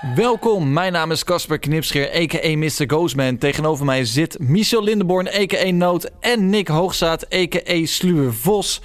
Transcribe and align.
Welkom, 0.00 0.72
mijn 0.72 0.92
naam 0.92 1.10
is 1.10 1.24
Casper 1.24 1.58
Knipscheer, 1.58 2.10
a.k.a. 2.14 2.56
Mr. 2.56 2.84
Ghostman. 2.86 3.38
Tegenover 3.38 3.84
mij 3.84 4.04
zit 4.04 4.38
Michel 4.38 4.82
Lindenborn, 4.82 5.28
a.k.a. 5.28 5.70
Noot 5.70 6.10
en 6.20 6.48
Nick 6.50 6.68
Hoogzaat, 6.68 7.34
a.k.a. 7.34 7.86
Sluwe 7.86 8.32
Vos. 8.32 8.82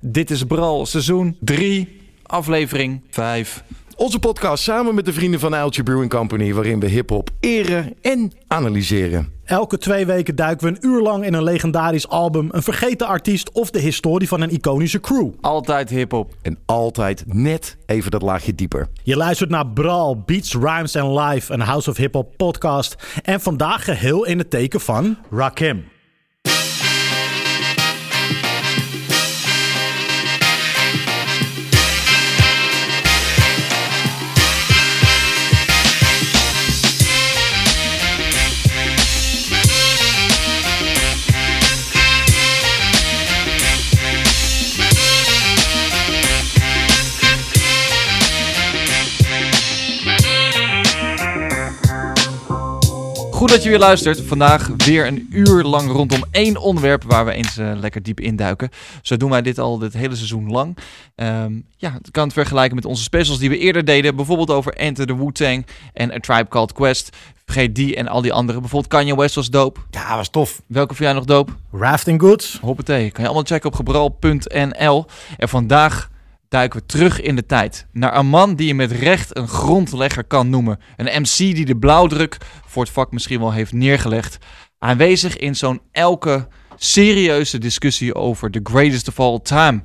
Dit 0.00 0.30
is 0.30 0.44
Bral, 0.44 0.86
seizoen 0.86 1.36
3, 1.40 2.00
aflevering 2.22 3.02
5. 3.10 3.62
Onze 3.96 4.18
podcast 4.18 4.62
samen 4.62 4.94
met 4.94 5.04
de 5.04 5.12
vrienden 5.12 5.40
van 5.40 5.54
Uiltje 5.54 5.82
Brewing 5.82 6.10
Company, 6.10 6.54
waarin 6.54 6.80
we 6.80 6.86
hip-hop 6.86 7.30
eren 7.40 7.94
en 8.02 8.32
analyseren. 8.46 9.37
Elke 9.48 9.78
twee 9.78 10.06
weken 10.06 10.36
duiken 10.36 10.66
we 10.66 10.74
een 10.74 10.90
uur 10.90 11.02
lang 11.02 11.24
in 11.24 11.34
een 11.34 11.42
legendarisch 11.42 12.08
album, 12.08 12.48
een 12.50 12.62
vergeten 12.62 13.06
artiest 13.06 13.52
of 13.52 13.70
de 13.70 13.78
historie 13.78 14.28
van 14.28 14.40
een 14.40 14.50
iconische 14.50 15.00
crew. 15.00 15.30
Altijd 15.40 15.88
hip-hop. 15.90 16.34
En 16.42 16.58
altijd 16.66 17.24
net 17.26 17.76
even 17.86 18.10
dat 18.10 18.22
laagje 18.22 18.54
dieper. 18.54 18.88
Je 19.02 19.16
luistert 19.16 19.50
naar 19.50 19.66
Brawl, 19.66 20.16
Beats, 20.26 20.52
Rhymes 20.52 20.96
and 20.96 21.18
Live, 21.18 21.52
een 21.52 21.60
House 21.60 21.90
of 21.90 21.96
Hip 21.96 22.14
Hop 22.14 22.36
podcast. 22.36 22.96
En 23.22 23.40
vandaag 23.40 23.84
geheel 23.84 24.24
in 24.24 24.38
het 24.38 24.50
teken 24.50 24.80
van 24.80 25.16
Rakim. 25.30 25.84
Goed 53.38 53.50
dat 53.50 53.62
je 53.62 53.68
weer 53.68 53.78
luistert. 53.78 54.20
Vandaag 54.20 54.70
weer 54.76 55.06
een 55.06 55.26
uur 55.30 55.62
lang 55.64 55.90
rondom 55.90 56.24
één 56.30 56.56
onderwerp 56.56 57.04
waar 57.04 57.24
we 57.24 57.32
eens 57.32 57.58
uh, 57.58 57.72
lekker 57.76 58.02
diep 58.02 58.20
induiken. 58.20 58.68
Zo 59.02 59.16
doen 59.16 59.30
wij 59.30 59.42
dit 59.42 59.58
al 59.58 59.80
het 59.80 59.92
hele 59.92 60.16
seizoen 60.16 60.50
lang. 60.50 60.76
Um, 61.16 61.64
ja, 61.76 61.94
ik 62.02 62.12
kan 62.12 62.24
het 62.24 62.32
vergelijken 62.32 62.74
met 62.74 62.84
onze 62.84 63.02
specials 63.02 63.38
die 63.38 63.48
we 63.48 63.58
eerder 63.58 63.84
deden. 63.84 64.16
Bijvoorbeeld 64.16 64.50
over 64.50 64.72
Enter 64.72 65.06
the 65.06 65.16
Wu-Tang 65.16 65.66
en 65.92 66.12
A 66.12 66.18
Tribe 66.18 66.48
Called 66.48 66.72
Quest. 66.72 67.16
Vergeet 67.44 67.74
die 67.74 67.96
en 67.96 68.08
al 68.08 68.22
die 68.22 68.32
andere. 68.32 68.60
Bijvoorbeeld 68.60 68.92
Kanye 68.92 69.16
West 69.16 69.34
was 69.34 69.50
dope. 69.50 69.80
Ja, 69.90 70.16
was 70.16 70.28
tof. 70.28 70.62
Welke 70.66 70.94
vind 70.94 71.08
jij 71.08 71.18
nog 71.18 71.24
dope? 71.24 71.52
Rafting 71.72 72.20
Goods. 72.20 72.58
Hoppatee. 72.60 73.10
Kan 73.10 73.22
je 73.22 73.28
allemaal 73.28 73.46
checken 73.46 73.70
op 73.70 73.76
gebral.nl. 73.76 75.06
En 75.36 75.48
vandaag 75.48 76.10
duiken 76.48 76.80
we 76.80 76.86
terug 76.86 77.20
in 77.20 77.36
de 77.36 77.46
tijd. 77.46 77.86
Naar 77.92 78.16
een 78.16 78.26
man 78.26 78.54
die 78.54 78.66
je 78.66 78.74
met 78.74 78.92
recht 78.92 79.36
een 79.36 79.48
grondlegger 79.48 80.24
kan 80.24 80.50
noemen. 80.50 80.80
Een 80.96 81.22
MC 81.22 81.36
die 81.36 81.64
de 81.64 81.76
blauwdruk 81.76 82.36
voor 82.66 82.82
het 82.82 82.92
vak 82.92 83.12
misschien 83.12 83.40
wel 83.40 83.52
heeft 83.52 83.72
neergelegd. 83.72 84.38
Aanwezig 84.78 85.36
in 85.36 85.56
zo'n 85.56 85.80
elke 85.92 86.48
serieuze 86.76 87.58
discussie 87.58 88.14
over 88.14 88.50
the 88.50 88.60
greatest 88.62 89.08
of 89.08 89.20
all 89.20 89.40
time. 89.42 89.76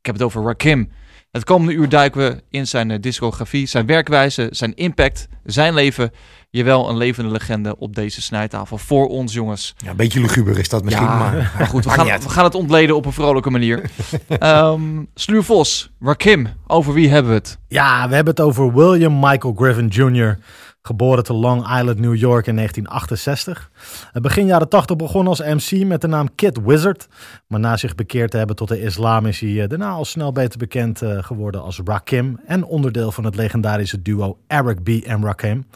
Ik 0.00 0.06
heb 0.06 0.14
het 0.14 0.24
over 0.24 0.42
Rakim. 0.42 0.90
Het 1.30 1.44
komende 1.44 1.72
uur 1.72 1.88
duiken 1.88 2.20
we 2.20 2.42
in 2.50 2.66
zijn 2.66 2.90
eh, 2.90 3.00
discografie, 3.00 3.66
zijn 3.66 3.86
werkwijze, 3.86 4.48
zijn 4.50 4.74
impact, 4.74 5.28
zijn 5.44 5.74
leven. 5.74 6.10
Jawel, 6.56 6.88
een 6.88 6.96
levende 6.96 7.30
legende 7.30 7.78
op 7.78 7.94
deze 7.94 8.22
snijtafel 8.22 8.78
voor 8.78 9.08
ons, 9.08 9.32
jongens. 9.32 9.74
Ja, 9.76 9.90
een 9.90 9.96
beetje 9.96 10.20
luguber 10.20 10.58
is 10.58 10.68
dat 10.68 10.84
misschien, 10.84 11.06
Ja, 11.06 11.18
maar... 11.18 11.52
maar 11.58 11.66
goed, 11.66 11.84
we 11.84 11.90
gaan, 12.00 12.06
we 12.06 12.28
gaan 12.28 12.44
het 12.44 12.54
ontleden 12.54 12.96
op 12.96 13.06
een 13.06 13.12
vrolijke 13.12 13.50
manier. 13.50 13.90
um, 14.40 15.08
Sluur 15.14 15.42
Vos, 15.42 15.90
Rakim, 16.00 16.48
over 16.66 16.92
wie 16.92 17.08
hebben 17.08 17.30
we 17.30 17.38
het? 17.38 17.58
Ja, 17.68 18.08
we 18.08 18.14
hebben 18.14 18.34
het 18.34 18.44
over 18.44 18.74
William 18.74 19.18
Michael 19.20 19.54
Griffin 19.54 19.86
Jr., 19.86 20.38
geboren 20.86 21.24
te 21.24 21.32
Long 21.32 21.60
Island, 21.60 21.98
New 21.98 22.16
York 22.16 22.46
in 22.46 22.54
1968. 22.54 23.70
Begin 24.12 24.46
jaren 24.46 24.68
80 24.68 24.96
begon 24.96 25.26
als 25.26 25.40
MC 25.40 25.84
met 25.84 26.00
de 26.00 26.06
naam 26.06 26.34
Kid 26.34 26.60
Wizard. 26.64 27.08
Maar 27.46 27.60
na 27.60 27.76
zich 27.76 27.94
bekeerd 27.94 28.30
te 28.30 28.36
hebben 28.36 28.56
tot 28.56 28.68
de 28.68 28.80
islam 28.80 29.26
is 29.26 29.40
hij 29.40 29.66
daarna 29.66 29.90
al 29.90 30.04
snel 30.04 30.32
beter 30.32 30.58
bekend 30.58 31.02
uh, 31.02 31.22
geworden 31.22 31.62
als 31.62 31.80
Rakim. 31.84 32.40
En 32.46 32.64
onderdeel 32.64 33.12
van 33.12 33.24
het 33.24 33.34
legendarische 33.36 34.02
duo 34.02 34.38
Eric 34.46 34.82
B. 34.82 34.88
en 34.88 35.24
Rakim. 35.24 35.66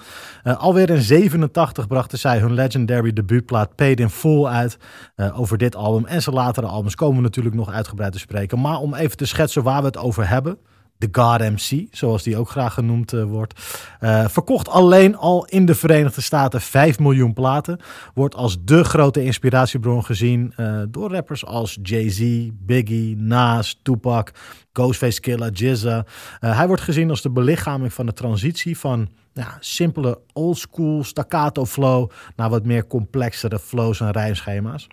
Uh, 0.45 0.57
alweer 0.57 0.91
in 0.91 1.03
87 1.03 1.87
brachten 1.87 2.19
zij 2.19 2.39
hun 2.39 2.55
legendary 2.55 3.13
debuutplaat 3.13 3.75
Paid 3.75 4.01
in 4.01 4.11
Full 4.11 4.45
uit. 4.45 4.79
Uh, 5.17 5.41
over 5.41 5.59
dit 5.59 5.77
album 5.77 6.05
en 6.05 6.23
zijn 6.23 6.35
latere 6.35 6.67
albums 6.67 6.95
komen 6.95 7.17
we 7.17 7.23
natuurlijk 7.23 7.55
nog 7.55 7.71
uitgebreid 7.71 8.13
te 8.13 8.19
spreken. 8.19 8.61
Maar 8.61 8.79
om 8.79 8.95
even 8.95 9.17
te 9.17 9.27
schetsen 9.27 9.63
waar 9.63 9.81
we 9.81 9.87
het 9.87 9.99
over 9.99 10.29
hebben. 10.29 10.59
De 11.01 11.09
God 11.13 11.39
MC, 11.39 11.87
zoals 11.91 12.23
die 12.23 12.37
ook 12.37 12.51
graag 12.51 12.75
genoemd 12.75 13.13
uh, 13.13 13.25
wordt. 13.25 13.55
Uh, 14.01 14.29
verkocht 14.29 14.69
alleen 14.69 15.17
al 15.17 15.45
in 15.45 15.67
de 15.67 15.75
Verenigde 15.75 16.21
Staten 16.21 16.61
5 16.61 16.99
miljoen 16.99 17.33
platen. 17.33 17.81
Wordt 18.15 18.35
als 18.35 18.65
de 18.65 18.85
grote 18.85 19.25
inspiratiebron 19.25 20.05
gezien 20.05 20.53
uh, 20.57 20.83
door 20.89 21.11
rappers 21.11 21.47
als 21.47 21.79
Jay-Z, 21.83 22.49
Biggie, 22.53 23.17
Nas, 23.17 23.81
Tupac, 23.83 24.31
Ghostface 24.73 25.21
Killah, 25.21 25.51
Jizza. 25.53 26.05
hij 26.41 26.67
wordt 26.67 26.83
gezien 26.83 27.11
als 27.11 27.23
de 27.23 27.31
belichaming 27.31 27.93
van 27.93 28.07
de 28.07 28.13
transitie 28.13 28.79
van 28.79 29.09
ja, 29.33 29.57
simpele 29.61 30.21
oldschool 30.33 31.05
staccato 31.05 31.65
flow 31.67 32.11
naar 32.37 32.51
wat 32.51 32.65
meer 32.65 32.87
complexere 32.87 33.59
flows 33.59 34.01
en 34.01 34.11
rijmschema's. 34.11 34.89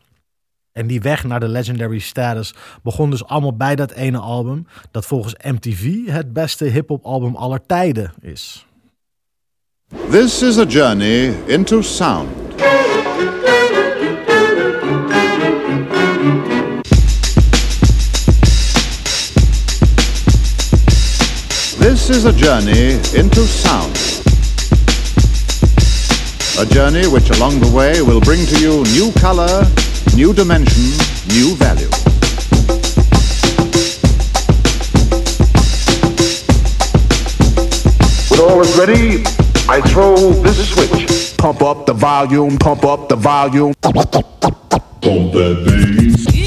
En 0.77 0.87
die 0.87 1.01
weg 1.01 1.23
naar 1.23 1.39
de 1.39 1.47
legendary 1.47 1.99
status 1.99 2.53
begon 2.83 3.09
dus 3.09 3.25
allemaal 3.25 3.55
bij 3.55 3.75
dat 3.75 3.91
ene 3.91 4.17
album, 4.17 4.67
dat 4.91 5.05
volgens 5.05 5.35
MTV 5.43 6.05
het 6.05 6.33
beste 6.33 6.65
hip-hop 6.65 7.05
album 7.05 7.35
aller 7.35 7.65
tijden 7.65 8.13
is. 8.21 8.65
This 10.09 10.41
is 10.41 10.57
a 10.57 10.65
journey 10.65 11.33
into 11.45 11.81
sound. 11.81 12.29
This 21.79 22.09
is 22.09 22.25
a 22.25 22.31
journey 22.31 22.99
into 23.13 23.41
sound. 23.45 23.97
A 26.59 26.65
journey 26.65 27.07
which 27.07 27.29
along 27.29 27.61
the 27.61 27.71
way 27.71 28.01
will 28.01 28.19
bring 28.19 28.47
to 28.47 28.59
you 28.59 28.83
new 28.83 29.11
color, 29.21 29.67
new 30.17 30.33
dimension, 30.33 30.81
new 31.27 31.55
value. 31.57 31.87
When 38.31 38.39
all 38.39 38.61
is 38.61 38.75
ready, 38.79 39.23
I 39.69 39.79
throw 39.91 40.15
this 40.41 40.73
switch. 40.73 41.37
Pump 41.37 41.61
up 41.61 41.85
the 41.85 41.93
volume, 41.93 42.57
pump 42.57 42.83
up 42.83 43.09
the 43.09 43.15
volume. 43.15 43.75
Pump 43.79 43.93
that 45.33 45.63
bass. 45.67 46.46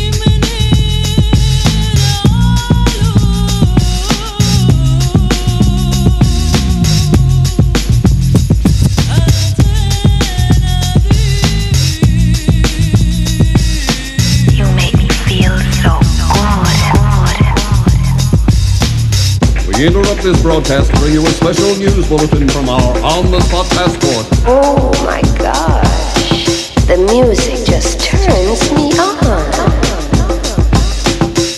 We 19.81 19.87
interrupt 19.87 20.21
this 20.21 20.43
broadcast 20.43 20.91
to 20.91 20.97
bring 20.99 21.15
you 21.15 21.25
a 21.25 21.31
special 21.31 21.75
news 21.77 22.07
bulletin 22.07 22.47
from 22.51 22.69
our 22.69 23.01
on-the-spot 23.01 23.65
passport. 23.71 24.27
Oh 24.45 24.93
my 25.07 25.23
gosh, 25.41 26.69
the 26.85 26.99
music 27.09 27.65
just 27.65 27.99
turns 27.99 28.61
me 28.77 28.93
on. 29.01 29.41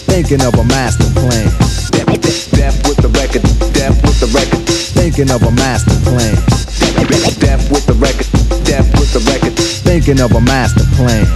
Thinking 0.07 0.41
of 0.41 0.55
a 0.55 0.63
master 0.63 1.11
plan. 1.19 1.51
Death 2.55 2.87
with 2.87 3.03
the 3.03 3.11
record, 3.19 3.43
death 3.75 4.01
with 4.07 4.21
the 4.21 4.31
record. 4.31 4.69
Thinking 4.71 5.29
of 5.33 5.43
a 5.43 5.51
master 5.51 5.99
plan. 6.09 6.37
Death 7.43 7.73
with 7.73 7.87
the 7.87 7.95
record, 7.95 8.31
death 8.63 8.87
with 9.01 9.13
the 9.13 9.19
record. 9.33 9.59
Thinking 9.59 10.21
of 10.21 10.31
a 10.31 10.41
master 10.41 10.85
plan. 10.95 11.27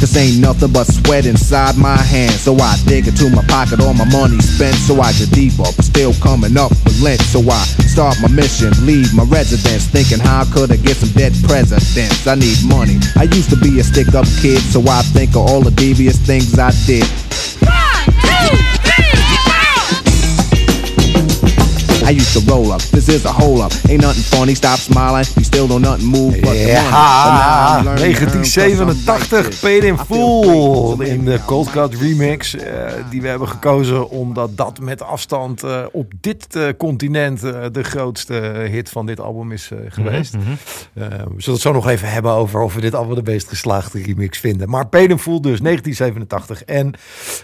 Cause 0.00 0.16
ain't 0.16 0.40
nothing 0.40 0.72
but 0.72 0.84
sweat 0.84 1.24
inside 1.24 1.76
my 1.76 1.96
hands. 1.96 2.40
So 2.40 2.54
I 2.56 2.76
dig 2.86 3.08
into 3.08 3.30
my 3.30 3.42
pocket, 3.48 3.80
all 3.80 3.94
my 3.94 4.04
money 4.12 4.38
spent. 4.40 4.76
So 4.76 5.00
I 5.00 5.12
get 5.12 5.30
deeper, 5.30 5.64
but 5.64 5.84
still 5.84 6.12
coming 6.20 6.56
up 6.56 6.70
with 6.84 7.00
lint. 7.00 7.20
So 7.22 7.40
I 7.40 7.64
start 7.88 8.16
my 8.20 8.28
mission, 8.28 8.72
leave 8.84 9.14
my 9.14 9.24
residence. 9.24 9.86
Thinking 9.88 10.18
how 10.18 10.44
could 10.52 10.70
I 10.70 10.76
get 10.76 10.96
some 10.96 11.10
dead 11.16 11.32
presidents? 11.44 12.26
I 12.26 12.34
need 12.34 12.58
money. 12.68 12.98
I 13.16 13.24
used 13.24 13.50
to 13.50 13.56
be 13.56 13.80
a 13.80 13.84
stick 13.84 14.14
up 14.14 14.26
kid, 14.42 14.60
so 14.60 14.82
I 14.86 15.02
think 15.16 15.30
of 15.30 15.48
all 15.48 15.62
the 15.62 15.72
devious 15.72 16.18
things 16.18 16.58
I 16.58 16.72
did. 16.86 17.25
I 22.08 22.10
used 22.10 22.32
to 22.32 22.52
roll 22.52 22.72
up. 22.72 22.80
This 22.80 23.08
is 23.08 23.24
a 23.24 23.32
hole 23.32 23.62
up. 23.62 23.72
Ain't 23.88 24.00
nothing 24.02 24.22
funny. 24.22 24.54
Stop 24.54 24.78
smiling. 24.78 25.26
You 25.34 25.44
still 25.44 25.66
don't 25.66 25.80
nothing 25.82 26.06
move. 26.06 26.40
But 26.40 26.50
the 26.50 26.56
money. 26.56 26.64
But 26.64 27.32
now 27.32 27.38
Ja, 27.38 27.78
I'm 27.78 27.84
learning 27.84 28.14
to 28.16 28.22
earn 28.22 28.30
'cause 28.30 28.80
I'm 28.80 28.86
1987, 28.86 29.38
righteous. 29.42 29.58
Paid 29.60 29.84
in 29.84 29.98
Full 29.98 31.00
in 31.00 31.24
de 31.24 31.38
Cold 31.46 31.70
Cut 31.70 31.94
remix. 31.94 32.54
eh, 32.56 32.92
die 33.10 33.22
we 33.22 33.28
hebben 33.28 33.48
gekozen 33.48 34.10
omdat 34.10 34.56
dat 34.56 34.80
met 34.80 35.02
afstand 35.02 35.62
eh, 35.62 35.84
op 35.92 36.12
dit 36.20 36.56
eh, 36.56 36.62
continent 36.78 37.42
eh, 37.44 37.52
de 37.72 37.82
grootste 37.82 38.34
hit 38.70 38.88
van 38.88 39.06
dit 39.06 39.20
album 39.20 39.52
is 39.52 39.70
eh, 39.72 39.78
geweest. 39.88 40.34
Mhm, 40.36 40.44
we 40.92 41.02
zullen 41.36 41.52
het 41.52 41.60
zo 41.60 41.72
nog 41.72 41.88
even 41.88 42.10
hebben 42.10 42.32
over 42.32 42.60
of 42.60 42.74
we 42.74 42.80
dit 42.80 42.94
album 42.94 43.14
de 43.14 43.30
meest 43.30 43.48
geslaagde 43.48 44.02
remix 44.02 44.38
vinden. 44.38 44.68
Maar 44.70 44.86
Paid 44.86 45.10
in 45.10 45.18
Full 45.18 45.40
dus, 45.40 45.60
1987. 45.60 46.64
En 46.64 46.92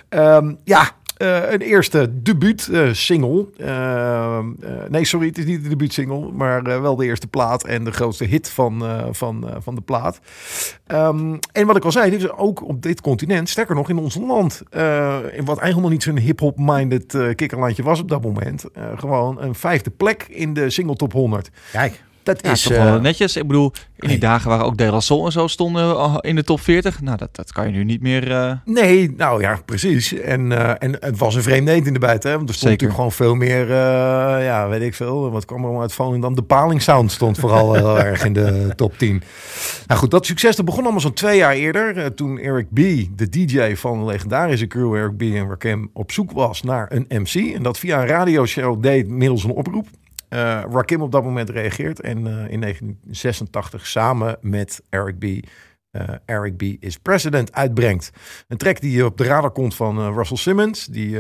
ehm, 0.09 0.53
ja... 0.65 0.91
eh, 1.23 1.53
een 1.53 1.61
eerste 1.61 2.23
debuut 2.23 2.69
eh, 2.73 2.93
single. 2.93 3.47
Eh, 3.57 4.39
nee, 4.89 5.05
sorry, 5.05 5.27
het 5.27 5.39
is 5.39 5.45
niet 5.45 5.63
de 5.63 5.69
debuut 5.69 5.93
single, 5.93 6.33
maar 6.33 6.63
wel 6.83 6.97
de 6.97 7.05
eerste 7.05 7.27
plaat 7.27 7.65
en 7.65 7.85
de 7.85 7.93
grootste 7.93 8.25
hit 8.25 8.51
van, 8.51 8.85
van, 9.11 9.51
van 9.59 9.75
de 9.75 9.81
plaat. 9.81 10.21
Ehm, 10.87 11.37
en 11.53 11.67
wat 11.67 11.77
ik 11.77 11.85
al 11.85 11.93
zei, 11.93 12.11
dit 12.11 12.23
is 12.23 12.31
ook 12.31 12.69
op 12.69 12.83
dit 12.83 13.01
continent, 13.01 13.49
sterker 13.49 13.75
nog 13.75 13.89
in 13.89 13.99
ons 13.99 14.15
land, 14.15 14.63
in 14.71 15.45
wat 15.45 15.59
eigenlijk 15.59 15.81
nog 15.81 15.91
niet 15.91 16.03
zo'n 16.03 16.19
hip-hop-minded 16.19 17.17
kikkerlandje 17.35 17.83
was 17.83 18.01
op 18.01 18.09
dat 18.09 18.23
moment, 18.23 18.65
gewoon 18.97 19.43
een 19.43 19.55
vijfde 19.55 19.91
plek 19.91 20.27
in 20.29 20.55
de 20.55 20.71
single 20.71 20.97
top 20.97 21.13
100. 21.13 21.51
Kijk. 21.73 22.03
Dat 22.23 22.39
Ja, 22.45 22.51
is 22.53 22.63
toch 22.63 22.73
eh, 22.73 22.85
wel 22.85 23.01
netjes. 23.01 23.37
Ik 23.37 23.47
bedoel, 23.47 23.73
in 23.99 24.09
die 24.09 24.19
dagen 24.19 24.49
waren 24.51 24.65
ook 24.65 24.77
De 24.77 24.91
La 24.91 25.01
Soul 25.01 25.27
en 25.27 25.33
zo 25.33 25.47
stonden 25.47 25.83
eh, 25.97 26.17
in 26.21 26.35
de 26.37 26.45
top 26.45 26.61
40. 26.61 27.01
Nou, 27.01 27.17
dat, 27.17 27.29
dat 27.37 27.53
kan 27.53 27.67
je 27.67 27.73
nu 27.73 27.85
niet 27.85 28.03
meer... 28.03 28.31
eh, 28.33 28.53
Nee, 28.65 29.15
nou 29.17 29.41
ja, 29.41 29.59
precies. 29.65 30.15
En, 30.15 30.53
en 30.81 30.97
het 31.01 31.19
was 31.19 31.35
een 31.35 31.43
vreemde 31.43 31.71
eend 31.73 31.87
in 31.87 31.93
de 31.93 31.99
buiten. 31.99 32.31
Hè? 32.31 32.37
Want 32.37 32.49
er 32.49 32.55
stond 32.55 32.71
Zeker. 32.71 32.87
natuurlijk 32.89 33.19
gewoon 33.19 33.39
veel 33.39 33.47
meer, 33.47 33.77
ja, 34.45 34.69
weet 34.69 34.83
ik 34.83 34.95
veel. 34.95 35.31
Wat 35.31 35.45
kwam 35.45 35.59
er 35.59 35.65
allemaal 35.65 35.83
uit 35.83 36.21
dan 36.23 36.35
de 36.35 36.43
Paling 36.43 36.83
Sound 36.83 37.13
stond 37.13 37.39
vooral 37.39 37.75
heel 37.75 37.99
erg 37.99 38.25
in 38.25 38.33
de 38.33 38.73
top 38.77 38.99
10. 38.99 39.23
Nou 39.87 40.01
goed, 40.01 40.11
dat 40.11 40.27
succes 40.27 40.57
dat 40.57 40.65
begon 40.65 40.83
allemaal 40.83 41.01
zo'n 41.01 41.13
twee 41.13 41.37
jaar 41.37 41.53
eerder. 41.55 42.15
toen 42.15 42.39
Eric 42.39 42.67
B., 42.73 42.77
de 43.17 43.29
DJ 43.31 43.75
van 43.75 43.99
de 43.99 44.05
legendarische 44.05 44.67
crew 44.67 44.95
Eric 44.95 45.17
B. 45.17 45.23
en 45.23 45.49
Rakim, 45.49 45.91
op 45.93 46.13
zoek 46.13 46.33
was 46.33 46.63
naar 46.63 46.87
een 46.93 47.07
MC. 47.09 47.55
En 47.55 47.63
dat 47.63 47.79
via 47.79 48.01
een 48.01 48.07
radioshow 48.07 48.83
deed 48.83 49.09
middels 49.09 49.45
een 49.45 49.51
oproep. 49.51 49.87
Eh 50.33 50.63
Rakim 50.71 51.03
op 51.03 51.13
dat 51.13 51.25
moment 51.25 51.51
reageert 51.51 52.01
en 52.01 52.17
eh, 52.17 52.51
in 52.51 52.61
1986 52.61 53.87
samen 53.87 54.37
met 54.41 54.83
Eric 54.89 55.19
B. 55.19 55.25
eh, 55.91 56.09
Eric 56.25 56.57
B. 56.57 56.63
is 56.63 56.99
President 56.99 57.53
uitbrengt. 57.53 58.11
Een 58.49 58.57
track 58.57 58.81
die 58.81 59.05
op 59.05 59.17
de 59.19 59.25
radar 59.25 59.51
komt 59.51 59.75
van 59.75 60.15
Russell 60.15 60.37
Simmons, 60.37 60.87
die 60.87 61.11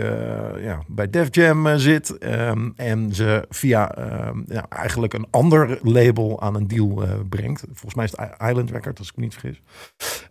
ja, 0.61 0.83
bij 0.87 1.11
Def 1.11 1.29
Jam 1.31 1.79
zit. 1.79 2.19
ehm, 2.19 2.71
en 2.77 3.15
ze 3.15 3.47
via 3.49 3.95
ehm, 3.95 4.39
ja, 4.47 4.67
eigenlijk 4.69 5.15
een 5.15 5.27
ander 5.31 5.79
label 5.83 6.41
aan 6.41 6.55
een 6.55 6.67
deal 6.69 7.03
brengt. 7.29 7.61
Volgens 7.67 7.95
mij 7.95 8.05
is 8.05 8.15
het 8.17 8.49
Island 8.49 8.71
Record, 8.71 8.99
als 8.99 9.09
ik 9.09 9.17
me 9.17 9.23
niet 9.23 9.35
vergis. 9.35 9.61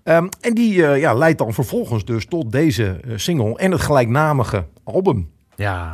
Ehm, 0.03 0.27
en 0.39 0.53
die 0.53 0.73
ja, 0.81 1.13
leidt 1.13 1.37
dan 1.37 1.53
vervolgens 1.53 2.05
dus 2.05 2.25
tot 2.25 2.51
deze 2.51 2.99
single 3.15 3.57
en 3.57 3.71
het 3.71 3.81
gelijknamige 3.81 4.65
album. 4.83 5.31
Ja. 5.55 5.89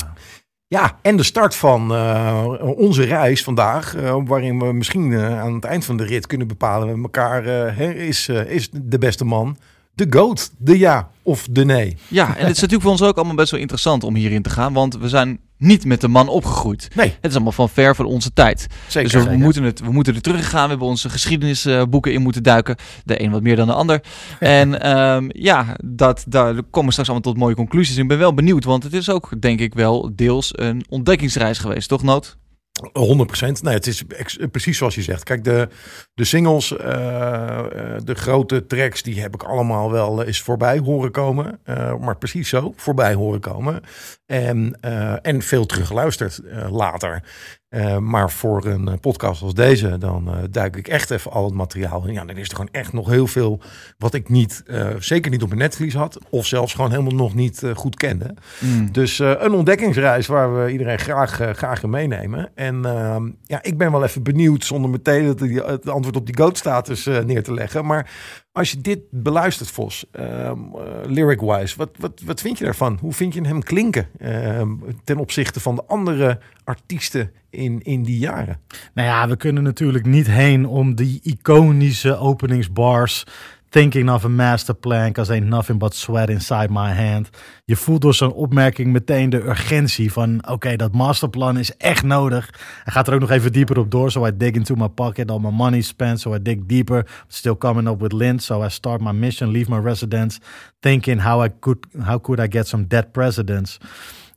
Ja, 0.69 1.00
en 1.02 1.18
de 1.18 1.24
start 1.24 1.56
van 1.56 1.94
eh, 1.94 2.46
onze 2.75 3.04
reis 3.04 3.44
vandaag, 3.44 3.96
eh, 3.96 4.18
waarin 4.25 4.60
we 4.60 4.74
misschien 4.74 5.14
eh, 5.14 5.40
aan 5.40 5.54
het 5.54 5.64
eind 5.64 5.86
van 5.86 5.98
de 5.98 6.04
rit 6.04 6.28
kunnen 6.28 6.48
bepalen 6.48 6.88
met 6.88 7.04
elkaar, 7.04 7.78
is, 7.80 8.30
is 8.30 8.69
de 8.72 8.98
beste 8.98 9.25
man 9.25 9.58
de 9.94 10.08
GOAT, 10.10 10.52
de 10.58 10.78
ja 10.78 11.10
of 11.24 11.48
de 11.52 11.66
nee? 11.66 11.98
Ja, 12.08 12.25
en 12.25 12.46
het 12.46 12.56
is 12.56 12.62
natuurlijk 12.62 12.81
voor 12.81 12.92
ons 12.92 13.02
ook 13.02 13.16
allemaal 13.16 13.36
best 13.36 13.52
wel 13.52 13.60
interessant 13.60 14.04
om 14.04 14.16
hierin 14.16 14.42
te 14.42 14.50
gaan. 14.50 14.74
Want 14.74 14.98
we 14.98 15.10
zijn 15.10 15.40
niet 15.57 15.86
met 15.86 16.01
de 16.01 16.07
man 16.07 16.27
opgegroeid. 16.27 16.89
Nee, 16.95 17.07
Het 17.07 17.30
is 17.30 17.33
allemaal 17.33 17.51
van 17.51 17.69
ver 17.69 17.95
van 17.95 18.06
onze 18.06 18.33
tijd. 18.33 18.68
zeker. 18.88 19.12
dus 19.12 19.21
we, 19.21 19.30
zeker. 19.30 19.44
moeten 19.44 19.63
het, 19.63 19.80
we 19.80 19.92
moeten 19.92 20.15
er 20.15 20.21
teruggaan. 20.21 20.63
We 20.63 20.69
hebben 20.69 20.88
onze 20.88 21.09
geschiedenisboeken 21.09 22.13
in 22.13 22.21
moeten 22.21 22.44
duiken. 22.44 22.75
De 23.04 23.21
een 23.21 23.31
wat 23.31 23.42
meer 23.42 23.56
dan 23.56 23.68
de 23.68 23.74
ander. 23.74 24.01
en 24.39 24.81
ehm, 24.81 25.30
ja, 25.30 25.75
dat, 25.83 26.25
daar 26.27 26.54
komen 26.54 26.86
we 26.86 26.92
straks 26.92 27.09
allemaal 27.09 27.21
tot 27.21 27.38
mooie 27.38 27.56
conclusies. 27.56 27.98
Ik 27.98 28.07
ben 28.07 28.18
wel 28.18 28.33
benieuwd, 28.33 28.63
want 28.63 28.83
het 28.83 28.94
is 28.94 29.09
ook 29.09 29.42
denk 29.42 29.59
ik 29.59 29.74
wel 29.74 30.12
deels 30.15 30.51
een 30.56 30.86
ontdekkingsreis 30.89 31.57
geweest, 31.57 31.89
toch 31.89 32.04
Noot? 32.04 32.38
100%. 32.85 33.62
Nee, 33.62 33.74
het 33.74 33.88
is 33.88 34.03
precies 34.51 34.77
zoals 34.77 34.95
je 34.95 35.01
zegt. 35.01 35.24
Kijk, 35.24 35.44
de, 35.44 35.68
de 36.13 36.24
singles, 36.24 36.77
eh, 36.77 37.59
eh, 37.59 38.01
de 38.03 38.15
grote 38.15 38.65
tracks, 38.65 39.03
die 39.03 39.21
heb 39.21 39.33
ik 39.33 39.44
allemaal 39.44 39.91
wel 39.91 40.24
eens 40.24 40.41
voorbij 40.41 40.77
horen 40.77 41.12
komen. 41.12 41.59
Eh, 41.63 41.95
maar 41.97 42.18
precies 42.18 42.50
zo, 42.50 42.74
voorbij 42.75 43.13
horen 43.13 43.39
komen. 43.39 43.81
En, 44.25 44.77
eh, 44.81 45.15
en 45.21 45.41
veel 45.41 45.65
teruggeluisterd 45.65 46.38
eh, 46.38 46.71
later. 46.71 47.24
Eh, 47.69 47.98
maar 47.98 48.31
voor 48.31 48.66
een 48.66 48.88
eh, 48.88 48.94
podcast 49.02 49.42
als 49.42 49.54
deze, 49.54 49.98
dan 49.98 50.28
eh, 50.28 50.38
duik 50.52 50.75
ik 50.75 50.88
echt 50.88 51.12
even 51.12 51.31
al 51.31 51.46
het 51.46 51.54
materiaal 51.54 52.08
in. 52.08 52.14
Ja, 52.14 52.25
dan 52.25 52.38
is 52.38 52.50
er 52.50 52.56
gewoon 52.56 52.72
echt 52.72 52.94
nog 52.94 53.10
heel 53.10 53.28
veel 53.28 53.60
wat 53.98 54.14
ik 54.14 54.30
niet, 54.30 54.64
zeker 55.00 55.31
niet 55.31 55.42
op 55.42 55.48
mijn 55.48 55.60
netvlies 55.60 55.94
had. 55.94 56.19
Of 56.30 56.46
zelfs 56.46 56.74
gewoon 56.74 56.92
helemaal 56.92 57.14
nog 57.14 57.34
niet 57.34 57.64
goed 57.75 57.96
kende. 57.96 58.34
Mm. 58.60 58.92
Dus 58.92 59.19
een 59.19 59.54
ontdekkingsreis 59.54 60.28
waar 60.28 60.64
we 60.64 60.72
iedereen 60.72 61.00
graag, 61.00 61.42
graag 61.52 61.84
in 61.84 61.90
meenemen. 61.90 62.52
En 62.56 62.86
ehm, 62.86 63.30
ja, 63.44 63.64
ik 63.64 63.78
ben 63.78 63.92
wel 63.92 64.04
even 64.04 64.24
benieuwd, 64.24 64.66
zonder 64.66 64.90
meteen 64.90 65.25
het, 65.25 65.40
het 65.66 65.90
antwoord 65.90 66.16
op 66.16 66.25
die 66.25 66.38
goat-status 66.38 67.06
neer 67.06 67.44
te 67.44 67.54
leggen. 67.54 67.86
Maar 67.86 68.12
als 68.57 68.71
je 68.71 68.81
dit 68.81 69.00
beluistert, 69.09 69.71
Vos, 69.71 70.06
ehm, 70.12 70.59
eh, 70.75 70.81
lyric-wise, 71.06 71.77
wat, 71.77 71.89
wat, 71.98 72.21
wat 72.25 72.42
vind 72.42 72.57
je 72.57 72.63
daarvan? 72.63 72.98
Hoe 73.01 73.13
vind 73.13 73.33
je 73.33 73.42
hem 73.42 73.63
klinken 73.63 74.07
ehm, 74.19 74.69
ten 75.04 75.18
opzichte 75.18 75.59
van 75.59 75.75
de 75.75 75.83
andere 75.86 76.39
artiesten 76.63 77.31
in, 77.50 77.81
in 77.83 78.04
die 78.04 78.18
jaren? 78.18 78.59
Nou 78.94 79.07
ja, 79.07 79.27
we 79.27 79.36
kunnen 79.36 79.63
natuurlijk 79.63 80.06
niet 80.06 80.27
heen 80.27 80.65
om 80.65 80.95
die 80.95 81.19
iconische 81.24 82.18
openingsbars. 82.18 83.25
Thinking 83.69 84.10
of 84.10 84.24
a 84.24 84.30
master 84.30 84.74
plan, 84.74 85.12
cause 85.14 85.34
ain't 85.34 85.48
nothing 85.48 85.80
but 85.80 85.94
sweat 85.94 86.30
inside 86.30 86.69
my 86.69 86.92
hand. 86.92 87.30
Je 87.66 87.75
voelt 87.75 88.02
door 88.02 88.14
zo'n 88.14 88.34
opmerking 88.34 88.92
meteen 88.92 89.30
de 89.30 89.44
urgentie 89.44 90.12
van... 90.12 90.48
oké, 90.50 90.75
dat 90.75 90.94
masterplan 90.94 91.58
is 91.58 91.78
echt 91.78 92.04
nodig. 92.04 92.50
Hij 92.84 92.94
gaat 92.94 93.08
er 93.08 93.14
ook 93.14 93.19
nog 93.19 93.31
even 93.31 93.52
dieper 93.52 93.78
op 93.78 93.92
door. 93.92 94.12
So 94.12 94.25
I 94.25 94.38
dig 94.38 94.52
into 94.52 94.75
my 94.75 94.88
pocket, 94.88 95.31
all 95.31 95.40
my 95.40 95.52
money 95.52 95.81
spent. 95.81 96.19
So 96.19 96.34
I 96.34 96.42
dig 96.42 96.66
deeper, 96.66 97.08
still 97.28 97.58
coming 97.58 97.88
up 97.88 98.02
with 98.02 98.14
lint. 98.14 98.44
So 98.44 98.64
I 98.64 98.69
start 98.69 99.02
my 99.02 99.12
mission, 99.12 99.52
leave 99.52 99.69
my 99.69 99.80
residence. 99.80 100.40
Thinking 100.80 101.22
how, 101.22 101.46
I 101.46 101.50
could, 101.60 101.86
how 102.00 102.19
could 102.19 102.40
I 102.40 102.48
get 102.48 102.68
some 102.68 102.86
dead 102.88 103.12
presidents. 103.12 103.78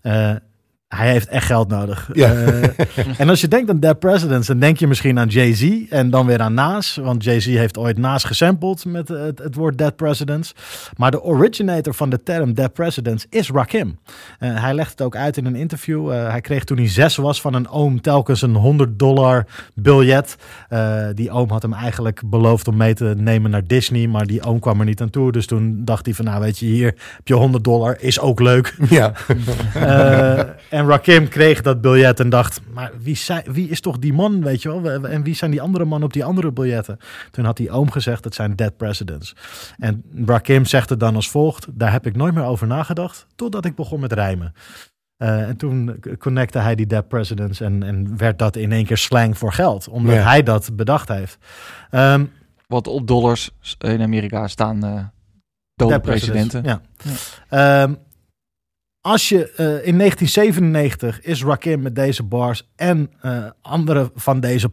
Eh, 0.00 0.35
hij 0.96 1.10
heeft 1.10 1.28
echt 1.28 1.46
geld 1.46 1.69
nodig. 1.69 2.10
Ja. 2.12 2.32
Eh, 2.32 3.20
en 3.20 3.28
als 3.28 3.40
je 3.40 3.48
denkt 3.48 3.70
aan 3.70 3.81
Dead 3.81 3.98
Presidents, 3.98 4.46
dan 4.46 4.58
denk 4.58 4.78
je 4.78 4.87
misschien 4.87 5.19
aan 5.19 5.28
Jay-Z 5.28 5.87
en 5.88 6.10
dan 6.10 6.26
weer 6.26 6.40
aan 6.40 6.54
Nas. 6.54 6.98
Want 7.02 7.25
Jay-Z 7.25 7.46
heeft 7.46 7.78
ooit 7.78 7.98
Nas 7.98 8.25
gesampled 8.25 8.84
met 8.84 9.10
eh, 9.10 9.22
het, 9.22 9.38
het 9.38 9.54
woord 9.54 9.78
Dead 9.78 9.96
Presidents. 9.96 10.54
Maar 10.96 11.10
de 11.10 11.22
originator 11.22 11.94
van 11.94 12.10
de 12.10 12.22
term 12.22 12.54
Dead 12.54 12.72
Presidents 12.72 13.26
is 13.28 13.50
Rakim. 13.50 13.98
Eh, 14.38 14.62
hij 14.62 14.75
legt 14.75 14.90
het 14.90 15.02
ook 15.02 15.16
uit 15.16 15.37
in 15.37 15.46
een 15.46 15.54
interview. 15.54 16.10
Hij 16.10 16.40
kreeg 16.40 16.64
toen 16.64 16.76
hij 16.76 16.88
zes 16.88 17.16
was 17.16 17.40
van 17.40 17.54
een 17.54 17.69
oom 17.69 18.00
telkens 18.00 18.43
een 18.43 18.54
100 18.54 18.98
dollar 18.98 19.46
biljet. 19.75 20.36
Die 21.14 21.31
oom 21.31 21.50
had 21.50 21.62
hem 21.62 21.72
eigenlijk 21.72 22.22
beloofd 22.24 22.69
om 22.69 22.76
mee 22.76 22.94
te 22.94 23.15
nemen 23.17 23.50
naar 23.50 23.67
Disney, 23.67 24.06
maar 24.06 24.26
die 24.26 24.43
oom 24.43 24.58
kwam 24.58 24.81
er 24.81 24.86
niet 24.86 25.00
aan 25.00 25.10
toe. 25.10 25.32
Dus 25.32 25.46
toen 25.46 25.84
dacht 25.84 26.05
hij 26.05 26.15
van, 26.15 26.24
nou 26.24 26.41
weet 26.41 26.58
je, 26.58 26.67
hier 26.67 26.86
heb 26.86 27.29
je 27.29 27.34
100 27.34 27.65
dollar, 27.65 27.96
is 28.00 28.20
ook 28.20 28.41
leuk. 28.41 28.76
Ja, 28.88 29.12
en 30.81 30.89
Rakim 30.89 31.29
kreeg 31.29 31.63
dat 31.63 31.81
biljet 31.81 32.20
en 32.20 32.29
dacht, 32.29 32.60
maar 32.72 32.91
wie, 33.03 33.17
zei, 33.17 33.43
wie 33.44 33.69
is 33.69 33.81
toch 33.81 33.99
die 33.99 34.13
man, 34.13 34.43
weet 34.43 34.63
je 34.63 34.69
wel? 34.69 34.82
We- 34.82 35.01
we- 35.01 35.08
En 35.08 35.22
wie 35.22 35.34
zijn 35.34 35.51
die 35.51 35.60
andere 35.63 35.84
mannen 35.84 36.06
op 36.08 36.13
die 36.13 36.25
andere 36.25 36.53
biljetten? 36.53 36.99
Toen 37.31 37.44
had 37.44 37.56
die 37.56 37.70
oom 37.70 37.91
gezegd, 37.91 38.25
het 38.25 38.34
zijn 38.34 38.56
dead 38.56 38.77
presidents. 38.77 39.37
En 39.79 40.05
Rakim 40.27 40.65
zegt 40.65 40.91
het 40.91 41.01
dan 41.01 41.15
als 41.15 41.31
volgt, 41.31 41.67
daar 41.70 41.93
heb 41.93 42.06
ik 42.06 42.17
nooit 42.17 42.34
meer 42.34 42.44
over 42.44 42.67
nagedacht, 42.67 43.27
totdat 43.34 43.65
ik 43.65 43.75
begon 43.75 44.01
met 44.01 44.13
rijmen. 44.13 44.53
Eh, 45.17 45.49
en 45.49 45.56
toen 45.56 46.01
connecte 46.19 46.58
hij 46.58 46.75
die 46.75 46.87
dead 46.87 47.08
presidents 47.08 47.60
en, 47.60 47.82
en 47.82 48.17
werd 48.17 48.39
dat 48.39 48.56
in 48.56 48.72
één 48.72 48.84
keer 48.84 48.96
slang 48.99 49.39
voor 49.39 49.53
geld, 49.53 49.89
omdat 49.89 50.15
Ja. 50.15 50.22
hij 50.22 50.43
dat 50.43 50.77
bedacht 50.77 51.08
heeft. 51.08 51.39
Ehm 51.91 52.25
Want 52.67 52.87
op 52.87 53.06
dollars 53.06 53.51
in 53.79 54.03
Amerika 54.03 54.49
staan 54.49 54.84
eh 54.84 55.05
dode 55.75 56.01
presidents, 56.01 56.49
presidenten. 56.53 56.63
Ja. 56.65 56.81
Ehm, 57.82 57.94
als 59.00 59.28
je 59.28 59.50
eh, 59.50 59.64
in 59.86 59.98
1997 59.98 61.20
is 61.22 61.44
Rakim 61.44 61.82
met 61.82 61.94
deze 61.94 62.22
bars 62.22 62.69
en 62.76 63.10
eh, 63.20 63.44
andere 63.62 64.10
van 64.14 64.40
deze 64.40 64.69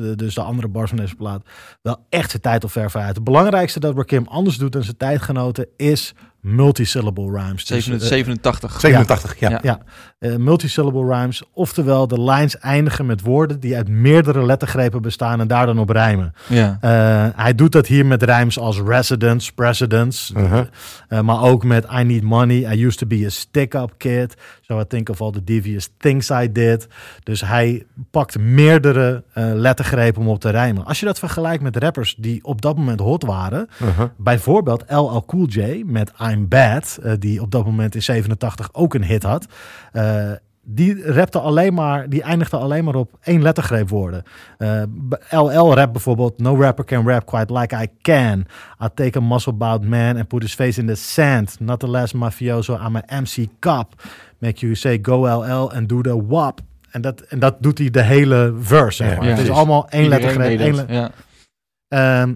de- 0.00 0.16
dus 0.16 0.34
de 0.34 0.40
andere 0.42 0.68
bars 0.68 0.88
van 0.88 0.98
deze 0.98 1.14
plaat, 1.14 1.42
wel 1.82 2.06
echt 2.08 2.30
zijn 2.30 2.42
tijd 2.42 2.64
op 2.64 2.70
ver 2.70 2.90
vooruit. 2.90 3.14
Het 3.14 3.24
belangrijkste 3.24 3.80
dat 3.80 3.96
Rakim 3.96 4.26
anders 4.26 4.56
doet 4.56 4.72
dan 4.72 4.82
zijn 4.82 4.96
tijdgenoten 4.96 5.66
is 5.76 6.14
multisyllable 6.42 7.30
rhymes. 7.30 7.64
Dus, 7.64 7.84
Zeven- 7.84 8.00
eh, 8.00 8.06
87. 8.06 8.80
87, 8.80 9.38
ja. 9.38 9.50
Ja. 9.50 9.58
ja, 9.62 9.78
eh, 10.18 10.36
multisyllable 10.36 11.06
rhymes. 11.14 11.42
Oftewel 11.52 12.08
de 12.08 12.20
lines 12.22 12.58
eindigen 12.58 13.06
met 13.06 13.20
woorden 13.20 13.60
die 13.60 13.76
uit 13.76 13.88
meerdere 13.88 14.44
lettergrepen 14.44 15.02
bestaan 15.02 15.40
en 15.40 15.48
daar 15.48 15.66
dan 15.66 15.78
op 15.78 15.88
rijmen. 15.88 16.34
Ja. 16.48 16.78
Eh, 16.80 17.26
hij 17.42 17.54
doet 17.54 17.72
dat 17.72 17.86
hier 17.86 18.06
met 18.06 18.22
rijms 18.22 18.58
als 18.58 18.80
residence, 18.80 19.52
presidents. 19.54 20.32
Uh-huh. 20.36 20.60
eh, 21.08 21.20
maar 21.20 21.42
ook 21.42 21.64
met 21.64 21.86
I 21.98 22.02
need 22.02 22.22
money. 22.22 22.74
I 22.76 22.84
used 22.86 22.98
to 22.98 23.06
be 23.06 23.22
a 23.26 23.28
stick-up 23.30 23.94
kid. 23.96 24.34
So 24.60 24.80
I 24.80 24.84
think 24.88 25.08
of 25.08 25.20
all 25.20 25.30
the 25.30 25.44
devious 25.44 25.88
things 25.98 26.30
I 26.30 26.52
did. 26.52 26.86
Dus 27.22 27.40
hij 27.40 27.86
pakt 28.10 28.38
meerdere 28.38 29.24
eh, 29.32 29.44
lettergrepen 29.54 30.20
om 30.20 30.28
op 30.28 30.40
te 30.40 30.50
rijmen. 30.50 30.84
Als 30.84 31.00
je 31.00 31.06
dat 31.06 31.18
vergelijkt 31.18 31.62
met 31.62 31.76
rappers 31.76 32.14
die 32.18 32.44
op 32.44 32.60
dat 32.62 32.76
moment 32.76 33.00
hot 33.00 33.22
waren. 33.24 33.68
Uh-huh. 33.82 34.06
Bijvoorbeeld 34.16 34.84
LL 34.88 35.24
Cool 35.26 35.46
J 35.46 35.82
met 35.86 36.12
I'm 36.32 36.48
Bad. 36.48 36.98
eh, 37.02 37.12
die 37.18 37.40
op 37.42 37.50
dat 37.50 37.64
moment 37.64 37.94
in 37.94 38.02
87 38.02 38.68
ook 38.72 38.94
een 38.94 39.04
hit 39.04 39.22
had. 39.22 39.46
Eh, 39.92 40.30
die 40.64 41.12
rapte 41.12 41.38
alleen 41.40 41.74
maar, 41.74 42.08
die 42.08 42.22
eindigde 42.22 42.56
alleen 42.56 42.84
maar 42.84 42.94
op 42.94 43.10
één 43.22 43.42
lettergreep 43.42 43.88
woorden. 43.88 44.22
Eh, 44.58 44.82
LL 45.30 45.74
rap 45.74 45.92
bijvoorbeeld, 45.92 46.38
no 46.38 46.60
rapper 46.60 46.84
can 46.84 47.08
rap 47.08 47.26
quite 47.26 47.52
like 47.58 47.76
I 47.82 47.86
can. 48.02 48.46
I 48.82 48.86
take 48.94 49.18
a 49.18 49.20
muscle 49.20 49.52
bout 49.52 49.84
man 49.84 50.16
and 50.16 50.28
put 50.28 50.42
his 50.42 50.54
face 50.54 50.80
in 50.80 50.86
the 50.86 50.94
sand. 50.94 51.56
Not 51.60 51.80
the 51.80 51.88
last 51.88 52.14
mafioso, 52.14 52.74
I'm 52.86 52.96
a 52.96 53.02
MC 53.20 53.46
cop. 53.58 54.02
Make 54.38 54.60
you 54.60 54.74
say 54.74 54.98
go 55.02 55.22
LL 55.26 55.72
and 55.76 55.88
do 55.88 56.00
the 56.00 56.26
wap. 56.26 56.60
En 56.90 57.00
dat, 57.00 57.20
en 57.20 57.38
dat 57.38 57.56
doet 57.60 57.78
hij 57.78 57.90
de 57.90 58.02
hele 58.02 58.54
verse, 58.60 59.04
zeg 59.04 59.16
maar. 59.16 59.24
ja, 59.24 59.30
Het 59.30 59.38
is 59.38 59.44
precies. 59.44 59.56
allemaal 59.56 59.88
één 59.88 60.08
lettergreep. 60.08 60.60
één 60.60 60.74
le- 60.74 60.84
ja. 60.88 61.10
Ehm, 61.88 62.34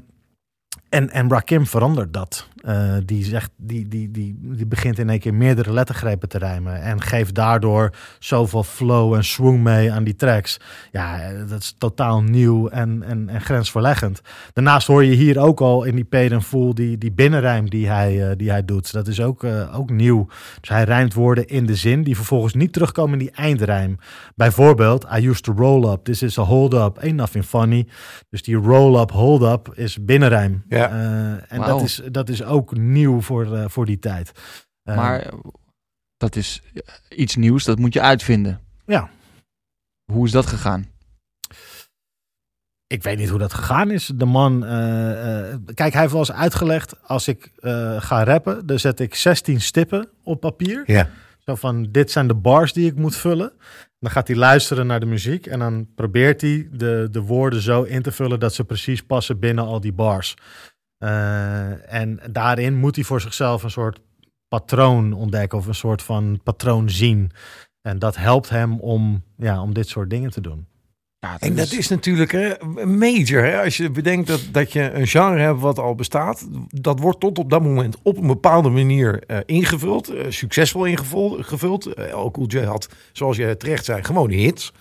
en, 0.89 1.11
en 1.11 1.31
Rakim 1.31 1.67
verandert 1.67 2.13
dat. 2.13 2.49
Eh, 2.67 2.95
die, 3.05 3.25
zegt, 3.25 3.51
die, 3.57 3.89
die, 3.89 4.11
die, 4.11 4.39
die 4.41 4.67
begint 4.67 4.99
in 4.99 5.11
één 5.11 5.19
keer 5.19 5.35
meerdere 5.35 5.73
lettergrepen 5.73 6.29
te 6.29 6.39
rijmen. 6.39 6.83
En 6.83 7.03
geeft 7.03 7.35
daardoor 7.35 7.91
zoveel 8.19 8.63
flow 8.63 9.15
en 9.15 9.25
swing 9.25 9.63
mee 9.63 9.93
aan 9.93 10.05
die 10.05 10.17
tracks. 10.17 10.61
Ja, 10.93 11.33
dat 11.49 11.61
is 11.61 11.75
totaal 11.79 12.23
nieuw 12.23 12.69
en, 12.69 13.03
en, 13.03 13.29
en 13.29 13.41
grensverleggend. 13.41 14.21
Daarnaast 14.53 14.87
hoor 14.87 15.05
je 15.05 15.15
hier 15.15 15.39
ook 15.39 15.61
al 15.61 15.85
in 15.85 15.95
die 15.95 16.05
Paid 16.05 16.33
and 16.33 16.45
Full 16.45 16.73
die, 16.73 16.99
die 16.99 17.13
binnenrijm 17.13 17.71
die 17.71 17.89
hij, 17.89 18.31
eh, 18.31 18.37
die 18.37 18.51
hij 18.51 18.65
doet. 18.65 18.93
Dat 18.93 19.07
is 19.07 19.21
ook, 19.21 19.45
eh, 19.45 19.79
ook 19.79 19.91
nieuw. 19.91 20.27
Dus 20.61 20.69
hij 20.69 20.85
rijmt 20.85 21.15
woorden 21.15 21.47
in 21.47 21.67
de 21.67 21.75
zin 21.75 22.03
die 22.03 22.17
vervolgens 22.17 22.55
niet 22.55 22.73
terugkomen 22.73 23.13
in 23.13 23.19
die 23.19 23.35
eindrijm. 23.35 23.99
Bijvoorbeeld, 24.35 25.07
I 25.19 25.29
used 25.29 25.43
to 25.43 25.53
roll 25.57 25.93
up. 25.93 26.05
This 26.05 26.23
is 26.23 26.39
a 26.39 26.43
hold 26.43 26.75
up. 26.75 26.99
Ain't 26.99 27.17
nothing 27.17 27.45
funny. 27.45 27.87
Dus 28.31 28.43
die 28.43 28.57
roll-up, 28.57 29.11
hold-up 29.11 29.73
is 29.75 30.05
binnenrijm. 30.05 30.65
Ja. 30.69 30.89
En 31.49 31.61
dat 31.61 31.83
is, 31.83 32.03
dat 32.11 32.29
is 32.29 32.45
ook 32.45 32.55
nieuw 32.65 33.21
voor, 33.21 33.55
eh, 33.57 33.65
voor 33.69 33.87
die 33.87 33.99
tijd. 33.99 34.33
Eh, 34.83 34.97
Maar 34.97 35.21
eh, 35.21 35.33
dat 36.17 36.37
is 36.37 36.63
iets 37.09 37.37
nieuws, 37.37 37.65
dat 37.65 37.79
moet 37.79 37.93
je 37.93 38.01
uitvinden. 38.01 38.61
Ja. 38.87 39.11
Hoe 40.13 40.27
is 40.27 40.33
dat 40.33 40.47
gegaan? 40.47 40.95
ik 42.87 43.03
weet 43.03 43.19
niet 43.19 43.29
hoe 43.29 43.39
dat 43.39 43.55
gegaan 43.55 43.91
is. 43.91 44.13
De 44.15 44.25
man, 44.25 44.65
eh, 44.65 45.51
eh, 45.51 45.59
kijk, 45.75 45.93
hij 45.93 46.01
heeft 46.01 46.13
wel 46.13 46.21
eens 46.21 46.33
uitgelegd, 46.33 47.03
als 47.03 47.29
ik 47.29 47.53
eh, 47.59 48.01
ga 48.01 48.25
rappen, 48.25 48.67
dan 48.67 48.79
zet 48.79 49.01
ik 49.01 49.15
16 49.15 49.61
stippen 49.61 50.09
op 50.23 50.41
papier. 50.41 50.83
Ja. 50.87 51.09
Zo 51.39 51.55
van, 51.55 51.89
dit 51.91 52.11
zijn 52.11 52.27
de 52.27 52.35
bars 52.35 52.73
die 52.73 52.87
ik 52.87 52.97
moet 52.97 53.17
vullen. 53.17 53.53
Dan 53.99 54.11
gaat 54.11 54.29
hij 54.29 54.37
luisteren 54.37 54.87
naar 54.87 55.01
de 55.01 55.07
muziek 55.07 55.47
en 55.47 55.59
dan 55.59 55.89
probeert 55.95 56.41
hij 56.41 56.69
de, 56.73 57.09
de 57.11 57.21
woorden 57.21 57.61
zo 57.61 57.83
in 57.83 58.03
te 58.03 58.13
vullen 58.13 58.41
dat 58.41 58.55
ze 58.55 58.65
precies 58.65 59.03
passen 59.03 59.39
binnen 59.39 59.65
al 59.65 59.81
die 59.81 59.93
bars. 59.93 60.35
Eh, 60.99 61.95
en 61.95 62.21
daarin 62.31 62.75
moet 62.77 62.95
hij 62.95 63.05
voor 63.05 63.21
zichzelf 63.21 63.63
een 63.63 63.71
soort 63.71 64.01
patroon 64.49 65.13
ontdekken 65.13 65.59
of 65.59 65.67
een 65.67 65.75
soort 65.75 66.03
van 66.03 66.41
patroon 66.43 66.91
zien. 66.91 67.31
En 67.83 67.99
dat 67.99 68.17
helpt 68.17 68.49
hem 68.49 68.81
om, 68.81 69.23
ja, 69.37 69.63
om 69.63 69.75
dit 69.75 69.89
soort 69.89 70.11
dingen 70.11 70.31
te 70.31 70.41
doen. 70.41 70.67
Ja, 71.19 71.37
En 71.39 71.55
dat 71.55 71.73
is 71.73 71.89
natuurlijk 71.89 72.33
hè, 72.33 72.55
major. 72.85 73.45
Hè? 73.45 73.63
Als 73.63 73.77
je 73.77 73.91
bedenkt 73.91 74.27
dat, 74.27 74.49
dat 74.53 74.73
je 74.73 74.91
een 74.91 75.07
genre 75.07 75.39
hebt 75.41 75.61
wat 75.61 75.79
al 75.79 75.95
bestaat. 75.95 76.49
Dat 76.69 77.01
wordt 77.01 77.21
tot 77.21 77.39
op 77.39 77.51
dat 77.51 77.63
moment 77.63 77.97
op 78.03 78.17
een 78.17 78.27
bepaalde 78.27 78.69
manier 78.69 79.23
eh, 79.23 79.39
ingevuld. 79.47 80.09
eh, 80.09 80.31
succesvol 80.31 80.85
ingevuld. 80.85 81.47
Gevuld. 81.47 81.95
Cool 82.33 82.47
J 82.47 82.59
had, 82.59 82.89
zoals 83.13 83.37
je 83.37 83.57
terecht 83.57 83.85
zei, 83.85 84.05
gewoon 84.05 84.31
hits. 84.31 84.73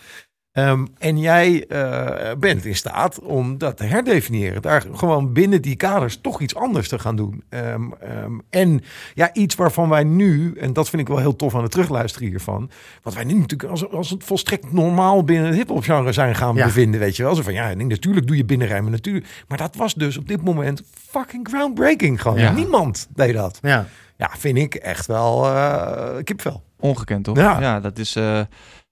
Ehm, 0.56 0.86
en 0.98 1.18
jij 1.20 1.66
eh, 1.68 2.32
bent 2.40 2.66
in 2.66 2.76
staat 2.76 3.20
om 3.20 3.58
dat 3.58 3.78
te 3.78 3.84
herdefiniëren. 3.84 4.62
Daar 4.62 4.84
gewoon 4.94 5.34
binnen 5.34 5.62
die 5.62 5.76
kaders 5.76 6.18
toch 6.22 6.42
iets 6.42 6.56
anders 6.56 6.88
te 6.90 7.00
gaan 7.00 7.16
doen. 7.16 7.44
Ehm, 7.50 7.92
ehm, 8.00 8.32
en 8.50 8.82
ja, 9.14 9.34
iets 9.34 9.56
waarvan 9.56 9.90
wij 9.90 10.04
nu, 10.04 10.54
en 10.54 10.74
dat 10.74 10.90
vind 10.90 11.02
ik 11.02 11.08
wel 11.08 11.18
heel 11.18 11.36
tof 11.36 11.56
aan 11.56 11.62
het 11.62 11.72
terugluisteren 11.72 12.28
hiervan. 12.28 12.70
Wat 13.04 13.14
wij 13.14 13.24
nu 13.24 13.34
natuurlijk 13.34 13.70
als, 13.72 13.90
als 13.92 14.10
het 14.10 14.24
volstrekt 14.24 14.72
normaal 14.74 15.24
binnen 15.24 15.48
het 15.48 15.56
hip-hop 15.56 15.84
genre 15.84 16.12
zijn 16.12 16.36
gaan 16.36 16.56
Ja. 16.56 16.66
bevinden. 16.66 17.00
Weet 17.00 17.16
je 17.16 17.24
wel. 17.24 17.36
Zo 17.36 17.42
van 17.42 17.54
ja, 17.54 17.74
natuurlijk 17.74 18.28
doe 18.28 18.38
je 18.38 18.46
binnenrijmen. 18.46 18.92
Natuurlijk. 18.92 19.44
Maar 19.48 19.58
dat 19.58 19.76
was 19.76 19.94
dus 19.94 20.18
op 20.18 20.28
dit 20.28 20.44
moment 20.44 20.82
fucking 21.10 21.48
groundbreaking. 21.48 22.22
Gewoon. 22.22 22.40
Ja. 22.40 22.52
Niemand 22.52 23.08
deed 23.16 23.34
dat. 23.34 23.60
Ja, 23.62 23.86
Ja, 24.18 24.30
vind 24.38 24.58
ik 24.58 24.76
echt 24.76 25.06
wel 25.06 25.46
uh, 25.46 26.08
kipvel. 26.24 26.64
Ongekend, 26.80 27.24
toch? 27.24 27.38
Ja. 27.38 27.60
Ja, 27.60 27.80
dat 27.80 27.98
is 27.98 28.16
eh, 28.16 28.40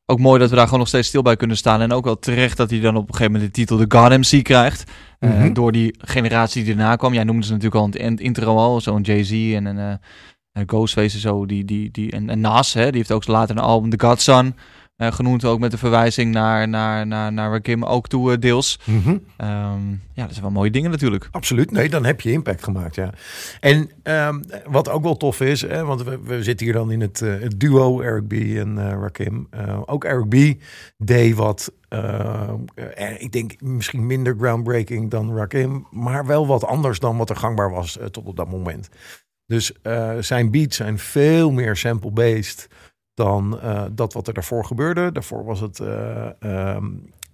ook 0.06 0.20
mooi 0.20 0.40
dat 0.40 0.50
we 0.50 0.56
daar 0.56 0.66
gewoon 0.66 0.80
nog 0.80 0.88
steeds 0.88 1.08
stil 1.08 1.22
bij 1.22 1.36
kunnen 1.36 1.58
staan. 1.58 1.82
En 1.82 1.92
ook 1.92 2.06
wel 2.06 2.20
terecht 2.20 2.58
dat 2.58 2.70
hij 2.70 2.80
dan 2.80 2.96
op 2.96 3.08
een 3.08 3.14
gegeven 3.16 3.32
moment 3.32 3.54
de 3.54 3.60
titel 3.60 3.78
de 3.78 3.98
God 3.98 4.10
MC 4.32 4.44
krijgt. 4.44 4.92
Eh, 5.20 5.30
Mhm. 5.30 5.54
door 5.54 5.72
die 5.72 5.96
generatie 5.98 6.64
die 6.64 6.74
erna 6.74 6.96
kwam. 6.96 7.14
Jij 7.14 7.24
noemde 7.24 7.46
ze 7.46 7.52
natuurlijk 7.52 7.82
al 7.82 7.90
in 8.02 8.12
het 8.12 8.20
intro 8.20 8.58
al. 8.58 8.82
Zo'n 8.82 9.02
Jay-Z 9.02 9.32
en 9.32 9.66
een 9.66 9.78
eh, 9.78 9.96
en 10.52 10.64
Ghostface 10.70 11.16
en 11.16 11.22
zo. 11.22 11.46
Die, 11.46 11.66
die, 11.66 11.92
die, 11.92 12.12
en, 12.12 12.30
en 12.30 12.40
Nas, 12.40 12.74
hè, 12.74 12.86
die 12.86 12.98
heeft 12.98 13.12
ook 13.12 13.28
later 13.28 13.56
een 13.58 13.62
album 13.64 13.90
The 13.90 14.06
Godson 14.06 14.56
eh, 14.96 15.12
genoemd. 15.12 15.46
Ook 15.46 15.60
met 15.60 15.72
de 15.72 15.78
verwijzing 15.78 16.32
naar, 16.32 16.68
naar, 16.68 17.08
naar, 17.08 17.34
naar 17.34 17.52
Rakim 17.52 17.84
ook 17.84 18.08
toe 18.08 18.32
eh, 18.32 18.40
deels. 18.40 18.80
Ehm, 19.38 19.90
ja, 20.14 20.24
dat 20.24 20.32
zijn 20.32 20.42
wel 20.42 20.52
mooie 20.52 20.72
dingen 20.72 20.92
natuurlijk. 20.92 21.28
Absoluut. 21.32 21.72
Nee, 21.72 21.90
dan 21.90 22.06
heb 22.06 22.22
je 22.22 22.32
impact 22.32 22.64
gemaakt, 22.64 22.96
ja. 22.96 23.10
En 23.60 23.90
ehm, 24.04 24.42
wat 24.66 24.90
ook 24.90 25.04
wel 25.04 25.18
tof 25.18 25.42
is, 25.42 25.62
hè, 25.62 25.86
want 25.86 26.04
we, 26.04 26.20
we 26.24 26.44
zitten 26.44 26.66
hier 26.66 26.76
dan 26.76 26.92
in 26.92 27.02
het, 27.02 27.22
eh, 27.22 27.40
het 27.40 27.60
duo 27.60 28.02
Eric 28.02 28.28
B. 28.28 28.34
en 28.34 29.00
Rakim. 29.00 29.48
Ook 29.86 30.04
Eric 30.04 30.30
B. 30.30 30.64
deed 30.98 31.36
wat, 31.36 31.72
ik 33.18 33.32
denk 33.32 33.62
misschien 33.62 34.06
minder 34.06 34.36
groundbreaking 34.38 35.12
dan 35.12 35.36
Rakim, 35.36 35.88
maar 35.92 36.26
wel 36.26 36.48
wat 36.48 36.66
anders 36.66 37.00
dan 37.00 37.18
wat 37.18 37.30
er 37.30 37.36
gangbaar 37.36 37.72
was 37.72 38.00
tot 38.12 38.26
op 38.26 38.36
dat 38.36 38.50
moment. 38.50 38.90
Dus 39.46 39.72
zijn 40.20 40.52
beats 40.52 40.76
zijn 40.76 41.00
veel 41.00 41.52
meer 41.52 41.76
sample-based 41.76 42.68
dan 43.14 43.60
eh, 43.60 43.84
dat 43.92 44.14
wat 44.14 44.28
er 44.28 44.34
daarvoor 44.34 44.66
gebeurde. 44.66 45.12
Daarvoor 45.12 45.46
was 45.46 45.60
het 45.60 45.80
eh, 45.80 46.30
ehm, 46.40 46.86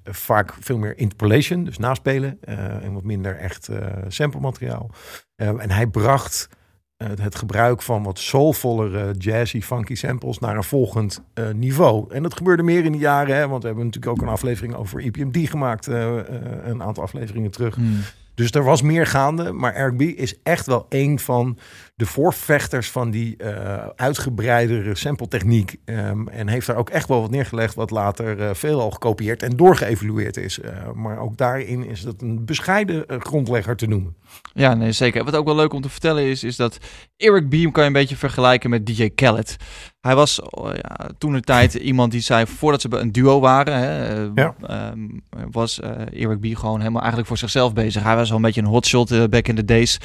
vaak 0.03 0.53
veel 0.59 0.77
meer 0.77 0.97
interpolation, 0.97 1.63
dus 1.63 1.77
naspelen. 1.77 2.37
eh, 2.41 2.83
en 2.83 2.93
wat 2.93 3.03
minder 3.03 3.35
echt 3.35 3.69
sample 4.07 4.39
materiaal. 4.39 4.89
En 5.35 5.71
hij 5.71 5.87
bracht 5.87 6.49
het 6.97 7.35
gebruik 7.35 7.81
van 7.81 8.03
wat 8.03 8.19
soulvollere, 8.19 9.13
jazzy, 9.17 9.61
funky 9.61 9.95
samples 9.95 10.39
naar 10.39 10.55
een 10.55 10.63
volgend 10.63 11.23
niveau. 11.53 12.13
En 12.13 12.23
dat 12.23 12.33
gebeurde 12.33 12.63
meer 12.63 12.85
in 12.85 12.91
de 12.91 12.97
jaren, 12.97 13.35
hè, 13.35 13.47
want 13.47 13.61
we 13.61 13.67
hebben 13.67 13.85
natuurlijk 13.85 14.13
ook 14.13 14.21
een 14.21 14.33
aflevering 14.33 14.75
over 14.75 15.01
EPMD 15.01 15.49
gemaakt, 15.49 15.87
een 15.87 16.83
aantal 16.83 17.03
afleveringen 17.03 17.51
terug. 17.51 17.75
Hmm. 17.75 17.99
Dus 18.39 18.51
er 18.51 18.63
was 18.63 18.81
meer 18.81 19.07
gaande, 19.07 19.51
maar 19.51 19.73
Eric 19.73 19.97
B 19.97 20.01
is 20.01 20.41
echt 20.43 20.65
wel 20.65 20.85
een 20.89 21.19
van 21.19 21.57
de 21.99 22.05
voorvechters 22.05 22.91
van 22.91 23.11
die 23.11 23.37
eh 23.37 23.87
uitgebreidere 23.95 24.95
sample-techniek. 24.95 25.75
Ehm, 25.85 26.27
en 26.27 26.47
heeft 26.47 26.67
daar 26.67 26.75
ook 26.75 26.89
echt 26.89 27.07
wel 27.07 27.21
wat 27.21 27.29
neergelegd, 27.31 27.75
wat 27.75 27.91
later 27.91 28.41
eh 28.41 28.53
veelal 28.53 28.91
gekopieerd 28.91 29.43
en 29.43 29.57
doorgeëvalueerd 29.57 30.37
is. 30.37 30.59
Eh, 30.59 30.71
maar 30.93 31.19
ook 31.19 31.37
daarin 31.37 31.85
is 31.85 32.01
dat 32.01 32.21
een 32.21 32.45
bescheiden 32.45 33.05
grondlegger 33.21 33.75
te 33.75 33.87
noemen. 33.87 34.15
Ja, 34.53 34.73
nee, 34.73 34.91
zeker. 34.91 35.23
Wat 35.23 35.35
ook 35.35 35.45
wel 35.45 35.55
leuk 35.55 35.73
om 35.73 35.81
te 35.81 35.89
vertellen 35.89 36.23
is, 36.23 36.43
is 36.43 36.55
dat 36.55 36.77
Eric 37.17 37.49
Beam 37.49 37.71
kan 37.71 37.81
je 37.83 37.87
een 37.87 37.93
beetje 37.95 38.15
vergelijken 38.15 38.69
met 38.69 38.85
DJ 38.85 39.09
Khaled. 39.09 39.55
Hij 40.01 40.15
was 40.15 40.41
oh 40.41 40.69
ja, 40.73 41.09
toen 41.17 41.33
een 41.33 41.41
tijd 41.41 41.73
iemand 41.73 42.11
die 42.11 42.21
zei, 42.21 42.45
voordat 42.47 42.81
ze 42.81 42.87
een 42.91 43.11
duo 43.11 43.39
waren, 43.39 43.77
hè, 43.77 44.15
eh, 44.25 44.31
Ja. 44.35 44.55
ehm, 44.61 45.07
was 45.51 45.79
Eric 46.13 46.39
B 46.39 46.57
gewoon 46.57 46.77
helemaal 46.79 46.99
eigenlijk 46.99 47.27
voor 47.27 47.37
zichzelf 47.37 47.73
bezig. 47.73 48.03
Hij 48.03 48.15
was 48.15 48.27
wel 48.27 48.37
een 48.37 48.43
beetje 48.43 48.61
een 48.61 48.67
hotshot 48.67 49.29
back 49.29 49.47
in 49.47 49.55
the 49.55 49.65
days. 49.65 49.97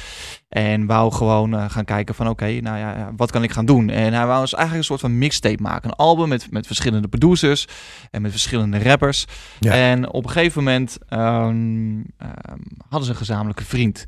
En 0.49 0.85
wou 0.85 1.11
gewoon 1.11 1.53
eh, 1.53 1.69
gaan 1.69 1.85
kijken 1.85 2.15
van 2.15 2.27
oké, 2.27 2.45
nou 2.45 2.77
ja, 2.77 3.11
wat 3.15 3.31
kan 3.31 3.43
ik 3.43 3.51
gaan 3.51 3.65
doen? 3.65 3.89
En 3.89 4.13
hij 4.13 4.25
wou 4.25 4.41
dus 4.41 4.53
eigenlijk 4.53 4.77
een 4.77 4.83
soort 4.83 4.99
van 4.99 5.17
mixtape 5.17 5.61
maken. 5.61 5.89
Een 5.89 5.95
album 5.95 6.29
met, 6.29 6.51
met 6.51 6.67
verschillende 6.67 7.07
producers 7.07 7.67
en 8.11 8.21
met 8.21 8.31
verschillende 8.31 8.83
rappers. 8.83 9.25
Ja. 9.59 9.71
En 9.71 10.09
op 10.09 10.23
een 10.23 10.31
gegeven 10.31 10.63
moment 10.63 10.97
ehm, 11.07 12.01
ehm, 12.17 12.59
hadden 12.89 13.05
ze 13.05 13.09
een 13.09 13.15
gezamenlijke 13.15 13.63
vriend. 13.63 14.05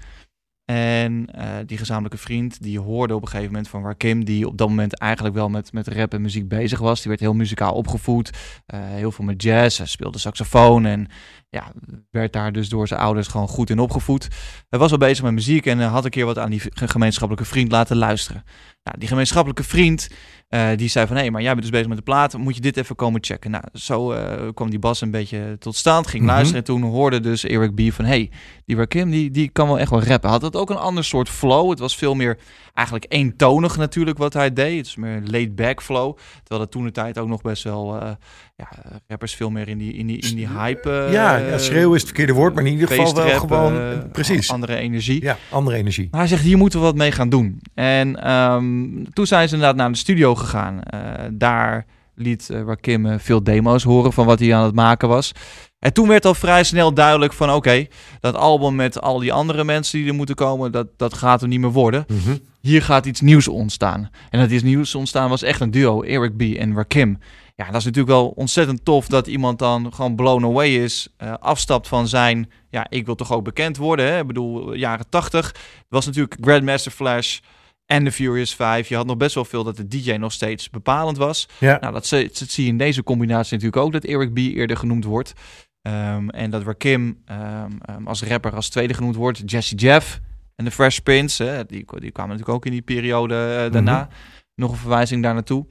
En 0.72 1.26
eh, 1.32 1.56
die 1.66 1.78
gezamenlijke 1.78 2.18
vriend, 2.18 2.64
die 2.64 2.80
hoorde 2.80 3.16
op 3.16 3.22
een 3.22 3.28
gegeven 3.28 3.52
moment 3.52 3.70
van 3.70 3.84
Rakim, 3.84 4.26
die 4.26 4.48
op 4.48 4.58
dat 4.58 4.70
moment 4.70 4.98
eigenlijk 4.98 5.36
wel 5.36 5.50
met, 5.50 5.74
met 5.74 5.88
rap 5.88 6.14
en 6.14 6.22
muziek 6.22 6.48
bezig 6.48 6.80
was. 6.80 7.00
Die 7.00 7.10
werd 7.10 7.20
heel 7.20 7.34
muzikaal 7.34 7.74
opgevoed, 7.74 8.30
eh, 8.66 8.80
heel 8.80 9.12
veel 9.12 9.26
met 9.26 9.42
jazz, 9.42 9.78
hij 9.78 9.88
speelde 9.88 10.18
saxofoon 10.18 10.86
en, 10.86 11.08
ja, 11.50 11.72
werd 12.12 12.34
daar 12.34 12.52
dus 12.52 12.70
door 12.70 12.88
zijn 12.88 13.00
ouders 13.00 13.28
gewoon 13.28 13.48
goed 13.48 13.70
in 13.70 13.80
opgevoed. 13.80 14.28
Hij 14.70 14.80
was 14.80 14.92
al 14.92 14.98
bezig 14.98 15.24
met 15.24 15.34
muziek 15.34 15.66
en 15.66 15.80
eh, 15.80 15.92
had 15.92 16.06
een 16.06 16.12
keer 16.12 16.26
wat 16.26 16.38
aan 16.38 16.50
die 16.50 16.62
gemeenschappelijke 16.74 17.50
vriend 17.50 17.72
laten 17.72 17.98
luisteren. 17.98 18.44
Nou, 18.84 18.98
die 19.00 19.08
gemeenschappelijke 19.08 19.64
vriend, 19.64 20.10
eh, 20.48 20.68
die 20.76 20.90
zei 20.90 21.08
van... 21.08 21.16
hé, 21.18 21.30
maar 21.30 21.42
jij 21.42 21.50
bent 21.52 21.62
dus 21.62 21.72
bezig 21.72 21.88
met 21.88 21.98
de 21.98 22.04
plaat, 22.04 22.38
moet 22.38 22.56
je 22.56 22.62
dit 22.62 22.78
even 22.78 22.96
komen 22.96 23.24
checken. 23.24 23.52
Nou, 23.52 23.64
zo 23.74 24.12
eh, 24.12 24.48
kwam 24.54 24.70
die 24.70 24.80
bas 24.80 25.02
een 25.02 25.12
beetje 25.12 25.56
tot 25.60 25.76
stand, 25.76 26.08
ging 26.08 26.24
Mhm. 26.24 26.32
luisteren... 26.32 26.60
en 26.60 26.66
toen 26.66 26.82
hoorde 26.84 27.20
dus 27.20 27.44
Eric 27.44 27.76
B. 27.76 27.94
van... 27.94 28.06
hé, 28.06 28.12
hey, 28.12 28.32
die 28.66 28.76
Rakim, 28.76 29.10
die, 29.10 29.32
die 29.32 29.50
kan 29.50 29.68
wel 29.68 29.80
echt 29.80 29.90
wel 29.90 30.04
rappen. 30.04 30.30
Had 30.30 30.42
het 30.42 30.56
ook 30.56 30.70
een 30.70 30.78
ander 30.78 31.04
soort 31.04 31.30
flow. 31.30 31.70
Het 31.70 31.80
was 31.80 31.96
veel 31.96 32.16
meer 32.16 32.38
eigenlijk 32.74 33.06
eentonig 33.14 33.78
natuurlijk 33.78 34.18
wat 34.18 34.34
hij 34.34 34.54
deed. 34.54 34.78
Het 34.78 34.86
is 34.86 34.96
meer 34.96 35.22
laid-back 35.26 35.82
flow. 35.82 36.18
Terwijl 36.38 36.60
dat 36.62 36.72
toen 36.72 36.84
de 36.84 36.92
tijd 36.92 37.18
ook 37.18 37.28
nog 37.28 37.42
best 37.42 37.64
wel... 37.64 38.02
eh, 38.02 38.12
ja, 38.58 38.68
rappers 39.08 39.36
veel 39.36 39.50
meer 39.50 39.68
in 39.68 39.78
die, 39.78 39.94
in 39.94 40.08
die, 40.08 40.18
in 40.18 40.36
die 40.36 40.48
hype... 40.48 40.92
eh, 40.92 41.14
ja, 41.14 41.38
ja, 41.38 41.58
schreeuwen 41.58 41.96
is 41.96 42.02
het 42.02 42.10
verkeerde 42.10 42.34
woord, 42.34 42.54
maar 42.54 42.66
in 42.66 42.72
ieder 42.72 42.88
geval 42.88 43.14
wel 43.16 43.40
gewoon... 43.40 43.80
eh, 43.80 43.98
precies. 44.12 44.52
Andere 44.52 44.76
energie. 44.76 45.22
Ja, 45.24 45.38
andere 45.50 45.78
energie. 45.78 46.08
Maar 46.12 46.20
hij 46.20 46.30
zegt, 46.30 46.44
hier 46.44 46.58
moeten 46.58 46.80
we 46.80 46.86
wat 46.86 46.96
mee 46.96 47.12
gaan 47.12 47.30
doen. 47.30 47.62
En 47.74 48.24
ehm, 48.24 49.04
toen 49.14 49.28
zijn 49.28 49.48
ze 49.48 49.54
inderdaad 49.54 49.78
naar 49.78 49.92
de 49.92 49.98
studio 49.98 50.36
gegaan. 50.36 50.82
Eh, 50.84 51.00
daar 51.32 51.86
liet 52.16 52.50
eh, 52.50 52.62
Rakim 52.66 53.06
eh, 53.06 53.16
veel 53.20 53.44
demo's 53.44 53.84
horen 53.84 54.14
van 54.14 54.26
wat 54.26 54.40
hij 54.40 54.56
aan 54.56 54.64
het 54.64 54.76
maken 54.76 55.08
was. 55.08 55.32
En 55.80 55.94
toen 55.94 56.08
werd 56.08 56.26
al 56.26 56.34
vrij 56.36 56.64
snel 56.64 56.94
duidelijk 56.94 57.34
van... 57.34 57.52
oké, 57.52 57.86
dat 58.20 58.36
album 58.36 58.76
met 58.76 59.02
al 59.02 59.20
die 59.20 59.34
andere 59.34 59.64
mensen 59.64 60.00
die 60.00 60.08
er 60.08 60.14
moeten 60.16 60.36
komen... 60.36 60.72
dat, 60.72 60.88
dat 60.98 61.14
gaat 61.14 61.42
er 61.42 61.48
niet 61.48 61.60
meer 61.60 61.72
worden. 61.72 62.06
Mhm. 62.08 62.38
Hier 62.62 62.82
gaat 62.82 63.06
iets 63.06 63.22
nieuws 63.22 63.48
ontstaan. 63.48 64.10
En 64.30 64.40
dat 64.40 64.50
iets 64.52 64.64
nieuws 64.64 64.96
ontstaan 64.96 65.30
was 65.30 65.42
echt 65.42 65.62
een 65.62 65.72
duo, 65.72 66.02
Eric 66.02 66.38
B. 66.38 66.42
en 66.42 66.76
Rakim. 66.76 67.18
Ja, 67.60 67.66
dat 67.66 67.76
is 67.76 67.84
natuurlijk 67.86 68.14
wel 68.14 68.28
ontzettend 68.28 68.86
tof 68.86 69.08
dat 69.08 69.28
iemand 69.28 69.60
dan 69.60 69.94
gewoon 69.94 70.16
blown 70.16 70.44
away 70.46 70.70
is. 70.70 71.08
eh, 71.18 71.34
afstapt 71.40 71.88
van 71.88 72.08
zijn, 72.08 72.52
ja, 72.70 72.86
ik 72.90 73.06
wil 73.06 73.16
toch 73.16 73.32
ook 73.34 73.44
bekend 73.44 73.78
worden. 73.78 74.06
Hè? 74.06 74.20
Ik 74.20 74.28
bedoel, 74.28 74.74
jaren 74.74 75.10
tachtig. 75.10 75.56
Was 75.90 76.06
natuurlijk 76.06 76.38
Grandmaster 76.42 76.92
Flash 76.92 77.40
en 77.86 78.04
de 78.04 78.12
Furious 78.12 78.56
5. 78.56 78.90
Je 78.90 78.96
had 78.96 79.06
nog 79.06 79.18
best 79.18 79.36
wel 79.36 79.46
veel 79.46 79.64
dat 79.64 79.78
de 79.78 79.88
DJ 79.88 80.12
nog 80.14 80.32
steeds 80.32 80.70
bepalend 80.70 81.18
was. 81.18 81.48
Ja. 81.60 81.78
Nou, 81.82 81.94
dat, 81.94 82.06
zie- 82.06 82.28
dat 82.28 82.50
zie 82.50 82.64
je 82.64 82.70
in 82.70 82.78
deze 82.78 83.04
combinatie 83.04 83.54
natuurlijk 83.58 83.84
ook, 83.86 83.92
dat 83.92 84.04
Eric 84.04 84.34
B. 84.34 84.38
eerder 84.38 84.78
genoemd 84.78 85.04
wordt. 85.06 85.34
Ehm, 85.82 86.30
en 86.30 86.50
dat 86.50 86.64
Rakim 86.64 87.22
ehm, 87.26 87.72
ehm, 87.82 88.08
als 88.08 88.24
rapper 88.24 88.56
als 88.56 88.70
tweede 88.70 88.94
genoemd 88.94 89.16
wordt. 89.16 89.42
Jesse 89.52 89.76
Jeff 89.76 90.20
en 90.56 90.66
de 90.66 90.72
Fresh 90.72 90.98
Prince. 90.98 91.44
Hè? 91.44 91.66
Die, 91.66 91.86
die 92.00 92.12
kwamen 92.12 92.32
natuurlijk 92.32 92.58
ook 92.58 92.66
in 92.66 92.72
die 92.72 92.82
periode 92.82 93.36
eh, 93.66 93.72
daarna. 93.72 94.08
Nog 94.56 94.72
een 94.72 94.78
verwijzing 94.78 95.24
daar 95.24 95.34
naartoe. 95.34 95.66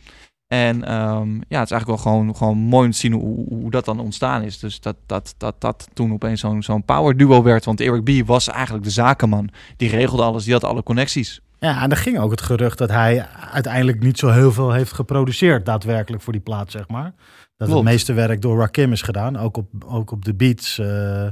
En 0.47 0.85
ehm, 0.85 1.35
ja, 1.35 1.59
het 1.61 1.71
is 1.71 1.71
eigenlijk 1.71 1.87
wel 1.87 1.97
gewoon, 1.97 2.37
gewoon 2.37 2.59
mooi 2.59 2.87
om 2.87 2.93
te 2.93 2.99
zien 2.99 3.13
hoe, 3.13 3.47
hoe 3.49 3.71
dat 3.71 3.85
dan 3.85 4.01
ontstaan 4.01 4.43
is. 4.43 4.59
Dus 4.59 4.81
dat 4.81 4.97
dat, 5.07 5.35
dat, 5.39 5.55
dat 5.61 5.89
toen 5.93 6.13
opeens 6.13 6.41
zo'n 6.41 6.63
zo'n 6.63 6.85
power 6.85 7.17
duo 7.17 7.43
werd. 7.43 7.65
Want 7.65 7.81
Eric 7.81 8.05
B. 8.05 8.27
was 8.27 8.49
eigenlijk 8.49 8.85
de 8.85 8.91
zakenman. 8.91 9.49
Die 9.77 9.89
regelde 9.91 10.23
alles, 10.23 10.45
die 10.45 10.53
had 10.53 10.65
alle 10.65 10.83
connecties. 10.83 11.41
Ja, 11.59 11.83
en 11.83 11.91
er 11.91 11.97
ging 11.97 12.19
ook 12.19 12.31
het 12.31 12.41
gerucht 12.41 12.79
dat 12.79 12.91
hij 12.91 13.27
uiteindelijk 13.53 14.01
niet 14.03 14.19
zo 14.19 14.29
heel 14.29 14.53
veel 14.53 14.73
heeft 14.73 14.93
geproduceerd, 14.93 15.67
daadwerkelijk 15.67 16.23
voor 16.23 16.33
die 16.33 16.43
plaat, 16.43 16.71
zeg 16.71 16.89
maar. 16.89 17.15
Dat 17.57 17.69
Klopt. 17.69 17.75
het 17.85 17.93
meeste 17.93 18.13
werk 18.13 18.41
door 18.43 18.59
Rakim 18.59 18.93
is 18.93 19.03
gedaan, 19.03 19.37
ook 19.37 19.57
op, 19.57 19.67
ook 19.87 20.11
op 20.11 20.25
de 20.25 20.35
beats. 20.35 20.79
eh, 20.79 21.27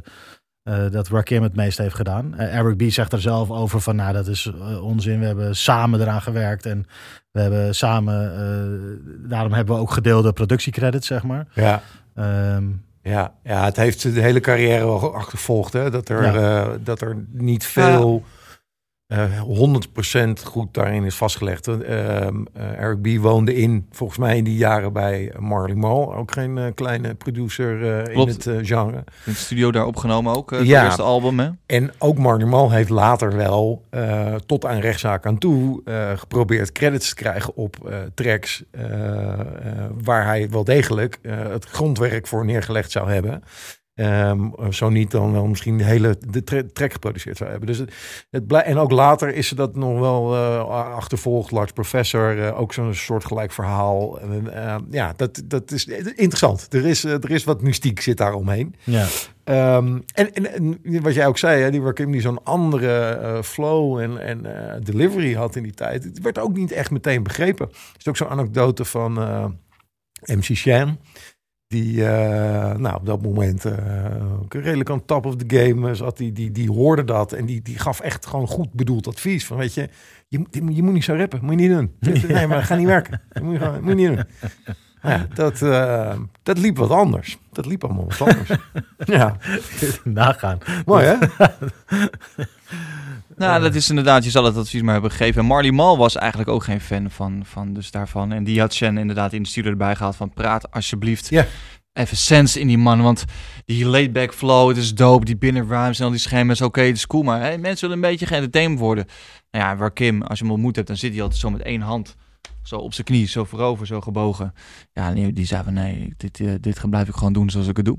eh, 0.64 0.90
dat 0.90 1.08
Rakim 1.08 1.42
het 1.42 1.56
meest 1.56 1.78
heeft 1.78 1.94
gedaan. 1.94 2.34
Eh, 2.38 2.56
Eric 2.56 2.76
B 2.76 2.82
zegt 2.92 3.12
er 3.12 3.20
zelf 3.20 3.50
over 3.50 3.80
van, 3.80 3.96
nou 3.96 4.12
dat 4.12 4.26
is 4.26 4.52
eh, 4.60 4.84
onzin. 4.84 5.20
We 5.20 5.26
hebben 5.26 5.56
samen 5.56 6.00
eraan 6.00 6.22
gewerkt 6.22 6.66
en 6.66 6.86
we 7.30 7.40
hebben 7.40 7.74
samen, 7.74 8.32
eh, 8.36 9.28
daarom 9.30 9.52
hebben 9.52 9.74
we 9.74 9.80
ook 9.80 9.90
gedeelde 9.90 10.32
productiecredits, 10.32 11.06
zeg 11.06 11.22
maar. 11.22 11.46
Ja. 11.54 11.82
Ehm, 12.14 12.64
Ja, 13.02 13.32
ja, 13.42 13.64
het 13.64 13.76
heeft 13.76 14.02
de 14.14 14.20
hele 14.20 14.40
carrière 14.40 14.84
wel 14.84 15.14
achtervolgd. 15.14 15.72
Hè? 15.72 15.90
Dat, 15.90 16.08
er, 16.08 16.22
Ja. 16.22 16.34
eh, 16.64 16.70
dat 16.84 17.00
er 17.00 17.16
niet 17.30 17.66
veel 17.66 18.22
eh 19.06 19.40
100% 19.42 20.42
goed 20.44 20.74
daarin 20.74 21.04
is 21.04 21.14
vastgelegd. 21.14 21.68
Ehm, 21.68 22.44
eh, 22.52 22.80
Eric 22.80 23.02
B. 23.02 23.06
woonde 23.20 23.54
in, 23.54 23.86
volgens 23.90 24.18
mij 24.18 24.36
in 24.36 24.44
die 24.44 24.56
jaren 24.56 24.92
bij 24.92 25.32
Marley 25.38 25.74
Marl. 25.74 26.14
Ook 26.14 26.32
geen 26.32 26.58
eh, 26.58 26.64
kleine 26.74 27.14
producer 27.14 28.02
eh, 28.06 28.14
in 28.16 28.28
het 28.28 28.46
eh, 28.46 28.56
genre. 28.62 28.96
In 28.96 29.04
de 29.24 29.34
studio 29.34 29.70
daar 29.72 29.86
opgenomen 29.86 30.36
ook, 30.36 30.52
eh, 30.52 30.58
het 30.58 30.66
Ja. 30.68 30.84
eerste 30.84 31.02
album. 31.02 31.38
Hè? 31.38 31.48
En 31.66 31.92
ook 31.98 32.18
Marley 32.18 32.46
Marl 32.46 32.70
heeft 32.70 32.88
later 32.90 33.36
wel 33.36 33.82
eh, 33.90 34.34
tot 34.46 34.64
aan 34.64 34.78
rechtszaak 34.80 35.26
aan 35.26 35.38
toe 35.38 35.80
eh, 35.84 36.10
geprobeerd 36.16 36.72
credits 36.72 37.08
te 37.08 37.14
krijgen 37.14 37.56
op 37.56 37.88
eh, 37.88 37.98
tracks 38.14 38.64
eh, 38.70 39.32
eh, 39.32 39.40
waar 40.04 40.24
hij 40.24 40.48
wel 40.50 40.64
degelijk 40.64 41.18
eh, 41.22 41.32
het 41.48 41.64
grondwerk 41.64 42.26
voor 42.26 42.44
neergelegd 42.44 42.90
zou 42.90 43.10
hebben. 43.10 43.42
Ehm, 43.94 44.48
zo 44.70 44.88
niet 44.88 45.10
dan 45.10 45.32
wel 45.32 45.46
misschien 45.46 45.78
de 45.78 45.84
hele 45.84 46.16
de 46.28 46.44
tra- 46.44 46.62
track 46.72 46.92
geproduceerd 46.92 47.36
zou 47.36 47.50
hebben. 47.50 47.68
Dus 47.68 47.78
het, 47.78 47.94
het 48.30 48.46
blij- 48.46 48.62
en 48.62 48.76
ook 48.78 48.90
later 48.90 49.34
is 49.34 49.48
ze 49.48 49.54
dat 49.54 49.76
nog 49.76 49.98
wel 49.98 50.34
eh, 50.34 50.68
achtervolgd. 50.94 51.50
Large 51.50 51.72
Professor, 51.72 52.44
eh, 52.46 52.60
ook 52.60 52.72
zo'n 52.72 52.94
soortgelijk 52.94 53.52
verhaal. 53.52 54.20
En, 54.20 54.54
eh, 54.54 54.76
ja, 54.90 55.12
dat, 55.16 55.42
dat 55.44 55.70
is 55.70 55.84
interessant. 56.14 56.66
Er 56.74 56.86
is, 56.86 57.04
er 57.04 57.30
is 57.30 57.44
wat 57.44 57.62
mystiek 57.62 58.00
zit 58.00 58.16
daar 58.16 58.34
omheen. 58.34 58.74
ja. 58.84 59.06
Ehm, 59.44 59.98
en, 60.14 60.32
en, 60.32 60.52
en 60.54 61.02
wat 61.02 61.14
jij 61.14 61.26
ook 61.26 61.38
zei, 61.38 61.62
hè, 61.62 61.70
die 61.70 61.82
Rakim 61.82 62.12
die 62.12 62.20
zo'n 62.20 62.44
andere 62.44 63.40
flow 63.44 63.98
en, 63.98 64.18
en 64.18 64.46
delivery 64.82 65.34
had 65.34 65.56
in 65.56 65.62
die 65.62 65.74
tijd. 65.74 66.04
Het 66.04 66.20
werd 66.20 66.38
ook 66.38 66.56
niet 66.56 66.72
echt 66.72 66.90
meteen 66.90 67.22
begrepen. 67.22 67.68
Er 67.68 67.76
is 67.98 68.08
ook 68.08 68.16
zo'n 68.16 68.28
anekdote 68.28 68.84
van 68.84 69.18
eh, 69.18 69.44
MC 70.36 70.42
Shan. 70.44 70.98
Die 71.74 72.04
eh, 72.06 72.76
nou, 72.76 72.94
op 72.96 73.06
dat 73.06 73.22
moment 73.22 73.64
eh, 73.64 73.72
redelijk 74.48 74.90
aan 74.90 75.04
top 75.04 75.26
of 75.26 75.36
the 75.36 75.56
game 75.58 75.94
zat. 75.94 76.16
Die, 76.16 76.32
die, 76.32 76.50
die 76.52 76.70
hoorde 76.70 77.04
dat 77.04 77.32
en 77.32 77.44
die, 77.46 77.62
die 77.62 77.78
gaf 77.78 78.00
echt 78.00 78.26
gewoon 78.26 78.46
goed 78.46 78.72
bedoeld 78.72 79.06
advies. 79.08 79.46
Van 79.46 79.56
weet 79.56 79.74
je, 79.74 79.88
je, 80.28 80.38
moet- 80.38 80.54
je, 80.54 80.82
moet- 80.82 80.92
niet 80.92 81.04
zo 81.04 81.14
rappen. 81.14 81.38
Moet 81.42 81.60
je 81.60 81.68
niet 81.68 81.70
doen. 81.70 81.92
Nee, 82.28 82.46
maar 82.46 82.56
dat 82.56 82.66
gaat 82.66 82.78
niet 82.78 82.86
werken. 82.86 83.20
Dat 83.28 83.42
moet 83.42 83.52
je, 83.52 83.58
gewoon, 83.58 83.80
moet 83.80 83.88
je 83.88 83.94
niet 83.94 84.06
doen. 84.06 84.24
Nou 85.02 85.18
Ja, 85.18 85.26
dat, 85.34 85.62
eh, 85.62 86.18
dat 86.42 86.58
liep 86.58 86.76
wat 86.76 86.90
anders. 86.90 87.38
Dat 87.52 87.66
liep 87.66 87.84
allemaal 87.84 88.04
wat 88.04 88.20
anders. 88.20 88.50
ja, 89.16 89.36
Nagaan. 90.04 90.58
mooi 90.84 91.04
hè? 91.04 91.16
Nou, 93.36 93.62
dat 93.62 93.74
is 93.74 93.88
inderdaad, 93.88 94.24
je 94.24 94.30
zal 94.30 94.44
het 94.44 94.56
advies 94.56 94.82
maar 94.82 94.92
hebben 94.92 95.10
gegeven. 95.10 95.40
En 95.40 95.46
Marley 95.46 95.70
Mal 95.72 95.98
was 95.98 96.16
eigenlijk 96.16 96.50
ook 96.50 96.64
geen 96.64 96.80
fan 96.80 97.10
van, 97.10 97.42
van 97.44 97.72
dus 97.72 97.90
daarvan. 97.90 98.32
En 98.32 98.44
die 98.44 98.60
had 98.60 98.74
Shen 98.74 98.98
inderdaad 98.98 99.32
in 99.32 99.42
de 99.42 99.48
studio 99.48 99.70
erbij 99.70 99.96
gehaald 99.96 100.16
van 100.16 100.30
praat 100.32 100.70
alsjeblieft 100.70 101.28
Ja. 101.28 101.46
even 101.92 102.16
sense 102.16 102.60
in 102.60 102.66
die 102.66 102.78
man. 102.78 103.02
Want 103.02 103.24
die 103.64 103.86
laid-back 103.86 104.34
flow, 104.34 104.68
het 104.68 104.76
is 104.76 104.94
dope, 104.94 105.24
die 105.24 105.36
binnen 105.36 105.68
rhymes 105.68 105.98
en 105.98 106.04
al 106.04 106.10
die 106.10 106.20
schema's, 106.20 106.60
oké, 106.60 106.80
het 106.80 106.96
is 106.96 107.06
cool. 107.06 107.22
Maar 107.22 107.40
hey, 107.40 107.58
mensen 107.58 107.88
willen 107.88 108.04
een 108.04 108.10
beetje 108.10 108.26
geëntertained 108.26 108.78
worden. 108.78 109.06
Nou 109.50 109.64
ja, 109.64 109.76
waar 109.76 109.92
Kim, 109.92 110.22
als 110.22 110.38
je 110.38 110.44
hem 110.44 110.52
ontmoet 110.52 110.76
hebt, 110.76 110.88
dan 110.88 110.96
zit 110.96 111.12
hij 111.12 111.22
altijd 111.22 111.40
zo 111.40 111.50
met 111.50 111.62
één 111.62 111.80
hand. 111.80 112.14
Zo 112.62 112.76
op 112.76 112.94
zijn 112.94 113.06
knie, 113.06 113.26
zo 113.26 113.44
voorover, 113.44 113.86
zo 113.86 114.00
gebogen. 114.00 114.54
Ja, 114.92 115.12
die, 115.12 115.32
die 115.32 115.46
zei 115.46 115.62
van 115.64 115.72
nee, 115.74 116.14
dit, 116.16 116.40
eh, 116.40 116.52
dit 116.60 116.90
blijf 116.90 117.08
ik 117.08 117.14
gewoon 117.14 117.32
doen 117.32 117.50
zoals 117.50 117.68
ik 117.68 117.76
het 117.76 117.86
doe. 117.86 117.98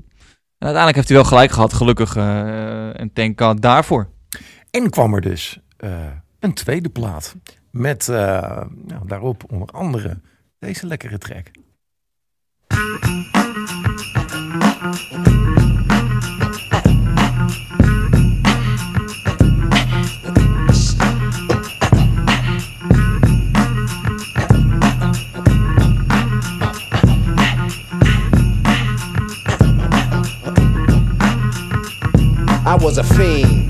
En 0.58 0.66
uiteindelijk 0.66 0.96
heeft 0.96 1.08
hij 1.08 1.16
wel 1.16 1.26
gelijk 1.26 1.50
gehad, 1.50 1.72
gelukkig. 1.72 2.16
eh 2.16 3.00
en 3.00 3.12
thank 3.12 3.40
God 3.40 3.62
daarvoor. 3.62 4.14
En 4.76 4.90
kwam 4.90 5.14
er 5.14 5.20
dus 5.20 5.58
eh, 5.76 6.06
een 6.38 6.54
tweede 6.54 6.88
plaat. 6.88 7.36
Met 7.70 8.08
eh, 8.08 8.16
nou, 8.86 9.06
daarop 9.06 9.44
onder 9.52 9.68
andere 9.68 10.20
deze 10.58 10.86
lekkere 10.86 11.18
track. 11.18 11.50
I 32.66 32.76
was 32.78 32.98
a 32.98 33.04
fiend. 33.04 33.65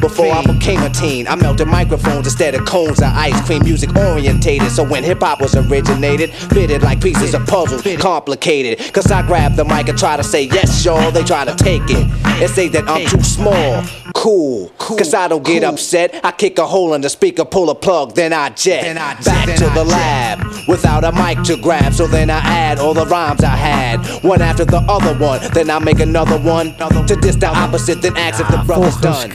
Before 0.00 0.32
I 0.32 0.42
became 0.44 0.80
a 0.82 0.90
teen, 0.90 1.28
I 1.28 1.34
melted 1.36 1.68
microphones 1.68 2.26
instead 2.26 2.54
of 2.54 2.64
cones 2.64 3.00
of 3.00 3.08
ice 3.12 3.38
cream. 3.46 3.62
Music 3.64 3.94
orientated, 3.94 4.70
so 4.70 4.82
when 4.82 5.04
hip 5.04 5.20
hop 5.20 5.40
was 5.40 5.54
originated, 5.54 6.30
fitted 6.30 6.82
like 6.82 7.00
pieces 7.02 7.34
of 7.34 7.46
puzzle, 7.46 7.80
complicated. 7.98 8.92
Cause 8.94 9.10
I 9.10 9.26
grab 9.26 9.54
the 9.56 9.64
mic 9.64 9.88
and 9.88 9.98
try 9.98 10.16
to 10.16 10.24
say 10.24 10.44
yes, 10.44 10.84
y'all. 10.84 11.10
They 11.10 11.22
try 11.22 11.44
to 11.44 11.54
take 11.54 11.82
it 11.90 12.06
and 12.24 12.50
say 12.50 12.68
that 12.68 12.88
I'm 12.88 13.06
too 13.06 13.22
small. 13.22 13.82
Cool, 14.14 14.68
cause 14.76 15.14
I 15.14 15.28
don't 15.28 15.44
get 15.44 15.62
upset. 15.64 16.20
I 16.24 16.32
kick 16.32 16.58
a 16.58 16.66
hole 16.66 16.94
in 16.94 17.00
the 17.00 17.08
speaker, 17.08 17.44
pull 17.44 17.70
a 17.70 17.74
plug, 17.74 18.14
then 18.14 18.32
I 18.32 18.50
jet. 18.50 18.82
Back 19.24 19.46
to 19.58 19.70
the 19.70 19.84
lab 19.84 20.68
without 20.68 21.04
a 21.04 21.12
mic 21.12 21.42
to 21.44 21.56
grab. 21.56 21.94
So 21.94 22.06
then 22.06 22.28
I 22.28 22.38
add 22.38 22.78
all 22.78 22.92
the 22.92 23.06
rhymes 23.06 23.42
I 23.44 23.56
had, 23.56 24.04
one 24.22 24.42
after 24.42 24.64
the 24.64 24.78
other 24.88 25.14
one. 25.18 25.40
Then 25.52 25.70
I 25.70 25.78
make 25.78 26.00
another 26.00 26.38
one 26.38 26.74
to 27.06 27.16
diss 27.20 27.36
the 27.36 27.46
opposite, 27.48 28.02
then 28.02 28.16
ask 28.16 28.40
if 28.40 28.48
the 28.48 28.62
brother's 28.66 28.96
Volgens 28.96 29.02
done. 29.02 29.30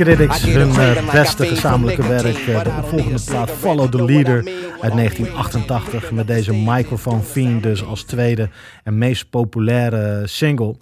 Hun 0.56 0.70
eh, 0.70 1.04
I 1.04 1.12
beste 1.12 1.46
gezamenlijke 1.46 2.08
werk. 2.08 2.38
eh, 2.38 2.64
De 2.64 2.88
volgende 2.88 3.20
a 3.20 3.24
plaat 3.26 3.52
Follow 3.52 3.90
the 3.90 4.04
Leader 4.04 4.38
uit 4.82 4.94
1988. 4.94 6.12
Met 6.12 6.28
deze 6.28 6.54
Microphone 6.54 7.22
Fiend 7.22 7.64
dus 7.64 7.86
als 7.86 8.04
tweede 8.04 8.50
en 8.84 8.98
meest 8.98 9.30
populaire 9.30 10.28
single. 10.28 10.76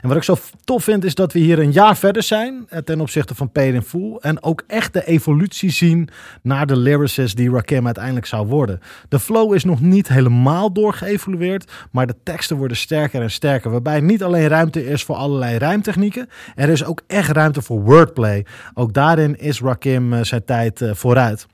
En 0.00 0.08
wat 0.08 0.16
ik 0.16 0.22
zo 0.22 0.36
tof 0.64 0.84
vind 0.84 1.04
is 1.04 1.14
dat 1.14 1.32
we 1.32 1.38
hier 1.38 1.58
een 1.58 1.72
jaar 1.72 1.96
verder 1.96 2.22
zijn 2.22 2.66
eh, 2.68 2.78
ten 2.78 3.00
opzichte 3.00 3.34
van 3.34 3.52
Paid 3.52 3.74
in 3.74 3.82
Full. 3.82 4.16
En 4.20 4.42
ook 4.42 4.64
echt 4.66 4.92
de 4.92 5.06
evolutie 5.06 5.70
zien 5.70 6.08
naar 6.42 6.66
de 6.66 6.76
lyricist 6.76 7.36
die 7.36 7.50
Rakim 7.50 7.84
uiteindelijk 7.84 8.26
zou 8.26 8.46
worden. 8.46 8.80
De 9.08 9.18
flow 9.18 9.54
is 9.54 9.64
nog 9.64 9.80
niet 9.80 10.08
helemaal 10.08 10.72
doorgeëvolueerd, 10.72 11.72
maar 11.90 12.06
de 12.06 12.16
teksten 12.22 12.56
worden 12.56 12.76
sterker 12.76 13.22
en 13.22 13.30
sterker. 13.30 13.70
Waarbij 13.70 14.00
niet 14.00 14.22
alleen 14.22 14.48
ruimte 14.48 14.86
is 14.86 15.04
voor 15.04 15.16
allerlei 15.16 15.56
rijmtechnieken, 15.56 16.28
er 16.54 16.68
is 16.68 16.84
ook 16.84 17.02
echt 17.06 17.30
ruimte 17.30 17.62
voor 17.62 17.82
wordplay. 17.82 18.46
Ook 18.74 18.92
daarin 18.92 19.38
is 19.38 19.60
Rakim 19.60 20.12
eh, 20.12 20.22
zijn 20.22 20.44
tijd 20.44 20.80
eh, 20.80 20.94
vooruit. 20.94 21.46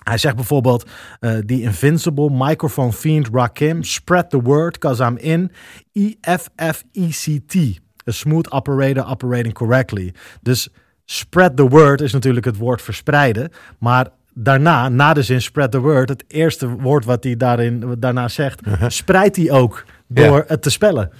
Hij 0.00 0.18
zegt 0.18 0.34
bijvoorbeeld: 0.36 0.86
eh 1.20 1.38
The 1.38 1.60
invincible 1.62 2.28
microphone 2.32 2.92
fiend 2.92 3.28
Rakim, 3.32 3.82
spread 3.84 4.30
the 4.30 4.42
word, 4.42 4.78
cause 4.78 5.04
I'm 5.04 5.16
in 5.16 5.50
EFFECT. 6.20 7.80
A 8.08 8.12
smooth 8.12 8.50
operator 8.52 9.06
operating 9.10 9.54
correctly. 9.54 10.14
Dus 10.42 10.68
spread 11.04 11.56
the 11.56 11.68
word 11.68 12.00
is 12.00 12.12
natuurlijk 12.12 12.46
het 12.46 12.56
woord 12.56 12.82
verspreiden. 12.82 13.50
Maar 13.78 14.08
daarna, 14.34 14.88
na 14.88 15.12
de 15.12 15.22
zin 15.22 15.42
spread 15.42 15.70
the 15.70 15.80
word, 15.80 16.08
het 16.08 16.24
eerste 16.28 16.68
woord 16.68 17.04
wat 17.04 17.24
hij 17.24 17.36
daarin, 17.36 17.94
daarna 17.98 18.28
zegt, 18.28 18.60
spreidt 18.86 19.36
hij 19.36 19.50
ook 19.50 19.84
door 20.08 20.36
Ja. 20.36 20.44
het 20.46 20.62
te 20.62 20.70
spellen. 20.70 21.10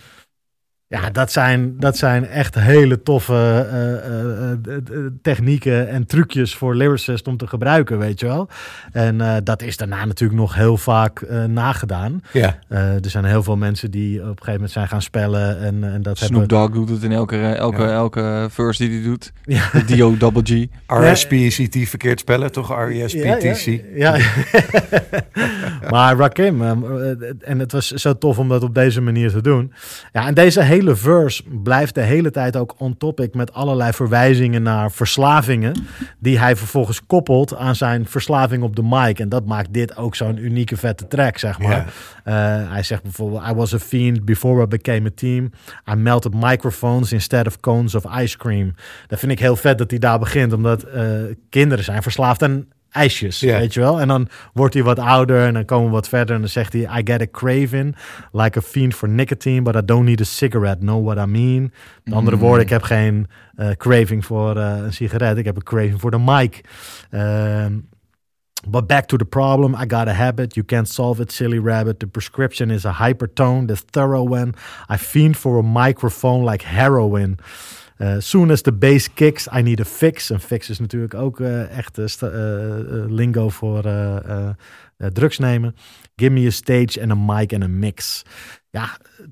Ja, 0.93 1.11
dat 1.11 1.33
zijn, 1.33 1.75
dat 1.79 1.97
zijn 1.97 2.27
echt 2.27 2.55
hele 2.55 3.03
toffe 3.03 3.33
eh, 3.71 3.93
eh, 3.93 4.51
eh, 4.51 5.07
technieken 5.23 5.89
en 5.89 6.07
trucjes 6.07 6.55
voor 6.55 6.75
lyricists 6.75 7.29
om 7.29 7.37
te 7.37 7.47
gebruiken, 7.47 7.99
weet 7.99 8.21
je 8.21 8.27
wel. 8.27 8.49
En 8.93 9.21
eh, 9.21 9.37
dat 9.45 9.63
is 9.63 9.77
daarna 9.77 10.05
natuurlijk 10.05 10.41
nog 10.41 10.55
heel 10.55 10.77
vaak 10.77 11.21
eh, 11.21 11.45
nagedaan. 11.45 12.23
Ja. 12.33 12.59
Eh, 12.69 12.95
er 12.95 13.11
zijn 13.11 13.25
heel 13.25 13.43
veel 13.43 13.57
mensen 13.57 13.91
die 13.91 14.17
op 14.21 14.23
een 14.23 14.29
gegeven 14.31 14.53
moment 14.53 14.71
zijn 14.71 14.89
gaan 14.89 15.03
spellen 15.03 15.61
en, 15.61 15.85
en 15.93 16.03
dat 16.03 16.19
Snoop 16.19 16.39
hebben... 16.39 16.59
Dogg 16.59 16.71
doet 16.71 16.89
het 16.89 17.03
in 17.03 17.13
elke, 17.13 17.41
elke, 17.41 17.83
Ja. 17.83 17.93
elke 17.93 18.47
verse 18.51 18.83
die 18.83 18.93
hij 19.01 19.09
doet. 19.09 19.33
Ja. 19.45 19.71
De 19.73 19.97
D.O. 19.97 20.17
Double 20.17 20.43
G. 20.45 20.67
RSPCT 21.13 21.89
verkeerd 21.89 22.21
spellen, 22.21 22.53
toch? 22.53 22.87
RESPTC. 22.89 23.83
Ja, 23.95 24.17
ja. 24.17 24.25
maar 25.91 26.17
Rakim, 26.17 26.63
ehm, 26.63 26.85
eh, 26.85 27.31
en 27.41 27.59
het 27.59 27.73
was 27.73 27.91
zo 27.91 28.19
tof 28.19 28.39
om 28.39 28.49
dat 28.49 28.63
op 28.63 28.75
deze 28.75 29.01
manier 29.01 29.31
te 29.31 29.43
doen. 29.43 29.73
Ja, 30.13 30.27
en 30.27 30.35
deze 30.35 30.63
hele 30.63 30.79
verse 30.89 31.43
blijft 31.63 31.95
de 31.95 32.01
hele 32.01 32.31
tijd 32.31 32.57
ook 32.57 32.75
on 32.79 32.97
topic 32.97 33.35
met 33.35 33.53
allerlei 33.53 33.93
verwijzingen 33.93 34.63
naar 34.63 34.93
verslavingen. 34.93 35.85
Die 36.19 36.39
hij 36.39 36.57
vervolgens 36.57 37.07
koppelt 37.07 37.57
aan 37.57 37.77
zijn 37.77 38.07
verslaving 38.07 38.63
op 38.63 38.77
de 38.77 38.83
mic. 38.83 39.19
En 39.19 39.29
dat 39.29 39.47
maakt 39.47 39.73
dit 39.73 39.97
ook 39.97 40.15
zo'n 40.15 40.37
unieke 40.37 40.77
vette 40.77 41.07
track, 41.07 41.39
zeg 41.39 41.59
maar. 41.59 41.93
Eh, 42.25 42.35
hij 42.71 42.83
zegt 42.83 43.03
bijvoorbeeld: 43.03 43.43
I 43.51 43.53
was 43.55 43.75
a 43.75 43.79
fiend 43.79 44.25
before 44.25 44.63
I 44.63 44.67
became 44.67 45.09
a 45.09 45.13
team. 45.15 45.51
I 45.93 45.95
melted 45.95 46.35
microphones 46.35 47.13
instead 47.13 47.47
of 47.47 47.61
cones 47.61 47.95
of 47.95 48.05
ice 48.19 48.39
cream. 48.39 48.75
Dat 49.07 49.19
vind 49.19 49.33
ik 49.33 49.39
heel 49.39 49.57
vet 49.57 49.79
dat 49.79 49.91
hij 49.91 49.99
daar 49.99 50.19
begint, 50.19 50.53
omdat 50.53 50.83
eh, 50.83 51.05
kinderen 51.49 51.85
zijn 51.85 52.03
verslaafd 52.03 52.43
aan 52.43 52.67
ijsjes, 52.91 53.41
Ja. 53.41 53.59
weet 53.59 53.75
je 53.75 53.81
wel. 53.81 54.01
En 54.01 54.09
dan 54.09 54.29
wordt 54.53 54.75
hij 54.75 54.83
wat 54.83 54.99
ouder 54.99 55.47
en 55.47 55.55
dan 55.55 55.65
komen 55.65 55.87
we 55.87 55.93
wat 55.93 56.09
verder 56.09 56.35
en 56.35 56.41
dan 56.41 56.51
zegt 56.51 56.73
hij: 56.73 56.83
I 56.83 57.01
get 57.05 57.21
a 57.21 57.27
craving 57.31 57.97
like 58.33 58.59
a 58.59 58.63
fiend 58.63 58.95
for 58.95 59.09
nicotine, 59.09 59.63
but 59.63 59.75
I 59.77 59.85
don't 59.85 60.05
need 60.05 60.21
a 60.21 60.25
cigarette. 60.25 60.79
Know 60.79 61.05
what 61.05 61.27
I 61.27 61.31
mean? 61.31 61.73
Met 62.05 62.15
andere 62.15 62.37
woorden, 62.37 62.63
ik 62.65 62.71
heb 62.71 62.83
geen 62.83 63.27
eh, 63.55 63.71
craving 63.71 64.25
voor 64.25 64.57
eh, 64.57 64.77
een 64.85 64.93
sigaret, 64.93 65.37
ik 65.37 65.45
heb 65.45 65.57
een 65.57 65.63
craving 65.63 66.01
voor 66.01 66.11
de 66.11 66.19
mic. 66.19 66.61
Ehm, 67.11 67.79
But 68.69 68.87
back 68.87 69.07
to 69.07 69.17
the 69.17 69.25
problem, 69.25 69.75
I 69.75 69.85
got 69.89 70.07
a 70.07 70.13
habit. 70.13 70.55
You 70.55 70.67
can't 70.67 70.89
solve 70.89 71.23
it, 71.23 71.33
silly 71.33 71.59
rabbit. 71.59 71.99
The 71.99 72.07
prescription 72.07 72.71
is 72.71 72.85
a 72.85 72.93
hypertone, 72.93 73.67
the 73.67 73.77
thorough 73.91 74.31
one. 74.31 74.53
I 74.93 74.97
fiend 74.99 75.37
for 75.37 75.59
a 75.59 75.63
microphone 75.63 76.51
like 76.51 76.65
heroin. 76.65 77.39
Uh, 78.01 78.19
soon 78.19 78.51
as 78.51 78.63
the 78.63 78.73
bass 78.73 79.09
kicks, 79.15 79.47
I 79.53 79.63
need 79.63 79.81
a 79.81 79.85
fix. 79.85 80.31
Een 80.31 80.41
fix 80.41 80.71
is 80.71 80.79
natuurlijk 80.79 81.15
ook 81.15 81.41
eh, 81.41 81.79
echt 81.79 81.99
eh, 81.99 82.05
eh, 82.21 82.79
eh, 82.79 83.11
lingo 83.11 83.49
voor 83.49 83.85
eh, 83.85 84.17
eh, 84.17 84.49
eh, 84.97 85.07
drugs 85.09 85.39
nemen. 85.39 85.75
Give 86.17 86.31
me 86.31 86.47
a 86.47 86.51
stage 86.51 87.03
and 87.03 87.11
a 87.11 87.15
mic 87.15 87.53
and 87.53 87.63
a 87.63 87.69
mix. 87.69 88.23
Ja, 88.73 88.89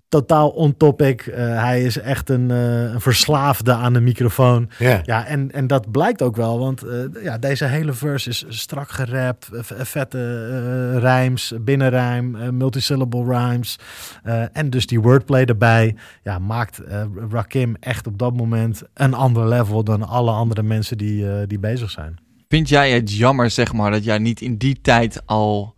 totaal 0.08 0.48
on 0.48 0.76
topic. 0.76 1.26
Eh, 1.26 1.62
hij 1.62 1.82
is 1.84 1.98
echt 1.98 2.30
een, 2.30 2.50
eh, 2.50 2.82
een 2.82 3.00
verslaafde 3.00 3.72
aan 3.72 3.92
de 3.92 4.00
microfoon. 4.00 4.70
Ja. 4.78 5.00
Ja, 5.04 5.26
en, 5.26 5.52
en 5.52 5.66
dat 5.66 5.90
blijkt 5.90 6.22
ook 6.22 6.36
wel, 6.36 6.58
want 6.58 6.82
eh, 6.82 6.98
ja, 7.22 7.38
deze 7.38 7.64
hele 7.64 7.92
verse 7.92 8.28
is 8.28 8.44
strak 8.48 8.90
gerapt, 8.90 9.48
vette 9.62 10.98
rijms, 10.98 11.52
binnenrijm, 11.60 12.56
multisyllable 12.56 13.24
rhymes. 13.24 13.78
eh, 14.22 14.42
en 14.52 14.70
dus 14.70 14.86
die 14.86 15.00
wordplay 15.00 15.44
erbij, 15.44 15.96
ja, 16.22 16.38
maakt 16.38 16.78
eh, 16.78 17.02
Rakim 17.30 17.76
echt 17.80 18.06
op 18.06 18.18
dat 18.18 18.36
moment 18.36 18.82
een 18.94 19.14
ander 19.14 19.48
level 19.48 19.84
dan 19.84 20.08
alle 20.08 20.30
andere 20.30 20.62
mensen 20.62 20.98
die, 20.98 21.30
eh, 21.30 21.46
die 21.46 21.58
bezig 21.58 21.90
zijn. 21.90 22.16
Vind 22.48 22.68
jij 22.68 22.90
het 22.90 23.16
jammer, 23.16 23.50
zeg 23.50 23.72
maar, 23.72 23.90
dat 23.90 24.04
jij 24.04 24.18
niet 24.18 24.40
in 24.40 24.56
die 24.56 24.80
tijd 24.80 25.22
al 25.26 25.74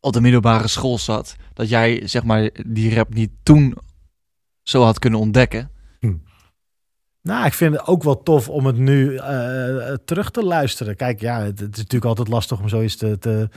op 0.00 0.12
de 0.12 0.20
middelbare 0.20 0.68
school 0.68 0.98
zat? 0.98 1.36
Dat 1.54 1.68
jij, 1.68 2.02
zeg 2.04 2.24
maar, 2.24 2.50
die 2.66 2.94
rap 2.94 3.14
niet 3.14 3.30
toen 3.42 3.76
zo 4.62 4.82
had 4.82 4.98
kunnen 4.98 5.20
ontdekken? 5.20 5.70
Nou, 7.22 7.46
ik 7.46 7.54
vind 7.54 7.76
het 7.76 7.86
ook 7.86 8.02
wel 8.02 8.22
tof 8.22 8.48
om 8.48 8.66
het 8.66 8.76
nu 8.76 9.16
eh, 9.16 9.94
terug 10.04 10.30
te 10.30 10.44
luisteren. 10.44 10.96
Kijk, 10.96 11.20
ja, 11.20 11.40
het, 11.40 11.60
het 11.60 11.72
is 11.72 11.76
natuurlijk 11.78 12.04
altijd 12.04 12.28
lastig 12.28 12.60
om 12.60 12.68
zoiets 12.68 12.96
te, 12.96 13.18
te... 13.18 13.48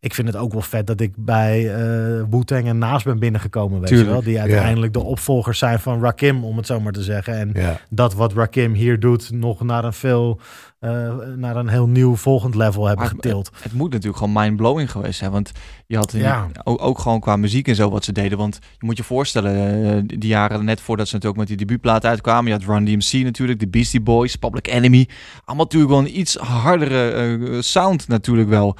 Ik 0.00 0.14
vind 0.14 0.28
het 0.28 0.36
ook 0.36 0.52
wel 0.52 0.60
vet 0.60 0.86
dat 0.86 1.00
ik 1.00 1.12
bij 1.16 1.74
eh 1.74 2.24
Wu-Tang 2.30 2.66
en 2.66 2.78
Naast 2.78 3.04
ben 3.04 3.18
binnengekomen, 3.18 3.80
weet 3.80 3.88
je 3.88 4.04
wel. 4.04 4.22
Die 4.22 4.32
ja. 4.32 4.40
uiteindelijk 4.40 4.92
de 4.92 5.02
opvolgers 5.02 5.58
zijn 5.58 5.80
van 5.80 6.02
Rakim, 6.02 6.44
om 6.44 6.56
het 6.56 6.66
zo 6.66 6.80
maar 6.80 6.92
te 6.92 7.02
zeggen. 7.02 7.34
En 7.34 7.50
Ja. 7.54 7.80
dat 7.90 8.14
wat 8.14 8.32
Rakim 8.32 8.74
hier 8.74 9.00
doet, 9.00 9.30
nog 9.30 9.62
naar 9.62 9.84
een 9.84 9.92
veel... 9.92 10.40
eh, 10.78 11.16
naar 11.36 11.56
een 11.56 11.68
heel 11.68 11.88
nieuw 11.88 12.16
volgend 12.16 12.54
level 12.54 12.86
hebben 12.86 13.04
Maar 13.04 13.14
getild. 13.14 13.50
Het 13.62 13.72
moet 13.72 13.90
natuurlijk 13.90 14.18
gewoon 14.18 14.42
mind-blowing 14.42 14.90
geweest 14.90 15.18
zijn. 15.18 15.30
Want 15.30 15.52
je 15.86 15.96
had 15.96 16.12
in- 16.12 16.20
Ja. 16.20 16.46
ook, 16.64 16.82
ook 16.82 16.98
gewoon 16.98 17.20
qua 17.20 17.36
muziek 17.36 17.68
en 17.68 17.74
zo 17.74 17.90
wat 17.90 18.04
ze 18.04 18.12
deden. 18.12 18.38
Want 18.38 18.58
je 18.78 18.86
moet 18.86 18.96
je 18.96 19.04
voorstellen, 19.04 19.84
eh, 19.96 20.02
die 20.18 20.28
jaren 20.28 20.64
net 20.64 20.80
voordat 20.80 21.06
ze 21.08 21.14
natuurlijk 21.14 21.40
met 21.40 21.48
die 21.48 21.56
debuutplaat 21.66 22.04
uitkwamen. 22.04 22.46
Je 22.52 22.58
had 22.58 22.68
Run 22.68 22.84
DMC 22.84 23.12
natuurlijk, 23.24 23.58
de 23.60 23.68
Beastie 23.68 24.00
Boys, 24.00 24.36
Public 24.36 24.66
Enemy. 24.66 25.08
Allemaal 25.44 25.64
natuurlijk 25.64 25.90
wel 25.92 26.00
een 26.00 26.18
iets 26.18 26.36
hardere 26.36 27.10
eh, 27.10 27.60
sound 27.60 28.08
natuurlijk 28.08 28.48
wel. 28.48 28.76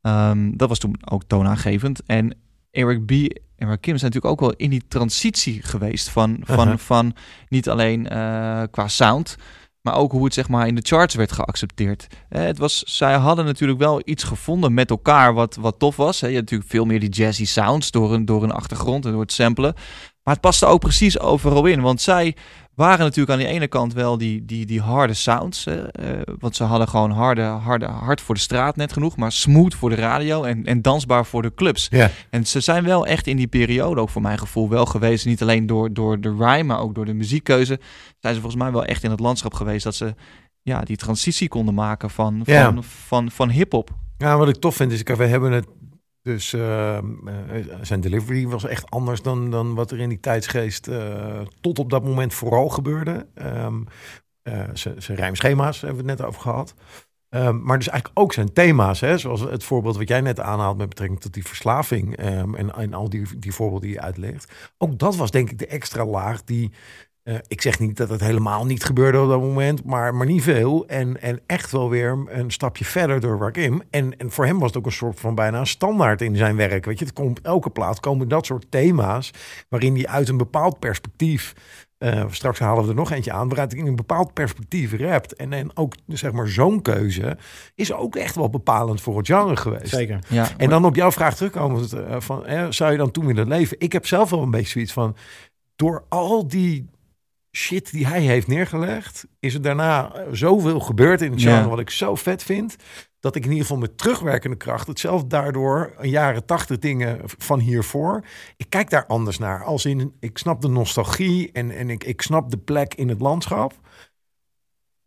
Ehm, 0.00 0.50
dat 0.56 0.68
was 0.68 0.78
toen 0.78 0.94
ook 1.10 1.22
toonaangevend. 1.26 2.02
En 2.06 2.34
Eric 2.70 3.06
B. 3.06 3.10
en 3.56 3.68
Rakim 3.68 3.96
zijn 3.98 4.12
natuurlijk 4.12 4.24
ook 4.32 4.40
wel 4.40 4.54
in 4.56 4.70
die 4.70 4.82
transitie 4.88 5.62
geweest. 5.62 6.08
Van, 6.10 6.38
van, 6.42 6.78
van 6.90 7.14
niet 7.48 7.68
alleen 7.68 8.04
qua 8.70 8.88
sound, 8.88 9.36
maar 9.82 9.94
ook 9.96 10.12
hoe 10.12 10.24
het 10.24 10.34
zeg 10.34 10.48
maar 10.48 10.66
in 10.66 10.74
de 10.74 10.84
charts 10.84 11.14
werd 11.14 11.32
geaccepteerd. 11.32 12.06
Eh, 12.28 12.42
het 12.42 12.58
was, 12.58 12.82
zij 12.82 13.14
hadden 13.14 13.44
natuurlijk 13.44 13.78
wel 13.78 14.02
iets 14.04 14.24
gevonden 14.24 14.74
met 14.74 14.90
elkaar 14.90 15.34
wat, 15.34 15.56
wat 15.56 15.78
tof 15.78 15.96
was. 15.96 16.20
Hè. 16.20 16.26
Je 16.26 16.34
had 16.34 16.42
natuurlijk 16.42 16.70
veel 16.70 16.84
meer 16.84 17.00
die 17.00 17.08
jazzy 17.08 17.46
sounds 17.46 17.90
door 17.90 18.14
een, 18.14 18.24
door 18.24 18.42
een 18.42 18.52
achtergrond 18.52 19.04
en 19.04 19.10
door 19.10 19.20
het 19.20 19.32
samplen. 19.32 19.74
Maar 20.22 20.34
het 20.34 20.42
paste 20.42 20.66
ook 20.66 20.80
precies 20.80 21.18
overal 21.18 21.66
in. 21.66 21.80
Want 21.80 22.00
zij 22.00 22.36
waren 22.74 23.04
natuurlijk 23.04 23.38
aan 23.38 23.46
de 23.46 23.52
ene 23.52 23.68
kant 23.68 23.92
wel 23.92 24.18
die, 24.18 24.44
die, 24.44 24.66
die 24.66 24.80
harde 24.80 25.14
sounds. 25.14 25.64
Hè. 25.64 25.88
Eh, 25.88 26.34
want 26.38 26.56
ze 26.56 26.64
hadden 26.64 26.88
gewoon 26.88 27.10
harde, 27.10 27.42
harde, 27.42 27.86
hard 27.86 28.20
voor 28.20 28.34
de 28.34 28.40
straat 28.40 28.76
net 28.76 28.92
genoeg. 28.92 29.16
Maar 29.16 29.32
smooth 29.32 29.74
voor 29.74 29.90
de 29.90 29.96
radio 29.96 30.42
en, 30.42 30.64
en 30.64 30.82
dansbaar 30.82 31.26
voor 31.26 31.42
de 31.42 31.54
clubs. 31.54 31.86
Ja. 31.90 32.10
En 32.30 32.46
ze 32.46 32.60
zijn 32.60 32.84
wel 32.84 33.06
echt 33.06 33.26
in 33.26 33.36
die 33.36 33.46
periode, 33.46 34.00
ook 34.00 34.08
voor 34.08 34.22
mijn 34.22 34.38
gevoel, 34.38 34.68
wel 34.68 34.86
geweest. 34.86 35.26
Niet 35.26 35.42
alleen 35.42 35.66
door, 35.66 35.92
door 35.92 36.20
de 36.20 36.34
rhyme, 36.38 36.62
maar 36.62 36.80
ook 36.80 36.94
door 36.94 37.04
de 37.04 37.14
muziekkeuze. 37.14 37.80
Zijn 38.18 38.34
ze 38.34 38.40
volgens 38.40 38.62
mij 38.62 38.72
wel 38.72 38.84
echt 38.84 39.02
in 39.02 39.10
het 39.10 39.20
landschap 39.20 39.54
geweest 39.54 39.84
dat 39.84 39.94
ze 39.94 40.14
ja, 40.62 40.80
die 40.80 40.96
transitie 40.96 41.48
konden 41.48 41.74
maken 41.74 42.10
van, 42.10 42.42
van, 42.44 42.84
van, 42.84 43.30
van, 43.30 43.50
hip-hop. 43.50 43.90
Ja, 44.18 44.36
wat 44.36 44.48
ik 44.48 44.56
tof 44.56 44.76
vind 44.76 44.92
is, 44.92 45.02
kijk, 45.02 45.18
we 45.18 45.26
hebben 45.26 45.52
het 45.52 45.66
dus 46.22 46.52
eh, 46.52 46.96
eh, 46.98 47.04
zijn 47.82 48.00
delivery 48.00 48.46
was 48.46 48.64
echt 48.64 48.90
anders 48.90 49.22
dan, 49.22 49.50
dan 49.50 49.74
wat 49.74 49.90
er 49.90 50.00
in 50.00 50.08
die 50.08 50.20
tijdsgeest 50.20 50.88
eh, 50.88 51.40
tot 51.60 51.78
op 51.78 51.90
dat 51.90 52.04
moment 52.04 52.34
vooral 52.34 52.68
gebeurde. 52.68 53.26
Ehm 53.34 53.82
eh, 54.42 54.68
zijn 54.72 55.02
zijn 55.02 55.18
rijmschema's 55.18 55.80
hebben 55.80 56.04
we 56.04 56.10
het 56.10 56.18
net 56.18 56.28
over 56.28 56.40
gehad. 56.40 56.74
Ehm, 57.28 57.62
maar 57.62 57.78
dus 57.78 57.88
eigenlijk 57.88 58.20
ook 58.20 58.32
zijn 58.32 58.52
thema's, 58.52 59.00
hè, 59.00 59.18
zoals 59.18 59.40
het 59.40 59.64
voorbeeld 59.64 59.96
wat 59.96 60.08
jij 60.08 60.20
net 60.20 60.40
aanhaalt 60.40 60.76
met 60.76 60.88
betrekking 60.88 61.20
tot 61.20 61.34
die 61.34 61.46
verslaving 61.46 62.16
ehm, 62.16 62.54
en, 62.54 62.74
en 62.74 62.94
al 62.94 63.08
die, 63.08 63.38
die 63.38 63.52
voorbeelden 63.52 63.88
die 63.88 63.96
je 63.96 64.04
uitlegt. 64.04 64.72
Ook 64.78 64.98
dat 64.98 65.16
was 65.16 65.30
denk 65.30 65.50
ik 65.50 65.58
de 65.58 65.66
extra 65.66 66.04
laag 66.04 66.44
die, 66.44 66.72
eh, 67.30 67.38
ik 67.48 67.60
zeg 67.60 67.78
niet 67.78 67.96
dat 67.96 68.08
het 68.08 68.20
helemaal 68.20 68.66
niet 68.66 68.84
gebeurde 68.84 69.20
op 69.20 69.28
dat 69.28 69.40
moment, 69.40 69.84
maar, 69.84 70.14
maar 70.14 70.26
niet 70.26 70.42
veel. 70.42 70.86
En, 70.86 71.20
en 71.22 71.40
echt 71.46 71.70
wel 71.70 71.90
weer 71.90 72.18
een 72.26 72.50
stapje 72.50 72.84
verder 72.84 73.20
door 73.20 73.38
Rakim. 73.38 73.82
En, 73.90 74.16
en 74.18 74.30
voor 74.30 74.46
hem 74.46 74.58
was 74.58 74.68
het 74.68 74.76
ook 74.78 74.86
een 74.86 74.92
soort 74.92 75.20
van 75.20 75.34
bijna 75.34 75.58
een 75.58 75.66
standaard 75.66 76.22
in 76.22 76.36
zijn 76.36 76.56
werk. 76.56 76.84
Weet 76.84 76.98
je, 76.98 77.04
het 77.04 77.14
komt, 77.14 77.40
elke 77.40 77.70
plaat 77.70 78.00
komen 78.00 78.28
dat 78.28 78.46
soort 78.46 78.66
thema's 78.70 79.30
waarin 79.68 79.94
hij 79.94 80.06
uit 80.06 80.28
een 80.28 80.36
bepaald 80.36 80.78
perspectief. 80.78 81.52
eh, 81.98 82.24
straks 82.30 82.58
halen 82.58 82.82
we 82.84 82.88
er 82.88 82.94
nog 82.96 83.10
eentje 83.10 83.32
aan, 83.32 83.48
waaruit 83.48 83.72
hij 83.72 83.80
in 83.80 83.86
een 83.86 83.96
bepaald 83.96 84.32
perspectief 84.32 84.92
rapt. 84.92 85.34
En, 85.34 85.52
en 85.52 85.76
ook 85.76 85.94
zeg 86.06 86.32
maar 86.32 86.48
zo'n 86.48 86.82
keuze 86.82 87.36
is 87.74 87.92
ook 87.92 88.16
echt 88.16 88.34
wel 88.34 88.50
bepalend 88.50 89.00
voor 89.00 89.16
het 89.16 89.26
genre 89.26 89.56
geweest. 89.56 89.88
Zeker. 89.88 90.18
Ja, 90.28 90.48
En 90.56 90.68
dan 90.68 90.84
op 90.84 90.94
jouw 90.96 91.12
vraag 91.12 91.36
terugkomen, 91.36 92.08
eh, 92.08 92.20
van, 92.20 92.46
eh, 92.46 92.66
zou 92.70 92.92
je 92.92 92.98
dan 92.98 93.10
toen 93.10 93.26
willen 93.26 93.48
leven? 93.48 93.76
Ik 93.80 93.92
heb 93.92 94.06
zelf 94.06 94.30
wel 94.30 94.42
een 94.42 94.50
beetje 94.50 94.70
zoiets 94.70 94.92
van, 94.92 95.16
door 95.76 96.04
al 96.08 96.48
die 96.48 96.88
shit 97.52 97.90
die 97.90 98.06
hij 98.06 98.20
heeft 98.20 98.46
neergelegd, 98.46 99.26
is 99.40 99.54
er 99.54 99.62
daarna 99.62 100.12
zoveel 100.32 100.80
gebeurd 100.80 101.22
in 101.22 101.30
het 101.30 101.40
genre 101.40 101.60
Ja. 101.62 101.68
wat 101.68 101.78
ik 101.78 101.90
zo 101.90 102.14
vet 102.14 102.42
vind. 102.42 102.76
Dat 103.20 103.36
ik 103.36 103.42
in 103.44 103.48
ieder 103.50 103.66
geval 103.66 103.80
met 103.80 103.98
terugwerkende 103.98 104.56
kracht 104.56 104.86
het 104.86 105.00
zelf 105.00 105.24
daardoor 105.24 105.92
een 105.98 106.08
jaren 106.10 106.44
tachtig 106.46 106.78
dingen 106.78 107.20
van 107.24 107.58
hiervoor. 107.58 108.24
Ik 108.56 108.66
kijk 108.68 108.90
daar 108.90 109.06
anders 109.06 109.38
naar. 109.38 109.64
Als 109.64 109.84
in, 109.84 110.14
ik 110.20 110.38
snap 110.38 110.60
de 110.60 110.68
nostalgie 110.68 111.52
en, 111.52 111.70
en 111.70 111.90
ik, 111.90 112.04
ik 112.04 112.22
snap 112.22 112.50
de 112.50 112.58
plek 112.58 112.94
in 112.94 113.08
het 113.08 113.20
landschap. 113.20 113.72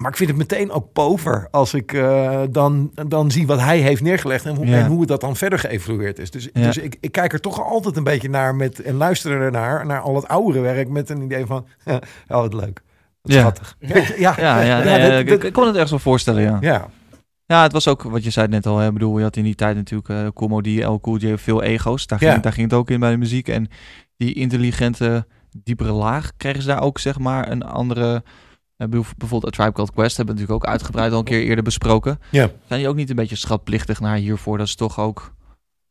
Maar 0.03 0.11
ik 0.11 0.17
vind 0.17 0.29
het 0.29 0.37
meteen 0.37 0.71
ook 0.71 0.93
pover 0.93 1.47
als 1.51 1.73
ik 1.73 1.93
eh, 1.93 2.41
dan, 2.49 2.91
dan 3.07 3.31
zie 3.31 3.47
wat 3.47 3.59
hij 3.59 3.79
heeft 3.79 4.01
neergelegd 4.01 4.45
en 4.45 4.55
hoe, 4.55 4.65
Ja. 4.67 4.77
en 4.79 4.85
hoe 4.85 5.05
dat 5.05 5.21
dan 5.21 5.35
verder 5.35 5.59
geëvolueerd 5.59 6.19
is. 6.19 6.31
Dus, 6.31 6.49
Ja. 6.53 6.61
dus 6.61 6.77
ik, 6.77 6.97
ik 6.99 7.11
kijk 7.11 7.33
er 7.33 7.39
toch 7.39 7.63
altijd 7.63 7.97
een 7.97 8.03
beetje 8.03 8.29
naar 8.29 8.55
met, 8.55 8.81
en 8.81 8.95
luister 8.95 9.41
ernaar, 9.41 9.85
naar 9.85 9.99
al 10.01 10.15
het 10.15 10.27
oudere 10.27 10.59
werk 10.61 10.89
met 10.89 11.09
een 11.09 11.21
idee 11.21 11.45
van, 11.45 11.65
ja, 11.85 11.95
oh, 12.27 12.37
wat 12.37 12.53
leuk. 12.53 12.81
Wat 13.21 13.31
Ja. 13.33 13.39
schattig. 13.39 13.75
Ja, 13.79 13.95
ja, 14.17 14.61
Ja, 14.61 14.83
nee, 14.83 15.09
dat- 15.09 15.19
ik- 15.19 15.27
dat- 15.29 15.43
ik 15.43 15.53
kon 15.53 15.63
het 15.65 15.73
ergens 15.73 15.91
wel 15.91 15.99
voorstellen, 15.99 16.41
ja. 16.41 16.57
ja. 16.61 16.87
Ja, 17.45 17.61
het 17.63 17.71
was 17.71 17.87
ook 17.87 18.03
wat 18.03 18.23
je 18.23 18.29
zei 18.29 18.47
net 18.47 18.65
al. 18.65 18.77
Hè. 18.77 18.87
Ik 18.87 18.93
bedoel, 18.93 19.17
je 19.17 19.23
had 19.23 19.35
in 19.35 19.43
die 19.43 19.55
tijd 19.55 19.75
natuurlijk 19.75 20.09
uh, 20.09 20.27
Como 20.33 20.61
die 20.61 20.81
El 20.81 20.99
Cool 20.99 21.17
J 21.17 21.35
veel 21.37 21.61
ego's. 21.63 22.07
Daar 22.07 22.19
ging, 22.19 22.31
Ja. 22.31 22.37
daar 22.37 22.53
ging 22.53 22.69
het 22.69 22.79
ook 22.79 22.89
in 22.89 22.99
bij 22.99 23.11
de 23.11 23.17
muziek. 23.17 23.47
En 23.47 23.67
die 24.17 24.33
intelligente, 24.33 25.25
diepere 25.63 25.91
laag 25.91 26.31
kregen 26.37 26.61
ze 26.61 26.67
daar 26.67 26.81
ook 26.81 26.99
zeg 26.99 27.19
maar 27.19 27.51
een 27.51 27.63
andere. 27.63 28.23
Eh, 28.83 28.89
bijvoorbeeld 29.17 29.45
A 29.53 29.57
Tribe 29.57 29.71
Called 29.71 29.91
Quest 29.91 30.17
hebben 30.17 30.35
we 30.35 30.41
natuurlijk 30.41 30.65
ook 30.65 30.71
uitgebreid 30.71 31.11
al 31.11 31.17
een 31.17 31.23
keer 31.23 31.43
eerder 31.43 31.63
besproken. 31.63 32.19
Ja. 32.29 32.49
Zijn 32.67 32.79
die 32.79 32.89
ook 32.89 32.95
niet 32.95 33.09
een 33.09 33.15
beetje 33.15 33.35
schatplichtig 33.35 33.99
naar 33.99 34.15
hiervoor 34.15 34.57
dat 34.57 34.69
ze 34.69 34.75
toch 34.75 34.99
ook 34.99 35.33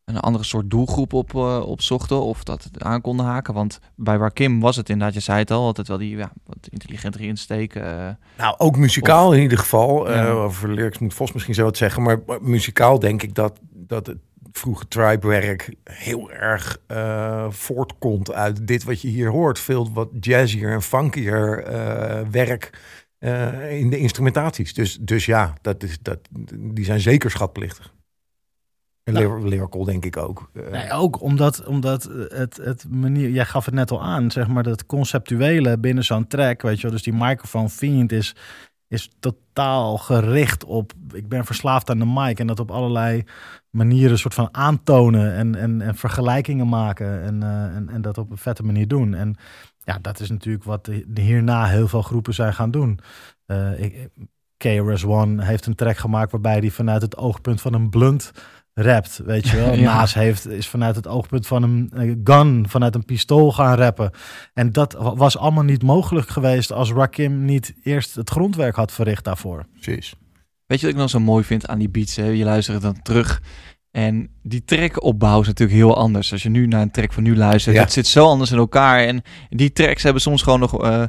een 0.04 0.20
andere 0.20 0.44
soort 0.44 0.70
doelgroep 0.70 1.12
op, 1.12 1.34
eh, 1.34 1.62
opzochten 1.66 2.22
of 2.22 2.44
dat 2.44 2.68
aan 2.78 3.00
konden 3.00 3.26
haken? 3.26 3.54
Want 3.54 3.78
bij 3.96 4.18
waar 4.18 4.32
Kim 4.32 4.60
was 4.60 4.76
het 4.76 4.88
inderdaad, 4.88 5.14
je 5.14 5.20
zei 5.20 5.38
het 5.38 5.50
al, 5.50 5.64
altijd 5.64 5.88
wel 5.88 5.98
die 5.98 6.16
ja, 6.16 6.32
wat 6.44 6.66
intelligentere 6.70 7.26
insteek. 7.26 7.74
eh, 7.74 8.08
Nou, 8.38 8.54
ook 8.58 8.76
muzikaal 8.76 9.32
in 9.34 9.42
ieder 9.42 9.58
geval. 9.58 10.10
Ja. 10.10 10.26
Eh 10.26 10.36
over 10.36 10.72
lyrics 10.74 10.98
moet 10.98 11.14
Vos 11.14 11.32
misschien 11.32 11.54
zo 11.54 11.64
wat 11.64 11.76
zeggen. 11.76 12.02
Maar 12.02 12.18
muzikaal 12.40 12.98
denk 12.98 13.22
ik 13.22 13.34
dat, 13.34 13.58
dat 13.72 14.06
het 14.06 14.18
vroege 14.52 14.88
tribe-werk 14.88 15.74
heel 15.84 16.30
erg 16.32 16.78
eh, 16.86 17.46
voortkomt 17.50 18.32
uit 18.32 18.66
dit 18.66 18.84
wat 18.84 19.00
je 19.00 19.08
hier 19.08 19.30
hoort. 19.30 19.58
Veel 19.58 19.92
wat 19.92 20.08
jazzier 20.20 20.70
en 20.70 20.82
funkier 20.82 21.64
eh, 21.64 22.20
werk 22.30 22.70
eh, 23.18 23.78
in 23.78 23.90
de 23.90 23.98
instrumentaties. 23.98 24.74
Dus, 24.74 24.98
dus 25.00 25.26
ja, 25.26 25.54
dat 25.62 25.82
is, 25.82 25.98
dat, 26.02 26.18
die 26.56 26.84
zijn 26.84 27.00
zeker 27.00 27.30
schatplichtig. 27.30 27.92
En 29.04 29.12
Nou. 29.12 29.40
lyr- 29.40 29.48
lyrical 29.48 29.84
denk 29.84 30.04
ik 30.04 30.16
ook. 30.16 30.50
Nee, 30.70 30.90
ook 30.90 31.20
omdat, 31.20 31.64
omdat 31.66 32.02
het, 32.28 32.56
het 32.56 32.84
manier, 32.90 33.30
jij 33.30 33.44
gaf 33.44 33.64
het 33.64 33.74
net 33.74 33.90
al 33.90 34.02
aan, 34.02 34.30
zeg 34.30 34.48
maar, 34.48 34.62
dat 34.62 34.86
conceptuele 34.86 35.78
binnen 35.78 36.04
zo'n 36.04 36.26
track, 36.26 36.62
weet 36.62 36.76
je 36.76 36.82
wel, 36.82 36.90
dus 36.90 37.02
die 37.02 37.12
microfoon 37.12 37.70
fiend 37.70 38.12
is, 38.12 38.34
is 38.88 39.10
totaal 39.20 39.98
gericht 39.98 40.64
op, 40.64 40.92
ik 41.12 41.28
ben 41.28 41.44
verslaafd 41.44 41.90
aan 41.90 41.98
de 41.98 42.06
mic 42.14 42.38
en 42.38 42.46
dat 42.46 42.60
op 42.60 42.70
allerlei 42.70 43.24
manieren 43.76 44.18
soort 44.18 44.34
van 44.34 44.48
aantonen 44.52 45.34
en, 45.34 45.54
en, 45.54 45.80
en 45.80 45.94
vergelijkingen 45.96 46.68
maken 46.68 47.22
en, 47.22 47.42
eh, 47.42 47.76
en, 47.76 47.88
en 47.88 48.02
dat 48.02 48.18
op 48.18 48.30
een 48.30 48.36
vette 48.38 48.62
manier 48.62 48.88
doen. 48.88 49.14
En 49.14 49.34
ja, 49.84 49.98
dat 50.02 50.20
is 50.20 50.30
natuurlijk 50.30 50.64
wat 50.64 50.84
de- 50.84 51.06
hierna 51.14 51.64
heel 51.66 51.88
veel 51.88 52.02
groepen 52.02 52.34
zijn 52.34 52.54
gaan 52.54 52.70
doen. 52.70 52.98
Eh 53.46 53.80
ik, 53.82 54.08
KRS-One 54.56 55.44
heeft 55.44 55.66
een 55.66 55.74
track 55.74 55.96
gemaakt 55.96 56.30
waarbij 56.32 56.58
hij 56.58 56.70
vanuit 56.70 57.02
het 57.02 57.16
oogpunt 57.16 57.60
van 57.60 57.72
een 57.74 57.90
blunt 57.90 58.32
rapt, 58.74 59.20
weet 59.24 59.48
je 59.48 59.56
wel. 59.56 59.72
Ja. 59.78 59.94
Naas 59.94 60.14
heeft, 60.14 60.48
is 60.48 60.68
vanuit 60.68 60.96
het 60.96 61.06
oogpunt 61.06 61.46
van 61.46 61.62
een 61.62 61.90
eh, 61.94 62.14
gun, 62.24 62.68
vanuit 62.68 62.94
een 62.94 63.04
pistool 63.04 63.52
gaan 63.52 63.76
rappen. 63.76 64.10
En 64.54 64.72
dat 64.72 64.92
wa- 64.92 65.14
was 65.14 65.38
allemaal 65.38 65.64
niet 65.64 65.82
mogelijk 65.82 66.28
geweest 66.28 66.72
als 66.72 66.92
Rakim 66.92 67.44
niet 67.44 67.74
eerst 67.82 68.14
het 68.14 68.30
grondwerk 68.30 68.76
had 68.76 68.92
verricht 68.92 69.24
daarvoor. 69.24 69.64
Precies. 69.72 70.14
Weet 70.72 70.80
je 70.80 70.86
wat 70.86 70.94
ik 70.96 71.00
nog 71.02 71.10
zo 71.10 71.20
mooi 71.20 71.44
vind 71.44 71.66
aan 71.66 71.78
die 71.78 71.88
beats? 71.88 72.16
Hè? 72.16 72.26
Je 72.26 72.44
luistert 72.44 72.82
dan 72.82 73.02
terug. 73.02 73.42
En 73.90 74.28
die 74.42 74.64
trackopbouw 74.64 75.40
is 75.40 75.46
natuurlijk 75.46 75.78
heel 75.78 75.96
anders. 75.96 76.32
Als 76.32 76.42
je 76.42 76.48
nu 76.48 76.66
naar 76.66 76.82
een 76.82 76.90
track 76.90 77.12
van 77.12 77.22
nu 77.22 77.36
luistert, 77.36 77.76
Ja. 77.76 77.82
het 77.82 77.92
zit 77.92 78.06
zo 78.06 78.26
anders 78.26 78.50
in 78.50 78.58
elkaar. 78.58 79.04
En 79.04 79.22
die 79.48 79.72
tracks 79.72 80.02
hebben 80.02 80.22
soms 80.22 80.42
gewoon 80.42 80.60
nog 80.60 80.82
eh 80.82 81.02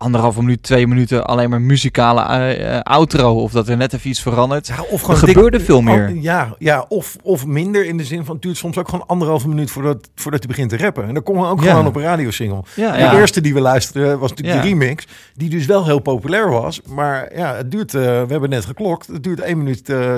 anderhalve 0.00 0.40
minuut, 0.40 0.62
twee 0.62 0.86
minuten 0.86 1.24
alleen 1.26 1.50
maar 1.50 1.60
muzikale 1.60 2.22
eh, 2.22 2.74
eh, 2.76 2.80
outro. 2.80 3.42
Of 3.42 3.52
dat 3.52 3.68
er 3.68 3.76
net 3.76 3.92
even 3.92 4.10
iets 4.10 4.22
verandert. 4.22 4.66
Ja, 4.66 4.74
of 4.90 5.08
Er 5.08 5.08
dik- 5.08 5.28
gebeurde 5.34 5.60
veel 5.60 5.80
meer. 5.80 6.14
Ja, 6.14 6.54
ja 6.58 6.84
of, 6.88 7.16
of 7.22 7.46
minder 7.46 7.86
in 7.86 7.96
de 7.96 8.04
zin 8.04 8.24
van 8.24 8.34
het 8.34 8.42
duurt 8.42 8.56
soms 8.56 8.78
ook 8.78 8.88
gewoon 8.88 9.06
anderhalve 9.06 9.48
minuut 9.48 9.70
voordat, 9.70 10.10
voordat 10.14 10.40
hij 10.40 10.48
begint 10.48 10.70
te 10.70 10.76
rappen. 10.76 11.08
En 11.08 11.14
dan 11.14 11.22
komen 11.22 11.42
we 11.42 11.48
ook 11.48 11.62
Ja. 11.62 11.70
gewoon 11.70 11.86
op 11.86 11.96
een 11.96 12.02
radiosingle. 12.02 12.62
Ja, 12.76 12.92
De 12.92 12.98
ja. 12.98 13.14
eerste 13.18 13.40
die 13.40 13.54
we 13.54 13.60
luisterden 13.60 14.18
was 14.18 14.30
natuurlijk 14.30 14.56
Ja. 14.56 14.62
de 14.62 14.68
remix, 14.68 15.06
die 15.34 15.50
dus 15.50 15.66
wel 15.66 15.84
heel 15.84 15.98
populair 16.00 16.50
was. 16.50 16.80
Maar 16.88 17.36
ja, 17.36 17.54
het 17.54 17.70
duurt, 17.70 17.94
eh, 17.94 18.00
we 18.02 18.26
hebben 18.28 18.50
net 18.50 18.64
geklokt, 18.64 19.06
het 19.06 19.22
duurt 19.22 19.40
1 19.40 19.58
minuut 19.58 19.88
eh, 19.88 20.14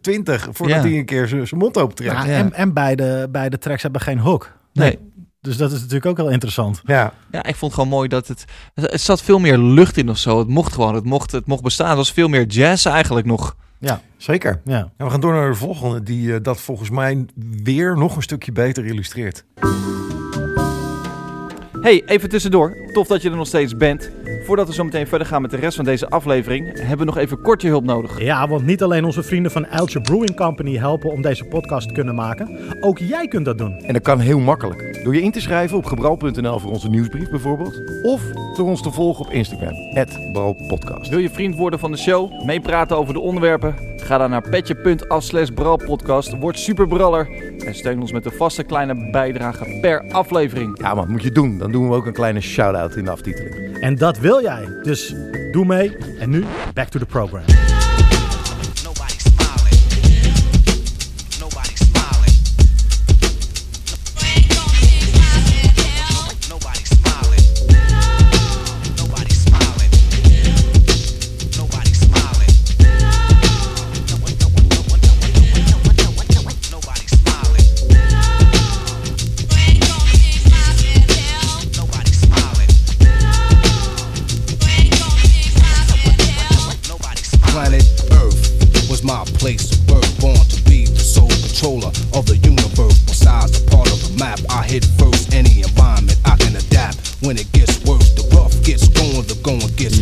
20 0.00 0.48
voordat 0.52 0.76
Ja. 0.82 0.88
hij 0.88 0.98
een 0.98 1.04
keer 1.04 1.28
zijn 1.28 1.46
zijn 1.46 1.60
mond 1.60 1.78
opentrekt. 1.78 2.12
Ja, 2.12 2.24
Ja. 2.24 2.36
En, 2.36 2.52
en 2.52 2.72
beide, 2.72 3.28
beide 3.30 3.58
tracks 3.58 3.82
hebben 3.82 4.00
geen 4.00 4.18
hook. 4.18 4.52
Nee. 4.72 4.98
Dus 5.48 5.56
dat 5.56 5.72
is 5.72 5.78
natuurlijk 5.78 6.06
ook 6.06 6.16
heel 6.16 6.28
interessant. 6.28 6.82
Ja. 6.84 7.12
Ja, 7.30 7.38
ik 7.38 7.56
vond 7.56 7.60
het 7.60 7.74
gewoon 7.74 7.88
mooi 7.88 8.08
dat 8.08 8.28
het... 8.28 8.44
Het 8.74 9.00
zat 9.00 9.22
veel 9.22 9.38
meer 9.38 9.58
lucht 9.58 9.96
in 9.96 10.10
of 10.10 10.18
zo. 10.18 10.38
Het 10.38 10.48
mocht 10.48 10.72
gewoon, 10.72 10.94
het 10.94 11.04
mocht, 11.04 11.32
het 11.32 11.46
mocht 11.46 11.62
bestaan. 11.62 11.88
Het 11.88 11.96
was 11.96 12.12
veel 12.12 12.28
meer 12.28 12.46
jazz 12.46 12.86
eigenlijk 12.86 13.26
nog. 13.26 13.56
Ja, 13.78 14.00
zeker. 14.16 14.60
ja. 14.64 14.90
En 14.96 15.04
we 15.04 15.10
gaan 15.10 15.20
door 15.20 15.32
naar 15.32 15.50
de 15.50 15.56
volgende, 15.56 16.02
die 16.02 16.34
eh, 16.34 16.42
dat 16.42 16.60
volgens 16.60 16.90
mij 16.90 17.26
weer 17.62 17.96
nog 17.96 18.16
een 18.16 18.22
stukje 18.22 18.52
beter 18.52 18.84
illustreert. 18.84 19.44
Hey, 21.80 22.02
even 22.06 22.28
tussendoor. 22.28 22.76
Tof 22.92 23.06
dat 23.06 23.22
je 23.22 23.30
er 23.30 23.36
nog 23.36 23.46
steeds 23.46 23.76
bent. 23.76 24.10
Voordat 24.44 24.66
we 24.66 24.74
zo 24.74 24.84
meteen 24.84 25.06
verder 25.06 25.26
gaan 25.26 25.42
met 25.42 25.50
de 25.50 25.56
rest 25.56 25.76
van 25.76 25.84
deze 25.84 26.08
aflevering, 26.08 26.78
hebben 26.78 26.98
we 26.98 27.04
nog 27.04 27.16
even 27.16 27.40
kort 27.40 27.62
je 27.62 27.68
hulp 27.68 27.84
nodig. 27.84 28.20
Ja, 28.20 28.48
want 28.48 28.66
niet 28.66 28.82
alleen 28.82 29.04
onze 29.04 29.22
vrienden 29.22 29.52
van 29.52 29.64
Eltje 29.64 30.00
Brewing 30.00 30.36
Company 30.36 30.76
helpen 30.76 31.10
om 31.10 31.22
deze 31.22 31.44
podcast 31.44 31.88
te 31.88 31.94
kunnen 31.94 32.14
maken. 32.14 32.58
Ook 32.80 32.98
jij 32.98 33.28
kunt 33.28 33.44
dat 33.44 33.58
doen. 33.58 33.78
En 33.82 33.92
dat 33.92 34.02
kan 34.02 34.20
heel 34.20 34.38
makkelijk. 34.38 35.04
Door 35.04 35.14
je 35.14 35.22
in 35.22 35.30
te 35.30 35.40
schrijven 35.40 35.76
op 35.76 35.84
gebrouw.nl 35.84 36.58
voor 36.58 36.70
onze 36.70 36.88
nieuwsbrief 36.88 37.30
bijvoorbeeld. 37.30 37.80
Of 38.02 38.22
door 38.56 38.66
ons 38.66 38.82
te 38.82 38.90
volgen 38.90 39.26
op 39.26 39.32
Instagram. 39.32 39.74
@brouwpodcast. 40.32 41.10
Wil 41.10 41.18
je 41.18 41.30
vriend 41.30 41.56
worden 41.56 41.78
van 41.78 41.90
de 41.90 41.98
show? 41.98 42.44
Meepraten 42.44 42.96
over 42.96 43.14
de 43.14 43.20
onderwerpen? 43.20 43.74
Ga 44.08 44.18
dan 44.18 44.30
naar 44.30 44.48
petje.af 44.48 45.22
slash 45.22 45.48
bralpodcast. 45.48 46.38
Word 46.38 46.58
superbraller 46.58 47.28
en 47.58 47.74
steun 47.74 48.00
ons 48.00 48.12
met 48.12 48.24
een 48.24 48.32
vaste 48.32 48.62
kleine 48.62 49.10
bijdrage 49.10 49.78
per 49.80 50.10
aflevering. 50.10 50.80
Ja 50.80 50.94
man, 50.94 51.10
moet 51.10 51.22
je 51.22 51.32
doen. 51.32 51.58
Dan 51.58 51.72
doen 51.72 51.88
we 51.88 51.94
ook 51.94 52.06
een 52.06 52.12
kleine 52.12 52.40
shout-out 52.40 52.96
in 52.96 53.04
de 53.04 53.10
aftiteling. 53.10 53.78
En 53.80 53.94
dat 53.94 54.18
wil 54.18 54.42
jij. 54.42 54.68
Dus 54.82 55.14
doe 55.52 55.64
mee. 55.64 55.96
En 56.18 56.30
nu, 56.30 56.44
back 56.74 56.88
to 56.88 56.98
the 56.98 57.06
program. 57.06 57.67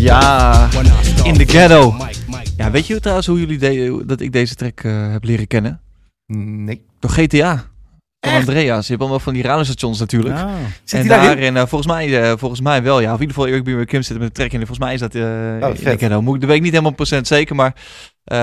Ja, 0.07 0.69
in 1.25 1.35
the 1.35 1.45
ghetto. 1.47 1.97
Ja, 2.57 2.71
weet 2.71 2.87
je 2.87 3.01
trouwens 3.01 3.27
hoe 3.27 3.39
jullie 3.39 3.59
de- 3.59 4.03
dat 4.07 4.21
ik 4.21 4.33
deze 4.33 4.55
track 4.55 4.81
eh, 4.81 5.11
heb 5.13 5.25
leren 5.25 5.47
kennen? 5.47 5.81
Nee. 6.27 6.85
Door 7.01 7.11
GTA. 7.11 7.65
Van 8.21 8.35
Andreas. 8.35 8.83
Je 8.85 8.89
hebt 8.91 9.01
allemaal 9.01 9.21
van 9.21 9.33
die 9.33 9.43
radiostations 9.43 9.99
natuurlijk. 9.99 10.35
Ah. 10.35 10.51
Zit 10.85 11.01
en 11.01 11.07
daarin? 11.09 11.27
daarin, 11.29 11.57
eh, 11.57 11.67
volgens, 11.67 11.87
mij, 11.93 12.23
eh, 12.23 12.33
volgens 12.39 12.61
mij 12.61 12.83
wel, 12.83 13.01
ja. 13.01 13.07
Of 13.13 13.21
in 13.21 13.27
ieder 13.29 13.37
geval 13.37 13.53
Eric 13.75 13.85
B. 13.85 13.89
Kim 13.89 14.03
zit 14.03 14.19
met 14.19 14.27
een 14.27 14.33
track 14.33 14.51
in. 14.51 14.59
Volgens 14.59 14.79
mij 14.79 14.95
is 14.95 15.01
dat 15.01 15.15
eh 15.15 15.23
Oh, 15.23 15.75
de 15.75 15.97
ghetto. 15.99 16.23
Moet 16.23 16.35
ik- 16.35 16.41
Dat 16.41 16.49
weet 16.49 16.59
ik 16.59 16.63
niet 16.65 16.73
helemaal 16.73 16.93
procent 16.95 17.27
zeker, 17.27 17.55
maar 17.57 17.75
eh, 18.25 18.39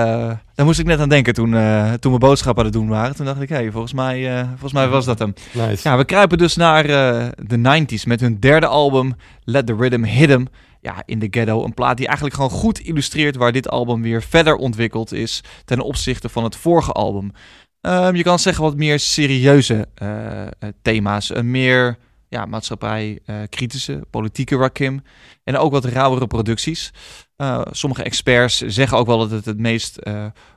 daar 0.54 0.66
moest 0.66 0.78
ik 0.78 0.86
net 0.86 1.00
aan 1.00 1.08
denken 1.08 1.34
toen, 1.34 1.54
eh, 1.54 1.92
toen 1.92 2.12
we 2.12 2.18
boodschappen 2.18 2.64
aan 2.64 2.70
het 2.70 2.78
doen 2.78 2.88
waren. 2.88 3.16
Toen 3.16 3.26
dacht 3.26 3.40
ik, 3.40 3.48
hé, 3.48 3.70
volgens, 3.70 3.92
mij, 3.92 4.36
eh, 4.38 4.46
volgens 4.48 4.72
mij 4.72 4.88
was 4.88 5.04
dat 5.04 5.18
hem. 5.18 5.34
Nice. 5.52 5.88
Ja, 5.88 5.96
we 5.96 6.04
kruipen 6.04 6.38
dus 6.38 6.56
naar 6.56 6.84
eh, 6.84 7.26
de 7.46 7.56
90s 7.56 8.04
met 8.06 8.20
hun 8.20 8.40
derde 8.40 8.66
album, 8.66 9.14
Let 9.44 9.66
the 9.66 9.74
Rhythm 9.78 10.02
Hit 10.04 10.30
'em. 10.30 10.46
Ja, 10.84 11.02
in 11.06 11.18
de 11.18 11.28
ghetto. 11.30 11.64
Een 11.64 11.74
plaat 11.74 11.96
die 11.96 12.06
eigenlijk 12.06 12.36
gewoon 12.36 12.50
goed 12.50 12.80
illustreert 12.80 13.36
waar 13.36 13.52
dit 13.52 13.68
album 13.68 14.02
weer 14.02 14.22
verder 14.22 14.56
ontwikkeld 14.56 15.12
is 15.12 15.40
ten 15.64 15.80
opzichte 15.80 16.28
van 16.28 16.44
het 16.44 16.56
vorige 16.56 16.92
album. 16.92 17.32
Ehm, 17.80 18.14
je 18.14 18.22
kan 18.22 18.38
zeggen 18.38 18.64
wat 18.64 18.76
meer 18.76 18.98
serieuze 18.98 19.88
eh, 19.94 20.46
thema's. 20.82 21.34
Een 21.34 21.50
meer 21.50 21.98
ja, 22.28 22.46
maatschappij 22.46 23.18
eh, 23.24 24.00
politieke 24.10 24.56
Rakim. 24.56 25.02
En 25.44 25.56
ook 25.56 25.72
wat 25.72 25.84
rauwere 25.84 26.26
producties. 26.26 26.92
Eh, 27.36 27.60
sommige 27.70 28.02
experts 28.02 28.58
zeggen 28.58 28.98
ook 28.98 29.06
wel 29.06 29.18
dat 29.18 29.30
het 29.30 29.44
het 29.44 29.58
meest 29.58 29.98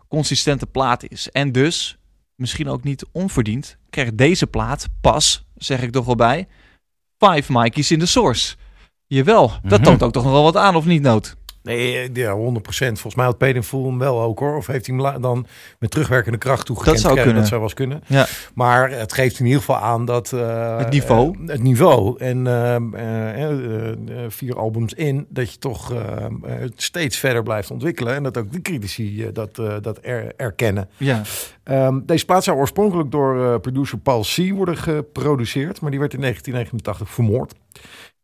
consistente 0.08 0.66
plaat 0.66 1.10
is. 1.10 1.32
En 1.32 1.52
dus, 1.52 1.98
misschien 2.36 2.70
ook 2.70 2.84
niet 2.84 3.06
onverdiend, 3.12 3.78
krijgt 3.90 4.18
deze 4.18 4.48
plaat 4.48 4.88
pas, 5.02 5.46
zeg 5.56 5.82
ik 5.82 5.92
toch 5.92 6.06
wel 6.06 6.16
bij, 6.16 6.48
Five 7.18 7.52
Mikey's 7.52 7.92
in 7.92 8.00
de 8.00 8.06
source. 8.06 8.56
Jawel, 9.08 9.52
dat 9.63 9.80
Mhm. 9.80 9.88
toont 9.89 10.04
ook 10.04 10.12
toch 10.12 10.24
nog 10.24 10.32
wel 10.32 10.43
wat 10.43 10.56
aan, 10.58 10.76
of 10.76 10.86
niet, 10.86 11.02
Noot? 11.02 11.36
Nee, 11.63 11.98
eh, 11.98 12.10
ja, 12.13 12.34
100%. 12.34 13.00
Volgens 13.00 13.15
mij 13.15 13.26
had 13.26 13.38
Peden 13.38 13.63
Voel 13.63 13.86
hem 13.86 14.00
wel 14.00 14.22
ook 14.22 14.39
hoor. 14.39 14.56
Of 14.58 14.67
heeft 14.67 14.88
hij 14.88 14.96
hem 14.96 15.22
dan 15.22 15.46
met 15.80 15.91
terugwerkende 15.91 16.38
kracht 16.38 16.65
toegekend? 16.65 16.96
Dat 16.96 17.06
zou 17.06 17.15
kunnen. 17.15 17.36
Dat 17.36 17.48
zou 17.48 17.62
wel 17.62 17.70
eens 17.70 17.80
Ja. 17.80 17.86
kunnen. 18.08 18.28
Maar 18.54 18.89
het 18.91 19.13
geeft 19.13 19.39
in 19.39 19.46
ieder 19.46 19.60
geval 19.60 19.78
aan 19.78 20.06
dat... 20.06 20.34
eh, 20.34 20.78
Het 20.78 20.89
niveau. 20.89 21.36
eh, 21.41 21.48
het 21.48 21.63
niveau. 21.63 22.17
En 22.20 22.48
vier 24.28 24.58
albums 24.58 24.93
in, 24.93 25.26
dat 25.30 25.52
je 25.52 25.58
toch 25.60 25.93
steeds 26.76 27.17
verder 27.17 27.43
blijft 27.43 27.72
ontwikkelen. 27.72 28.15
En 28.15 28.24
dat 28.24 28.38
ook 28.38 28.52
de 28.52 28.62
critici 28.62 29.30
dat, 29.34 29.56
dat 29.82 30.00
er, 30.02 30.34
erkennen. 30.36 30.89
Ja. 30.98 31.22
Ehm, 31.63 32.00
deze 32.06 32.26
plaat 32.26 32.43
zou 32.43 32.58
oorspronkelijk 32.58 33.12
door 33.12 33.60
producer 33.60 33.98
Paul 33.98 34.22
C. 34.36 34.52
worden 34.52 34.78
geproduceerd. 34.78 35.82
Maar 35.82 35.91
die 35.91 36.00
werd 36.00 36.13
in 36.13 36.20
1989 36.20 37.10
vermoord. 37.10 37.54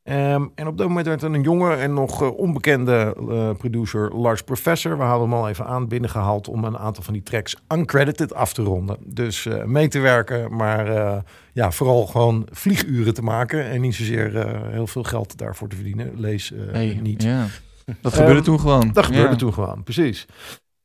Ehm, 0.03 0.45
en 0.55 0.67
op 0.67 0.77
dat 0.77 0.87
moment 0.87 1.07
werd 1.07 1.21
er 1.21 1.33
een 1.33 1.41
jonge 1.41 1.73
en 1.75 1.93
nog 1.93 2.21
eh, 2.21 2.37
onbekende 2.37 3.15
eh, 3.29 3.49
producer 3.57 4.15
Lars 4.15 4.41
Professor, 4.41 4.97
we 4.97 5.03
halen 5.03 5.29
hem 5.29 5.33
al 5.39 5.49
even 5.49 5.65
aan, 5.65 5.87
binnengehaald 5.87 6.47
om 6.47 6.63
een 6.63 6.77
aantal 6.77 7.03
van 7.03 7.13
die 7.13 7.23
tracks 7.23 7.55
uncredited 7.73 8.33
af 8.33 8.53
te 8.53 8.63
ronden. 8.63 8.97
Dus 9.05 9.45
eh, 9.45 9.63
mee 9.63 9.87
te 9.87 9.99
werken, 9.99 10.55
maar 10.55 11.23
ja, 11.53 11.71
vooral 11.71 12.05
gewoon 12.05 12.47
vlieguren 12.51 13.13
te 13.13 13.21
maken 13.21 13.65
en 13.65 13.81
niet 13.81 13.95
zozeer 13.95 14.47
heel 14.71 14.87
veel 14.87 15.03
geld 15.03 15.37
daarvoor 15.37 15.67
te 15.67 15.75
verdienen. 15.75 16.11
Lees 16.15 16.53
Hey, 16.71 16.99
niet. 17.01 17.23
Dat 18.01 18.13
gebeurde 18.13 18.35
Ehm, 18.35 18.43
toen 18.43 18.59
gewoon. 18.59 18.89
Dat 18.93 19.05
gebeurde 19.05 19.35
toen 19.35 19.53
gewoon, 19.53 19.83
precies. 19.83 20.25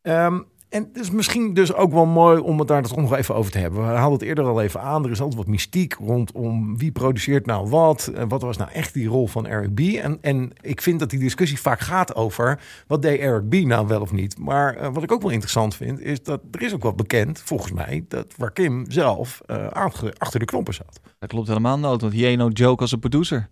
Ehm, 0.02 0.40
en 0.68 0.88
het 0.92 1.02
is 1.02 1.10
misschien 1.10 1.54
dus 1.54 1.74
ook 1.74 1.92
wel 1.92 2.06
mooi 2.06 2.40
om 2.40 2.58
het 2.58 2.68
daar 2.68 2.82
toch 2.82 2.96
nog 2.96 3.14
even 3.14 3.34
over 3.34 3.52
te 3.52 3.58
hebben. 3.58 3.80
We 3.80 3.86
haalden 3.86 4.18
het 4.18 4.28
eerder 4.28 4.44
al 4.44 4.62
even 4.62 4.80
aan. 4.80 5.04
Er 5.04 5.10
is 5.10 5.20
altijd 5.20 5.38
wat 5.38 5.46
mystiek 5.46 5.94
rondom 5.94 6.78
wie 6.78 6.92
produceert 6.92 7.46
nou 7.46 7.68
wat. 7.68 8.06
En 8.14 8.28
wat 8.28 8.42
was 8.42 8.56
nou 8.56 8.70
echt 8.70 8.94
die 8.94 9.08
rol 9.08 9.26
van 9.26 9.46
Eric 9.46 9.74
B. 9.74 9.80
En, 9.80 10.18
en 10.20 10.52
ik 10.60 10.80
vind 10.80 10.98
dat 10.98 11.10
die 11.10 11.18
discussie 11.18 11.60
vaak 11.60 11.80
gaat 11.80 12.14
over 12.14 12.60
wat 12.86 13.02
deed 13.02 13.20
Eric 13.20 13.48
B 13.48 13.54
nou 13.54 13.86
wel 13.86 14.00
of 14.00 14.12
niet. 14.12 14.38
Maar 14.38 14.76
eh, 14.76 14.88
wat 14.92 15.02
ik 15.02 15.12
ook 15.12 15.22
wel 15.22 15.30
interessant 15.30 15.74
vind, 15.74 16.00
is 16.00 16.22
dat 16.22 16.40
er 16.50 16.62
is 16.62 16.74
ook 16.74 16.82
wel 16.82 16.94
bekend, 16.94 17.40
volgens 17.44 17.72
mij, 17.72 18.04
dat 18.08 18.34
Rakim 18.38 18.84
zelf 18.88 19.40
eh, 19.46 19.66
achter 20.18 20.38
de 20.38 20.44
knoppen 20.44 20.74
zat. 20.74 21.00
Dat 21.18 21.28
klopt 21.28 21.48
helemaal 21.48 21.78
nood, 21.78 22.00
want 22.00 22.12
he 22.12 22.24
ain't 22.24 22.38
no 22.38 22.48
joke 22.48 22.82
als 22.82 22.92
een 22.92 22.98
producer. 22.98 23.48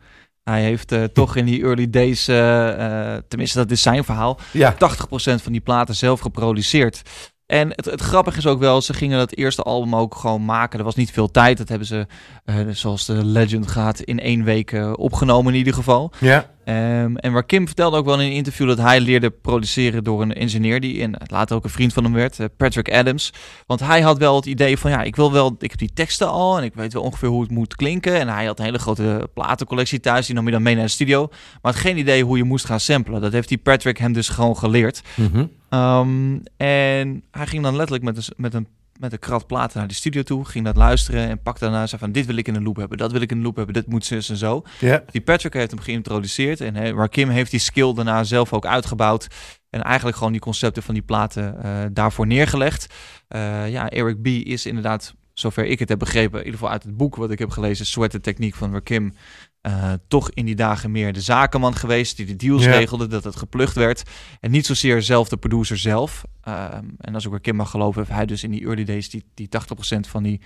Hij 0.51 0.63
heeft 0.63 0.93
eh, 0.93 1.05
toch 1.05 1.37
in 1.37 1.45
die 1.45 1.63
early 1.63 1.91
days, 1.91 2.29
eh, 2.29 3.15
eh, 3.15 3.23
tenminste 3.29 3.59
dat 3.59 3.71
is 3.71 3.83
zijn 3.83 4.05
verhaal, 4.05 4.39
Ja. 4.53 4.73
80% 4.73 5.43
van 5.43 5.53
die 5.53 5.61
platen 5.61 5.95
zelf 5.95 6.21
geproduceerd. 6.21 7.03
En 7.47 7.69
het, 7.69 7.85
het 7.85 8.01
grappige 8.01 8.39
is 8.39 8.47
ook 8.47 8.59
wel, 8.59 8.81
ze 8.81 8.93
gingen 8.95 9.19
dat 9.19 9.35
eerste 9.35 9.63
album 9.63 9.97
ook 9.97 10.15
gewoon 10.15 10.45
maken. 10.45 10.79
Er 10.79 10.85
was 10.85 10.95
niet 10.95 11.11
veel 11.11 11.31
tijd, 11.31 11.59
dat 11.59 11.69
hebben 11.69 11.87
ze, 11.87 12.07
eh, 12.45 12.57
zoals 12.71 13.07
de 13.07 13.25
legend 13.25 13.67
gaat, 13.67 14.01
in 14.01 14.21
één 14.21 14.45
week 14.45 14.73
eh, 14.73 14.93
opgenomen 14.97 15.53
in 15.53 15.59
ieder 15.59 15.75
geval. 15.75 16.13
Ja. 16.19 16.51
Ehm, 16.65 17.17
en 17.17 17.33
waar 17.33 17.47
Kim 17.47 17.67
vertelde 17.67 17.97
ook 17.97 18.05
wel 18.05 18.21
in 18.21 18.27
een 18.27 18.33
interview 18.33 18.69
dat 18.69 18.79
hij 18.79 19.01
leerde 19.01 19.31
produceren 19.31 20.05
door 20.05 20.23
een 20.23 20.35
engineer 20.35 20.81
die 20.81 20.95
in, 20.95 21.15
later 21.27 21.57
ook 21.57 21.65
een 21.65 21.71
vriend 21.71 21.93
van 21.93 22.05
hem 22.05 22.13
werd, 22.13 22.41
eh, 22.41 22.47
Patrick 22.57 22.93
Adams. 22.93 23.33
Want 23.67 23.81
hij 23.81 24.01
had 24.01 24.19
wel 24.19 24.37
het 24.37 24.47
idee 24.47 24.79
van 24.79 24.91
ja, 24.91 25.03
ik 25.03 25.17
wil 25.17 25.33
wel, 25.33 25.57
ik 25.59 25.71
heb 25.71 25.79
die 25.79 25.93
teksten 25.95 26.29
al 26.29 26.59
en 26.59 26.65
ik 26.65 26.75
weet 26.75 26.93
wel 26.93 27.03
ongeveer 27.03 27.29
hoe 27.29 27.43
het 27.43 27.51
moet 27.51 27.77
klinken. 27.77 28.21
En 28.21 28.29
hij 28.29 28.45
had 28.45 28.59
een 28.59 28.65
hele 28.65 28.79
grote 28.79 29.29
platencollectie 29.35 30.01
thuis, 30.01 30.27
die 30.27 30.35
nam 30.35 30.45
je 30.45 30.51
dan 30.51 30.63
mee 30.63 30.75
naar 30.75 30.85
de 30.85 30.91
studio. 30.91 31.29
Maar 31.63 31.73
had 31.73 31.81
geen 31.81 31.99
idee 31.99 32.25
hoe 32.25 32.37
je 32.37 32.45
moest 32.45 32.65
gaan 32.65 32.81
samplen. 32.81 33.21
Dat 33.21 33.33
heeft 33.33 33.49
die 33.49 33.59
Patrick 33.59 33.99
hem 33.99 34.13
dus 34.13 34.29
gewoon 34.29 34.57
geleerd. 34.57 35.03
Ehm, 35.69 36.39
en 36.57 37.25
hij 37.31 37.47
ging 37.47 37.63
dan 37.63 37.77
letterlijk 37.77 38.05
met 38.05 38.17
een, 38.17 38.35
met 38.37 38.55
een 38.55 38.67
met 38.99 39.13
een 39.13 39.19
krat 39.19 39.47
platen 39.47 39.79
naar 39.79 39.89
de 39.89 39.95
studio 39.95 40.23
toe, 40.23 40.45
ging 40.45 40.65
dat 40.65 40.77
luisteren 40.77 41.29
en 41.29 41.43
pakte 41.43 41.65
daarna 41.65 41.87
zei 41.87 42.01
van 42.01 42.13
dit 42.13 42.27
wil 42.27 42.37
ik 42.37 42.49
in 42.49 42.55
een 42.55 42.63
loop 42.63 42.77
hebben, 42.77 42.99
dat 42.99 43.13
wil 43.13 43.21
ik 43.21 43.31
in 43.31 43.37
een 43.37 43.43
loop 43.43 43.57
hebben, 43.57 43.75
dit 43.75 43.87
moet 43.87 44.05
zus 44.05 44.29
en 44.29 44.37
zo. 44.37 44.63
Die 45.11 45.21
Patrick 45.21 45.53
heeft 45.53 45.71
hem 45.71 45.81
geïntroduceerd 45.81 46.61
en 46.61 46.75
hè, 46.75 46.93
Rakim 46.93 47.29
heeft 47.29 47.51
die 47.51 47.61
skill 47.61 47.95
daarna 47.95 48.25
zelf 48.25 48.53
ook 48.53 48.67
uitgebouwd 48.67 49.27
en 49.71 49.83
eigenlijk 49.83 50.17
gewoon 50.17 50.33
die 50.33 50.41
concepten 50.41 50.83
van 50.83 50.95
die 50.95 51.03
platen 51.03 51.63
eh, 51.63 51.85
daarvoor 51.93 52.27
neergelegd. 52.27 52.95
Eh, 53.29 53.71
ja, 53.71 53.91
Eric 53.91 54.23
B 54.23 54.27
is 54.27 54.67
inderdaad, 54.67 55.15
zover 55.39 55.65
ik 55.65 55.79
het 55.79 55.89
heb 55.89 55.99
begrepen, 55.99 56.39
in 56.39 56.45
ieder 56.45 56.59
geval 56.59 56.73
uit 56.73 56.83
het 56.83 56.97
boek 56.97 57.17
wat 57.17 57.31
ik 57.31 57.39
heb 57.39 57.51
gelezen, 57.51 57.87
Sweater 57.87 58.21
Techniek 58.21 58.55
van 58.55 58.73
Rakim, 58.73 59.15
eh, 59.61 59.93
toch 60.09 60.31
in 60.31 60.45
die 60.45 60.55
dagen 60.55 60.91
meer 60.91 61.13
de 61.13 61.21
zakenman 61.21 61.75
geweest 61.75 62.17
die 62.17 62.27
de 62.27 62.37
deals 62.37 62.65
regelde, 62.65 63.07
dat 63.07 63.25
het 63.25 63.37
geplucht 63.37 63.75
werd. 63.75 64.03
En 64.41 64.51
niet 64.51 64.67
zozeer 64.67 65.03
zelf 65.03 65.29
de 65.29 65.37
producer 65.37 65.79
zelf. 65.79 66.25
Ehm, 66.41 66.85
en 66.99 67.15
als 67.15 67.25
ik 67.25 67.33
Rakim 67.33 67.57
mag 67.57 67.71
geloven, 67.71 68.01
heeft 68.01 68.15
hij 68.15 68.27
dus 68.27 68.43
in 68.43 68.51
die 68.51 68.65
early 68.65 68.85
days 68.85 69.11
die, 69.11 69.25
die 69.35 69.49
80% 69.49 70.07
van 70.07 70.23
die 70.23 70.41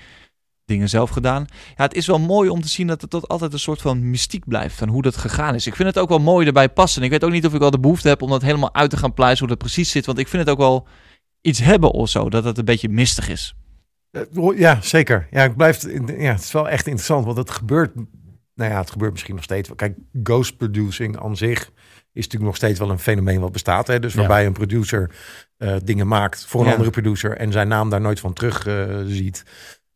dingen 0.65 0.89
zelf 0.89 1.11
gedaan. 1.11 1.45
Ja, 1.77 1.85
het 1.85 1.95
is 1.95 2.07
wel 2.07 2.19
mooi 2.19 2.49
om 2.49 2.61
te 2.61 2.69
zien 2.69 2.87
dat 2.87 3.01
het 3.01 3.11
tot 3.11 3.29
altijd 3.29 3.53
een 3.53 3.59
soort 3.59 3.81
van 3.81 4.11
mystiek 4.11 4.49
blijft 4.49 4.77
van 4.77 4.89
hoe 4.89 5.03
dat 5.03 5.17
gegaan 5.17 5.55
is. 5.55 5.67
Ik 5.67 5.77
vind 5.77 5.89
het 5.89 5.99
ook 5.99 6.09
wel 6.09 6.19
mooi 6.19 6.47
erbij 6.47 6.69
passen. 6.69 7.03
Ik 7.03 7.11
weet 7.11 7.25
ook 7.25 7.31
niet 7.31 7.47
of 7.47 7.55
ik 7.55 7.63
al 7.63 7.71
de 7.71 7.81
behoefte 7.81 8.09
heb 8.09 8.23
om 8.23 8.31
dat 8.31 8.43
helemaal 8.43 8.75
uit 8.75 8.91
te 8.91 8.97
gaan 8.97 9.15
pluizen 9.15 9.39
hoe 9.39 9.49
dat 9.49 9.59
precies 9.59 9.91
zit, 9.91 10.07
want 10.07 10.19
ik 10.19 10.29
vind 10.29 10.43
het 10.43 10.53
ook 10.53 10.59
wel 10.59 10.87
iets 11.41 11.59
hebben 11.59 11.91
of 11.91 12.09
zo, 12.09 12.31
dat 12.31 12.45
het 12.45 12.59
een 12.59 12.65
beetje 12.65 12.89
mistig 12.89 13.29
is. 13.29 13.55
Eh, 14.11 14.23
Ja, 14.59 14.81
zeker. 14.81 15.27
Ja, 15.31 15.45
ik 15.45 15.57
blijf, 15.57 15.83
ja, 16.19 16.33
het 16.33 16.41
is 16.43 16.53
wel 16.53 16.69
echt 16.69 16.87
interessant, 16.87 17.25
want 17.25 17.37
het 17.37 17.51
gebeurt, 17.51 17.95
nou 18.55 18.71
ja, 18.71 18.79
het 18.81 18.91
gebeurt 18.91 19.13
misschien 19.13 19.35
nog 19.35 19.45
steeds. 19.45 19.71
Kijk, 19.77 19.97
ghost 20.23 20.57
producing 20.57 21.21
aan 21.21 21.37
zich 21.37 21.61
is 22.13 22.25
natuurlijk 22.25 22.43
nog 22.51 22.57
steeds 22.57 22.79
wel 22.79 22.91
een 22.91 22.99
fenomeen 22.99 23.41
wat 23.41 23.53
bestaat. 23.53 23.87
Hè? 23.87 23.99
Dus 23.99 24.13
Ja. 24.13 24.19
waarbij 24.19 24.47
een 24.47 24.53
producer 24.53 25.11
eh, 25.57 25.77
dingen 25.85 26.07
maakt 26.09 26.47
voor 26.47 26.61
een 26.61 26.67
Ja. 26.67 26.73
andere 26.73 26.91
producer 26.91 27.37
en 27.37 27.53
zijn 27.53 27.69
naam 27.69 27.91
daar 27.91 28.01
nooit 28.01 28.21
van 28.21 28.33
terug 28.33 28.67
eh, 28.67 29.01
ziet. 29.07 29.43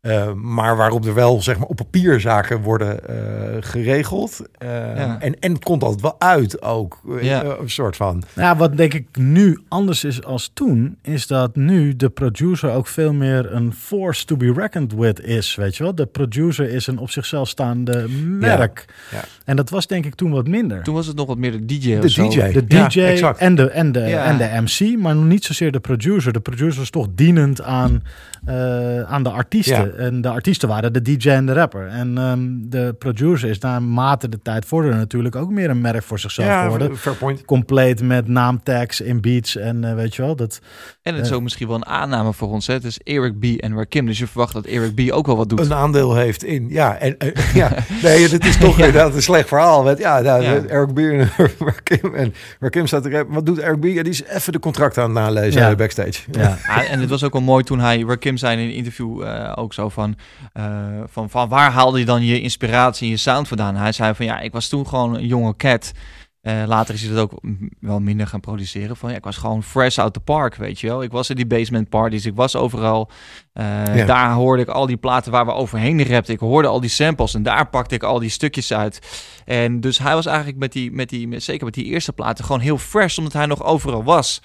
Eh, 0.04 0.32
maar 0.32 0.76
waarop 0.76 1.04
er 1.06 1.14
wel 1.14 1.42
zeg 1.42 1.58
maar, 1.58 1.66
op 1.66 1.76
papier 1.76 2.20
zaken 2.20 2.60
worden 2.62 3.08
eh, 3.08 3.14
geregeld. 3.60 4.40
Eh, 4.58 4.68
Ja. 4.68 5.20
en, 5.20 5.40
en 5.40 5.52
het 5.52 5.64
komt 5.64 5.82
altijd 5.82 6.00
wel 6.02 6.14
uit 6.18 6.62
ook. 6.62 6.98
Ja. 7.20 7.44
een 7.44 7.70
soort 7.70 7.96
van. 7.96 8.22
Ja, 8.34 8.56
wat 8.56 8.76
denk 8.76 8.94
ik 8.94 9.06
nu 9.18 9.60
anders 9.68 10.04
is 10.04 10.24
als 10.24 10.50
toen, 10.54 10.96
is 11.02 11.26
dat 11.26 11.56
nu 11.56 11.96
de 11.96 12.08
producer 12.10 12.70
ook 12.70 12.86
veel 12.86 13.12
meer 13.12 13.52
een 13.54 13.72
force 13.72 14.24
to 14.24 14.36
be 14.36 14.52
reckoned 14.52 14.92
with 14.94 15.20
is, 15.20 15.54
weet 15.54 15.76
je 15.76 15.82
wel. 15.82 15.94
De 15.94 16.06
producer 16.06 16.70
is 16.70 16.86
een 16.86 16.98
op 16.98 17.10
zichzelf 17.10 17.48
staande 17.48 18.08
merk. 18.24 18.84
Ja. 19.10 19.20
En 19.44 19.56
dat 19.56 19.70
was 19.70 19.86
denk 19.86 20.04
ik 20.06 20.14
toen 20.14 20.30
wat 20.30 20.48
minder. 20.48 20.82
Toen 20.82 20.94
was 20.94 21.06
het 21.06 21.16
nog 21.16 21.26
wat 21.26 21.38
meer 21.38 21.52
de 21.52 21.64
DJ 21.66 21.94
De 21.98 22.04
of 22.04 22.10
zo. 22.10 22.28
DJ. 22.28 22.52
De 22.52 22.66
DJ 22.66 23.00
en, 23.38 23.54
de, 23.54 23.70
en, 23.70 23.92
de, 23.92 24.00
Ja. 24.00 24.24
en 24.24 24.36
de 24.36 24.60
MC, 24.62 24.98
maar 24.98 25.14
nog 25.16 25.24
niet 25.24 25.44
zozeer 25.44 25.72
de 25.72 25.80
producer. 25.80 26.32
De 26.32 26.40
producer 26.40 26.78
was 26.78 26.90
toch 26.90 27.08
dienend 27.14 27.62
aan, 27.62 28.02
eh, 28.44 29.00
aan 29.02 29.22
de 29.22 29.30
artiesten. 29.30 29.93
Ja. 29.96 30.02
En 30.04 30.20
de 30.20 30.28
artiesten 30.28 30.68
waren 30.68 30.92
de 30.92 31.02
DJ 31.02 31.28
en 31.28 31.46
de 31.46 31.52
rapper. 31.52 31.87
En 31.87 32.18
ehm, 32.18 32.40
de 32.61 32.94
producer 32.98 33.48
is 33.50 33.59
naarmate 33.59 34.28
de 34.28 34.38
tijd 34.42 34.64
vorderde 34.64 34.96
natuurlijk 34.96 35.37
ook 35.37 35.50
meer 35.50 35.70
een 35.70 35.80
merk 35.80 36.02
voor 36.02 36.18
zichzelf 36.18 36.48
Ja, 36.48 36.62
geworden. 36.62 36.96
fair 36.96 37.16
point. 37.16 37.44
Compleet 37.44 38.02
met 38.02 38.28
naamtags 38.28 39.00
in 39.00 39.20
beats 39.20 39.57
en 39.57 39.85
eh, 39.85 39.94
weet 39.94 40.14
je 40.14 40.22
wel. 40.22 40.37
Dat, 40.37 40.61
En 41.02 41.14
het 41.14 41.24
is 41.24 41.30
Eh. 41.30 41.37
ook 41.37 41.42
misschien 41.42 41.66
wel 41.66 41.76
een 41.76 41.87
aanname 41.87 42.33
voor 42.33 42.48
ons. 42.48 42.66
Hè? 42.66 42.74
Het 42.74 42.85
is 42.85 42.98
Eric 42.98 43.38
B 43.38 43.44
en 43.44 43.76
Rakim, 43.76 44.07
dus 44.07 44.18
je 44.18 44.26
verwacht 44.26 44.52
dat 44.52 44.64
Eric 44.66 44.94
B 44.94 45.12
ook 45.12 45.26
wel 45.26 45.37
wat 45.37 45.48
doet. 45.48 45.61
een 45.61 45.72
aandeel 45.74 46.16
heeft 46.16 46.44
in. 46.44 46.66
Ja, 46.68 46.96
en 46.96 47.18
eh, 47.18 47.54
ja, 47.54 47.70
nee, 48.02 48.28
dat 48.28 48.44
is 48.44 48.57
toch 48.66 48.78
inderdaad 48.78 49.14
een 49.14 49.22
slecht 49.22 49.48
verhaal. 49.48 49.83
Met, 49.83 49.98
ja, 49.98 50.20
nou, 50.20 50.42
Ja. 50.42 50.62
Eric 50.66 50.94
B 50.94 50.98
en 50.98 51.30
Rakim. 51.66 52.14
En 52.14 52.35
Rakim 52.61 52.87
staat 52.87 53.07
er. 53.07 53.26
Wat 53.33 53.46
doet 53.46 53.59
Eric 53.59 53.80
B? 53.80 53.85
Ja, 53.85 54.02
die 54.02 54.12
is 54.12 54.24
even 54.24 54.52
de 54.52 54.59
contract 54.59 54.98
aan 54.98 55.04
het 55.04 55.12
nalezen 55.12 55.61
Ja. 55.61 55.74
backstage. 55.74 56.20
ja. 56.30 56.59
Ja, 56.66 56.85
en 56.87 57.00
het 57.00 57.09
was 57.11 57.24
ook 57.24 57.33
wel 57.33 57.42
mooi 57.42 57.64
toen 57.64 57.80
hij, 57.80 58.04
Rakim 58.07 58.37
zei 58.37 58.57
in 58.62 58.68
een 58.68 58.74
interview 58.74 59.22
eh, 59.22 59.52
ook 59.54 59.72
zo 59.74 59.83
van, 59.90 60.16
eh, 60.52 60.64
van, 61.06 61.30
van 61.30 61.48
waar 61.48 61.70
haalde 61.70 61.98
je 61.98 62.04
dan 62.04 62.24
je 62.24 62.40
inspiratie 62.40 63.04
en 63.04 63.10
je 63.10 63.16
sound 63.16 63.48
vandaan? 63.48 63.76
Hij 63.76 63.92
zei 63.92 64.14
van 64.14 64.26
ja, 64.26 64.40
ik 64.40 64.52
was 64.52 64.68
toen 64.68 64.86
gewoon 64.86 65.14
een 65.14 65.26
jonge 65.26 65.56
cat. 65.56 65.92
Eh, 66.40 66.62
later 66.66 66.94
is 66.94 67.02
hij 67.02 67.14
dat 67.14 67.22
ook 67.22 67.40
wel 67.80 68.00
minder 68.00 68.26
gaan 68.26 68.40
produceren. 68.40 68.96
Van 68.96 69.10
ja, 69.10 69.16
ik 69.16 69.24
was 69.24 69.36
gewoon 69.36 69.62
fresh 69.62 69.98
out 69.98 70.12
the 70.12 70.20
park, 70.20 70.54
weet 70.54 70.80
je 70.80 70.86
wel. 70.86 71.02
Ik 71.02 71.10
was 71.12 71.30
in 71.30 71.36
die 71.36 71.46
basement 71.46 71.88
parties, 71.88 72.26
ik 72.26 72.34
was 72.34 72.56
overal. 72.56 73.10
Eh, 73.52 73.96
Ja. 73.96 74.06
Daar 74.06 74.32
hoorde 74.32 74.62
ik 74.62 74.68
al 74.68 74.86
die 74.86 74.96
platen 74.96 75.32
waar 75.32 75.46
we 75.46 75.52
overheen 75.52 76.06
rapten. 76.06 76.34
Ik 76.34 76.40
hoorde 76.40 76.68
al 76.68 76.80
die 76.80 76.90
samples 76.90 77.34
en 77.34 77.42
daar 77.42 77.68
pakte 77.68 77.94
ik 77.94 78.02
al 78.02 78.18
die 78.18 78.30
stukjes 78.30 78.72
uit. 78.72 78.98
En 79.44 79.80
dus 79.80 79.98
hij 79.98 80.14
was 80.14 80.26
eigenlijk 80.26 80.58
met 80.58 80.72
die, 80.72 80.92
met 80.92 81.08
die 81.08 81.28
met, 81.28 81.42
zeker 81.42 81.64
met 81.64 81.74
die 81.74 81.84
eerste 81.84 82.12
platen, 82.12 82.44
gewoon 82.44 82.60
heel 82.60 82.78
fresh, 82.78 83.18
omdat 83.18 83.32
hij 83.32 83.46
nog 83.46 83.64
overal 83.64 84.04
was. 84.04 84.42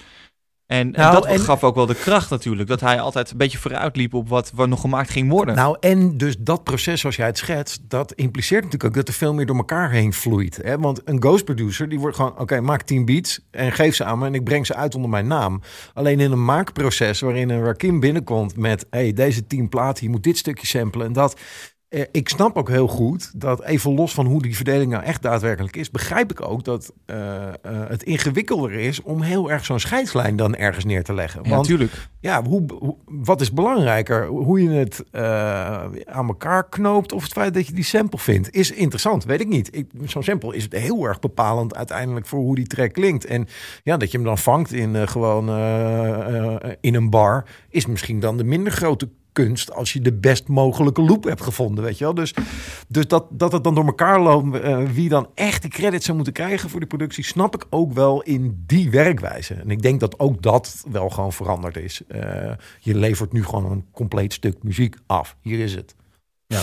En, 0.70 0.78
en 0.78 1.02
Nou, 1.02 1.14
dat 1.14 1.26
en- 1.26 1.40
gaf 1.40 1.64
ook 1.64 1.76
wel 1.76 1.86
de 1.86 1.96
kracht 1.96 2.30
natuurlijk. 2.30 2.70
Dat 2.70 2.80
hij 2.80 3.00
altijd 3.00 3.32
een 3.32 3.38
beetje 3.38 3.58
vooruit 3.58 3.96
liep 3.96 4.14
op 4.14 4.30
wat, 4.30 4.52
wat 4.56 4.68
nog 4.68 4.82
gemaakt 4.82 5.10
ging 5.10 5.30
worden. 5.30 5.56
Nou, 5.56 5.78
en 5.80 6.18
dus 6.18 6.36
dat 6.40 6.64
proces 6.64 7.00
zoals 7.00 7.16
jij 7.16 7.26
het 7.26 7.38
schetst, 7.38 7.80
dat 7.88 8.12
impliceert 8.12 8.64
natuurlijk 8.64 8.90
ook 8.90 8.96
dat 8.96 9.08
er 9.08 9.14
veel 9.20 9.34
meer 9.34 9.46
door 9.46 9.56
elkaar 9.56 9.92
heen 9.92 10.14
vloeit. 10.14 10.60
Hè? 10.64 10.78
Want 10.80 11.02
een 11.06 11.22
ghost 11.22 11.46
producer, 11.46 11.90
die 11.90 12.00
wordt 12.00 12.16
gewoon, 12.16 12.40
oké, 12.40 12.62
maak 12.62 12.82
10 12.82 13.06
beats 13.06 13.40
en 13.52 13.72
geef 13.72 13.96
ze 13.96 14.04
aan 14.04 14.20
me 14.20 14.26
en 14.26 14.34
ik 14.34 14.44
breng 14.44 14.66
ze 14.66 14.76
uit 14.76 14.96
onder 14.96 15.10
mijn 15.10 15.28
naam. 15.28 15.62
Alleen 15.94 16.20
in 16.20 16.32
een 16.32 16.46
maakproces 16.46 17.20
waarin 17.20 17.50
een 17.50 17.64
Rakim 17.64 18.00
binnenkomt 18.00 18.58
met, 18.58 18.86
hey, 18.90 19.14
deze 19.14 19.48
10 19.48 19.70
platen, 19.70 20.04
je 20.04 20.10
moet 20.10 20.24
dit 20.24 20.38
stukje 20.38 20.68
samplen 20.68 21.06
en 21.06 21.13
dat. 21.13 21.40
Eh, 21.90 22.04
ik 22.12 22.29
snap 22.29 22.58
ook 22.58 22.69
heel 22.69 22.87
goed 22.87 23.31
dat 23.42 23.63
even 23.63 23.94
los 23.94 24.13
van 24.13 24.25
hoe 24.25 24.42
die 24.42 24.56
verdeling 24.56 24.92
nou 24.92 25.04
echt 25.04 25.21
daadwerkelijk 25.21 25.75
is, 25.75 25.92
begrijp 25.92 26.31
ik 26.31 26.42
ook 26.42 26.63
dat 26.63 26.94
eh, 27.06 27.48
eh, 27.48 27.54
het 27.63 28.04
ingewikkelder 28.04 28.71
is 28.71 29.02
om 29.02 29.21
heel 29.21 29.52
erg 29.52 29.65
zo'n 29.65 29.79
scheidslijn 29.79 30.35
dan 30.35 30.56
ergens 30.56 30.85
neer 30.85 31.04
te 31.04 31.13
leggen. 31.13 31.44
Ja, 31.44 31.50
Want 31.50 31.62
natuurlijk. 31.62 32.10
ja, 32.19 32.44
hoe, 32.44 32.63
hoe- 32.79 32.96
wat 33.06 33.42
is 33.42 33.54
belangrijker? 33.54 34.25
Hoe 34.27 34.63
je 34.63 34.69
het 34.69 35.04
aan 36.06 36.27
elkaar 36.27 36.69
knoopt 36.69 37.12
of 37.12 37.23
het 37.23 37.31
feit 37.31 37.54
dat 37.54 37.67
je 37.67 37.73
die 37.73 37.83
sample 37.83 38.19
vindt, 38.19 38.52
is 38.54 38.71
interessant. 38.71 39.23
Weet 39.25 39.42
ik 39.42 39.48
niet. 39.48 39.83
Zo'n 40.06 40.23
sample 40.23 40.56
is 40.56 40.67
heel 40.69 41.06
erg 41.06 41.19
bepalend 41.19 41.75
uiteindelijk 41.75 42.25
voor 42.25 42.40
hoe 42.40 42.56
die 42.56 42.67
track 42.67 42.94
klinkt. 42.94 43.25
En 43.25 43.48
ja, 43.83 43.98
dat 43.98 44.12
je 44.12 44.17
hem 44.17 44.25
dan 44.25 44.37
vangt 44.37 44.71
in 44.73 45.08
gewoon 45.08 45.50
in 46.81 46.96
een 46.96 47.10
bar, 47.10 47.46
is 47.69 47.85
misschien 47.85 48.19
dan 48.19 48.37
de 48.37 48.44
minder 48.44 48.71
grote 48.71 49.10
kunst 49.32 49.73
als 49.73 49.94
je 49.94 50.02
de 50.02 50.13
best 50.13 50.48
mogelijke 50.48 51.02
loop 51.02 51.23
hebt 51.23 51.42
gevonden, 51.42 51.84
weet 51.84 51.98
je 51.98 52.04
wel. 52.04 52.13
Dus, 52.13 52.34
dus 52.88 53.08
dat, 53.08 53.25
dat 53.30 53.52
het 53.52 53.63
dan 53.63 53.75
door 53.75 53.86
elkaar 53.86 54.21
loopt, 54.21 54.60
eh, 54.60 54.84
wie 54.84 55.10
dan 55.10 55.27
echt 55.36 55.62
die 55.62 55.71
credits 55.71 56.06
zou 56.06 56.15
moeten 56.15 56.34
krijgen 56.34 56.69
voor 56.69 56.80
die 56.80 56.90
productie, 56.90 57.23
snap 57.23 57.56
ik 57.56 57.65
ook 57.69 57.94
wel 57.94 58.21
in 58.21 58.63
die 58.65 58.90
werkwijze. 58.90 59.54
En 59.54 59.69
ik 59.69 59.82
denk 59.82 60.00
dat 60.00 60.19
ook 60.19 60.42
dat 60.42 60.86
wel 60.92 61.10
gewoon 61.10 61.34
veranderd 61.34 61.77
is. 61.77 62.02
Eh, 62.08 62.52
je 62.80 62.96
levert 62.96 63.32
nu 63.32 63.44
gewoon 63.44 63.71
een 63.71 63.86
compleet 63.92 64.34
stuk 64.34 64.63
muziek 64.63 64.96
af. 65.06 65.36
Hier 65.42 65.60
is 65.60 65.75
het. 65.75 65.96
Ja. 66.48 66.62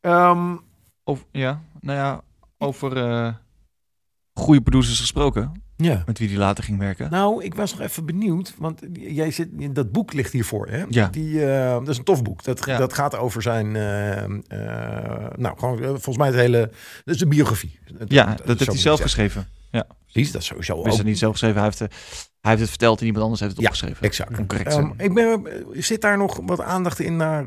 Ehm, 0.00 0.56
Of, 1.04 1.26
ja, 1.30 1.62
nou 1.80 1.98
ja, 1.98 2.20
over 2.58 2.96
eh, 2.96 3.34
goede 4.34 4.60
producers 4.60 5.00
gesproken. 5.00 5.62
Ja. 5.82 6.02
Met 6.06 6.18
wie 6.18 6.28
die 6.28 6.36
later 6.38 6.64
ging 6.64 6.78
werken. 6.78 7.10
Nou, 7.10 7.44
ik 7.44 7.54
was 7.54 7.70
nog 7.72 7.80
even 7.80 8.06
benieuwd, 8.06 8.54
want 8.58 8.80
jij 8.92 9.30
zit, 9.30 9.48
dat 9.74 9.92
boek 9.92 10.12
ligt 10.12 10.32
hiervoor, 10.32 10.68
hè? 10.68 10.84
Ja. 10.88 11.08
Die, 11.08 11.46
eh, 11.46 11.70
dat 11.72 11.88
is 11.88 11.98
een 11.98 12.04
tof 12.04 12.22
boek. 12.22 12.44
Dat, 12.44 12.62
Ja. 12.66 12.78
dat 12.78 12.92
gaat 12.92 13.16
over 13.16 13.42
zijn, 13.42 13.76
eh, 13.76 14.22
eh, 14.22 14.28
nou, 15.36 15.58
gewoon 15.58 15.78
volgens 15.78 16.16
mij 16.16 16.26
het 16.26 16.36
hele, 16.36 16.70
dat 17.04 17.14
is 17.14 17.20
een 17.20 17.28
biografie. 17.28 17.78
ja, 18.06 18.24
dat 18.44 18.46
heeft 18.46 18.66
hij 18.66 18.76
zelf 18.78 18.98
zeggen. 18.98 19.02
geschreven. 19.02 19.46
Ja. 19.70 19.86
Precies, 20.12 20.32
dat 20.32 20.40
is 20.40 20.46
sowieso 20.46 20.74
Wist 20.76 20.88
ook. 20.90 20.96
het 20.96 21.06
niet 21.06 21.18
zelf 21.18 21.32
geschreven. 21.32 21.60
Hij 21.62 21.70
heeft, 21.78 21.94
hij 22.42 22.50
heeft 22.50 22.60
het 22.62 22.70
verteld 22.70 23.00
en 23.00 23.06
iemand 23.06 23.22
anders 23.24 23.40
heeft 23.40 23.52
het 23.52 23.62
Ja, 23.62 23.66
opgeschreven. 23.68 24.02
exact. 24.06 24.46
Correct 24.46 24.74
Ehm, 24.76 24.90
ik 24.96 25.14
ben, 25.14 25.46
zit 25.72 26.00
daar 26.00 26.18
nog 26.18 26.38
wat 26.46 26.60
aandacht 26.60 27.00
in 27.00 27.16
naar 27.16 27.40
eh, 27.40 27.46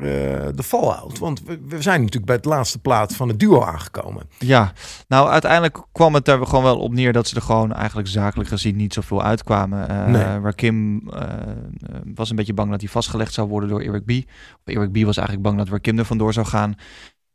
de 0.54 0.62
Fallout? 0.62 1.18
Want 1.18 1.42
we, 1.44 1.60
we 1.68 1.82
zijn 1.82 1.98
natuurlijk 1.98 2.26
bij 2.26 2.34
het 2.36 2.44
laatste 2.44 2.78
plaat 2.78 3.14
van 3.16 3.28
het 3.28 3.38
duo 3.40 3.62
aangekomen. 3.62 4.22
Ja, 4.38 4.72
nou 5.08 5.28
uiteindelijk 5.28 5.82
kwam 5.92 6.14
het 6.14 6.28
er 6.28 6.46
gewoon 6.46 6.64
wel 6.64 6.78
op 6.78 6.92
neer 6.92 7.12
dat 7.12 7.28
ze 7.28 7.36
er 7.36 7.42
gewoon 7.42 7.72
eigenlijk 7.72 8.08
zakelijk 8.08 8.48
gezien 8.48 8.76
niet 8.76 8.92
zoveel 8.94 9.22
uitkwamen. 9.22 9.88
Eh 9.88 10.06
Nee. 10.06 10.38
Waar 10.38 10.54
Kim 10.54 11.08
eh, 11.10 11.22
eh, 11.22 11.28
was 12.14 12.30
een 12.30 12.36
beetje 12.36 12.54
bang 12.54 12.70
dat 12.70 12.80
hij 12.80 12.90
vastgelegd 12.90 13.32
zou 13.32 13.48
worden 13.48 13.68
door 13.68 13.80
Eric 13.80 14.04
B. 14.04 14.10
Of 14.64 14.74
Eric 14.74 14.92
B 14.92 14.96
was 15.04 15.16
eigenlijk 15.16 15.42
bang 15.46 15.58
dat 15.58 15.68
Rakim 15.68 15.98
er 15.98 16.04
vandoor 16.04 16.32
zou 16.32 16.46
gaan. 16.46 16.74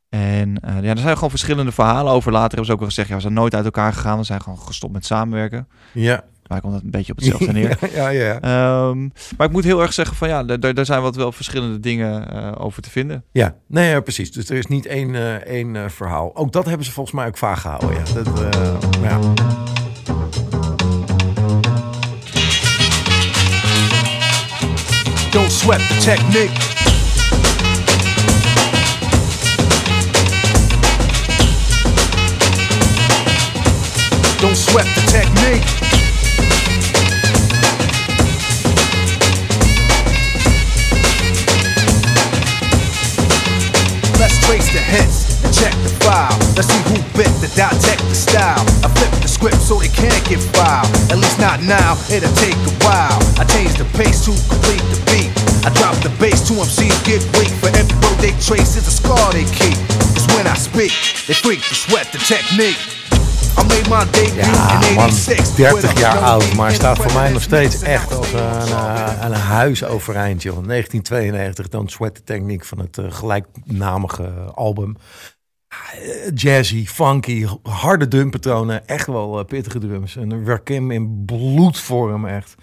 En 0.09 0.59
eh, 0.59 0.81
ja, 0.83 0.89
er 0.89 0.97
zijn 0.97 1.15
gewoon 1.15 1.29
verschillende 1.29 1.71
verhalen 1.71 2.13
over. 2.13 2.31
Later 2.31 2.47
hebben 2.47 2.65
ze 2.65 2.71
ook 2.71 2.79
wel 2.79 2.87
gezegd, 2.87 3.07
ja, 3.09 3.15
we 3.15 3.21
zijn 3.21 3.33
nooit 3.33 3.55
uit 3.55 3.65
elkaar 3.65 3.93
gegaan. 3.93 4.17
We 4.17 4.23
zijn 4.23 4.41
gewoon 4.41 4.59
gestopt 4.59 4.93
met 4.93 5.05
samenwerken. 5.05 5.67
Ja. 5.93 6.23
Maar 6.51 6.61
komt 6.61 6.73
het 6.73 6.83
een 6.83 6.89
beetje 6.91 7.11
op 7.11 7.17
hetzelfde 7.17 7.51
neer. 7.59 7.77
ja, 7.93 8.09
ja, 8.09 8.23
ja. 8.25 8.39
Ehm, 8.41 9.01
maar 9.37 9.47
ik 9.47 9.51
moet 9.53 9.63
heel 9.63 9.81
erg 9.81 9.93
zeggen 9.93 10.15
van 10.15 10.27
ja, 10.27 10.43
daar- 10.43 10.85
zijn 10.85 11.01
wat 11.01 11.15
wel 11.15 11.31
verschillende 11.31 11.79
dingen 11.79 12.31
eh, 12.31 12.51
over 12.57 12.81
te 12.81 12.89
vinden. 12.89 13.23
Ja, 13.31 13.55
nee, 13.67 13.89
ja, 13.89 13.99
precies. 14.01 14.31
Dus 14.31 14.49
er 14.49 14.57
is 14.57 14.65
niet 14.65 14.85
één, 14.85 15.15
eh, 15.15 15.33
één 15.33 15.75
eh, 15.75 15.89
verhaal. 15.89 16.35
Ook 16.35 16.51
dat 16.51 16.65
hebben 16.65 16.85
ze 16.85 16.91
volgens 16.91 17.15
mij 17.15 17.27
ook 17.27 17.37
vaag 17.37 17.61
gehouden. 17.61 17.89
Ja. 17.93 18.13
Dat, 18.13 18.27
ja. 19.01 19.19
Don't 25.31 25.51
sweat 25.51 25.79
the 25.87 25.97
technique. 26.03 26.51
Don't 34.39 34.57
sweat 34.57 34.85
the 34.95 35.01
technique. 35.11 35.80
Trace 44.51 44.73
the 44.73 44.83
hits 44.83 45.39
and 45.45 45.53
check 45.55 45.71
the 45.79 45.91
file. 46.03 46.35
Let's 46.59 46.67
see 46.67 46.83
who 46.91 46.99
bit 47.15 47.31
the 47.39 47.47
dissect 47.55 48.03
the 48.03 48.15
style. 48.15 48.59
I 48.83 48.91
flip 48.91 49.11
the 49.23 49.29
script 49.31 49.63
so 49.63 49.79
they 49.79 49.87
can't 49.87 50.19
get 50.27 50.43
filed. 50.51 50.91
At 51.07 51.23
least 51.23 51.39
not 51.39 51.63
now, 51.63 51.95
it'll 52.11 52.35
take 52.35 52.59
a 52.67 52.75
while. 52.83 53.15
I 53.39 53.47
change 53.47 53.79
the 53.79 53.87
pace 53.95 54.27
to 54.27 54.35
complete 54.51 54.83
the 54.91 54.99
beat. 55.07 55.31
I 55.63 55.71
drop 55.79 55.95
the 56.03 56.11
bass 56.19 56.43
to 56.51 56.59
MCs 56.59 56.99
get 57.07 57.23
weak. 57.39 57.53
For 57.63 57.71
every 57.71 57.95
word 58.03 58.19
they 58.19 58.35
trace 58.43 58.75
is 58.75 58.91
a 58.91 58.91
scar 58.91 59.31
they 59.31 59.47
keep. 59.55 59.79
Cause 60.11 60.27
when 60.35 60.43
I 60.43 60.55
speak, 60.59 60.91
they 61.31 61.33
freak 61.33 61.63
to 61.71 61.75
sweat 61.75 62.11
the 62.11 62.19
technique. 62.19 63.00
Ja, 64.35 64.79
man, 64.95 65.11
86. 65.11 65.55
30 65.55 65.99
jaar 65.99 66.17
oud, 66.17 66.53
maar 66.53 66.71
staat 66.71 66.97
voor 66.97 67.13
mij 67.13 67.31
nog 67.31 67.41
steeds 67.41 67.81
echt 67.81 68.13
als 68.13 68.33
een, 68.33 68.39
eh, 68.39 69.17
een 69.21 69.33
huis 69.33 69.83
overeind, 69.83 70.41
joh. 70.41 70.65
1992, 70.65 71.69
Don't 71.69 71.91
Sweat 71.91 72.15
the 72.15 72.23
Technique 72.23 72.65
van 72.65 72.79
het 72.79 72.97
eh, 72.97 73.05
gelijknamige 73.09 74.27
album. 74.53 74.95
Eh, 75.67 76.31
Jazzy, 76.35 76.85
funky, 76.85 77.47
harde 77.63 78.07
drumpatronen, 78.07 78.87
echt 78.87 79.07
wel 79.07 79.43
pittige 79.43 79.79
drums. 79.79 80.15
En 80.15 80.45
Rakim 80.45 80.91
in 80.91 81.25
bloedvorm, 81.25 82.25
echt 82.25 82.55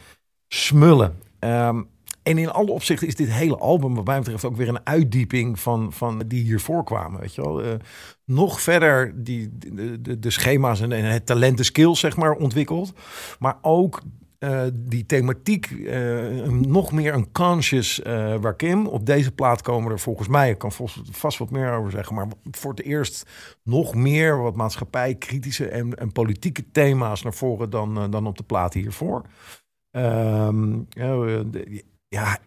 smullen. 0.48 1.22
Ehm, 1.38 1.82
en 2.28 2.38
in 2.38 2.50
alle 2.50 2.70
opzichten 2.70 3.06
is 3.06 3.14
dit 3.14 3.30
hele 3.30 3.56
album, 3.56 3.94
wat 3.94 4.04
mij 4.04 4.18
betreft, 4.18 4.44
ook 4.44 4.56
weer 4.56 4.68
een 4.68 4.86
uitdieping 4.86 5.60
van, 5.60 5.92
van 5.92 6.22
die 6.26 6.42
hiervoor 6.42 6.84
kwamen. 6.84 7.20
Weet 7.20 7.34
je 7.34 7.42
wel? 7.42 7.62
Eh, 7.62 7.74
nog 8.24 8.60
verder 8.60 9.24
die, 9.24 9.50
de, 10.00 10.18
de, 10.18 10.30
schema's 10.30 10.80
en, 10.80 10.90
het 10.90 11.26
talent, 11.26 11.56
de 11.56 11.62
skills, 11.62 12.00
zeg 12.00 12.16
maar, 12.16 12.32
ontwikkeld. 12.32 12.92
Maar 13.38 13.58
ook 13.62 14.02
eh, 14.38 14.62
die 14.74 15.06
thematiek, 15.06 15.70
eh, 15.70 16.48
nog 16.48 16.92
meer 16.92 17.14
een 17.14 17.32
conscious 17.32 18.02
eh 18.02 18.34
Rakim. 18.40 18.86
Op 18.86 19.06
deze 19.06 19.32
plaat 19.32 19.62
komen 19.62 19.92
er 19.92 19.98
volgens 19.98 20.28
mij, 20.28 20.50
ik 20.50 20.58
kan 20.58 20.72
vast 21.10 21.38
wat 21.38 21.50
meer 21.50 21.72
over 21.72 21.90
zeggen, 21.90 22.14
maar 22.14 22.26
voor 22.50 22.70
het 22.70 22.82
eerst 22.82 23.30
nog 23.62 23.94
meer 23.94 24.42
wat 24.42 24.56
maatschappij-kritische 24.56 25.68
en, 25.68 25.94
en 25.94 26.12
politieke 26.12 26.70
thema's 26.70 27.22
naar 27.22 27.34
voren 27.34 27.70
dan, 27.70 28.10
dan 28.10 28.26
op 28.26 28.36
de 28.36 28.42
plaat 28.42 28.74
hiervoor. 28.74 29.22
Ehm, 29.90 30.80
ja, 32.08 32.38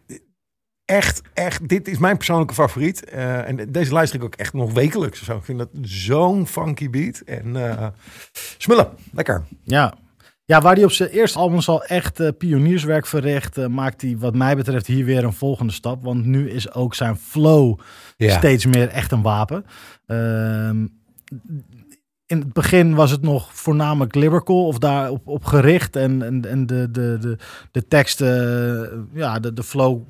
echt, 0.86 1.22
echt, 1.34 1.68
dit 1.70 1.88
is 1.88 1.98
mijn 1.98 2.16
persoonlijke 2.18 2.54
favoriet. 2.54 3.06
Eh, 3.06 3.48
en 3.48 3.72
deze 3.72 3.94
luister 3.94 4.20
ik 4.20 4.26
ook 4.26 4.36
echt 4.36 4.54
nog 4.54 4.74
wekelijks. 4.74 5.24
Zo. 5.24 5.38
Ik 5.38 5.44
vind 5.44 5.58
dat 5.58 5.70
zo'n 5.82 6.48
funky 6.48 6.90
beat. 6.90 7.20
En 7.20 7.56
eh 7.56 7.88
smullen, 8.58 8.90
lekker. 9.12 9.44
Ja. 9.64 9.94
Ja, 10.46 10.62
waar 10.62 10.76
hij 10.76 10.84
op 10.84 10.92
zijn 10.92 11.10
eerste 11.10 11.40
albums 11.40 11.68
al 11.68 11.84
echt 11.84 12.20
eh, 12.20 12.30
pionierswerk 12.38 13.06
verricht, 13.06 13.68
maakt 13.68 14.02
hij 14.02 14.18
wat 14.18 14.36
mij 14.36 14.56
betreft 14.56 14.88
hier 14.88 15.06
weer 15.06 15.24
een 15.24 15.34
volgende 15.34 15.74
stap. 15.74 16.04
Want 16.04 16.26
nu 16.26 16.50
is 16.50 16.74
ook 16.74 16.96
zijn 16.96 17.16
flow 17.18 17.80
Ja. 18.18 18.38
steeds 18.38 18.66
meer 18.66 18.88
echt 18.88 19.12
een 19.12 19.22
wapen. 19.22 19.66
In 22.32 22.40
het 22.40 22.54
begin 22.54 22.96
was 22.96 23.12
het 23.12 23.22
nog 23.22 23.50
voornamelijk 23.54 24.16
lyrical 24.16 24.66
of 24.66 24.78
daarop 24.78 25.28
op 25.28 25.46
gericht. 25.46 25.96
En, 25.96 26.22
en, 26.22 26.46
en 26.50 26.66
de, 26.66 26.92
de, 26.92 27.18
de, 27.22 27.38
de 27.72 27.88
teksten, 27.88 28.28
eh, 28.92 28.98
ja, 29.14 29.40
de, 29.40 29.54
de 29.54 29.64
flow 29.64 30.02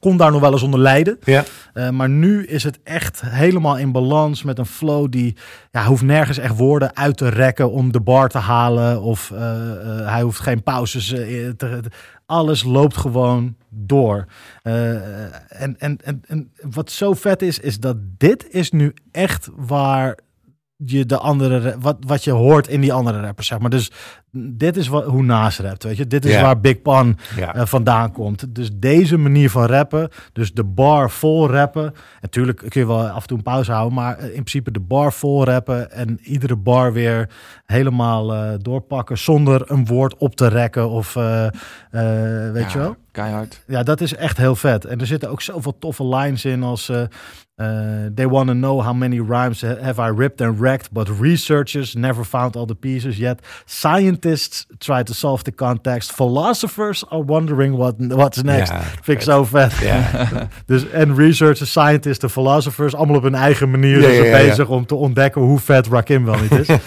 kon 0.00 0.16
daar 0.16 0.30
nog 0.30 0.40
wel 0.40 0.52
eens 0.52 0.62
onder 0.62 0.80
lijden. 0.80 1.18
Ja. 1.24 1.44
Eh, 1.72 1.90
maar 1.90 2.08
nu 2.08 2.46
is 2.46 2.64
het 2.64 2.78
echt 2.84 3.20
helemaal 3.24 3.78
in 3.78 3.92
balans 3.92 4.42
met 4.42 4.58
een 4.58 4.66
flow 4.66 5.10
die 5.10 5.36
ja, 5.70 5.84
hoeft 5.84 6.02
nergens 6.02 6.38
echt 6.38 6.56
woorden 6.56 6.96
uit 6.96 7.16
te 7.16 7.28
rekken 7.28 7.70
om 7.70 7.92
de 7.92 8.00
bar 8.00 8.28
te 8.28 8.38
halen. 8.38 9.02
Of 9.02 9.30
eh, 9.30 9.40
hij 10.08 10.22
hoeft 10.22 10.40
geen 10.40 10.62
pauzes 10.62 11.06
te, 11.08 11.54
te- 11.56 11.80
alles 12.26 12.62
loopt 12.64 12.96
gewoon 12.96 13.56
door. 13.68 14.26
Eh, 14.62 14.90
en, 15.62 15.78
en, 15.78 15.98
en, 16.04 16.22
en 16.26 16.50
wat 16.70 16.90
zo 16.90 17.12
vet 17.12 17.42
is, 17.42 17.58
is 17.58 17.80
dat 17.80 17.96
dit 18.16 18.46
is 18.50 18.70
nu 18.70 18.94
echt 19.10 19.48
waar 19.56 20.18
je 20.76 21.06
de 21.06 21.18
andere 21.18 21.76
wat, 21.80 21.96
wat 22.06 22.24
je 22.24 22.30
hoort 22.30 22.68
in 22.68 22.80
die 22.80 22.92
andere 22.92 23.20
rappers, 23.20 23.46
zeg 23.46 23.58
maar. 23.58 23.70
Dus 23.70 23.90
dit 24.32 24.76
is 24.76 24.88
wat, 24.88 25.04
hoe 25.04 25.22
Nas 25.22 25.58
rapt, 25.58 25.82
weet 25.82 25.96
je. 25.96 26.06
Dit 26.06 26.24
is 26.24 26.40
waar 26.40 26.60
Big 26.60 26.82
Pan 26.82 27.18
eh, 27.36 27.64
vandaan 27.64 28.12
komt. 28.12 28.54
Dus 28.54 28.70
deze 28.74 29.16
manier 29.16 29.50
van 29.50 29.64
rappen, 29.64 30.08
dus 30.32 30.52
de 30.52 30.64
bar 30.64 31.10
vol 31.10 31.50
rappen. 31.50 31.94
Natuurlijk 32.20 32.56
kun 32.68 32.80
je 32.80 32.86
wel 32.86 33.08
af 33.08 33.22
en 33.22 33.28
toe 33.28 33.36
een 33.36 33.42
pauze 33.42 33.72
houden, 33.72 33.94
maar 33.94 34.18
eh, 34.18 34.24
in 34.24 34.30
principe 34.30 34.70
de 34.70 34.80
bar 34.80 35.12
vol 35.12 35.44
rappen 35.44 35.92
en 35.92 36.18
iedere 36.22 36.56
bar 36.56 36.92
weer 36.92 37.30
helemaal 37.66 38.34
eh, 38.34 38.52
doorpakken 38.58 39.18
zonder 39.18 39.70
een 39.70 39.86
woord 39.86 40.16
op 40.16 40.36
te 40.36 40.46
rekken 40.46 40.88
of 40.88 41.14
weet 42.52 42.72
je 42.72 42.78
wel. 42.78 42.96
Keihard. 43.16 43.60
Ja, 43.66 43.82
dat 43.82 44.00
is 44.00 44.14
echt 44.14 44.36
heel 44.36 44.56
vet. 44.56 44.84
En 44.84 45.00
er 45.00 45.06
zitten 45.06 45.30
ook 45.30 45.40
zoveel 45.42 45.76
toffe 45.78 46.06
lines 46.06 46.44
in 46.44 46.62
als... 46.62 46.88
eh, 46.88 47.00
eh, 47.56 47.66
they 48.14 48.28
wanna 48.28 48.52
know 48.52 48.82
how 48.84 48.94
many 48.94 49.18
rhymes 49.28 49.62
have 49.62 50.02
I 50.02 50.12
ripped 50.16 50.40
and 50.46 50.58
wrecked, 50.58 50.92
but 50.92 51.08
researchers 51.20 51.94
never 51.94 52.24
found 52.24 52.56
all 52.56 52.64
the 52.66 52.74
pieces 52.74 53.16
yet. 53.16 53.38
Scientists 53.64 54.66
try 54.78 55.02
to 55.02 55.12
solve 55.12 55.42
the 55.42 55.54
context. 55.54 56.12
Philosophers 56.12 57.04
are 57.10 57.24
wondering 57.24 57.76
what, 57.76 57.94
what's 57.98 58.42
next. 58.42 58.72
Ja, 58.72 58.80
Vind 59.02 59.18
ik 59.18 59.20
zo 59.24 59.44
vet. 59.44 59.72
dus, 60.66 60.90
en 60.90 61.14
researchers, 61.14 61.70
scientists 61.70 62.22
en 62.24 62.30
philosophers, 62.30 62.94
allemaal 62.94 63.16
op 63.16 63.22
hun 63.22 63.34
eigen 63.34 63.70
manier 63.70 64.00
Ja, 64.00 64.08
ja, 64.08 64.14
ja, 64.24 64.36
ja. 64.38 64.46
bezig 64.46 64.68
om 64.68 64.86
te 64.86 64.94
ontdekken 64.94 65.40
hoe 65.42 65.58
vet 65.58 65.86
Rakim 65.86 66.24
wel 66.24 66.36
niet 66.40 66.52
is. 66.52 66.68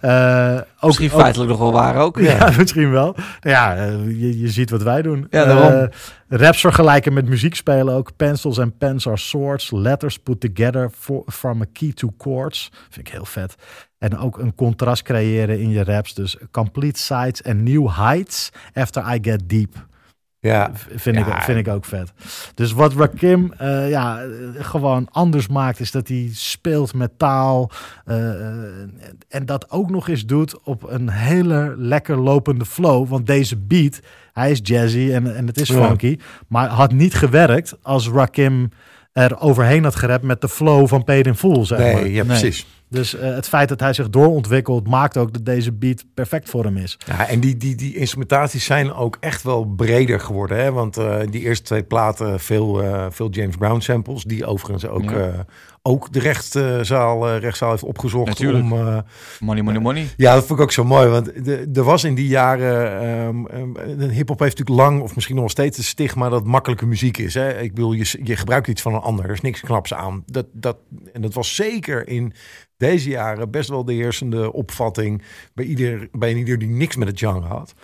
Eh, 0.00 0.54
ook, 0.80 0.86
Misschien 0.86 1.12
ook- 1.12 1.20
feitelijk 1.20 1.50
nog 1.50 1.58
wel 1.58 1.72
waar 1.72 1.96
ook. 1.96 2.18
ja, 2.30 2.50
misschien 2.56 2.90
wel. 2.90 3.14
Ja, 3.40 3.74
je, 4.06 4.38
je 4.40 4.48
ziet 4.48 4.70
wat 4.70 4.82
wij 4.82 5.02
doen. 5.02 5.26
Ja, 5.30 5.44
daarom. 5.44 5.67
Eh, 5.68 5.88
raps 6.28 6.60
vergelijken 6.60 7.12
met 7.12 7.28
muziek 7.28 7.54
spelen 7.54 7.94
ook. 7.94 8.16
Pencils 8.16 8.58
and 8.58 8.78
pens 8.78 9.06
are 9.06 9.16
swords. 9.16 9.70
Letters 9.70 10.18
put 10.18 10.40
together 10.40 10.90
for, 10.98 11.22
from 11.26 11.60
a 11.62 11.66
key 11.72 11.92
to 11.92 12.12
chords. 12.18 12.70
Vind 12.90 13.06
ik 13.06 13.12
heel 13.12 13.24
vet. 13.24 13.54
En 13.98 14.18
ook 14.18 14.38
een 14.38 14.54
contrast 14.54 15.02
creëren 15.02 15.60
in 15.60 15.70
je 15.70 15.84
raps. 15.84 16.14
Dus 16.14 16.36
complete 16.50 17.00
sides 17.00 17.42
and 17.44 17.60
new 17.60 17.88
heights 17.96 18.50
after 18.74 19.14
I 19.14 19.18
get 19.22 19.48
deep. 19.48 19.86
Ja, 20.40 20.70
Vind, 20.96 21.16
Ja. 21.16 21.36
ik, 21.36 21.42
vind 21.42 21.58
ik 21.58 21.68
ook 21.68 21.84
vet. 21.84 22.12
Dus 22.54 22.72
wat 22.72 22.94
Rakim 22.94 23.52
eh, 23.52 23.90
ja, 23.90 24.22
gewoon 24.58 25.08
anders 25.10 25.48
maakt, 25.48 25.80
is 25.80 25.90
dat 25.90 26.08
hij 26.08 26.28
speelt 26.32 26.94
met 26.94 27.18
taal. 27.18 27.70
eh, 28.04 28.80
en 29.28 29.46
dat 29.46 29.70
ook 29.70 29.90
nog 29.90 30.08
eens 30.08 30.26
doet 30.26 30.62
op 30.62 30.82
een 30.90 31.08
hele 31.10 31.74
lekker 31.76 32.16
lopende 32.16 32.64
flow. 32.66 33.08
Want 33.08 33.26
deze 33.26 33.56
beat, 33.56 34.00
hij 34.38 34.50
is 34.50 34.60
jazzy 34.62 35.10
en, 35.12 35.36
en 35.36 35.46
het 35.46 35.60
is 35.60 35.68
Ja. 35.68 35.86
funky. 35.86 36.18
Maar 36.48 36.68
had 36.68 36.92
niet 36.92 37.14
gewerkt 37.14 37.76
als 37.82 38.08
Rakim 38.08 38.68
er 39.12 39.40
overheen 39.40 39.84
had 39.84 39.96
gerapt 39.96 40.24
met 40.24 40.40
de 40.40 40.48
flow 40.48 40.88
van 40.88 41.04
Paid 41.04 41.26
in 41.26 41.34
Full, 41.34 41.64
zeg 41.64 41.78
maar. 41.78 42.02
nee, 42.02 42.24
precies. 42.24 42.66
Dus 42.90 43.14
eh, 43.14 43.34
het 43.34 43.48
feit 43.48 43.68
dat 43.68 43.80
hij 43.80 43.92
zich 43.92 44.10
doorontwikkelt, 44.10 44.88
maakt 44.88 45.16
ook 45.16 45.32
dat 45.32 45.44
deze 45.44 45.72
beat 45.72 46.04
perfect 46.14 46.50
voor 46.50 46.64
hem 46.64 46.76
is. 46.76 46.98
Ja, 47.06 47.28
en 47.28 47.40
die, 47.40 47.56
die, 47.56 47.74
die 47.74 47.96
instrumentaties 47.96 48.64
zijn 48.64 48.92
ook 48.92 49.16
echt 49.20 49.42
wel 49.42 49.64
breder 49.64 50.20
geworden. 50.20 50.58
Hè? 50.58 50.72
Want 50.72 50.96
eh, 50.96 51.16
die 51.30 51.40
eerste 51.42 51.64
twee 51.64 51.82
platen, 51.82 52.40
veel, 52.40 52.82
eh, 52.82 53.06
veel 53.10 53.30
James 53.30 53.56
Brown 53.56 53.80
samples. 53.80 54.22
Die 54.24 54.46
overigens 54.46 54.86
ook, 54.86 55.10
Ja. 55.10 55.44
Eh, 55.88 55.94
ook 55.94 56.12
de 56.12 56.18
rechtszaal, 56.18 57.28
eh, 57.28 57.38
rechtszaal 57.38 57.70
heeft 57.70 57.82
opgezocht. 57.82 58.26
Natuurlijk. 58.28 58.64
Om, 58.64 58.72
eh, 58.72 58.98
Money, 59.40 59.62
money, 59.62 59.80
money. 59.80 60.06
ja, 60.16 60.34
dat 60.34 60.46
vond 60.46 60.58
ik 60.58 60.64
ook 60.64 60.72
zo 60.72 60.84
mooi. 60.84 61.08
Want 61.08 61.44
de- 61.44 61.70
er 61.74 61.84
was 61.84 62.04
in 62.04 62.14
die 62.14 62.26
jaren... 62.28 63.00
ehm, 63.00 63.72
de 63.98 64.12
hip-hop 64.12 64.38
heeft 64.38 64.58
natuurlijk 64.58 64.88
lang, 64.88 65.02
of 65.02 65.14
misschien 65.14 65.36
nog 65.36 65.50
steeds, 65.50 65.76
het 65.76 65.86
stigma 65.86 66.28
dat 66.28 66.44
makkelijke 66.44 66.86
muziek 66.86 67.18
is. 67.18 67.34
Hè? 67.34 67.58
Ik 67.60 67.74
bedoel, 67.74 67.92
je, 67.92 68.18
je 68.22 68.36
gebruikt 68.36 68.68
iets 68.68 68.82
van 68.82 68.94
een 68.94 69.00
ander. 69.00 69.24
Er 69.24 69.30
is 69.30 69.40
niks 69.40 69.60
knaps 69.60 69.94
aan. 69.94 70.22
Dat, 70.26 70.46
dat, 70.52 70.76
en 71.12 71.20
dat 71.20 71.34
was 71.34 71.54
zeker 71.54 72.08
in 72.08 72.32
deze 72.76 73.08
jaren 73.08 73.50
best 73.50 73.68
wel 73.68 73.84
de 73.84 73.92
heersende 73.92 74.52
opvatting 74.52 75.22
bij 75.54 75.64
ieder, 75.64 76.08
bij 76.12 76.34
ieder 76.34 76.58
die 76.58 76.68
niks 76.68 76.96
met 76.96 77.08
het 77.08 77.18
genre 77.18 77.46
had. 77.46 77.74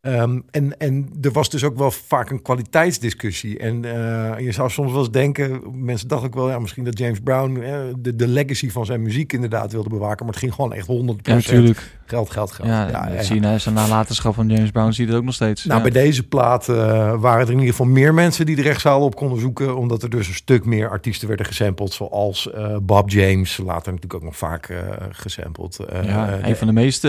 Ehm, 0.00 0.40
en, 0.50 0.78
en 0.78 1.08
er 1.20 1.32
was 1.32 1.50
dus 1.50 1.64
ook 1.64 1.76
wel 1.76 1.90
vaak 1.90 2.30
een 2.30 2.42
kwaliteitsdiscussie. 2.42 3.58
En 3.58 3.84
eh, 3.84 4.44
je 4.44 4.52
zou 4.52 4.70
soms 4.70 4.90
wel 4.90 5.00
eens 5.00 5.10
denken, 5.10 5.60
mensen 5.84 6.08
dachten 6.08 6.28
ook 6.28 6.34
wel, 6.34 6.48
ja, 6.48 6.58
misschien 6.58 6.84
dat 6.84 6.98
James 6.98 7.20
Brown 7.20 7.56
eh, 7.56 7.80
de, 7.98 8.28
legacy 8.28 8.70
van 8.70 8.86
zijn 8.86 9.02
muziek 9.02 9.32
inderdaad 9.32 9.72
wilde 9.72 9.88
bewaken. 9.88 10.24
Maar 10.24 10.34
het 10.34 10.42
ging 10.42 10.54
gewoon 10.54 10.72
echt 10.72 10.86
100% 10.86 10.90
Ja, 11.22 11.34
natuurlijk. 11.34 11.98
Geld, 12.10 12.30
geld, 12.30 12.52
geld. 12.52 12.68
Ja, 12.68 12.88
ja, 12.88 13.04
dat 13.04 13.14
ja. 13.14 13.22
zie 13.22 13.34
je 13.34 13.40
na 13.40 13.58
zijn 13.58 13.74
nalatenschap 13.74 14.34
van 14.34 14.48
James 14.48 14.70
Brown 14.70 14.90
zie 14.92 15.04
je 15.04 15.10
dat 15.10 15.20
ook 15.20 15.26
nog 15.26 15.34
steeds. 15.34 15.64
Nou, 15.64 15.84
ja. 15.84 15.90
bij 15.90 16.02
deze 16.02 16.26
plaat 16.26 16.68
eh, 16.68 16.76
waren 17.20 17.40
er 17.40 17.52
in 17.52 17.58
ieder 17.58 17.70
geval 17.70 17.86
meer 17.86 18.14
mensen 18.14 18.46
die 18.46 18.56
de 18.56 18.62
rechtszaal 18.62 19.00
op 19.00 19.16
konden 19.16 19.40
zoeken. 19.40 19.76
Omdat 19.76 20.02
er 20.02 20.10
dus 20.10 20.28
een 20.28 20.34
stuk 20.34 20.64
meer 20.64 20.90
artiesten 20.90 21.28
werden 21.28 21.46
gesampled. 21.46 21.92
Zoals 21.92 22.52
eh, 22.52 22.76
Bob 22.82 23.10
James, 23.10 23.56
later 23.56 23.92
natuurlijk 23.92 24.14
ook 24.14 24.22
nog 24.22 24.36
vaak 24.36 24.68
eh 24.68 24.78
gesampled. 25.10 25.78
Ja, 26.02 26.38
een 26.42 26.56
van 26.56 26.66
de 26.66 26.72
meest 26.72 27.06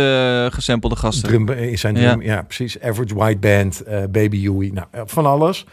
gesampelde 0.54 0.96
gasten. 0.96 1.30
Drum, 1.30 1.50
in 1.50 1.78
zijn 1.78 1.96
Ja. 1.96 2.10
drum, 2.12 2.22
ja. 2.22 2.42
precies. 2.42 2.82
Average 2.82 3.16
White 3.16 3.40
Band, 3.40 3.84
Baby 4.12 4.40
Huey, 4.40 4.72
nou, 4.74 4.88
van 5.06 5.26
alles. 5.26 5.66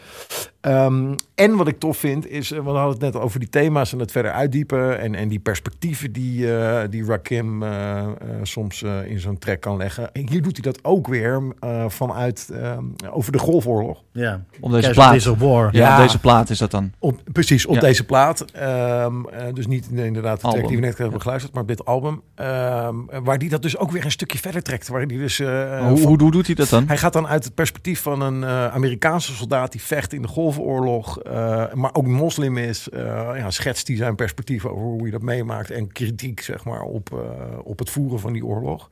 Ehm, 0.61 1.13
en 1.35 1.55
wat 1.55 1.67
ik 1.67 1.79
tof 1.79 1.97
vind 1.97 2.27
is, 2.29 2.51
eh, 2.51 2.59
we 2.59 2.69
hadden 2.69 2.89
het 2.91 3.13
net 3.13 3.15
over 3.15 3.39
die 3.39 3.49
thema's 3.49 3.93
en 3.93 3.99
het 3.99 4.11
verder 4.11 4.31
uitdiepen 4.31 4.99
en, 4.99 5.15
en 5.15 5.27
die 5.27 5.39
perspectieven 5.39 6.11
die, 6.11 6.55
eh, 6.57 6.89
die 6.89 7.05
Rakim 7.05 7.63
eh, 7.63 8.07
soms 8.43 8.83
eh, 8.83 9.05
in 9.11 9.19
zo'n 9.19 9.37
track 9.37 9.61
kan 9.61 9.77
leggen. 9.77 10.13
En 10.13 10.29
hier 10.29 10.41
doet 10.41 10.53
hij 10.63 10.71
dat 10.71 10.83
ook 10.83 11.07
weer 11.07 11.41
eh, 11.59 11.85
vanuit 11.87 12.49
ehm, 12.53 12.83
over 13.11 13.31
de 13.31 13.37
Golfoorlog. 13.37 14.03
Ja. 14.11 14.43
Op 14.59 14.71
deze 14.71 14.91
plaat. 14.91 15.23
Ja, 15.23 15.69
Ja. 15.71 15.95
op 15.95 16.01
deze 16.01 16.19
plaat 16.19 16.49
is 16.49 16.57
dat 16.57 16.71
dan. 16.71 16.91
Op, 16.99 17.19
precies, 17.31 17.65
op 17.65 17.75
Ja. 17.75 17.81
deze 17.81 18.05
plaat. 18.05 18.45
Ehm, 18.51 19.25
eh, 19.25 19.53
dus 19.53 19.67
niet 19.67 19.87
in- 19.91 19.97
inderdaad 19.97 20.41
de 20.41 20.47
track 20.47 20.67
die 20.67 20.77
we 20.77 20.85
net 20.85 20.97
hebben 20.97 21.21
geluisterd, 21.21 21.53
maar 21.53 21.61
op 21.61 21.67
dit 21.67 21.85
album. 21.85 22.21
Ehm, 22.35 22.95
waar 23.23 23.37
die 23.37 23.49
dat 23.49 23.61
dus 23.61 23.77
ook 23.77 23.91
weer 23.91 24.05
een 24.05 24.11
stukje 24.11 24.37
verder 24.37 24.61
trekt. 24.63 24.87
Waar 24.87 25.07
die 25.07 25.17
dus, 25.17 25.39
eh, 25.39 25.47
hoe, 25.87 25.97
van- 25.97 26.07
hoe, 26.07 26.19
hoe 26.19 26.31
doet 26.31 26.45
hij 26.45 26.55
dat 26.55 26.69
dan? 26.69 26.87
Hij 26.87 26.97
gaat 26.97 27.13
dan 27.13 27.27
uit 27.27 27.43
het 27.43 27.55
perspectief 27.55 28.01
van 28.01 28.21
een 28.21 28.43
eh, 28.43 28.67
Amerikaanse 28.67 29.33
soldaat 29.35 29.71
die 29.71 29.81
vecht 29.81 30.13
in 30.13 30.21
de 30.21 30.27
Golfoorlog, 30.53 31.19
eh, 31.19 31.73
maar 31.73 31.95
ook 31.95 32.07
moslim 32.07 32.57
is. 32.57 32.89
eh, 32.89 33.01
ja, 33.35 33.51
schetst 33.51 33.87
hij 33.87 33.97
zijn 33.97 34.15
perspectief 34.15 34.65
over 34.65 34.83
hoe 34.85 35.01
hij 35.01 35.11
dat 35.11 35.21
meemaakt 35.21 35.71
en 35.71 35.91
kritiek 35.91 36.41
zeg 36.41 36.65
maar 36.65 36.81
op, 36.81 37.13
eh, 37.13 37.59
op 37.63 37.79
het 37.79 37.89
voeren 37.89 38.19
van 38.19 38.33
die 38.33 38.45
oorlog. 38.45 38.87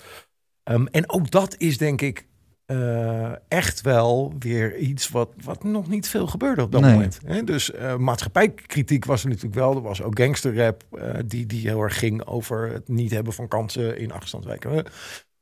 Ehm, 0.64 0.86
en 0.86 1.10
ook 1.10 1.32
dat 1.32 1.56
is 1.58 1.78
denk 1.78 2.02
ik 2.02 2.26
echt 3.48 3.82
wel 3.82 4.34
weer 4.40 4.78
iets 4.78 5.10
wat, 5.10 5.30
wat 5.44 5.64
nog 5.64 5.88
niet 5.88 6.08
veel 6.10 6.28
gebeurde 6.28 6.62
op 6.62 6.72
dat 6.72 6.82
Nee. 6.82 6.92
moment. 6.92 7.20
Hè? 7.26 7.44
Dus 7.44 7.72
maatschappijkritiek 7.98 9.06
was 9.06 9.24
er 9.24 9.30
natuurlijk 9.30 9.56
wel. 9.56 9.76
Er 9.76 9.82
was 9.82 10.02
ook 10.02 10.20
gangsterrap 10.20 10.84
die, 11.26 11.46
die 11.46 11.68
heel 11.68 11.82
erg 11.82 12.00
ging 12.00 12.26
over 12.26 12.72
het 12.72 12.88
niet 12.88 13.12
hebben 13.12 13.34
van 13.34 13.48
kansen 13.48 13.98
in 13.98 14.12
achterstandswijken. 14.12 14.86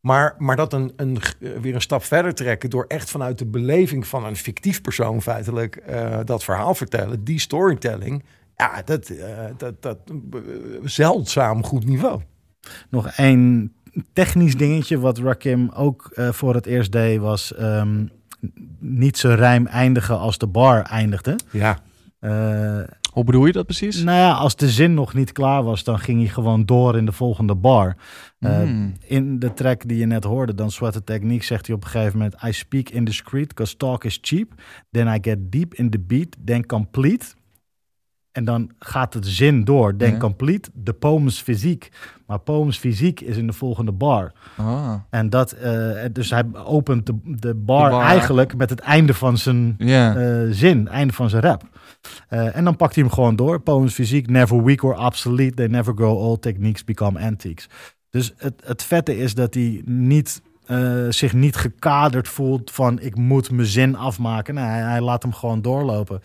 Maar, 0.06 0.36
maar 0.38 0.56
dat 0.56 0.74
een, 0.74 0.94
een, 0.96 1.18
eh, 1.40 1.50
weer 1.62 1.76
een 1.76 1.82
stap 1.82 2.04
verder 2.04 2.34
trekken 2.34 2.70
door 2.70 2.86
echt 2.88 3.10
vanuit 3.10 3.38
de 3.38 3.46
beleving 3.46 4.08
van 4.08 4.26
een 4.26 4.36
fictief 4.36 4.82
persoon 4.82 5.22
feitelijk 5.22 5.76
eh, 5.76 6.20
dat 6.24 6.44
verhaal 6.44 6.76
vertellen, 6.76 7.24
die 7.24 7.40
storytelling, 7.40 8.24
ja, 8.56 8.82
dat, 8.82 9.10
eh, 9.10 9.28
dat, 9.58 9.82
dat 9.82 9.98
zeldzaam 10.84 11.64
goed 11.64 11.86
niveau. 11.86 12.22
Nog 12.90 13.08
één 13.08 13.74
technisch 14.14 14.58
dingetje 14.58 15.00
wat 15.00 15.18
Rakim 15.18 15.70
ook 15.70 16.10
voor 16.14 16.54
het 16.56 16.66
eerst 16.66 16.92
deed 16.92 17.20
was 17.20 17.56
ehm, 17.56 18.06
niet 18.80 19.18
zijn 19.18 19.36
rijm 19.36 19.68
eindigen 19.68 20.20
als 20.20 20.38
de 20.38 20.48
bar 20.48 20.82
eindigde. 20.82 21.36
Ja, 21.52 21.80
Hoe 23.16 23.24
bedoel 23.24 23.46
je 23.46 23.52
dat 23.52 23.66
precies? 23.66 24.04
nou 24.04 24.18
ja, 24.18 24.32
als 24.32 24.56
de 24.56 24.70
zin 24.70 24.94
nog 24.94 25.14
niet 25.14 25.32
klaar 25.32 25.64
was, 25.64 25.84
dan 25.84 26.00
ging 26.00 26.20
hij 26.20 26.28
gewoon 26.28 26.66
door 26.66 26.98
in 26.98 27.06
de 27.06 27.12
volgende 27.12 27.56
bar. 27.56 27.96
Eh, 28.40 28.58
Hmm. 28.58 28.94
In 29.06 29.40
de 29.40 29.54
track 29.54 29.88
die 29.88 29.98
je 29.98 30.06
net 30.06 30.24
hoorde, 30.24 30.54
dan 30.56 30.72
Sweat 30.72 30.94
the 30.94 31.04
Technique, 31.04 31.46
zegt 31.46 31.68
hij 31.68 31.76
op 31.76 31.84
een 31.84 31.90
gegeven 31.90 32.18
moment... 32.18 32.36
I 32.44 32.52
speak 32.54 32.90
indiscreet, 32.90 33.54
cause 33.54 33.78
talk 33.78 34.04
is 34.04 34.20
cheap. 34.22 34.54
Then 34.92 35.08
I 35.08 35.18
get 35.22 35.52
deep 35.52 35.74
in 35.74 35.90
the 35.90 36.00
beat, 36.00 36.38
then 36.46 36.66
complete. 36.66 37.26
En 38.36 38.46
dan 38.46 38.72
gaat 38.80 39.14
het 39.14 39.28
zin 39.28 39.64
door, 39.64 39.94
Ja. 39.98 40.18
complete. 40.18 40.70
De 40.74 40.94
poem 40.94 41.28
is 41.28 41.42
fysiek. 41.42 41.92
Maar 42.28 42.40
poem 42.40 42.68
is 42.68 42.78
fysiek 42.78 43.22
is 43.22 43.38
in 43.38 43.48
de 43.48 43.54
volgende 43.54 43.92
bar. 43.92 44.32
Ah. 44.58 44.94
En 45.10 45.30
dat, 45.30 45.52
eh, 45.52 45.90
dus 46.12 46.30
hij 46.30 46.44
opent 46.66 47.06
de, 47.06 47.14
de, 47.24 47.54
bar, 47.56 47.90
bar. 47.90 48.02
eigenlijk 48.04 48.56
met 48.56 48.70
het 48.70 48.80
einde 48.80 49.14
van 49.14 49.38
zijn 49.38 49.76
eh, 49.78 50.44
zin, 50.50 50.88
einde 50.88 51.14
van 51.14 51.30
zijn 51.30 51.42
rap. 51.42 51.64
Eh, 52.28 52.56
en 52.56 52.64
dan 52.64 52.76
pakt 52.76 52.96
hij 52.96 53.04
hem 53.04 53.14
gewoon 53.14 53.36
door. 53.36 53.60
Poems 53.62 53.94
fysiek, 53.94 54.30
never 54.30 54.64
weak 54.64 54.84
or 54.84 54.98
obsolete. 55.06 55.54
They 55.56 55.68
never 55.68 55.94
grow 55.96 56.18
old. 56.18 56.42
Techniques 56.42 56.84
become 56.84 57.20
antiques. 57.20 57.70
Dus 58.10 58.34
het, 58.38 58.62
het 58.66 58.84
vette 58.84 59.18
is 59.18 59.34
dat 59.34 59.54
hij 59.54 59.82
niet, 59.86 60.42
eh, 60.66 61.06
zich 61.10 61.34
niet 61.34 61.56
gekaderd 61.56 62.28
voelt 62.28 62.72
van 62.72 63.00
ik 63.00 63.16
moet 63.16 63.52
mijn 63.52 63.68
zin 63.68 63.96
afmaken. 63.96 64.54
Nee, 64.54 64.64
hij, 64.64 64.82
hij 64.82 65.02
laat 65.02 65.24
hem 65.24 65.34
gewoon 65.34 65.62
doorlopen. 65.62 66.22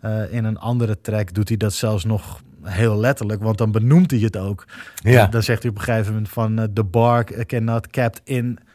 Eh, 0.00 0.32
in 0.32 0.44
een 0.44 0.58
andere 0.58 1.00
track 1.00 1.34
doet 1.34 1.48
hij 1.48 1.56
dat 1.56 1.72
zelfs 1.72 2.04
nog 2.04 2.42
heel 2.62 2.98
letterlijk, 2.98 3.42
want 3.42 3.58
dan 3.58 3.72
benoemt 3.72 4.10
hij 4.10 4.20
het 4.20 4.36
ook. 4.36 4.66
Ja. 4.94 5.26
Dan 5.26 5.42
zegt 5.42 5.62
hij 5.62 5.70
op 5.70 5.76
een 5.76 5.82
gegeven 5.82 6.12
moment 6.12 6.28
van 6.28 6.58
eh, 6.58 6.64
the 6.74 6.84
bar 6.84 7.24
cannot 7.24 7.86
kept 7.86 8.20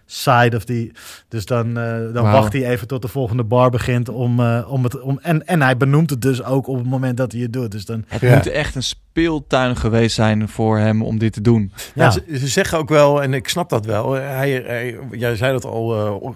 inside 0.08 0.55
of 0.55 0.64
the. 0.64 0.91
Dus 1.28 1.45
dan, 1.45 1.78
eh, 1.78 2.14
dan 2.14 2.24
wacht 2.24 2.53
hij 2.53 2.70
even 2.70 2.88
tot 2.88 3.01
de 3.01 3.08
volgende 3.08 3.43
bar 3.43 3.70
begint 3.70 4.10
om, 4.10 4.39
eh, 4.39 4.66
om 4.72 4.84
het 4.84 5.01
om 5.01 5.20
en 5.22 5.47
en 5.47 5.62
hij 5.62 5.78
benoemt 5.78 6.10
het 6.10 6.22
dus 6.22 6.43
ook 6.43 6.68
op 6.68 6.78
het 6.78 6.86
moment 6.89 7.18
dat 7.18 7.32
hij 7.32 7.41
het 7.41 7.53
doet. 7.53 7.72
Dus 7.72 7.86
dan 7.86 8.03
Het 8.08 8.22
Ja. 8.22 8.36
moet 8.36 8.47
echt 8.47 8.76
een 8.76 8.84
speeltuin 8.84 9.76
geweest 9.76 10.16
zijn 10.16 10.49
voor 10.49 10.78
hem 10.78 11.01
om 11.03 11.18
dit 11.18 11.34
te 11.34 11.41
doen. 11.41 11.72
Ja, 11.95 12.03
Ja. 12.03 12.12
Ze, 12.12 12.24
ze 12.38 12.47
zeggen 12.47 12.78
ook 12.78 12.89
wel, 12.89 13.24
en 13.24 13.34
ik 13.34 13.47
snap 13.47 13.70
dat 13.70 13.86
wel. 13.86 14.12
Hij, 14.12 14.51
hij, 14.51 14.97
jij 15.12 15.36
zei 15.36 15.51
dat 15.51 15.66
al, 15.66 16.36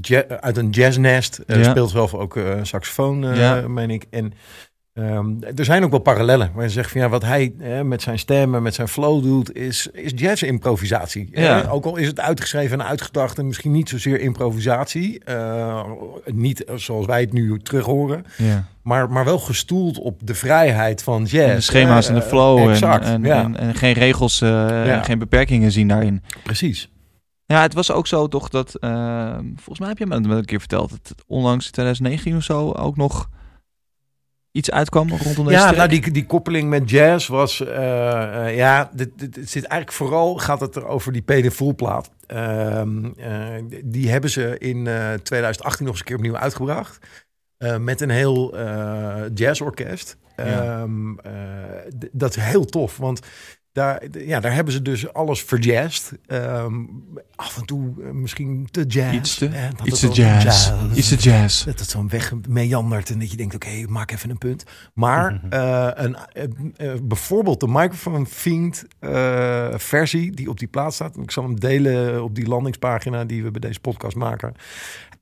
ja- 0.00 0.24
uit 0.40 0.56
een 0.56 0.70
jazznest. 0.70 1.40
Ja. 1.46 1.62
Speelt 1.62 1.90
zelf 1.90 2.14
ook 2.14 2.36
eh, 2.36 2.54
saxofoon, 2.62 3.24
eh, 3.24 3.36
Ja. 3.38 3.68
meen 3.68 3.90
ik. 3.90 4.04
En 4.10 4.32
Ehm, 4.96 5.30
er 5.56 5.64
zijn 5.64 5.84
ook 5.84 5.90
wel 5.90 6.00
parallellen 6.00 6.50
waar 6.54 6.64
je 6.64 6.70
zegt 6.70 6.90
van 6.90 7.00
ja, 7.00 7.08
wat 7.08 7.22
hij 7.22 7.52
met 7.84 8.02
zijn 8.02 8.18
stemmen, 8.18 8.62
met 8.62 8.74
zijn 8.74 8.88
flow 8.88 9.22
doet, 9.22 9.54
is, 9.56 9.88
is 9.92 10.12
jazz-improvisatie. 10.14 11.28
Ja. 11.32 11.66
Ook 11.70 11.84
al 11.84 11.96
is 11.96 12.06
het 12.06 12.20
uitgeschreven 12.20 12.80
en 12.80 12.86
uitgedacht 12.86 13.38
en 13.38 13.46
misschien 13.46 13.72
niet 13.72 13.88
zozeer 13.88 14.20
improvisatie. 14.20 15.24
eh, 15.24 15.84
niet 16.24 16.64
zoals 16.74 17.06
wij 17.06 17.20
het 17.20 17.32
nu 17.32 17.58
terug 17.58 17.84
horen, 17.84 18.24
Ja. 18.36 18.64
maar, 18.82 19.10
maar 19.10 19.24
wel 19.24 19.38
gestoeld 19.38 19.98
op 19.98 20.20
de 20.24 20.34
vrijheid 20.34 21.02
van 21.02 21.24
jazz. 21.24 21.48
En 21.48 21.54
de 21.54 21.60
schema's 21.60 22.08
en 22.08 22.14
de 22.14 22.22
flow 22.22 22.58
en, 22.58 22.70
exact, 22.70 23.04
en, 23.04 23.22
ja. 23.22 23.42
en, 23.42 23.56
en 23.56 23.74
geen 23.74 23.92
regels, 23.92 24.40
eh, 24.40 25.02
geen 25.02 25.18
beperkingen 25.18 25.72
zien 25.72 25.88
daarin. 25.88 26.22
Precies. 26.42 26.90
Ja, 27.46 27.62
het 27.62 27.74
was 27.74 27.90
ook 27.90 28.06
zo 28.06 28.28
toch 28.28 28.48
dat, 28.48 28.74
eh, 28.74 29.38
volgens 29.54 29.78
mij 29.78 29.88
heb 29.88 29.98
je 29.98 30.06
me 30.06 30.14
een 30.14 30.44
keer 30.44 30.58
verteld, 30.58 30.90
dat 30.90 31.14
onlangs 31.26 31.66
in 31.66 31.72
2019 31.72 32.36
of 32.36 32.42
zo 32.42 32.72
ook 32.72 32.96
nog 32.96 33.28
iets 34.56 34.70
uitkwam 34.70 35.08
rondom 35.10 35.44
deze 35.44 35.56
Ja, 35.58 35.62
track. 35.62 35.76
nou 35.76 35.88
die, 35.88 36.10
die 36.10 36.26
koppeling 36.26 36.68
met 36.68 36.90
jazz 36.90 37.28
was, 37.28 37.60
eh, 37.60 38.46
eh, 38.46 38.56
ja, 38.56 38.90
dit, 38.94 39.10
zit 39.32 39.64
eigenlijk 39.64 39.92
vooral, 39.92 40.36
gaat 40.36 40.60
het 40.60 40.76
er 40.76 40.86
over 40.86 41.12
die 41.12 41.22
Pede 41.22 41.74
plaat. 41.76 42.10
Ehm, 42.26 43.04
eh, 43.16 43.32
die 43.84 44.10
hebben 44.10 44.30
ze 44.30 44.58
in 44.58 44.86
eh, 44.86 45.12
2018 45.12 45.84
nog 45.84 45.92
eens 45.92 46.00
een 46.00 46.06
keer 46.06 46.16
opnieuw 46.16 46.36
uitgebracht. 46.36 46.98
Met 47.78 48.00
een 48.00 48.10
heel 48.10 48.54
jazzorkest. 49.34 50.16
Ja. 50.36 50.44
Ehm, 50.44 51.18
eh, 51.18 51.32
dat 52.12 52.36
is 52.36 52.42
heel 52.42 52.64
tof, 52.64 52.96
want 52.96 53.20
daar, 53.76 54.02
ja, 54.18 54.40
daar 54.40 54.54
hebben 54.54 54.72
ze 54.72 54.82
dus 54.82 55.12
alles 55.12 55.42
verjazzed. 55.42 56.18
Ehm, 56.26 56.74
af 57.36 57.56
en 57.58 57.64
toe 57.64 57.92
eh, 58.02 58.10
misschien 58.10 58.68
te 58.70 58.84
jazz. 58.86 59.14
Iets 59.16 59.34
te- 59.38 59.48
hè, 59.48 59.68
iets 59.84 60.00
te 60.00 60.06
wel 60.06 60.14
jazz. 60.14 60.70
Iets 60.94 61.08
te 61.08 61.16
jazz. 61.16 61.64
Dat 61.64 61.78
het 61.78 61.88
zo'n 61.88 62.08
weg 62.08 62.32
meandert 62.48 63.10
en 63.10 63.18
dat 63.18 63.30
je 63.30 63.36
denkt, 63.36 63.54
oké, 63.54 63.70
maak 63.88 64.10
even 64.12 64.30
een 64.30 64.38
punt. 64.38 64.64
Maar 64.94 65.40
eh, 65.50 65.88
een, 65.94 66.16
eh, 66.32 66.44
eh, 66.92 67.00
bijvoorbeeld 67.02 67.60
de 67.60 67.68
Microphone 67.68 68.26
Fiend 68.26 68.84
eh, 68.98 69.68
versie 69.76 70.30
die 70.32 70.48
op 70.50 70.58
die 70.58 70.68
plaats 70.68 70.94
staat. 70.94 71.16
Ik 71.16 71.30
zal 71.30 71.42
hem 71.42 71.60
delen 71.60 72.22
op 72.22 72.34
die 72.34 72.46
landingspagina 72.48 73.24
die 73.24 73.42
we 73.42 73.50
bij 73.50 73.60
deze 73.60 73.80
podcast 73.80 74.16
maken. 74.16 74.54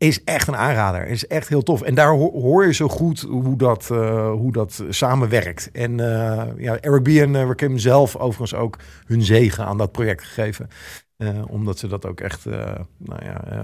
Is 0.04 0.24
echt 0.24 0.48
een 0.48 0.56
aanrader. 0.56 1.06
Is 1.06 1.26
echt 1.26 1.48
heel 1.48 1.62
tof. 1.62 1.82
En 1.82 1.94
daar 1.94 2.10
ho- 2.10 2.40
hoor 2.40 2.66
je 2.66 2.72
zo 2.74 2.88
goed 2.88 3.20
hoe 3.20 3.56
dat, 3.56 3.90
eh, 3.90 4.30
hoe 4.30 4.52
dat 4.52 4.82
samenwerkt. 4.88 5.70
En 5.72 6.00
eh, 6.00 6.42
ja, 6.56 6.78
Eric 6.80 7.02
B. 7.02 7.08
en 7.08 7.34
uh, 7.34 7.42
Rakim 7.46 7.78
zelf 7.78 8.16
overigens 8.16 8.54
ook 8.54 8.76
hun 9.06 9.22
zegen 9.22 9.64
aan 9.64 9.78
dat 9.78 9.92
project 9.92 10.24
gegeven. 10.24 10.68
Eh, 11.16 11.28
omdat 11.48 11.78
ze 11.78 11.86
dat 11.88 12.06
ook 12.06 12.20
echt, 12.20 12.46
eh, 12.46 12.52
nou 12.98 13.24
ja, 13.24 13.44
eh, 13.44 13.60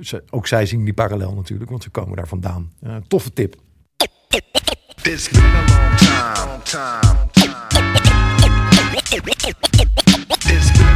ze, 0.00 0.22
ook 0.30 0.46
zij 0.46 0.66
zien 0.66 0.84
die 0.84 0.94
parallel 0.94 1.34
natuurlijk, 1.34 1.70
want 1.70 1.82
ze 1.82 1.90
komen 1.90 2.16
daar 2.16 2.28
vandaan. 2.28 2.72
Eh, 2.80 2.96
toffe 3.08 3.32
tip. 3.32 3.54
Been 5.02 5.18
a 5.34 5.36
long 6.46 6.62
time, 6.62 7.16
been 7.32 7.50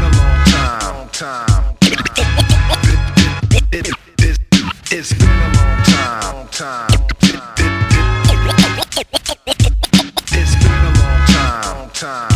a 0.02 0.10
long 0.10 1.10
time, 1.10 1.74
It's 4.88 5.12
been 5.14 5.28
a 5.28 5.52
long 5.56 5.82
time, 5.82 6.48
time. 6.50 6.88
It's 10.30 10.54
been 10.54 10.70
a 10.70 10.92
long 11.02 11.26
time, 11.26 12.28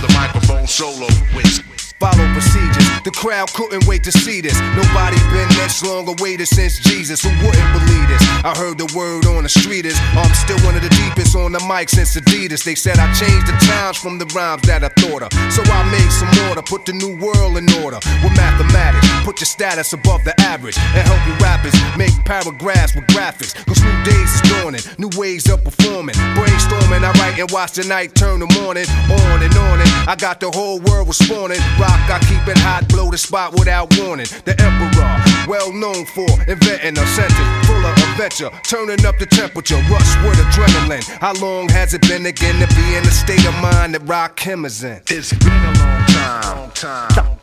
the 0.00 0.10
microphone 0.14 0.66
solo 0.66 1.06
with. 1.34 1.60
Follow 2.00 2.32
procedures. 2.32 2.85
The 3.06 3.12
crowd 3.12 3.46
couldn't 3.54 3.86
wait 3.86 4.02
to 4.02 4.10
see 4.10 4.40
this. 4.40 4.58
Nobody 4.74 5.14
been 5.30 5.46
this 5.62 5.78
long 5.86 6.10
awaited 6.10 6.48
since 6.48 6.80
Jesus. 6.80 7.22
Who 7.22 7.30
wouldn't 7.38 7.70
believe 7.70 8.08
this? 8.10 8.18
I 8.42 8.50
heard 8.58 8.78
the 8.78 8.90
word 8.98 9.26
on 9.30 9.44
the 9.44 9.48
street 9.48 9.86
is 9.86 9.94
I'm 10.18 10.34
still 10.34 10.58
one 10.66 10.74
of 10.74 10.82
the 10.82 10.90
deepest 10.90 11.36
on 11.36 11.52
the 11.52 11.62
mic 11.70 11.88
since 11.88 12.18
Adidas. 12.18 12.64
They 12.64 12.74
said 12.74 12.98
I 12.98 13.06
changed 13.14 13.46
the 13.46 13.54
times 13.62 13.96
from 13.96 14.18
the 14.18 14.26
rhymes 14.34 14.66
that 14.66 14.82
I 14.82 14.90
thought 14.98 15.22
of. 15.22 15.30
So 15.54 15.62
I 15.70 15.86
made 15.86 16.10
some 16.10 16.26
order, 16.50 16.62
put 16.66 16.82
the 16.84 16.94
new 16.98 17.14
world 17.22 17.54
in 17.54 17.70
order 17.78 18.02
with 18.26 18.34
mathematics. 18.34 19.06
Put 19.22 19.38
your 19.38 19.46
status 19.46 19.92
above 19.92 20.24
the 20.24 20.34
average 20.42 20.74
and 20.74 21.06
help 21.06 21.22
you 21.30 21.34
rappers 21.38 21.78
make 21.94 22.10
paragraphs 22.26 22.98
with 22.98 23.06
graphics. 23.14 23.54
Cause 23.70 23.86
new 23.86 23.98
days 24.02 24.34
is 24.34 24.42
dawning, 24.50 24.82
new 24.98 25.14
ways 25.14 25.46
of 25.46 25.62
performing. 25.62 26.18
Brainstorming, 26.34 27.06
I 27.06 27.14
write 27.22 27.38
and 27.38 27.50
watch 27.54 27.78
the 27.78 27.86
night 27.86 28.16
turn 28.16 28.42
the 28.42 28.50
morning. 28.58 28.90
On 29.14 29.38
and 29.38 29.54
on 29.54 29.78
and 29.78 29.90
I 30.10 30.18
got 30.18 30.40
the 30.42 30.50
whole 30.50 30.82
world 30.82 31.06
responding. 31.06 31.62
Rock, 31.78 32.02
I 32.10 32.18
keep 32.26 32.42
it 32.50 32.58
hot, 32.58 32.90
blow 32.96 33.10
the 33.10 33.18
spot 33.18 33.52
without 33.52 33.86
warning. 33.98 34.26
The 34.48 34.54
emperor, 34.68 35.12
well 35.46 35.70
known 35.72 36.06
for 36.16 36.30
inventing 36.48 36.96
a 36.96 37.06
sentence 37.06 37.50
full 37.66 37.84
of 37.84 37.94
adventure, 38.08 38.50
turning 38.64 39.04
up 39.04 39.18
the 39.18 39.26
temperature, 39.26 39.76
rush 39.92 40.12
with 40.24 40.38
adrenaline. 40.44 41.04
How 41.20 41.34
long 41.34 41.68
has 41.68 41.92
it 41.92 42.00
been 42.08 42.24
again 42.24 42.56
to 42.64 42.68
be 42.74 42.86
in 42.96 43.04
the 43.04 43.10
state 43.10 43.44
of 43.46 43.54
mind 43.60 43.94
that 43.94 44.02
Rock 44.08 44.40
Him 44.40 44.64
is 44.64 44.82
in? 44.82 45.02
It's 45.08 45.32
been 45.34 45.62
a 45.70 45.74
long 45.82 46.02
time, 46.06 46.70
time. 46.72 47.36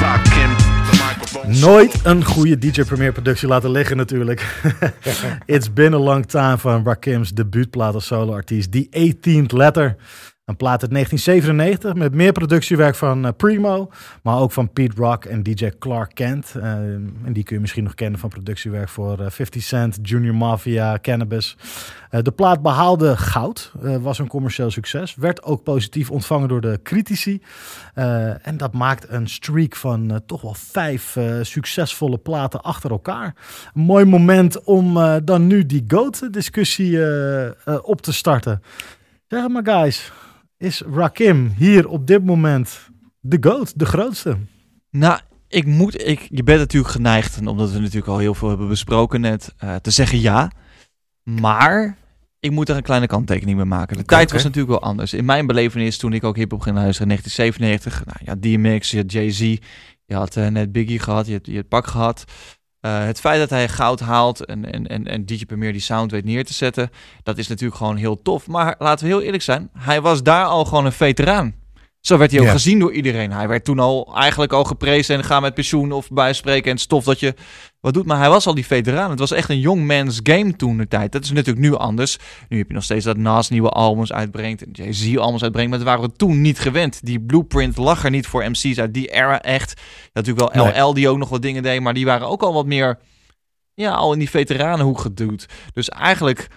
Rockin' 0.00 0.54
the 0.86 1.58
Nooit 1.60 2.00
een 2.02 2.24
goede 2.24 2.58
DJ 2.58 2.82
Premier 2.82 3.12
productie 3.12 3.48
laten 3.48 3.70
liggen 3.70 3.96
natuurlijk. 3.96 4.62
It's 5.46 5.72
Been 5.72 5.94
a 5.94 5.98
Long 5.98 6.26
Time 6.26 6.58
van 6.58 6.84
Rakim's 6.84 7.30
debuutplaat 7.30 7.94
als 7.94 8.06
solo-artiest. 8.06 8.72
The 8.72 8.86
18th 8.90 9.52
Letter. 9.52 9.96
Een 10.50 10.56
plaat 10.56 10.82
uit 10.82 10.90
1997 10.90 11.94
met 11.94 12.14
meer 12.14 12.32
productiewerk 12.32 12.94
van 12.94 13.26
eh, 13.26 13.32
Primo, 13.36 13.90
maar 14.22 14.38
ook 14.38 14.52
van 14.52 14.72
Pete 14.72 14.96
Rock 14.96 15.24
en 15.24 15.42
DJ 15.42 15.70
Clark 15.78 16.14
Kent. 16.14 16.54
Eh, 16.56 16.62
en 16.72 17.32
die 17.32 17.44
kun 17.44 17.54
je 17.54 17.60
misschien 17.60 17.84
nog 17.84 17.94
kennen 17.94 18.20
van 18.20 18.28
productiewerk 18.28 18.88
voor 18.88 19.20
eh, 19.20 19.30
50 19.30 19.62
Cent, 19.62 19.98
Junior 20.02 20.34
Mafia, 20.34 20.98
Cannabis. 21.02 21.56
Eh, 22.10 22.22
de 22.22 22.30
plaat 22.30 22.62
behaalde 22.62 23.16
goud, 23.16 23.72
eh, 23.82 23.96
was 23.96 24.18
een 24.18 24.28
commercieel 24.28 24.70
succes, 24.70 25.14
werd 25.14 25.42
ook 25.42 25.62
positief 25.62 26.10
ontvangen 26.10 26.48
door 26.48 26.60
de 26.60 26.80
critici. 26.82 27.42
Eh, 27.94 28.46
en 28.46 28.56
dat 28.56 28.72
maakt 28.72 29.06
een 29.08 29.28
streak 29.28 29.76
van 29.76 30.10
eh, 30.10 30.16
toch 30.26 30.40
wel 30.40 30.54
vijf 30.54 31.16
eh, 31.16 31.34
succesvolle 31.42 32.18
platen 32.18 32.62
achter 32.62 32.90
elkaar. 32.90 33.34
Een 33.74 33.82
mooi 33.82 34.04
moment 34.04 34.64
om 34.64 34.96
eh, 34.96 35.16
dan 35.24 35.46
nu 35.46 35.66
die 35.66 35.84
GOAT-discussie 35.88 37.02
eh, 37.02 37.46
eh, 37.46 37.52
op 37.82 38.00
te 38.00 38.12
starten. 38.12 38.62
Zeg 39.28 39.48
maar, 39.48 39.64
guys. 39.64 40.12
Is 40.60 40.82
Rakim 40.92 41.52
hier 41.56 41.88
op 41.88 42.06
dit 42.06 42.24
moment 42.24 42.90
de 43.20 43.36
GOAT, 43.40 43.78
de 43.78 43.84
grootste? 43.84 44.36
Nou, 44.90 45.20
ik 45.48 45.66
moet, 45.66 46.06
ik, 46.06 46.28
je 46.30 46.42
bent 46.42 46.58
natuurlijk 46.58 46.92
geneigd, 46.92 47.36
en 47.36 47.46
omdat 47.46 47.70
we 47.70 47.78
natuurlijk 47.78 48.06
al 48.06 48.18
heel 48.18 48.34
veel 48.34 48.48
hebben 48.48 48.68
besproken 48.68 49.20
net, 49.20 49.54
eh, 49.56 49.76
te 49.76 49.90
zeggen 49.90 50.20
ja. 50.20 50.50
Maar 51.22 51.96
ik 52.40 52.50
moet 52.50 52.68
er 52.68 52.76
een 52.76 52.82
kleine 52.82 53.06
kanttekening 53.06 53.56
bij 53.56 53.66
maken. 53.66 53.96
De 53.96 54.04
tijd 54.04 54.32
was 54.32 54.42
natuurlijk 54.42 54.80
wel 54.80 54.90
anders. 54.90 55.12
In 55.12 55.24
mijn 55.24 55.46
belevenis, 55.46 55.98
toen 55.98 56.12
ik 56.12 56.24
ook 56.24 56.36
hip-hop 56.36 56.60
ging 56.60 56.76
luisteren 56.76 57.10
in 57.10 57.16
1997, 57.16 58.04
nou, 58.04 58.18
had 58.24 58.42
DMX, 58.42 58.90
je 58.90 58.96
had 58.96 59.12
Jay-Z, 59.12 59.56
je 60.04 60.14
had 60.14 60.36
eh, 60.36 60.46
net 60.46 60.72
Biggie 60.72 60.98
gehad, 60.98 61.26
je 61.26 61.32
had, 61.32 61.46
je 61.46 61.56
had 61.56 61.68
Pak 61.68 61.86
gehad. 61.86 62.24
Eh, 62.80 63.04
het 63.04 63.20
feit 63.20 63.38
dat 63.38 63.50
hij 63.50 63.68
goud 63.68 64.00
haalt 64.00 64.44
en, 64.44 64.72
en, 64.72 64.86
en, 64.86 65.06
en 65.06 65.26
DJ 65.26 65.44
Premier 65.44 65.72
die 65.72 65.80
sound 65.80 66.10
weet 66.10 66.24
neer 66.24 66.44
te 66.44 66.54
zetten, 66.54 66.90
dat 67.22 67.38
is 67.38 67.48
natuurlijk 67.48 67.78
gewoon 67.78 67.96
heel 67.96 68.22
tof. 68.22 68.46
Maar 68.46 68.74
laten 68.78 69.06
we 69.06 69.12
heel 69.12 69.22
eerlijk 69.22 69.42
zijn, 69.42 69.70
hij 69.78 70.00
was 70.00 70.22
daar 70.22 70.44
al 70.44 70.64
gewoon 70.64 70.84
een 70.86 70.92
veteraan. 70.92 71.54
Zo 72.00 72.18
werd 72.18 72.30
hij 72.30 72.40
ook 72.40 72.46
Ja. 72.46 72.52
gezien 72.52 72.78
door 72.78 72.92
iedereen. 72.92 73.32
Hij 73.32 73.48
werd 73.48 73.64
toen 73.64 73.78
al 73.78 74.12
eigenlijk 74.16 74.52
al 74.52 74.64
geprezen 74.64 75.16
en 75.16 75.24
ga 75.24 75.40
met 75.40 75.54
pensioen 75.54 75.92
of 75.92 76.08
bijspreken 76.10 76.70
en 76.70 76.78
stof 76.78 77.04
dat 77.04 77.20
je 77.20 77.34
wat 77.80 77.94
doet. 77.94 78.06
Maar 78.06 78.18
hij 78.18 78.28
was 78.28 78.46
al 78.46 78.54
die 78.54 78.66
veteraan. 78.66 79.10
Het 79.10 79.18
was 79.18 79.30
echt 79.30 79.48
een 79.48 79.60
young 79.60 79.86
man's 79.86 80.20
game 80.22 80.56
toen 80.56 80.76
de 80.76 80.88
tijd. 80.88 81.12
Dat 81.12 81.24
is 81.24 81.30
natuurlijk 81.30 81.66
nu 81.66 81.74
anders. 81.74 82.18
Nu 82.48 82.58
heb 82.58 82.68
je 82.68 82.74
nog 82.74 82.84
steeds 82.84 83.04
dat 83.04 83.16
Nas 83.16 83.48
nieuwe 83.48 83.68
albums 83.68 84.12
uitbrengt 84.12 84.64
en 84.64 84.70
Jay-Z 84.72 85.16
albums 85.16 85.42
uitbrengt. 85.42 85.70
Maar 85.70 85.78
dat 85.78 85.88
waren 85.88 86.04
we 86.04 86.16
toen 86.16 86.40
niet 86.40 86.58
gewend. 86.58 87.04
Die 87.04 87.20
blueprint 87.20 87.76
lag 87.76 88.04
er 88.04 88.10
niet 88.10 88.26
voor 88.26 88.50
MC's 88.50 88.78
uit 88.78 88.94
die 88.94 89.06
era 89.06 89.42
echt. 89.42 89.80
Natuurlijk 90.12 90.52
wel 90.52 90.64
Nee. 90.64 90.80
LL 90.80 90.94
die 90.94 91.08
ook 91.08 91.18
nog 91.18 91.28
wat 91.28 91.42
dingen 91.42 91.62
deed. 91.62 91.80
Maar 91.80 91.94
die 91.94 92.04
waren 92.04 92.28
ook 92.28 92.42
al 92.42 92.52
wat 92.52 92.66
meer 92.66 92.98
ja, 93.74 93.92
al 93.92 94.12
in 94.12 94.18
die 94.18 94.30
veteranenhoek 94.30 95.00
geduwd. 95.00 95.46
Dus 95.72 95.88
eigenlijk 95.88 96.48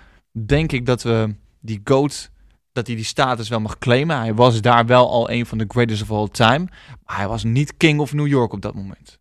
denk 0.45 0.71
ik 0.71 0.85
dat 0.85 1.03
we 1.03 1.35
die 1.59 1.81
GOAT, 1.83 2.31
dat 2.71 2.87
hij 2.87 2.95
die 2.95 3.05
status 3.05 3.49
wel 3.49 3.59
mag 3.59 3.77
claimen. 3.77 4.17
Hij 4.17 4.33
was 4.33 4.61
daar 4.61 4.85
wel 4.85 5.09
al 5.09 5.29
een 5.29 5.45
van 5.45 5.57
de 5.57 5.65
greatest 5.67 6.01
of 6.01 6.11
all 6.11 6.27
time. 6.27 6.67
Maar 7.03 7.17
hij 7.17 7.27
was 7.27 7.43
niet 7.43 7.77
king 7.77 7.99
of 7.99 8.13
New 8.13 8.27
York 8.27 8.53
op 8.53 8.61
dat 8.61 8.75
moment. 8.75 9.19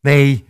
Nee, 0.00 0.44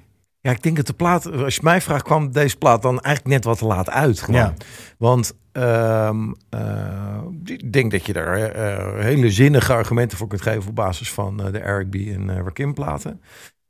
ja, 0.47 0.53
ik 0.53 0.63
denk 0.63 0.77
dat 0.77 0.87
de 0.87 0.93
plaat, 0.93 1.33
als 1.33 1.55
je 1.55 1.61
mij 1.63 1.81
vraagt, 1.81 2.03
kwam 2.03 2.33
deze 2.33 2.57
plaat 2.57 2.83
dan 2.83 3.01
eigenlijk 3.01 3.35
net 3.35 3.45
wat 3.45 3.59
te 3.59 3.67
laat 3.67 3.91
uit. 3.91 4.21
Gewoon. 4.21 4.41
Ja. 4.41 4.55
Want 4.99 5.33
ehm, 5.53 6.33
eh, 6.51 7.23
ik 7.45 7.73
denk 7.73 7.91
dat 7.91 8.07
je 8.07 8.13
daar 8.13 8.37
eh, 8.39 9.05
hele 9.05 9.31
zinnige 9.31 9.73
argumenten 9.73 10.19
voor 10.19 10.27
kunt 10.27 10.43
geven 10.43 10.69
op 10.69 10.75
basis 10.75 11.13
van 11.13 11.41
eh, 11.41 11.53
de 11.53 11.59
Eric 11.59 11.91
B. 11.91 11.95
en 11.95 12.43
Rakim 12.45 12.75
platen. 12.75 13.21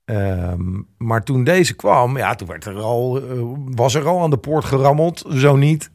Ehm, 0.04 0.80
maar 0.98 1.22
toen 1.22 1.44
deze 1.44 1.74
kwam, 1.74 2.16
ja, 2.16 2.34
toen 2.34 2.48
werd 2.48 2.64
er 2.64 2.80
al, 2.80 3.22
was 3.74 3.94
er 3.94 4.06
al 4.06 4.22
aan 4.22 4.30
de 4.30 4.36
poort 4.36 4.64
gerammeld, 4.64 5.24
zo 5.28 5.56
niet. 5.56 5.90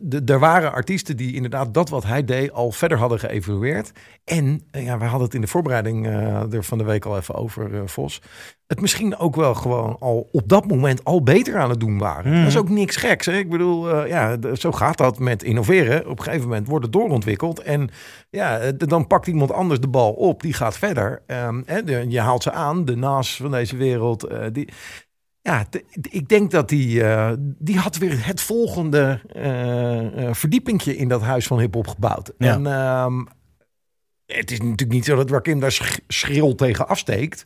De, 0.00 0.22
er 0.26 0.38
waren 0.38 0.72
artiesten 0.72 1.16
die 1.16 1.34
inderdaad 1.34 1.74
dat 1.74 1.88
wat 1.88 2.04
hij 2.04 2.24
deed 2.24 2.52
al 2.52 2.70
verder 2.72 2.98
hadden 2.98 3.18
geëvalueerd. 3.18 3.92
En 4.24 4.62
eh, 4.70 4.84
ja, 4.84 4.98
we 4.98 5.04
hadden 5.04 5.22
het 5.26 5.34
in 5.34 5.40
de 5.40 5.46
voorbereiding 5.46 6.06
eh, 6.06 6.52
er 6.52 6.64
van 6.64 6.78
de 6.78 6.84
week 6.84 7.04
al 7.04 7.16
even 7.16 7.34
over, 7.34 7.74
eh, 7.74 7.80
Vos. 7.84 8.22
Het 8.66 8.80
misschien 8.80 9.16
ook 9.16 9.36
wel 9.36 9.54
gewoon 9.54 9.96
al 9.98 10.28
op 10.32 10.48
dat 10.48 10.66
moment 10.66 11.04
al 11.04 11.22
beter 11.22 11.58
aan 11.58 11.70
het 11.70 11.80
doen 11.80 11.98
waren. 11.98 12.30
Mhm. 12.30 12.38
Dat 12.40 12.48
is 12.48 12.56
ook 12.56 12.68
niks 12.68 12.96
geks. 12.96 13.26
Hè? 13.26 13.32
Ik 13.38 13.50
bedoel, 13.50 14.06
ja, 14.06 14.36
zo 14.54 14.72
gaat 14.72 14.96
dat 14.98 15.18
met 15.18 15.42
innoveren. 15.42 16.08
Op 16.08 16.18
een 16.18 16.24
gegeven 16.24 16.48
moment 16.48 16.66
wordt 16.68 16.84
het 16.84 16.92
doorontwikkeld. 16.92 17.60
En 17.60 17.90
ja, 18.30 18.72
dan 18.72 19.06
pakt 19.06 19.26
iemand 19.26 19.52
anders 19.52 19.80
de 19.80 19.88
bal 19.88 20.12
op. 20.12 20.42
Die 20.42 20.52
gaat 20.52 20.78
verder. 20.78 21.22
Ehm, 21.26 21.62
hè, 21.66 21.84
de- 21.84 22.04
je 22.08 22.20
haalt 22.20 22.42
ze 22.42 22.52
aan. 22.52 22.84
De 22.84 22.96
naas 22.96 23.36
van 23.36 23.50
deze 23.50 23.76
wereld. 23.76 24.28
die, 24.52 24.68
ja, 25.42 25.66
ik 26.10 26.28
denk 26.28 26.50
dat 26.50 26.68
die, 26.68 27.02
eh, 27.04 27.32
die 27.38 27.78
had 27.78 27.96
weer 27.96 28.26
het 28.26 28.40
volgende 28.40 29.20
eh, 29.32 30.34
verdiepingje 30.34 30.96
in 30.96 31.08
dat 31.08 31.22
huis 31.22 31.46
van 31.46 31.58
hip-hop 31.58 31.86
gebouwd. 31.86 32.32
Ja. 32.38 32.54
En 32.54 32.66
ehm, 32.66 33.24
het 34.26 34.50
is 34.50 34.58
natuurlijk 34.58 34.90
niet 34.92 35.04
zo 35.04 35.16
dat 35.16 35.30
Rakim 35.30 35.60
daar 35.60 35.72
sch- 35.72 35.98
schril 36.08 36.54
tegen 36.54 36.88
afsteekt. 36.88 37.44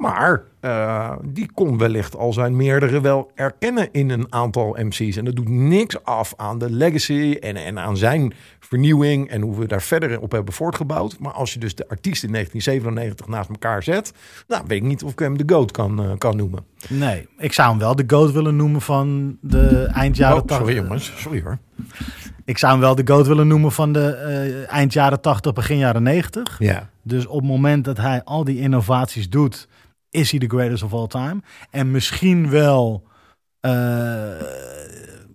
Maar 0.00 0.42
eh, 0.60 1.12
die 1.24 1.50
kon 1.54 1.78
wellicht 1.78 2.16
al 2.16 2.32
zijn 2.32 2.56
meerdere 2.56 3.00
wel 3.00 3.30
erkennen 3.34 3.88
in 3.92 4.10
een 4.10 4.26
aantal 4.32 4.76
MC's. 4.78 5.16
En 5.16 5.24
dat 5.24 5.36
doet 5.36 5.48
niks 5.48 6.04
af 6.04 6.34
aan 6.36 6.58
de 6.58 6.70
legacy 6.70 7.36
en, 7.40 7.56
en 7.56 7.78
aan 7.78 7.96
zijn 7.96 8.32
vernieuwing 8.60 9.28
en 9.28 9.40
hoe 9.40 9.58
we 9.58 9.66
daar 9.66 9.82
verder 9.82 10.20
op 10.20 10.32
hebben 10.32 10.54
voortgebouwd. 10.54 11.18
Maar 11.18 11.32
als 11.32 11.52
je 11.52 11.58
dus 11.58 11.74
de 11.74 11.88
artiest 11.88 12.22
in 12.22 12.32
1997 12.32 13.26
naast 13.28 13.48
elkaar 13.48 13.82
zet, 13.82 14.12
nou 14.48 14.64
weet 14.66 14.78
ik 14.78 14.86
niet 14.86 15.02
of 15.02 15.12
ik 15.12 15.18
hem 15.18 15.38
de 15.38 15.54
GOAT 15.54 15.70
kan, 15.70 16.02
eh, 16.02 16.10
kan 16.18 16.36
noemen. 16.36 16.64
Nee, 16.88 17.28
ik 17.38 17.52
zou 17.52 17.70
hem 17.70 17.78
wel 17.78 17.96
de 17.96 18.04
GOAT 18.06 18.32
willen 18.32 18.56
noemen 18.56 18.80
van 18.80 19.36
de 19.40 19.88
eind 19.92 20.16
jaren 20.16 20.36
Oh, 20.36 20.46
80. 20.46 20.56
sorry 20.66 20.82
jongens, 20.82 21.12
sorry 21.16 21.42
hoor. 21.42 21.58
Ik 22.44 22.58
zou 22.58 22.72
hem 22.72 22.80
wel 22.80 22.94
de 22.94 23.02
GOAT 23.04 23.26
willen 23.26 23.46
noemen 23.46 23.72
van 23.72 23.92
de 23.92 24.14
eh, 24.14 24.72
eind 24.72 24.92
jaren 24.92 25.20
80, 25.20 25.52
begin 25.52 25.78
jaren 25.78 26.02
90. 26.02 26.56
Ja. 26.58 26.88
Dus 27.02 27.26
op 27.26 27.38
het 27.38 27.48
moment 27.48 27.84
dat 27.84 27.96
hij 27.96 28.24
al 28.24 28.44
die 28.44 28.60
innovaties 28.60 29.28
doet, 29.30 29.68
is 30.10 30.30
hij 30.30 30.38
de 30.40 30.48
greatest 30.48 30.82
of 30.82 30.92
all 30.92 31.06
time. 31.06 31.40
En 31.70 31.90
misschien 31.90 32.50
wel 32.50 33.06
eh, 33.60 33.72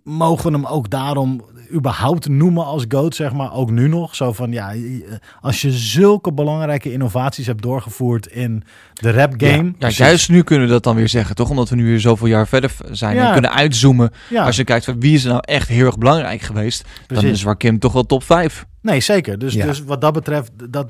mogen 0.03 0.51
we 0.51 0.57
hem 0.57 0.65
ook 0.65 0.89
daarom 0.89 1.45
überhaupt 1.73 2.27
noemen 2.29 2.65
als 2.65 2.85
GOAT, 2.87 3.15
zeg 3.15 3.33
maar. 3.33 3.53
Ook 3.53 3.71
nu 3.71 3.87
nog. 3.87 4.15
Zo 4.15 4.33
van, 4.33 4.51
ja, 4.51 4.71
je- 4.71 5.19
als 5.41 5.61
je 5.61 5.71
zulke 5.71 6.33
belangrijke 6.33 6.91
innovaties 6.91 7.45
hebt 7.45 7.61
doorgevoerd 7.61 8.27
in 8.27 8.63
de 8.93 9.11
rap 9.11 9.33
game. 9.37 9.73
Ja, 9.79 9.89
juist 9.89 10.29
nu 10.29 10.43
kunnen 10.43 10.67
we 10.67 10.73
dat 10.73 10.83
dan 10.83 10.95
weer 10.95 11.09
zeggen, 11.09 11.35
toch? 11.35 11.49
Omdat 11.49 11.69
we 11.69 11.75
nu 11.75 11.85
weer 11.85 11.99
zoveel 11.99 12.27
jaar 12.27 12.47
verder 12.47 12.71
zijn 12.91 13.15
Ja. 13.15 13.25
en 13.27 13.31
kunnen 13.33 13.51
uitzoomen. 13.53 14.11
Ja. 14.29 14.45
Als 14.45 14.55
je 14.55 14.63
kijkt 14.63 14.85
van 14.85 14.99
wie 14.99 15.13
is 15.13 15.23
er 15.23 15.29
nou 15.29 15.41
echt 15.45 15.67
heel 15.67 15.85
erg 15.85 15.97
belangrijk 15.97 16.41
geweest, 16.41 16.85
dan 17.07 17.23
is 17.23 17.43
Rakim 17.43 17.79
toch 17.79 17.93
wel 17.93 18.05
top 18.05 18.23
5. 18.23 18.65
Nee, 18.81 18.99
zeker. 18.99 19.37
Dus, 19.39 19.53
dus 19.53 19.83
wat 19.83 20.01
dat 20.01 20.13
betreft, 20.13 20.51
dat, 20.71 20.87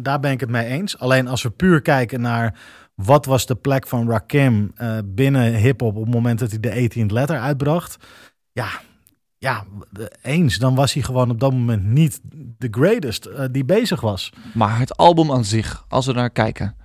daar 0.00 0.20
ben 0.20 0.30
ik 0.30 0.40
het 0.40 0.50
mee 0.50 0.66
eens. 0.66 0.98
Alleen 0.98 1.28
als 1.28 1.42
we 1.42 1.50
puur 1.50 1.80
kijken 1.82 2.20
naar 2.20 2.54
wat 2.94 3.26
was 3.26 3.46
de 3.46 3.54
plek 3.54 3.86
van 3.86 4.10
Rakim 4.10 4.72
eh, 4.74 4.98
binnen 5.04 5.54
hip-hop 5.54 5.96
op 5.96 6.04
het 6.04 6.14
moment 6.14 6.38
dat 6.38 6.50
hij 6.50 6.60
de 6.60 6.90
18th 6.90 7.12
letter 7.12 7.38
uitbracht. 7.38 7.96
Ja, 8.52 8.68
ja, 9.38 9.64
eens. 10.22 10.56
Dan 10.56 10.74
was 10.74 10.92
hij 10.92 11.02
gewoon 11.02 11.30
op 11.30 11.40
dat 11.40 11.52
moment 11.52 11.84
niet 11.84 12.20
de 12.58 12.68
greatest 12.70 13.24
eh, 13.24 13.44
die 13.50 13.64
bezig 13.64 14.00
was. 14.00 14.32
Maar 14.54 14.78
het 14.78 14.96
album 14.96 15.32
aan 15.32 15.44
zich, 15.44 15.84
als 15.88 16.06
we 16.06 16.12
naar 16.12 16.30
kijken, 16.30 16.76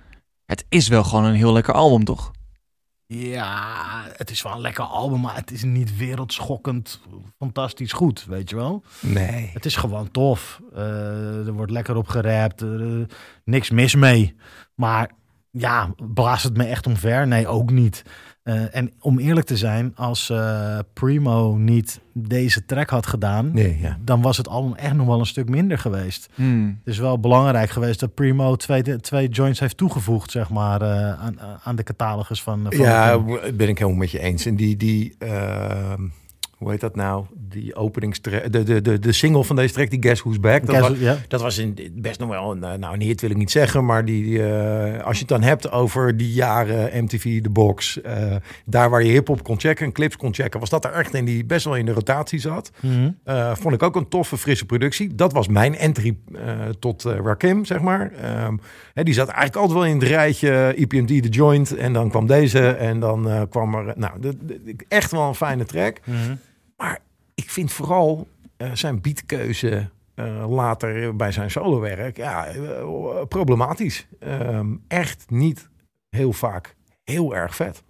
het 0.46 0.64
is 0.68 0.88
wel 0.88 1.04
gewoon 1.04 1.24
een 1.24 1.34
heel 1.34 1.52
lekker 1.52 1.74
album, 1.74 2.04
toch? 2.04 2.30
Ja, 3.06 4.04
het 4.16 4.30
is 4.30 4.42
wel 4.42 4.52
een 4.52 4.60
lekker 4.60 4.84
album, 4.84 5.20
maar 5.20 5.34
het 5.34 5.50
is 5.50 5.62
niet 5.62 5.96
wereldschokkend 5.96 7.00
fantastisch 7.38 7.92
goed, 7.92 8.24
weet 8.24 8.50
je 8.50 8.56
wel. 8.56 8.84
Nee. 9.00 9.50
Het 9.52 9.64
is 9.64 9.76
gewoon 9.76 10.10
tof. 10.10 10.60
Eh, 10.74 11.46
er 11.46 11.52
wordt 11.52 11.72
lekker 11.72 11.96
op 11.96 12.08
gerapt. 12.08 12.64
niks 13.44 13.70
mis 13.70 13.94
mee. 13.94 14.36
Maar 14.74 15.10
ja, 15.50 15.94
blaast 16.14 16.44
het 16.44 16.56
me 16.56 16.64
echt 16.64 16.86
omver? 16.86 17.26
Nee, 17.26 17.48
ook 17.48 17.70
niet. 17.70 18.02
Eh, 18.42 18.76
en 18.76 18.92
om 19.00 19.18
eerlijk 19.18 19.46
te 19.46 19.56
zijn, 19.56 19.92
als 19.96 20.30
eh, 20.30 20.78
Primo 20.92 21.56
niet 21.56 22.00
deze 22.12 22.64
track 22.64 22.90
had 22.90 23.06
gedaan, 23.06 23.50
Nee, 23.52 23.78
ja. 23.80 23.98
dan 24.04 24.22
was 24.22 24.36
het 24.36 24.48
album 24.48 24.74
echt 24.74 24.94
nog 24.94 25.06
wel 25.06 25.18
een 25.18 25.26
stuk 25.26 25.48
minder 25.48 25.78
geweest. 25.78 26.28
Hmm. 26.34 26.78
Het 26.84 26.94
is 26.94 26.98
wel 26.98 27.20
belangrijk 27.20 27.70
geweest 27.70 28.00
dat 28.00 28.14
Primo 28.14 28.56
twee, 28.56 28.96
twee 29.00 29.28
joints 29.28 29.60
heeft 29.60 29.76
toegevoegd, 29.76 30.30
zeg 30.30 30.50
maar, 30.50 30.82
eh, 30.82 31.20
aan, 31.20 31.36
aan 31.62 31.76
de 31.76 31.82
catalogus 31.82 32.42
van. 32.42 32.66
van 32.68 32.78
Ja, 32.78 33.18
ben 33.54 33.68
ik 33.68 33.78
helemaal 33.78 33.98
met 33.98 34.10
je 34.10 34.20
eens. 34.20 34.46
En 34.46 34.56
die, 34.56 34.76
die 34.76 35.14
ehm, 35.18 36.02
hoe 36.60 36.70
heet 36.70 36.80
dat 36.80 36.96
nou? 36.96 37.24
Die 37.34 37.74
openingstrack, 37.74 38.52
de, 38.52 38.62
de, 38.62 38.80
de, 38.80 38.98
de 38.98 39.12
single 39.12 39.44
van 39.44 39.56
deze 39.56 39.74
track, 39.74 39.90
die 39.90 40.02
Guess 40.02 40.22
Who's 40.22 40.40
Back. 40.40 40.66
Dat, 40.66 40.76
Guess 40.76 40.88
was, 41.00 41.18
dat 41.28 41.40
was 41.40 41.58
in, 41.58 41.76
best 41.92 42.20
nog 42.20 42.28
wel, 42.28 42.50
een, 42.50 42.64
eh, 42.64 42.72
nou 42.78 42.94
een 42.94 43.00
hit 43.00 43.20
wil 43.20 43.30
ik 43.30 43.36
niet 43.36 43.50
zeggen, 43.50 43.84
maar 43.84 44.04
die, 44.04 44.46
eh, 44.48 45.04
als 45.04 45.14
je 45.14 45.20
het 45.20 45.28
dan 45.28 45.42
hebt 45.42 45.70
over 45.70 46.16
die 46.16 46.32
jaren 46.32 47.04
MTV, 47.04 47.40
de 47.42 47.50
box, 47.50 48.00
eh, 48.00 48.36
daar 48.66 48.90
waar 48.90 49.02
je 49.02 49.10
hip-hop 49.12 49.42
kon 49.42 49.60
checken 49.60 49.86
en 49.86 49.92
clips 49.92 50.16
kon 50.16 50.34
checken, 50.34 50.60
was 50.60 50.70
dat 50.70 50.84
er 50.84 50.92
echt 50.92 51.14
een 51.14 51.24
die 51.24 51.44
best 51.44 51.64
wel 51.64 51.76
in 51.76 51.86
de 51.86 51.92
rotatie 51.92 52.38
zat. 52.38 52.70
Mhm. 52.80 53.10
Eh, 53.24 53.54
vond 53.54 53.74
ik 53.74 53.82
ook 53.82 53.96
een 53.96 54.08
toffe, 54.08 54.36
frisse 54.36 54.66
productie. 54.66 55.14
Dat 55.14 55.32
was 55.32 55.48
mijn 55.48 55.76
entry 55.76 56.16
tot 56.78 57.02
Rakim, 57.02 57.64
zeg 57.64 57.80
maar. 57.80 58.12
Ehm, 58.12 58.56
hè, 58.94 59.02
die 59.02 59.14
zat 59.14 59.26
eigenlijk 59.28 59.56
altijd 59.56 59.78
wel 59.78 59.88
in 59.88 59.98
het 59.98 60.08
rijtje 60.08 60.74
EPMD, 60.76 61.22
The 61.22 61.28
Joint. 61.28 61.76
En 61.76 61.92
dan 61.92 62.10
kwam 62.10 62.26
deze 62.26 62.68
en 62.68 63.00
dan 63.00 63.46
kwam 63.50 63.74
er... 63.74 63.92
Nou, 63.96 64.20
de, 64.20 64.36
de- 64.46 64.76
echt 64.88 65.10
wel 65.10 65.28
een 65.28 65.34
fijne 65.34 65.64
track. 65.64 66.00
Mhm. 66.04 66.34
Maar 66.80 66.98
ik 67.34 67.50
vind 67.50 67.72
vooral 67.72 68.28
eh, 68.56 68.70
zijn 68.72 69.00
beatkeuze 69.00 69.90
eh, 70.14 70.50
later 70.50 71.16
bij 71.16 71.32
zijn 71.32 71.50
solowerk... 71.50 72.16
Ja, 72.16 72.46
eh, 72.46 72.84
problematisch. 73.28 74.06
Ehm, 74.18 74.74
echt 74.88 75.24
niet 75.30 75.68
heel 76.08 76.32
vaak 76.32 76.76
heel 77.04 77.34
erg 77.34 77.54
vet. 77.56 77.82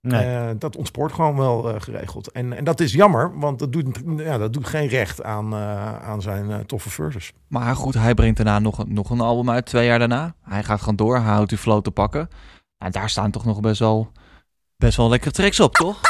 Nee. 0.00 0.58
Dat 0.58 0.76
ontspoort 0.76 1.12
gewoon 1.12 1.36
wel 1.36 1.80
geregeld. 1.80 2.30
En, 2.32 2.52
en 2.52 2.64
dat 2.64 2.80
is 2.80 2.92
jammer, 2.92 3.38
want 3.38 3.58
dat 3.58 3.72
doet, 3.72 4.02
ja, 4.16 4.38
dat 4.38 4.52
doet 4.52 4.66
geen 4.66 4.86
recht 4.88 5.22
aan, 5.22 5.54
aan 6.02 6.22
zijn 6.22 6.66
toffe 6.66 6.90
verses. 6.90 7.32
Maar 7.48 7.76
goed, 7.76 7.94
hij 7.94 8.14
brengt 8.14 8.36
daarna 8.36 8.58
nog, 8.58 8.78
een- 8.78 8.92
nog 8.92 9.10
een 9.10 9.20
album 9.20 9.50
uit, 9.50 9.66
twee 9.66 9.86
jaar 9.86 9.98
daarna. 9.98 10.34
Hij 10.42 10.64
gaat 10.64 10.78
gewoon 10.80 10.96
door, 10.96 11.16
hij 11.16 11.32
houdt 11.32 11.48
die 11.48 11.58
flow 11.58 11.82
te 11.82 11.90
pakken. 11.90 12.28
En 12.84 12.90
daar 12.92 13.10
staan 13.10 13.30
toch 13.30 13.44
nog 13.44 13.60
best 13.60 13.78
wel, 13.78 14.12
best 14.76 14.96
wel 14.96 15.08
lekkere 15.08 15.30
tracks 15.34 15.60
op, 15.60 15.74
toch? 15.74 16.00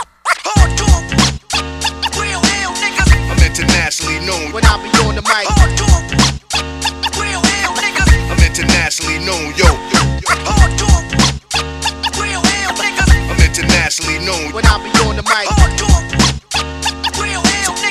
Internationally 3.59 4.21
known 4.25 4.53
when 4.53 4.65
I 4.65 4.79
be 4.79 4.89
on 5.03 5.17
the 5.17 5.23
mic. 5.23 5.47
I'm 8.31 8.39
internationally 8.39 9.19
known, 9.27 9.51
yo. 9.59 9.67
I'm 13.27 13.41
internationally 13.43 14.19
known 14.25 14.55
when 14.55 14.65
I 14.65 14.79
be 14.79 14.91
on 15.03 15.17
the 15.17 15.27
mic. 15.27 15.49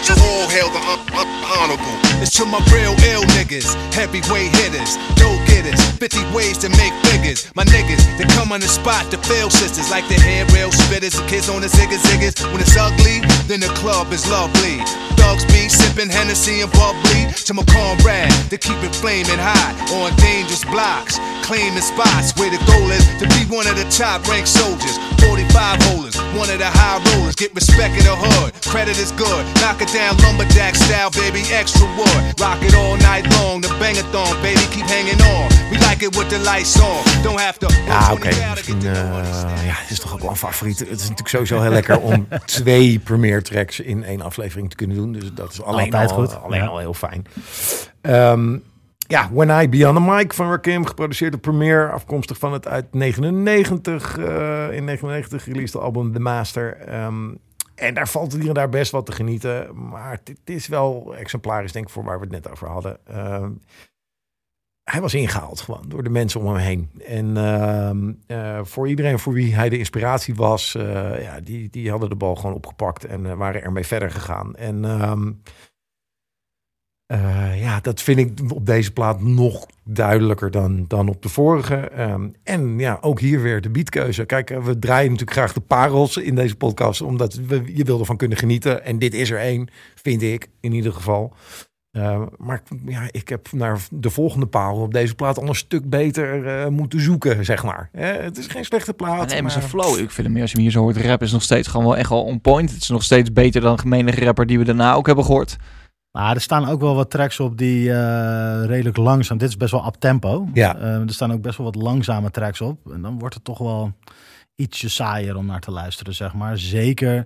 So 0.08 0.14
all 0.16 0.48
hail 0.48 0.70
the 0.72 0.80
un- 0.80 1.04
un- 1.20 1.44
honorable. 1.52 2.00
It's 2.24 2.32
to 2.38 2.46
my 2.46 2.64
real 2.72 2.96
ill 3.12 3.24
niggas, 3.36 3.76
heavyweight 3.94 4.56
hitters, 4.56 4.96
dope 5.20 5.47
getters, 5.58 5.82
50 5.98 6.36
ways 6.36 6.58
to 6.60 6.70
make 6.70 6.94
figures. 7.10 7.50
My 7.56 7.64
niggas, 7.66 8.02
they 8.18 8.26
come 8.36 8.52
on 8.52 8.60
the 8.60 8.68
spot 8.68 9.10
to 9.12 9.18
fail 9.18 9.50
sisters, 9.50 9.90
like 9.90 10.08
the 10.08 10.16
head 10.16 10.52
rail 10.52 10.70
spitters, 10.70 11.18
the 11.18 11.26
kids 11.28 11.50
on 11.50 11.62
the 11.62 11.68
ziggas 11.68 12.04
ziggas. 12.06 12.36
When 12.52 12.62
it's 12.62 12.78
ugly, 12.78 13.22
then 13.48 13.60
the 13.60 13.72
club 13.80 14.12
is 14.14 14.30
lovely. 14.30 14.78
Thugs 15.18 15.46
be 15.46 15.68
sipping 15.68 16.10
Hennessy 16.10 16.62
and 16.62 16.72
bubbly 16.72 17.28
to 17.48 17.54
my 17.54 17.64
comrade 17.68 18.32
they 18.48 18.58
keep 18.58 18.78
it 18.80 18.94
flaming 18.96 19.42
hot 19.42 19.76
on 19.92 20.16
dangerous 20.22 20.64
blocks, 20.64 21.20
claiming 21.44 21.84
spots 21.84 22.32
where 22.40 22.48
the 22.48 22.62
goal 22.64 22.88
is 22.92 23.04
to 23.20 23.26
be 23.36 23.44
one 23.52 23.68
of 23.68 23.76
the 23.76 23.88
top 23.90 24.24
ranked 24.30 24.48
soldiers. 24.48 24.96
45 25.20 25.84
holders, 25.90 26.16
one 26.38 26.48
of 26.48 26.60
the 26.60 26.70
high 26.70 27.02
rollers, 27.12 27.36
get 27.36 27.54
respect 27.56 27.98
in 27.98 28.06
the 28.06 28.16
hood. 28.16 28.54
Credit 28.64 28.96
is 28.96 29.12
good, 29.20 29.44
knock 29.60 29.82
it 29.82 29.92
down 29.92 30.16
lumberjack 30.24 30.76
style, 30.76 31.12
baby, 31.12 31.44
extra 31.52 31.88
wood. 31.98 32.22
Rock 32.40 32.62
it 32.62 32.76
all 32.76 32.96
night 33.04 33.28
long, 33.42 33.60
the 33.60 33.68
bangathon, 33.82 34.32
baby, 34.40 34.64
keep 34.72 34.86
hanging 34.86 35.20
on. 35.36 35.47
We 35.48 35.78
like 35.90 36.06
it 36.06 36.16
with 36.16 36.30
the 36.30 36.40
lights 36.40 36.82
on, 36.82 37.24
don't 37.24 37.40
have 37.40 37.60
to. 37.60 37.68
Ja, 37.86 38.12
oké. 38.14 38.30
Misschien 38.50 38.78
eh, 38.78 39.66
ja, 39.66 39.74
het 39.74 39.90
is 39.90 40.00
toch 40.00 40.14
ook 40.14 40.20
wel 40.20 40.30
een 40.30 40.36
favoriet. 40.36 40.80
Het 40.80 40.90
is 40.90 41.02
natuurlijk 41.02 41.28
sowieso 41.28 41.62
heel 41.62 41.72
lekker 41.72 42.00
om 42.00 42.28
twee 42.46 43.00
premiere 43.00 43.42
tracks 43.42 43.80
in 43.80 44.04
één 44.04 44.22
aflevering 44.22 44.70
te 44.70 44.76
kunnen 44.76 44.98
doen. 44.98 45.12
Dus 45.12 45.34
dat 45.34 45.52
is 45.52 45.62
alleen, 45.62 45.94
Altijd 45.94 46.10
al, 46.12 46.16
goed, 46.16 46.42
alleen 46.42 46.62
ja. 46.62 46.68
al 46.68 46.78
heel 46.78 46.94
fijn. 46.94 47.26
Ehm, 48.02 48.58
ja, 48.98 49.30
When 49.32 49.62
I 49.62 49.70
Be 49.70 49.88
on 49.88 49.96
the 49.96 50.02
Mic 50.02 50.34
van 50.34 50.50
Rakim, 50.50 50.86
geproduceerd 50.86 51.32
door 51.32 51.42
Premiere, 51.42 51.90
afkomstig 51.90 52.38
van 52.38 52.54
het 52.54 52.68
uit 52.68 52.94
99, 52.94 54.18
eh, 54.18 54.72
in 54.72 54.84
99 54.84 55.46
released 55.46 55.82
album 55.82 56.14
The 56.14 56.20
Master. 56.20 56.78
Ehm, 56.78 57.30
en 57.76 57.94
daar 57.94 58.08
valt 58.08 58.34
hier 58.34 58.48
en 58.48 58.54
daar 58.54 58.70
best 58.70 58.92
wat 58.92 59.06
te 59.06 59.12
genieten. 59.12 59.90
Maar 59.90 60.20
dit 60.24 60.40
is 60.44 60.68
wel 60.68 61.16
exemplarisch, 61.18 61.72
denk 61.72 61.86
ik, 61.86 61.92
voor 61.92 62.04
waar 62.04 62.20
we 62.20 62.24
het 62.24 62.44
net 62.44 62.52
over 62.52 62.68
hadden. 62.68 62.98
Ehm, 63.06 63.50
hij 64.92 65.02
was 65.02 65.14
ingehaald 65.14 65.62
gewoon 65.62 65.86
door 65.88 66.04
de 66.04 66.10
mensen 66.10 66.40
om 66.40 66.48
hem 66.48 66.56
heen. 66.56 66.90
En 67.06 67.38
ehm, 67.38 68.14
eh, 68.28 68.60
voor 68.64 68.88
iedereen 68.88 69.20
voor 69.20 69.34
wie 69.34 69.56
hij 69.56 69.70
de 69.70 69.78
inspiratie 69.78 70.36
was, 70.36 70.76
eh, 70.76 71.24
ja, 71.24 71.40
die, 71.40 71.70
die 71.70 71.90
hadden 71.90 72.10
de 72.10 72.16
bal 72.16 72.36
gewoon 72.36 72.56
opgepakt 72.56 73.06
en 73.06 73.26
eh, 73.26 73.34
waren 73.34 73.64
ermee 73.64 73.86
verder 73.86 74.12
gegaan. 74.12 74.56
En 74.56 74.86
ehm, 74.86 75.32
eh, 77.08 77.62
ja, 77.62 77.80
dat 77.80 78.02
vind 78.02 78.20
ik 78.20 78.52
op 78.52 78.66
deze 78.66 78.94
plaat 78.94 79.22
nog 79.22 79.66
duidelijker 79.84 80.52
dan, 80.52 80.86
dan 80.88 81.10
op 81.10 81.22
de 81.22 81.30
vorige. 81.30 81.76
Ehm, 81.76 82.30
en 82.44 82.80
ja, 82.80 82.98
ook 83.02 83.20
hier 83.20 83.42
weer 83.42 83.62
de 83.62 83.70
beatkeuze. 83.70 84.26
Kijk, 84.26 84.50
we 84.50 84.80
draaien 84.80 85.12
natuurlijk 85.12 85.38
graag 85.38 85.54
de 85.54 85.60
parels 85.60 86.18
in 86.18 86.36
deze 86.36 86.56
podcast, 86.56 87.02
omdat 87.02 87.34
we, 87.34 87.76
je 87.76 87.84
wil 87.84 88.00
ervan 88.00 88.18
kunnen 88.18 88.38
genieten. 88.38 88.84
En 88.84 89.00
dit 89.00 89.14
is 89.14 89.32
er 89.32 89.40
één, 89.40 89.68
vind 89.96 90.22
ik 90.22 90.50
in 90.60 90.74
ieder 90.74 90.94
geval. 90.94 91.34
Uh, 91.98 92.22
maar 92.38 92.62
ja, 92.86 93.08
ik 93.12 93.30
heb 93.30 93.52
naar 93.52 93.80
de 93.92 94.10
volgende 94.10 94.46
parel 94.46 94.82
op 94.82 94.94
deze 94.94 95.16
plaat 95.16 95.38
al 95.38 95.48
een 95.48 95.56
stuk 95.56 95.90
beter 95.90 96.46
uh, 96.46 96.68
moeten 96.68 97.02
zoeken, 97.02 97.46
zeg 97.46 97.64
maar. 97.64 97.90
Eh, 97.92 98.12
het 98.12 98.38
is 98.38 98.48
geen 98.48 98.66
slechte 98.66 98.94
plaat. 98.94 99.30
Nee, 99.30 99.42
maar 99.42 99.52
zijn 99.52 99.64
flow, 99.64 100.00
ik 100.00 100.12
vind 100.12 100.28
hem, 100.28 100.42
als 100.42 100.50
je 100.50 100.56
hem 100.56 100.66
hier 100.66 100.72
zo 100.72 100.82
hoort 100.82 100.98
rap, 100.98 101.22
is 101.22 101.32
nog 101.32 101.42
steeds 101.42 101.68
gewoon 101.68 101.86
wel 101.86 101.98
echt 101.98 102.10
wel 102.10 102.24
on 102.24 102.42
point. 102.42 102.72
Het 102.72 102.82
is 102.82 102.90
nog 102.90 103.04
steeds 103.04 103.34
beter 103.34 103.62
dan 103.62 103.80
gemene 103.80 104.12
rapper 104.12 104.46
die 104.46 104.60
we 104.60 104.66
daarna 104.66 104.94
ook 104.94 105.06
hebben 105.06 105.26
gehoord. 105.26 105.58
Maar 106.12 106.36
er 106.36 106.42
staan 106.42 106.68
ook 106.68 106.82
wel 106.82 106.96
wat 106.96 107.10
tracks 107.10 107.40
op 107.40 107.58
die 107.58 107.90
uh, 107.90 108.62
redelijk 108.66 108.98
langzaam. 108.98 109.38
Dit 109.38 109.50
is 109.50 109.58
best 109.58 109.72
wel 109.72 109.86
up 109.86 109.94
tempo. 109.94 110.50
Ja. 110.54 110.78
Uh, 110.78 110.84
er 110.84 111.14
staan 111.14 111.32
ook 111.32 111.42
best 111.42 111.58
wel 111.58 111.66
wat 111.66 111.76
langzame 111.76 112.32
tracks 112.32 112.62
op. 112.62 112.92
En 112.92 113.02
dan 113.02 113.20
wordt 113.20 113.36
het 113.36 113.44
toch 113.44 113.58
wel 113.58 113.94
ietsje 114.56 114.90
saaier 114.90 115.36
om 115.36 115.46
naar 115.46 115.60
te 115.60 115.72
luisteren, 115.72 116.14
zeg 116.14 116.34
maar. 116.34 116.58
Zeker 116.58 117.26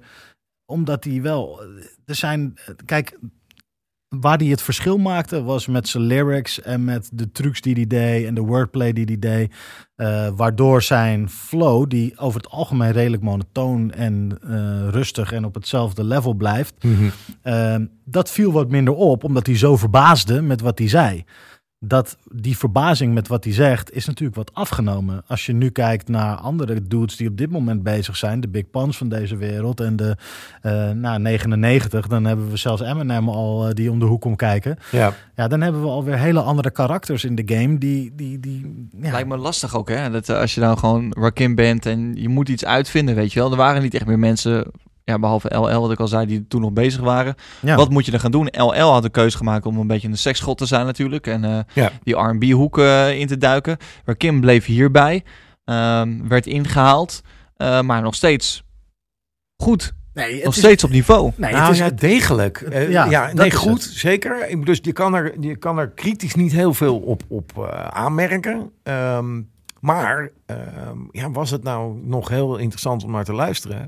omdat 0.65 1.03
hij 1.03 1.22
wel. 1.22 1.61
Er 2.05 2.15
zijn. 2.15 2.57
Kijk, 2.86 3.17
waar 4.20 4.38
hij 4.38 4.47
het 4.47 4.62
verschil 4.62 4.97
maakte 4.97 5.43
was 5.43 5.68
met 5.68 5.88
zijn 5.88 6.03
lyrics 6.03 6.62
en 6.62 6.84
met 6.84 7.09
de 7.14 7.32
trucs 7.32 7.62
die 7.62 7.74
hij 7.74 7.88
deed 7.88 8.26
en 8.26 8.34
de 8.34 8.41
wordplay 8.41 8.93
die 8.93 9.05
hij 9.05 9.20
deed. 9.20 9.53
Uh, 9.97 10.28
waardoor 10.36 10.82
zijn 10.82 11.30
flow, 11.30 11.89
die 11.89 12.18
over 12.18 12.41
het 12.41 12.49
algemeen 12.49 12.91
redelijk 12.91 13.24
monotoon 13.24 13.91
en 13.91 14.39
uh, 14.45 14.88
rustig 14.89 15.32
en 15.32 15.45
op 15.45 15.53
hetzelfde 15.53 16.03
level 16.03 16.34
blijft, 16.34 16.84
Mhm. 16.84 16.93
mm 16.93 17.12
-hmm. 17.43 17.53
uh, 17.53 17.88
dat 18.05 18.32
viel 18.32 18.51
wat 18.51 18.70
minder 18.70 18.93
op, 18.93 19.24
omdat 19.24 19.45
hij 19.45 19.57
zo 19.57 19.78
verbaasde 19.78 20.41
met 20.41 20.62
wat 20.62 20.80
hij 20.80 20.88
zei. 20.88 21.24
Dat 21.84 22.17
die 22.32 22.57
verbazing 22.57 23.13
met 23.13 23.27
wat 23.27 23.43
hij 23.43 23.53
zegt 23.53 23.91
is 23.91 24.05
natuurlijk 24.05 24.36
wat 24.36 24.53
afgenomen. 24.53 25.23
Als 25.27 25.45
je 25.45 25.53
nu 25.53 25.69
kijkt 25.69 26.07
naar 26.07 26.36
andere 26.36 26.88
dudes 26.88 27.15
die 27.15 27.27
op 27.27 27.38
dit 27.38 27.49
moment 27.49 27.84
bezig 27.84 28.17
zijn, 28.17 28.41
de 28.41 28.47
Big 28.47 28.69
Pans 28.69 28.97
van 28.97 29.09
deze 29.09 29.38
wereld 29.38 29.79
en 29.79 29.95
de 29.95 30.15
uh, 30.63 30.89
nou, 30.91 31.19
99, 31.19 32.07
dan 32.07 32.25
hebben 32.25 32.49
we 32.49 32.57
zelfs 32.57 32.82
Eminem 32.82 33.29
al 33.29 33.67
uh, 33.67 33.73
die 33.73 33.91
om 33.91 33.99
de 33.99 34.05
hoek 34.05 34.21
komt 34.21 34.38
kijken. 34.38 34.77
Ja. 34.91 35.13
ja, 35.36 35.47
dan 35.47 35.61
hebben 35.61 35.82
we 35.82 35.88
alweer 35.88 36.17
hele 36.17 36.41
andere 36.41 36.71
karakters 36.71 37.23
in 37.23 37.36
de 37.36 37.55
game 37.55 37.77
die. 37.77 38.11
die, 38.15 38.39
die 38.39 38.89
ja. 39.01 39.11
Lijkt 39.11 39.29
me 39.29 39.38
lastig 39.38 39.75
ook, 39.75 39.89
hè? 39.89 40.09
Dat 40.09 40.29
uh, 40.29 40.38
als 40.38 40.53
je 40.55 40.61
dan 40.61 40.77
gewoon 40.77 41.13
Rakim 41.17 41.55
bent 41.55 41.86
en 41.86 42.15
je 42.15 42.29
moet 42.29 42.49
iets 42.49 42.65
uitvinden, 42.65 43.15
weet 43.15 43.34
je 43.34 43.39
wel. 43.39 43.51
Er 43.51 43.57
waren 43.57 43.82
niet 43.82 43.93
echt 43.93 44.05
meer 44.05 44.19
mensen 44.19 44.71
ja, 45.12 45.20
behalve 45.20 45.55
LL, 45.55 45.82
wat 45.82 45.91
ik 45.91 45.99
al 45.99 46.07
zei, 46.07 46.26
die 46.26 46.47
toen 46.47 46.62
nog 46.62 46.72
bezig 46.72 47.01
waren. 47.01 47.36
Ja. 47.59 47.76
Wat 47.76 47.89
moet 47.89 48.05
je 48.05 48.12
dan 48.12 48.20
gaan 48.20 48.32
doen? 48.32 48.47
LL 48.51 48.91
had 48.91 49.03
de 49.03 49.09
keuze 49.09 49.38
gemaakt 49.38 49.66
om 49.66 49.78
een 49.78 49.88
beetje 49.88 50.07
een 50.07 50.18
seksschot 50.18 50.57
te 50.57 50.66
zijn 50.66 50.86
natuurlijk. 50.86 51.28
En 51.28 51.43
uh, 51.43 51.59
ja. 51.74 51.91
die 52.03 52.16
R&B-hoek 52.16 52.78
uh, 52.78 53.20
in 53.20 53.28
te 53.28 53.38
duiken. 53.38 53.78
Maar 54.05 54.16
Kim 54.16 54.41
bleef 54.41 54.66
hierbij. 54.66 55.24
Um, 55.66 56.28
werd 56.28 56.45
ingehaald. 56.45 57.22
Uh, 57.57 57.82
maar 57.82 58.01
nog 58.01 58.16
steeds 58.16 58.64
goed. 59.64 59.93
Nee, 60.14 60.43
nog 60.43 60.53
steeds 60.53 60.84
op 60.84 60.89
niveau. 60.89 61.32
Nee, 61.36 61.51
nou, 61.51 61.64
het 61.64 61.74
is 61.74 61.78
ja, 61.78 61.89
degelijk. 61.89 62.62
Uh, 62.62 62.89
ja, 62.89 63.05
ja 63.05 63.34
nee, 63.34 63.51
goed, 63.51 63.84
het. 63.84 63.93
zeker. 63.93 64.64
Dus 64.66 64.80
je 64.82 64.91
kan, 64.91 65.16
er, 65.16 65.34
je 65.39 65.55
kan 65.55 65.80
er 65.80 65.89
kritisch 65.89 66.36
niet 66.36 66.51
heel 66.51 66.74
veel 66.74 66.97
op, 66.97 67.24
op 67.28 67.51
uh, 67.57 67.88
aanmerken. 67.88 68.72
Um, 68.84 69.49
maar 69.82 70.32
um, 70.45 71.09
ja, 71.11 71.32
was 71.32 71.49
het 71.49 71.63
nou 71.63 71.99
nog 72.03 72.29
heel 72.29 72.57
interessant 72.57 73.03
om 73.03 73.11
naar 73.11 73.23
te 73.23 73.34
luisteren? 73.34 73.88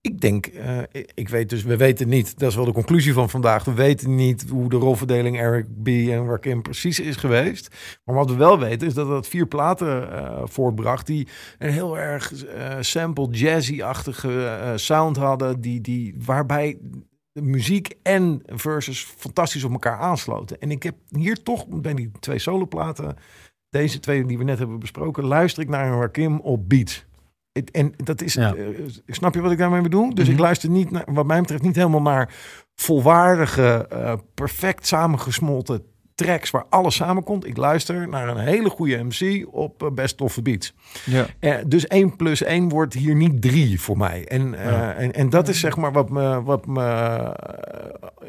Ik 0.00 0.20
denk, 0.20 0.46
uh, 0.46 0.78
ik 1.14 1.28
weet 1.28 1.48
dus, 1.48 1.62
we 1.62 1.76
weten 1.76 2.08
niet, 2.08 2.38
dat 2.38 2.50
is 2.50 2.56
wel 2.56 2.64
de 2.64 2.72
conclusie 2.72 3.12
van 3.12 3.30
vandaag. 3.30 3.64
We 3.64 3.72
weten 3.72 4.14
niet 4.14 4.48
hoe 4.48 4.68
de 4.68 4.76
rolverdeling 4.76 5.38
Eric 5.38 5.66
B. 5.82 5.86
en 5.86 6.26
Rakim 6.26 6.62
precies 6.62 7.00
is 7.00 7.16
geweest. 7.16 7.76
Maar 8.04 8.14
wat 8.14 8.30
we 8.30 8.36
wel 8.36 8.58
weten 8.58 8.86
is 8.86 8.94
dat 8.94 9.08
het 9.08 9.28
vier 9.28 9.46
platen 9.46 10.08
uh, 10.12 10.42
voortbracht 10.44 11.06
die 11.06 11.28
een 11.58 11.72
heel 11.72 11.98
erg 11.98 12.32
uh, 12.32 12.76
sample 12.80 13.28
jazzy-achtige 13.30 14.72
sound 14.76 15.16
hadden. 15.16 15.60
Die, 15.60 15.80
die, 15.80 16.14
waarbij 16.24 16.78
de 17.34 17.42
muziek 17.42 17.94
en 18.02 18.42
versus 18.46 19.04
fantastisch 19.16 19.64
op 19.64 19.72
elkaar 19.72 19.98
aansloten. 19.98 20.60
En 20.60 20.70
ik 20.70 20.82
heb 20.82 20.94
hier 21.08 21.42
toch 21.42 21.66
bij 21.68 21.94
die 21.94 22.10
twee 22.20 22.38
soloplaten, 22.38 23.16
deze 23.74 24.00
twee 24.00 24.24
die 24.24 24.38
we 24.38 24.44
net 24.44 24.58
hebben 24.58 24.78
besproken, 24.78 25.24
luister 25.24 25.62
ik 25.62 25.68
naar 25.68 25.86
een 25.86 26.00
Rakim 26.00 26.40
op 26.40 26.68
beats. 26.68 27.04
En 27.72 27.94
dat 27.96 28.22
is, 28.22 28.34
ja. 28.34 28.54
uh, 28.54 28.68
snap 29.06 29.34
je 29.34 29.40
wat 29.40 29.52
ik 29.52 29.58
daarmee 29.58 29.80
bedoel? 29.80 30.14
Dus 30.14 30.18
mm 30.18 30.24
-hmm. 30.24 30.32
ik 30.32 30.40
luister 30.40 30.70
niet, 30.70 30.90
naar, 30.90 31.04
wat 31.06 31.26
mij 31.26 31.40
betreft, 31.40 31.62
niet 31.62 31.76
helemaal 31.76 32.02
naar 32.02 32.34
volwaardige, 32.74 33.88
uh, 33.92 34.14
perfect 34.34 34.86
samengesmolten 34.86 35.82
tracks 36.14 36.50
waar 36.50 36.64
alles 36.68 36.94
samenkomt. 36.94 37.46
Ik 37.46 37.56
luister 37.56 38.08
naar 38.08 38.28
een 38.28 38.38
hele 38.38 38.70
goede 38.70 39.02
MC 39.02 39.46
op 39.54 39.82
uh, 39.82 39.90
best 39.90 40.16
toffe 40.16 40.42
beats. 40.42 40.74
Ja. 41.04 41.26
Uh, 41.40 41.56
dus 41.66 41.86
1 41.86 42.16
plus 42.16 42.42
1 42.42 42.68
wordt 42.68 42.94
hier 42.94 43.14
niet 43.14 43.42
3 43.42 43.80
voor 43.80 43.96
mij. 43.96 44.24
En, 44.26 44.52
uh, 44.52 44.64
ja. 44.64 44.94
en, 44.94 45.12
en 45.12 45.30
dat 45.30 45.48
is 45.48 45.60
zeg 45.60 45.76
maar 45.76 45.92
wat 45.92 46.10
me, 46.10 46.42
wat 46.42 46.66
me 46.66 46.82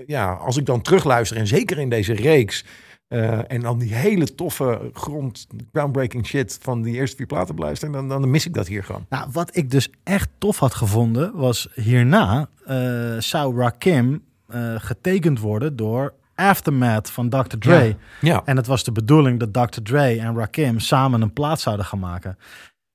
ja, 0.07 0.31
als 0.33 0.57
ik 0.57 0.65
dan 0.65 0.81
terugluister 0.81 1.37
en 1.37 1.47
zeker 1.47 1.79
in 1.79 1.89
deze 1.89 2.13
reeks. 2.13 2.65
Uh, 3.09 3.51
en 3.51 3.61
dan 3.61 3.79
die 3.79 3.93
hele 3.93 4.35
toffe 4.35 4.89
grond, 4.93 5.47
groundbreaking 5.71 6.25
shit 6.27 6.57
van 6.61 6.81
die 6.81 6.93
eerste 6.93 7.15
vier 7.15 7.25
platen 7.25 7.55
beluisteren, 7.55 7.93
dan, 7.93 8.09
dan 8.09 8.29
mis 8.29 8.45
ik 8.45 8.53
dat 8.53 8.67
hier 8.67 8.83
gewoon. 8.83 9.05
Nou, 9.09 9.29
wat 9.31 9.55
ik 9.55 9.71
dus 9.71 9.89
echt 10.03 10.29
tof 10.37 10.59
had 10.59 10.73
gevonden, 10.73 11.35
was 11.35 11.67
hierna 11.73 12.49
uh, 12.67 13.19
zou 13.19 13.57
Rakim 13.59 14.23
uh, 14.49 14.75
getekend 14.77 15.39
worden 15.39 15.75
door 15.75 16.13
Aftermath 16.35 17.09
van 17.09 17.29
Dr. 17.29 17.57
Dre. 17.59 17.85
Ja. 17.85 17.95
ja. 18.21 18.41
En 18.45 18.57
het 18.57 18.67
was 18.67 18.83
de 18.83 18.91
bedoeling 18.91 19.39
dat 19.39 19.53
Dr. 19.53 19.81
Dre 19.81 20.19
en 20.19 20.37
Rakim 20.37 20.79
samen 20.79 21.21
een 21.21 21.33
plaat 21.33 21.59
zouden 21.59 21.85
gaan 21.85 21.99
maken. 21.99 22.37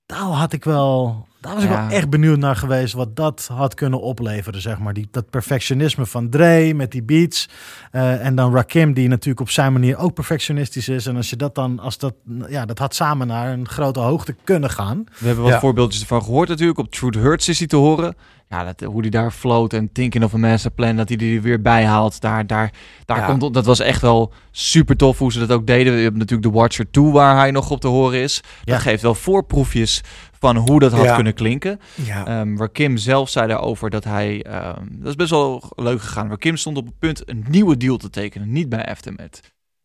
Daar 0.06 0.18
had 0.18 0.52
ik 0.52 0.64
wel, 0.64 1.26
daar 1.40 1.54
was 1.54 1.62
ik 1.64 1.70
Ja. 1.70 1.86
wel 1.86 1.96
echt 1.96 2.10
benieuwd 2.10 2.38
naar 2.38 2.56
geweest 2.56 2.92
wat 2.94 3.16
dat 3.16 3.50
had 3.52 3.74
kunnen 3.74 4.00
opleveren, 4.00 4.60
zeg 4.60 4.78
maar. 4.78 4.92
Die, 4.94 5.08
dat 5.10 5.30
perfectionisme 5.30 6.06
van 6.06 6.28
Dre 6.28 6.74
met 6.74 6.90
die 6.92 7.02
beats. 7.02 7.48
Eh, 7.90 8.24
en 8.26 8.34
dan 8.34 8.54
Rakim, 8.54 8.92
die 8.92 9.08
natuurlijk 9.08 9.40
op 9.40 9.50
zijn 9.50 9.72
manier 9.72 9.96
ook 9.96 10.14
perfectionistisch 10.14 10.88
is. 10.88 11.06
En 11.06 11.16
als 11.16 11.30
je 11.30 11.36
dat 11.36 11.54
dan, 11.54 11.78
als 11.78 11.98
dat, 11.98 12.14
ja, 12.48 12.64
dat 12.66 12.78
had 12.78 12.94
samen 12.94 13.26
naar 13.26 13.52
een 13.52 13.68
grote 13.68 14.00
hoogte 14.00 14.34
kunnen 14.44 14.70
gaan. 14.70 15.04
We 15.18 15.26
hebben 15.26 15.44
wat 15.44 15.52
Ja. 15.52 15.60
voorbeeldjes 15.60 16.00
ervan 16.00 16.22
gehoord 16.22 16.48
natuurlijk. 16.48 16.78
Op 16.78 16.90
Truth 16.90 17.14
Hurts 17.14 17.48
is 17.48 17.58
hij 17.58 17.68
te 17.68 17.76
horen. 17.76 18.14
Ja, 18.48 18.64
dat, 18.64 18.80
hoe 18.80 19.02
die 19.02 19.10
daar 19.10 19.30
float 19.30 19.72
en 19.72 19.92
Thinking 19.92 20.24
of 20.24 20.34
a 20.34 20.36
Masterplan, 20.36 20.96
dat 20.96 21.08
hij 21.08 21.16
die 21.16 21.36
er 21.36 21.42
weer 21.42 21.62
bij 21.62 21.84
haalt. 21.84 22.20
Daar, 22.20 22.46
daar, 22.46 22.72
daar 23.04 23.18
Ja. 23.18 23.26
komt, 23.26 23.54
dat 23.54 23.64
was 23.64 23.80
echt 23.80 24.00
wel 24.00 24.32
super 24.50 24.96
tof 24.96 25.18
hoe 25.18 25.32
ze 25.32 25.38
dat 25.38 25.50
ook 25.52 25.66
deden. 25.66 25.94
We 25.94 26.00
hebben 26.00 26.20
natuurlijk 26.20 26.52
de 26.52 26.58
Watcher 26.58 26.90
2 26.90 27.04
waar 27.04 27.36
hij 27.36 27.50
nog 27.50 27.70
op 27.70 27.80
te 27.80 27.86
horen 27.88 28.20
is. 28.22 28.40
Ja. 28.64 28.72
Dat 28.72 28.82
geeft 28.82 29.02
wel 29.02 29.14
voorproefjes 29.14 30.00
van 30.40 30.56
hoe 30.56 30.80
dat 30.80 30.92
had 30.92 31.04
Ja. 31.04 31.14
kunnen 31.14 31.34
klinken. 31.34 31.80
Ja. 31.94 32.26
Ehm 32.26 32.56
Rakim 32.58 32.96
zelf 32.96 33.28
zei 33.28 33.46
daarover 33.48 33.90
dat 33.90 34.04
hij... 34.04 34.42
ehm, 34.42 34.84
dat 34.90 35.08
is 35.08 35.14
best 35.14 35.30
wel 35.30 35.62
leuk 35.76 36.00
gegaan. 36.00 36.28
Rakim 36.28 36.56
stond 36.56 36.76
op 36.76 36.86
het 36.86 36.98
punt 36.98 37.28
een 37.30 37.44
nieuwe 37.48 37.76
deal 37.76 37.96
te 37.96 38.10
tekenen, 38.10 38.52
niet 38.52 38.68
bij 38.68 38.86
Aftermath. 38.86 39.40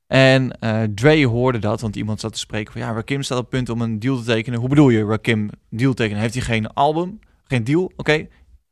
En 0.07 0.59
eh, 0.59 0.81
Dre 0.95 1.25
hoorde 1.27 1.59
dat, 1.59 1.81
want 1.81 1.95
iemand 1.95 2.19
zat 2.19 2.33
te 2.33 2.39
spreken 2.39 2.71
van... 2.73 2.81
Ja, 2.81 2.91
Rakim 2.91 3.23
staat 3.23 3.37
op 3.37 3.43
het 3.43 3.53
punt 3.53 3.69
om 3.69 3.81
een 3.81 3.99
deal 3.99 4.17
te 4.17 4.23
tekenen. 4.23 4.59
Hoe 4.59 4.69
bedoel 4.69 4.89
je, 4.89 5.05
Rakim, 5.05 5.49
deal 5.69 5.93
tekenen? 5.93 6.21
Heeft 6.21 6.33
hij 6.33 6.43
geen 6.43 6.73
album? 6.73 7.19
Geen 7.43 7.63
deal? 7.63 7.91
Oké. 7.95 8.27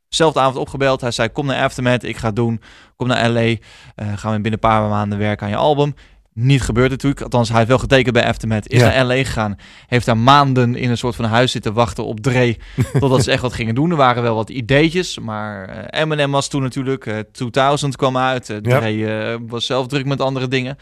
Zelfde 0.09 0.39
avond 0.39 0.57
opgebeld. 0.57 1.01
Hij 1.01 1.11
zei, 1.11 1.29
kom 1.29 1.45
naar 1.45 1.63
Aftermath, 1.63 2.03
ik 2.03 2.17
ga 2.17 2.27
het 2.27 2.35
doen. 2.35 2.61
Kom 2.95 3.07
naar 3.07 3.29
L.A., 3.29 3.39
eh, 3.39 3.57
gaan 3.95 4.31
we 4.31 4.41
binnen 4.41 4.53
een 4.53 4.59
paar 4.59 4.89
maanden 4.89 5.17
werken 5.17 5.45
aan 5.45 5.51
je 5.51 5.57
album. 5.57 5.93
Niet 6.33 6.61
gebeurd 6.61 6.89
natuurlijk. 6.89 7.21
Althans, 7.21 7.47
hij 7.47 7.57
heeft 7.57 7.69
wel 7.69 7.79
getekend 7.79 8.13
bij 8.13 8.25
Aftermath. 8.27 8.67
Is 8.67 8.79
Ja. 8.79 8.87
naar 8.87 9.05
L.A. 9.05 9.15
gegaan. 9.15 9.55
Heeft 9.87 10.05
daar 10.05 10.17
maanden 10.17 10.75
in 10.75 10.89
een 10.89 10.97
soort 10.97 11.15
van 11.15 11.25
huis 11.25 11.51
zitten 11.51 11.73
wachten 11.73 12.05
op 12.05 12.19
Dre. 12.19 12.57
totdat 12.99 13.23
ze 13.23 13.31
echt 13.31 13.41
wat 13.41 13.53
gingen 13.53 13.75
doen. 13.75 13.91
Er 13.91 13.95
waren 13.97 14.23
wel 14.23 14.35
wat 14.35 14.49
ideetjes. 14.49 15.19
Maar 15.19 15.69
eh, 15.69 16.01
Eminem 16.01 16.31
was 16.31 16.47
toen 16.47 16.61
natuurlijk. 16.61 17.05
eh 17.05 17.19
2000 17.31 17.95
kwam 17.95 18.17
uit. 18.17 18.45
Dre 18.61 19.05
eh, 19.31 19.37
was 19.47 19.65
zelf 19.65 19.87
druk 19.87 20.05
met 20.05 20.21
andere 20.21 20.47
dingen. 20.47 20.77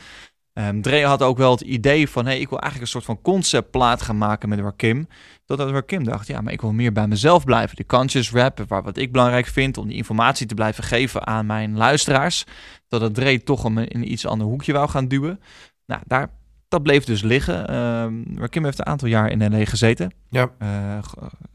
Ehm 0.53 0.81
Dre 0.81 1.05
had 1.05 1.21
ook 1.21 1.37
wel 1.37 1.51
het 1.51 1.61
idee 1.61 2.09
van... 2.09 2.25
Hey, 2.25 2.39
ik 2.39 2.49
wil 2.49 2.59
eigenlijk 2.59 2.91
een 2.93 3.01
soort 3.01 3.17
van 3.17 3.21
conceptplaat 3.21 4.01
gaan 4.01 4.17
maken 4.17 4.49
met 4.49 4.59
Rakim. 4.59 5.07
Totdat 5.45 5.71
Rakim 5.71 6.03
dacht... 6.03 6.27
Ja, 6.27 6.41
maar 6.41 6.53
ik 6.53 6.61
wil 6.61 6.73
meer 6.73 6.91
bij 6.91 7.07
mezelf 7.07 7.43
blijven. 7.43 7.75
De 7.75 7.85
conscious 7.85 8.31
rap, 8.31 8.63
waar 8.67 8.83
wat 8.83 8.97
ik 8.97 9.11
belangrijk 9.11 9.45
vind... 9.45 9.77
om 9.77 9.87
die 9.87 9.97
informatie 9.97 10.45
te 10.47 10.53
blijven 10.53 10.83
geven 10.83 11.27
aan 11.27 11.45
mijn 11.45 11.77
luisteraars. 11.77 12.43
Totdat 12.87 13.15
Dre 13.15 13.43
toch 13.43 13.63
hem 13.63 13.77
in 13.77 14.01
een 14.01 14.11
iets 14.11 14.25
ander 14.25 14.47
hoekje 14.47 14.73
wou 14.73 14.89
gaan 14.89 15.07
duwen. 15.07 15.39
Nou, 15.85 16.01
daar, 16.05 16.29
dat 16.67 16.83
bleef 16.83 17.03
dus 17.03 17.21
liggen. 17.21 17.67
Ehm 17.67 18.13
Rakim 18.35 18.63
heeft 18.63 18.79
een 18.79 18.85
aantal 18.85 19.07
jaar 19.07 19.31
in 19.31 19.55
L.A. 19.55 19.65
gezeten. 19.65 20.13
Ja. 20.29 20.51
Eh, 20.57 20.97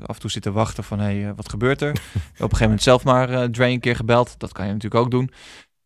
af 0.07 0.15
en 0.15 0.21
toe 0.21 0.31
zitten 0.31 0.53
wachten 0.53 0.85
van... 0.85 0.99
Hey, 0.99 1.27
eh, 1.27 1.33
wat 1.37 1.49
gebeurt 1.49 1.83
er? 1.83 1.91
Op 1.91 1.99
een 2.17 2.37
gegeven 2.37 2.61
moment 2.61 2.83
zelf 2.83 3.05
maar 3.05 3.31
eh, 3.31 3.45
Dre 3.45 3.67
een 3.67 3.81
keer 3.81 3.97
gebeld. 3.97 4.35
Dat 4.39 4.53
kan 4.53 4.67
je 4.67 4.73
natuurlijk 4.73 5.05
ook 5.05 5.11
doen. 5.11 5.31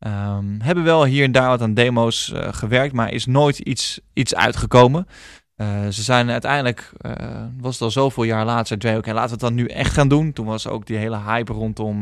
Ehm, 0.01 0.61
hebben 0.61 0.85
wel 0.85 1.05
hier 1.05 1.25
en 1.25 1.33
daar 1.33 1.49
wat 1.49 1.63
aan 1.63 1.75
demo's 1.75 2.33
eh, 2.33 2.49
gewerkt, 2.53 2.95
maar 2.95 3.13
is 3.13 3.27
nooit 3.27 3.59
iets, 3.59 4.01
iets 4.13 4.35
uitgekomen. 4.35 5.07
Eh, 5.55 5.89
ze 5.89 6.03
zijn 6.03 6.31
uiteindelijk, 6.31 6.93
eh, 6.99 7.13
was 7.59 7.73
het 7.73 7.83
al 7.83 7.91
zoveel 7.91 8.23
jaar 8.23 8.45
later, 8.45 8.77
zei 8.79 8.97
oké, 8.97 9.13
laten 9.13 9.27
we 9.27 9.33
het 9.33 9.41
dan 9.41 9.55
nu 9.55 9.67
echt 9.67 9.93
gaan 9.93 10.09
doen. 10.09 10.33
Toen 10.33 10.47
was 10.47 10.67
ook 10.67 10.87
die 10.87 10.97
hele 10.97 11.19
hype 11.19 11.53
rondom 11.53 12.01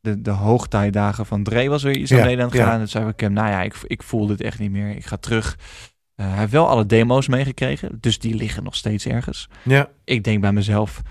de, 0.00 0.22
de 0.22 0.30
hoogtijdagen 0.30 1.26
van 1.26 1.42
Dre 1.42 1.68
was 1.68 1.82
weer 1.82 1.96
iets 1.96 2.10
Ja, 2.10 2.24
aan 2.24 2.30
ja. 2.30 2.48
gegaan. 2.48 2.72
En 2.72 2.78
toen 2.78 2.88
zei 2.88 3.08
ik 3.08 3.20
hem, 3.20 3.32
nou 3.32 3.48
ja, 3.48 3.62
ik, 3.62 3.74
ik 3.86 4.02
voel 4.02 4.26
dit 4.26 4.40
echt 4.40 4.58
niet 4.58 4.70
meer. 4.70 4.96
Ik 4.96 5.06
ga 5.06 5.16
terug. 5.16 5.58
Hij 6.14 6.38
heeft 6.38 6.52
wel 6.52 6.68
alle 6.68 6.86
demo's 6.86 7.28
meegekregen, 7.28 7.98
dus 8.00 8.18
die 8.18 8.34
liggen 8.34 8.62
nog 8.62 8.74
steeds 8.74 9.06
ergens. 9.06 9.48
Ja. 9.62 9.88
Ik 10.04 10.24
denk 10.24 10.40
bij 10.40 10.52
mezelf, 10.52 11.02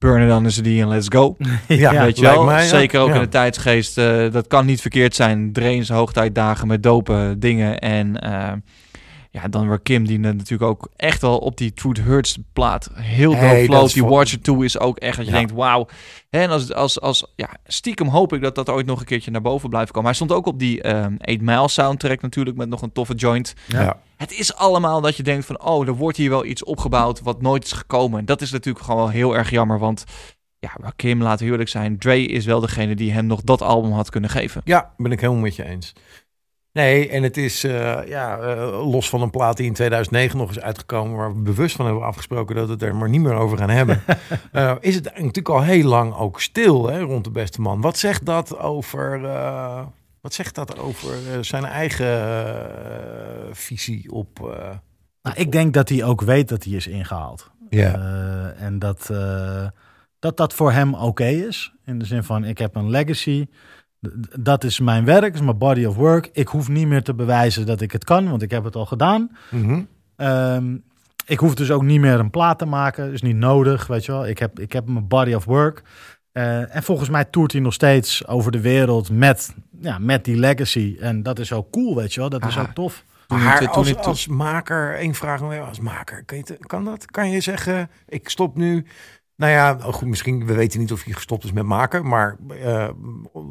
burn 0.00 0.22
it 0.28 0.32
on 0.32 0.46
is 0.46 0.56
die 0.56 0.82
en 0.82 0.88
let's 0.88 1.06
go. 1.08 1.36
Ja, 1.68 2.04
Weet 2.04 2.16
je 2.18 2.22
wel, 2.24 2.44
mij, 2.44 2.62
ja. 2.62 2.68
zeker 2.68 3.00
ook 3.00 3.08
Ja. 3.08 3.14
in 3.14 3.20
de 3.20 3.28
tijdsgeest. 3.28 3.98
eh, 3.98 4.30
dat 4.30 4.46
kan 4.46 4.66
niet 4.66 4.80
verkeerd 4.80 5.14
zijn. 5.14 5.52
Dre 5.52 5.74
in 5.74 5.84
zijn 5.84 5.98
hoogtijdagen 5.98 6.66
met 6.66 6.82
dopen 6.82 7.40
dingen. 7.40 7.78
En 7.78 8.20
eh, 8.20 8.52
ja, 9.32 9.48
dan 9.48 9.68
weer 9.68 9.80
Kim, 9.80 10.06
die 10.06 10.18
natuurlijk 10.18 10.70
ook 10.70 10.88
echt 10.96 11.20
wel 11.20 11.38
op 11.38 11.56
die 11.56 11.72
Truth 11.74 12.00
Hurts 12.00 12.38
plaat 12.52 12.90
heel 12.94 13.34
Hey, 13.34 13.50
dope 13.50 13.64
float. 13.64 13.86
is 13.86 13.92
Die 13.92 14.04
Watcher 14.04 14.40
2 14.40 14.64
is 14.64 14.78
ook 14.78 14.98
echt 14.98 15.16
dat 15.16 15.26
je 15.26 15.32
Ja. 15.32 15.38
denkt, 15.38 15.52
wauw. 15.52 15.86
Hè, 16.30 16.40
En 16.40 16.50
als, 16.50 16.72
als, 16.74 17.00
als, 17.00 17.32
ja, 17.36 17.48
stiekem 17.66 18.08
hoop 18.08 18.32
ik 18.32 18.40
dat 18.42 18.54
dat 18.54 18.68
ooit 18.68 18.86
nog 18.86 19.00
een 19.00 19.06
keertje 19.06 19.30
naar 19.30 19.40
boven 19.40 19.68
blijft 19.68 19.90
komen. 19.90 20.06
Hij 20.06 20.14
stond 20.14 20.32
ook 20.32 20.46
op 20.46 20.58
die 20.58 20.82
ehm 20.82 21.14
8 21.18 21.40
Mile 21.40 21.68
soundtrack 21.68 22.20
natuurlijk, 22.20 22.56
met 22.56 22.68
nog 22.68 22.82
een 22.82 22.92
toffe 22.92 23.14
joint. 23.14 23.54
Ja. 23.66 24.00
Het 24.16 24.32
is 24.32 24.54
allemaal 24.54 25.00
dat 25.00 25.16
je 25.16 25.22
denkt 25.22 25.46
van, 25.46 25.62
oh, 25.62 25.86
er 25.86 25.94
wordt 25.94 26.16
hier 26.16 26.30
wel 26.30 26.44
iets 26.44 26.64
opgebouwd 26.64 27.20
wat 27.20 27.42
nooit 27.42 27.64
is 27.64 27.72
gekomen. 27.72 28.18
En 28.18 28.24
dat 28.24 28.40
is 28.40 28.50
natuurlijk 28.50 28.84
gewoon 28.84 29.00
wel 29.00 29.10
heel 29.10 29.36
erg 29.36 29.50
jammer, 29.50 29.78
want 29.78 30.04
ja, 30.58 30.72
Kim, 30.96 31.22
laten 31.22 31.46
we 31.46 31.52
eerlijk 31.52 31.68
zijn, 31.70 31.98
Dre 31.98 32.26
is 32.26 32.44
wel 32.44 32.60
degene 32.60 32.94
die 32.94 33.12
hem 33.12 33.26
nog 33.26 33.40
dat 33.42 33.62
album 33.62 33.92
had 33.92 34.10
kunnen 34.10 34.30
geven. 34.30 34.60
Ja, 34.64 34.92
ben 34.96 35.12
ik 35.12 35.20
helemaal 35.20 35.42
met 35.42 35.56
je 35.56 35.64
eens. 35.64 35.92
Nee, 36.72 37.08
en 37.08 37.22
het 37.22 37.36
is 37.36 37.64
eh, 37.64 37.98
ja, 38.06 38.38
eh, 38.38 38.90
los 38.90 39.08
van 39.08 39.22
een 39.22 39.30
plaat 39.30 39.56
die 39.56 39.66
in 39.66 39.72
2009 39.72 40.38
nog 40.38 40.50
is 40.50 40.60
uitgekomen, 40.60 41.16
waar 41.16 41.34
we 41.34 41.40
bewust 41.40 41.76
van 41.76 41.84
hebben 41.84 42.04
afgesproken 42.04 42.54
dat 42.54 42.66
we 42.66 42.72
het 42.72 42.82
er 42.82 42.96
maar 42.96 43.08
niet 43.08 43.20
meer 43.20 43.34
over 43.34 43.58
gaan 43.58 43.70
hebben. 43.70 44.02
eh, 44.52 44.76
is 44.80 44.94
het 44.94 45.04
natuurlijk 45.04 45.48
al 45.48 45.62
heel 45.62 45.84
lang 45.84 46.14
ook 46.14 46.40
stil 46.40 46.88
hè, 46.88 47.00
rond 47.00 47.24
de 47.24 47.30
beste 47.30 47.60
man. 47.60 47.80
Wat 47.80 47.98
zegt 47.98 48.26
dat 48.26 48.58
over, 48.58 49.20
wat 50.20 50.34
zegt 50.34 50.54
dat 50.54 50.78
over 50.78 51.14
zijn 51.44 51.64
eigen 51.64 52.66
visie 53.52 54.12
op. 54.12 54.38
Nou, 55.22 55.36
ik 55.36 55.52
denk 55.52 55.74
dat 55.74 55.88
hij 55.88 56.04
ook 56.04 56.20
weet 56.20 56.48
dat 56.48 56.64
hij 56.64 56.72
is 56.72 56.86
ingehaald. 56.86 57.50
Ja. 57.68 57.94
En 58.56 58.78
dat, 58.78 59.10
dat 60.18 60.36
dat 60.36 60.54
voor 60.54 60.72
hem 60.72 60.94
oké 60.94 61.26
is. 61.26 61.72
In 61.84 61.98
de 61.98 62.04
zin 62.04 62.24
van, 62.24 62.44
ik 62.44 62.58
heb 62.58 62.74
een 62.74 62.90
legacy. 62.90 63.46
Dat 64.38 64.64
is 64.64 64.80
mijn 64.80 65.04
werk, 65.04 65.34
is 65.34 65.40
mijn 65.40 65.58
body 65.58 65.84
of 65.84 65.94
work. 65.96 66.28
Ik 66.32 66.48
hoef 66.48 66.68
niet 66.68 66.86
meer 66.86 67.02
te 67.02 67.14
bewijzen 67.14 67.66
dat 67.66 67.80
ik 67.80 67.92
het 67.92 68.04
kan, 68.04 68.28
want 68.30 68.42
ik 68.42 68.50
heb 68.50 68.64
het 68.64 68.76
al 68.76 68.86
gedaan. 68.86 69.36
mhm. 69.50 69.82
Ehm, 70.16 70.76
ik 71.26 71.38
hoef 71.38 71.54
dus 71.54 71.70
ook 71.70 71.82
niet 71.82 72.00
meer 72.00 72.18
een 72.18 72.30
plaat 72.30 72.58
te 72.58 72.66
maken. 72.66 73.12
is 73.12 73.22
niet 73.22 73.36
nodig, 73.36 73.86
weet 73.86 74.04
je 74.04 74.12
wel. 74.12 74.26
Ik 74.26 74.38
heb, 74.38 74.60
ik 74.60 74.72
heb 74.72 74.86
mijn 74.86 75.08
body 75.08 75.32
of 75.32 75.44
work. 75.44 75.82
Eh, 76.32 76.76
en 76.76 76.82
volgens 76.82 77.08
mij 77.08 77.24
toert 77.24 77.52
hij 77.52 77.60
nog 77.60 77.72
steeds 77.72 78.26
over 78.26 78.52
de 78.52 78.60
wereld 78.60 79.10
met, 79.10 79.54
ja, 79.80 79.98
met 79.98 80.24
die 80.24 80.36
legacy. 80.36 80.96
En 81.00 81.22
dat 81.22 81.38
is 81.38 81.52
ook 81.52 81.70
cool, 81.70 81.96
weet 81.96 82.14
je 82.14 82.20
wel. 82.20 82.28
Dat 82.28 82.46
is 82.46 82.58
ook 82.58 82.72
tof. 82.74 83.04
Maar 83.28 83.58
toen 83.58 83.68
als, 83.68 83.96
als 83.96 84.26
maker, 84.26 84.94
één 84.94 85.14
vraag 85.14 85.40
nog 85.40 85.68
als 85.68 85.80
maker, 85.80 86.24
kan, 86.24 86.38
je 86.38 86.56
kan 86.66 86.84
dat? 86.84 87.06
Kan 87.06 87.30
je 87.30 87.40
zeggen, 87.40 87.90
ik 88.08 88.28
stop 88.28 88.56
nu... 88.56 88.86
Nou 89.40 89.52
ja, 89.52 89.76
oh 89.86 89.92
goed, 89.92 90.08
misschien, 90.08 90.46
we 90.46 90.54
weten 90.54 90.80
niet 90.80 90.92
of 90.92 91.04
hij 91.04 91.12
gestopt 91.12 91.44
is 91.44 91.52
met 91.52 91.64
maken, 91.64 92.06
maar 92.06 92.36
eh, 92.62 92.88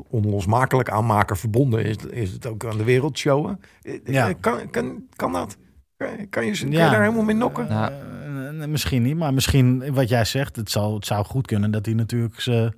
onlosmakelijk 0.09 0.89
aan 0.89 1.05
maken 1.05 1.37
verbonden 1.37 1.83
is, 1.85 1.95
is 2.09 2.31
het 2.31 2.45
ook 2.47 2.65
aan 2.65 2.77
de 2.77 2.83
wereld 2.83 3.17
showen. 3.17 3.59
Eh, 3.81 3.99
Ja. 4.05 4.27
eh, 4.29 4.35
Kan, 4.39 4.69
kan, 4.69 5.03
kan 5.15 5.31
dat? 5.33 5.57
Kan, 5.97 6.17
je, 6.17 6.25
kan 6.25 6.45
je 6.45 6.69
Ja. 6.71 6.89
daar 6.89 7.01
helemaal 7.01 7.23
mee 7.23 7.35
nokken? 7.35 7.69
Eh, 7.69 8.67
misschien 8.67 9.01
niet, 9.01 9.15
maar 9.17 9.33
misschien 9.33 9.93
wat 9.93 10.09
jij 10.09 10.25
zegt, 10.25 10.55
het 10.55 10.71
zou, 10.71 10.95
het 10.95 11.05
zou 11.05 11.25
goed 11.25 11.47
kunnen 11.47 11.71
dat 11.71 11.85
hij 11.85 11.95
natuurlijk 11.95 12.41
zijn 12.41 12.73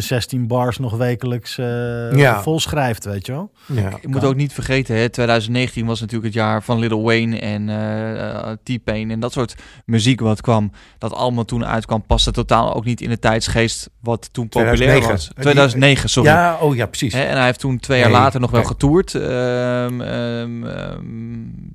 16 0.00 0.46
bars 0.46 0.78
nog 0.78 0.96
wekelijks 0.96 1.58
eh 1.58 1.66
Ja. 2.12 2.42
vol 2.42 2.60
schrijft, 2.60 3.04
weet 3.04 3.26
je 3.26 3.32
wel. 3.32 3.50
ja. 3.66 3.90
Je 4.00 4.08
moet 4.08 4.24
ook 4.24 4.34
niet 4.34 4.52
vergeten, 4.52 4.96
hè, 4.96 5.08
2019 5.08 5.86
was 5.86 6.00
natuurlijk 6.00 6.34
het 6.34 6.42
jaar 6.42 6.62
van 6.62 6.78
Lil 6.78 7.02
Wayne 7.02 7.38
en 7.38 7.68
eh, 7.68 8.28
eh, 8.28 8.56
T-Pain 8.62 9.10
en 9.10 9.20
dat 9.20 9.32
soort 9.32 9.54
muziek 9.86 10.20
wat 10.20 10.40
kwam. 10.40 10.72
Dat 10.98 11.12
allemaal 11.12 11.44
toen 11.44 11.66
uitkwam, 11.66 12.06
paste 12.06 12.30
totaal 12.30 12.74
ook 12.74 12.84
niet 12.84 13.00
in 13.00 13.08
de 13.08 13.18
tijdsgeest 13.18 13.90
wat 14.00 14.28
toen 14.32 14.48
populair 14.48 14.76
2009. 14.76 15.10
was. 15.10 15.30
2009, 15.34 16.08
sorry. 16.08 16.30
Ja, 16.30 16.58
oh 16.60 16.74
ja, 16.76 16.86
precies. 16.86 17.12
Hè, 17.12 17.22
en 17.22 17.36
hij 17.36 17.44
heeft 17.46 17.60
toen 17.60 17.78
twee 17.78 17.98
jaar 17.98 18.10
Nee, 18.10 18.18
later 18.18 18.40
nog 18.40 18.50
wel 18.50 18.64
getoerd. 18.64 19.14
Ehm, 19.14 20.00
ehm, 20.00 20.64
ehm, 20.66 21.02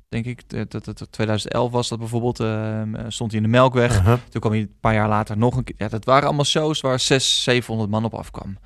denk 0.08 0.24
ik, 0.26 0.42
dat, 0.50 0.70
dat, 0.70 0.84
dat 0.84 1.06
2011 1.10 1.70
was 1.70 1.88
dat 1.88 1.98
bijvoorbeeld. 1.98 2.36
stond 3.08 3.30
hij 3.30 3.40
in 3.40 3.46
de 3.46 3.52
Melkweg. 3.56 3.98
Uh-huh. 3.98 4.18
Toen 4.28 4.40
kwam 4.40 4.52
hij 4.52 4.60
een 4.60 4.74
paar 4.80 4.94
jaar 4.94 5.08
later 5.08 5.38
nog 5.38 5.56
een 5.56 5.64
keer. 5.64 5.74
Ja, 5.78 5.88
dat 5.88 6.04
waren 6.04 6.26
allemaal 6.26 6.44
shows 6.44 6.80
waar 6.80 7.00
600, 7.00 7.42
700 7.42 7.90
man 7.90 8.04
op 8.12 8.18
afkwam. 8.18 8.58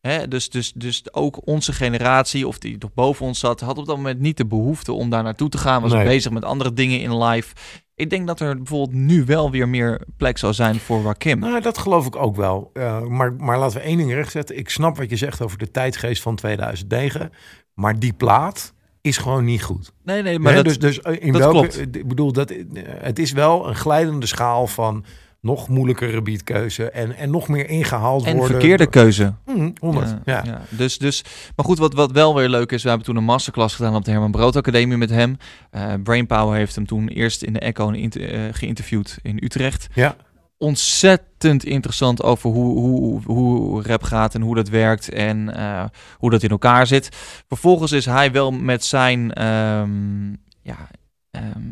Hè, 0.00 0.28
dus, 0.28 0.50
dus, 0.50 0.72
dus 0.72 1.12
ook 1.12 1.46
onze 1.46 1.72
generatie, 1.72 2.46
of 2.46 2.58
die 2.58 2.76
nog 2.78 2.94
boven 2.94 3.26
ons 3.26 3.38
zat, 3.38 3.60
had 3.60 3.78
op 3.78 3.86
dat 3.86 3.96
moment 3.96 4.20
niet 4.20 4.36
de 4.36 4.46
behoefte 4.46 4.92
om 4.92 5.10
daar 5.10 5.22
naartoe 5.22 5.48
te 5.48 5.58
gaan. 5.58 5.82
Was 5.82 5.92
Nee. 5.92 6.04
bezig 6.04 6.32
met 6.32 6.44
andere 6.44 6.72
dingen 6.72 7.00
in 7.00 7.22
live. 7.22 7.54
Ik 7.94 8.10
denk 8.10 8.26
dat 8.26 8.40
er 8.40 8.56
bijvoorbeeld 8.56 8.92
nu 8.92 9.24
wel 9.24 9.50
weer 9.50 9.68
meer 9.68 10.00
plek 10.16 10.38
zou 10.38 10.52
zijn 10.52 10.78
voor 10.80 11.02
Rakim. 11.02 11.38
Nou, 11.38 11.60
dat 11.60 11.78
geloof 11.78 12.06
ik 12.06 12.16
ook 12.16 12.36
wel. 12.36 12.70
Eh, 12.72 13.00
maar, 13.02 13.32
maar 13.32 13.58
laten 13.58 13.78
we 13.78 13.84
één 13.84 13.96
ding 13.96 14.12
rechtzetten. 14.12 14.58
Ik 14.58 14.68
snap 14.70 14.96
wat 14.96 15.10
je 15.10 15.16
zegt 15.16 15.42
over 15.42 15.58
de 15.58 15.70
tijdsgeest 15.70 16.22
van 16.22 16.36
2009. 16.36 17.32
Maar 17.74 17.98
die 17.98 18.12
plaat 18.12 18.74
is 19.00 19.16
gewoon 19.18 19.44
niet 19.44 19.62
goed. 19.62 19.92
Nee, 20.04 20.22
nee, 20.22 20.38
maar 20.38 20.54
dat, 20.54 20.64
dus, 20.64 20.78
dus 20.78 21.00
eh, 21.00 21.16
in 21.20 21.32
dat 21.32 21.40
welke, 21.40 21.58
klopt. 21.58 21.96
Ik 21.96 22.08
bedoel, 22.08 22.32
dat, 22.32 22.50
eh, 22.50 22.64
het 22.86 23.18
is 23.18 23.32
wel 23.32 23.68
een 23.68 23.74
glijdende 23.76 24.26
schaal 24.26 24.66
van 24.66 25.04
nog 25.40 25.68
moeilijkere 25.68 26.22
beatkeuze 26.22 26.90
en, 26.90 27.16
en 27.16 27.30
nog 27.30 27.48
meer 27.48 27.68
ingehaald 27.68 28.24
en 28.24 28.36
worden. 28.36 28.50
verkeerde 28.50 28.86
keuze. 28.86 29.34
Mm, 29.46 29.72
100, 29.80 30.16
ja. 30.24 30.42
ja. 30.44 30.62
Dus, 30.68 30.98
dus, 30.98 31.24
maar 31.56 31.64
goed, 31.64 31.78
wat, 31.78 31.94
wat 31.94 32.12
wel 32.12 32.34
weer 32.34 32.48
leuk 32.48 32.72
is, 32.72 32.82
we 32.82 32.88
hebben 32.88 33.06
toen 33.06 33.16
een 33.16 33.24
masterclass 33.24 33.74
gedaan 33.74 33.94
op 33.94 34.04
de 34.04 34.10
Herman 34.10 34.30
Brood 34.30 34.56
Academie 34.56 34.96
met 34.96 35.10
hem. 35.10 35.36
Eh 35.70 35.92
Brainpower 36.02 36.56
heeft 36.56 36.74
hem 36.74 36.86
toen 36.86 37.08
eerst 37.08 37.42
in 37.42 37.52
de 37.52 37.58
Echo 37.58 37.90
eh, 37.90 38.40
geïnterviewd 38.52 39.18
in 39.22 39.38
Utrecht. 39.42 39.86
Ja. 39.94 40.16
Ontzettend 40.58 41.64
interessant 41.64 42.22
over 42.22 42.50
hoe, 42.50 42.78
hoe, 42.78 43.22
hoe 43.24 43.82
rap 43.82 44.02
gaat 44.02 44.34
en 44.34 44.40
hoe 44.40 44.54
dat 44.54 44.68
werkt 44.68 45.08
en 45.08 45.54
eh, 45.54 45.84
hoe 46.18 46.30
dat 46.30 46.42
in 46.42 46.50
elkaar 46.50 46.86
zit. 46.86 47.08
Vervolgens 47.48 47.92
is 47.92 48.04
hij 48.04 48.32
wel 48.32 48.50
met 48.50 48.84
zijn, 48.84 49.32
ehm, 49.32 50.30
ja, 50.62 50.88
ehm, 51.30 51.70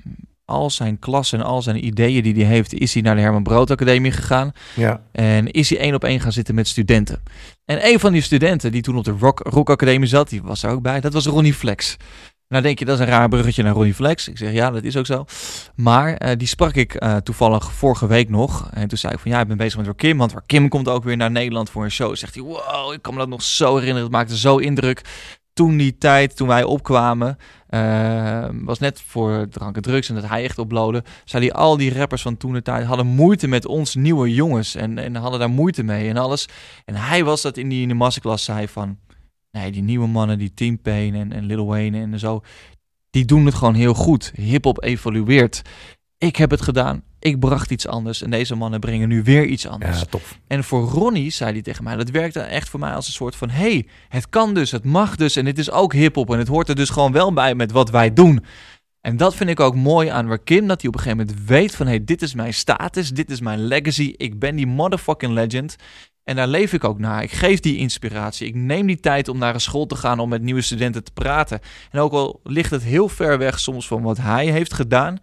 al 0.48 0.70
zijn 0.70 0.98
klas 0.98 1.32
en 1.32 1.42
al 1.42 1.62
zijn 1.62 1.86
ideeën 1.86 2.22
die 2.22 2.34
hij 2.34 2.44
heeft, 2.44 2.74
is 2.74 2.92
hij 2.92 3.02
naar 3.02 3.14
de 3.14 3.20
Herman 3.20 3.42
Brood 3.42 3.70
Academie 3.70 4.12
gegaan. 4.12 4.52
Ja. 4.74 5.02
En 5.12 5.50
is 5.50 5.70
hij 5.70 5.78
één 5.78 5.94
op 5.94 6.04
één 6.04 6.20
gaan 6.20 6.32
zitten 6.32 6.54
met 6.54 6.68
studenten. 6.68 7.22
En 7.64 7.86
een 7.86 8.00
van 8.00 8.12
die 8.12 8.22
studenten 8.22 8.72
die 8.72 8.82
toen 8.82 8.96
op 8.96 9.04
de 9.04 9.14
Rock, 9.18 9.40
Rock 9.44 9.70
Academie 9.70 10.08
zat, 10.08 10.28
die 10.28 10.42
was 10.42 10.62
er 10.62 10.70
ook 10.70 10.82
bij, 10.82 11.00
dat 11.00 11.12
was 11.12 11.26
Ronnie 11.26 11.54
Flex. 11.54 11.96
Nou 12.48 12.62
denk 12.62 12.78
je, 12.78 12.84
dat 12.84 12.94
is 12.94 13.00
een 13.00 13.10
raar 13.10 13.28
bruggetje 13.28 13.62
naar 13.62 13.72
Ronnie 13.72 13.94
Flex. 13.94 14.28
Ik 14.28 14.38
zeg, 14.38 14.52
ja, 14.52 14.70
dat 14.70 14.82
is 14.82 14.96
ook 14.96 15.06
zo. 15.06 15.24
Maar 15.74 16.14
eh, 16.14 16.36
die 16.36 16.48
sprak 16.48 16.74
ik 16.74 16.94
eh, 16.94 17.16
toevallig 17.16 17.72
vorige 17.72 18.06
week 18.06 18.28
nog. 18.28 18.70
En 18.72 18.88
toen 18.88 18.98
zei 18.98 19.12
ik 19.12 19.18
van, 19.18 19.30
ja, 19.30 19.40
ik 19.40 19.48
ben 19.48 19.56
bezig 19.56 19.76
met 19.76 19.86
Rakim. 19.86 20.18
Want 20.18 20.32
Rakim 20.32 20.68
komt 20.68 20.88
ook 20.88 21.04
weer 21.04 21.16
naar 21.16 21.30
Nederland 21.30 21.70
voor 21.70 21.84
een 21.84 21.90
show. 21.90 22.16
Zegt 22.16 22.34
hij, 22.34 22.42
wow, 22.42 22.92
ik 22.92 23.02
kan 23.02 23.12
me 23.12 23.18
dat 23.18 23.28
nog 23.28 23.42
zo 23.42 23.74
herinneren. 23.74 24.02
Het 24.02 24.12
maakte 24.12 24.38
zo 24.38 24.56
indruk. 24.56 25.02
Toen 25.58 25.76
die 25.76 25.98
tijd, 25.98 26.36
toen 26.36 26.48
wij 26.48 26.64
opkwamen, 26.64 27.36
eh, 27.66 28.48
was 28.52 28.78
net 28.78 29.00
voor 29.00 29.48
drank 29.50 29.76
en 29.76 29.82
drugs 29.82 30.08
en 30.08 30.14
dat 30.14 30.28
hij 30.28 30.44
echt 30.44 30.58
uploadde. 30.58 31.04
Zei 31.24 31.44
hij, 31.46 31.52
al 31.52 31.76
die 31.76 31.94
rappers 31.94 32.22
van 32.22 32.36
toen 32.36 32.52
de 32.52 32.62
tijd 32.62 32.86
hadden 32.86 33.06
moeite 33.06 33.48
met 33.48 33.66
ons 33.66 33.94
nieuwe 33.94 34.34
jongens. 34.34 34.74
En, 34.74 34.98
en 34.98 35.14
hadden 35.14 35.40
daar 35.40 35.50
moeite 35.50 35.82
mee 35.82 36.08
en 36.08 36.16
alles. 36.16 36.48
En 36.84 36.94
hij 36.94 37.24
was 37.24 37.42
dat 37.42 37.56
in 37.56 37.68
die, 37.68 37.82
in 37.82 37.88
de 37.88 37.94
masterclass 37.94 38.44
zei 38.44 38.68
van... 38.68 38.98
Nee, 39.50 39.72
die 39.72 39.82
nieuwe 39.82 40.06
mannen, 40.06 40.38
die 40.38 40.54
Team 40.54 40.80
Pain 40.80 41.14
en, 41.14 41.32
en 41.32 41.44
Lil 41.44 41.66
Wayne 41.66 42.00
en 42.00 42.18
zo... 42.18 42.40
Die 43.10 43.24
doen 43.24 43.46
het 43.46 43.54
gewoon 43.54 43.74
heel 43.74 43.94
goed. 43.94 44.32
Hip-hop 44.34 44.82
evolueert. 44.82 45.62
Ik 46.18 46.36
heb 46.36 46.50
het 46.50 46.62
gedaan. 46.62 47.02
Ik 47.20 47.38
bracht 47.38 47.70
iets 47.70 47.86
anders. 47.86 48.22
En 48.22 48.30
deze 48.30 48.54
mannen 48.54 48.80
brengen 48.80 49.08
nu 49.08 49.22
weer 49.22 49.44
iets 49.44 49.66
anders. 49.66 49.98
Ja, 49.98 50.04
tof. 50.04 50.38
En 50.46 50.64
voor 50.64 50.88
Ronnie 50.88 51.30
zei 51.30 51.52
hij 51.52 51.62
tegen 51.62 51.84
mij, 51.84 51.96
dat 51.96 52.10
werkte 52.10 52.40
echt 52.40 52.68
voor 52.68 52.80
mij 52.80 52.92
als 52.92 53.06
een 53.06 53.12
soort 53.12 53.36
van... 53.36 53.50
hey, 53.50 53.86
het 54.08 54.28
kan 54.28 54.54
dus, 54.54 54.70
het 54.70 54.84
mag 54.84 55.16
dus 55.16 55.36
en 55.36 55.46
het 55.46 55.58
is 55.58 55.70
ook 55.70 55.92
hiphop 55.92 56.32
en 56.32 56.38
het 56.38 56.48
hoort 56.48 56.68
er 56.68 56.74
dus 56.74 56.90
gewoon 56.90 57.12
wel 57.12 57.32
bij 57.32 57.54
met 57.54 57.72
wat 57.72 57.90
wij 57.90 58.12
doen. 58.12 58.44
En 59.00 59.16
dat 59.16 59.34
vind 59.34 59.50
ik 59.50 59.60
ook 59.60 59.74
mooi 59.74 60.08
aan 60.08 60.28
Rakim, 60.28 60.66
dat 60.66 60.80
hij 60.80 60.88
op 60.90 60.96
een 60.96 61.02
gegeven 61.02 61.26
moment 61.26 61.46
weet 61.48 61.74
van... 61.74 61.86
hey, 61.86 62.04
dit 62.04 62.22
is 62.22 62.34
mijn 62.34 62.54
status, 62.54 63.10
dit 63.10 63.30
is 63.30 63.40
mijn 63.40 63.66
legacy, 63.66 64.14
ik 64.16 64.38
ben 64.38 64.56
die 64.56 64.66
motherfucking 64.66 65.32
legend... 65.32 65.76
En 66.28 66.36
daar 66.36 66.48
leef 66.48 66.72
ik 66.72 66.84
ook 66.84 66.98
naar. 66.98 67.22
Ik 67.22 67.30
geef 67.32 67.60
die 67.60 67.76
inspiratie. 67.76 68.46
Ik 68.46 68.54
neem 68.54 68.86
die 68.86 69.00
tijd 69.00 69.28
om 69.28 69.38
naar 69.38 69.54
een 69.54 69.60
school 69.60 69.86
te 69.86 69.96
gaan 69.96 70.18
om 70.18 70.28
met 70.28 70.42
nieuwe 70.42 70.60
studenten 70.60 71.04
te 71.04 71.10
praten. 71.12 71.60
En 71.90 72.00
ook 72.00 72.12
al 72.12 72.40
ligt 72.44 72.70
het 72.70 72.82
heel 72.82 73.08
ver 73.08 73.38
weg 73.38 73.60
soms 73.60 73.86
van 73.86 74.02
wat 74.02 74.16
hij 74.18 74.46
heeft 74.46 74.74
gedaan, 74.74 75.18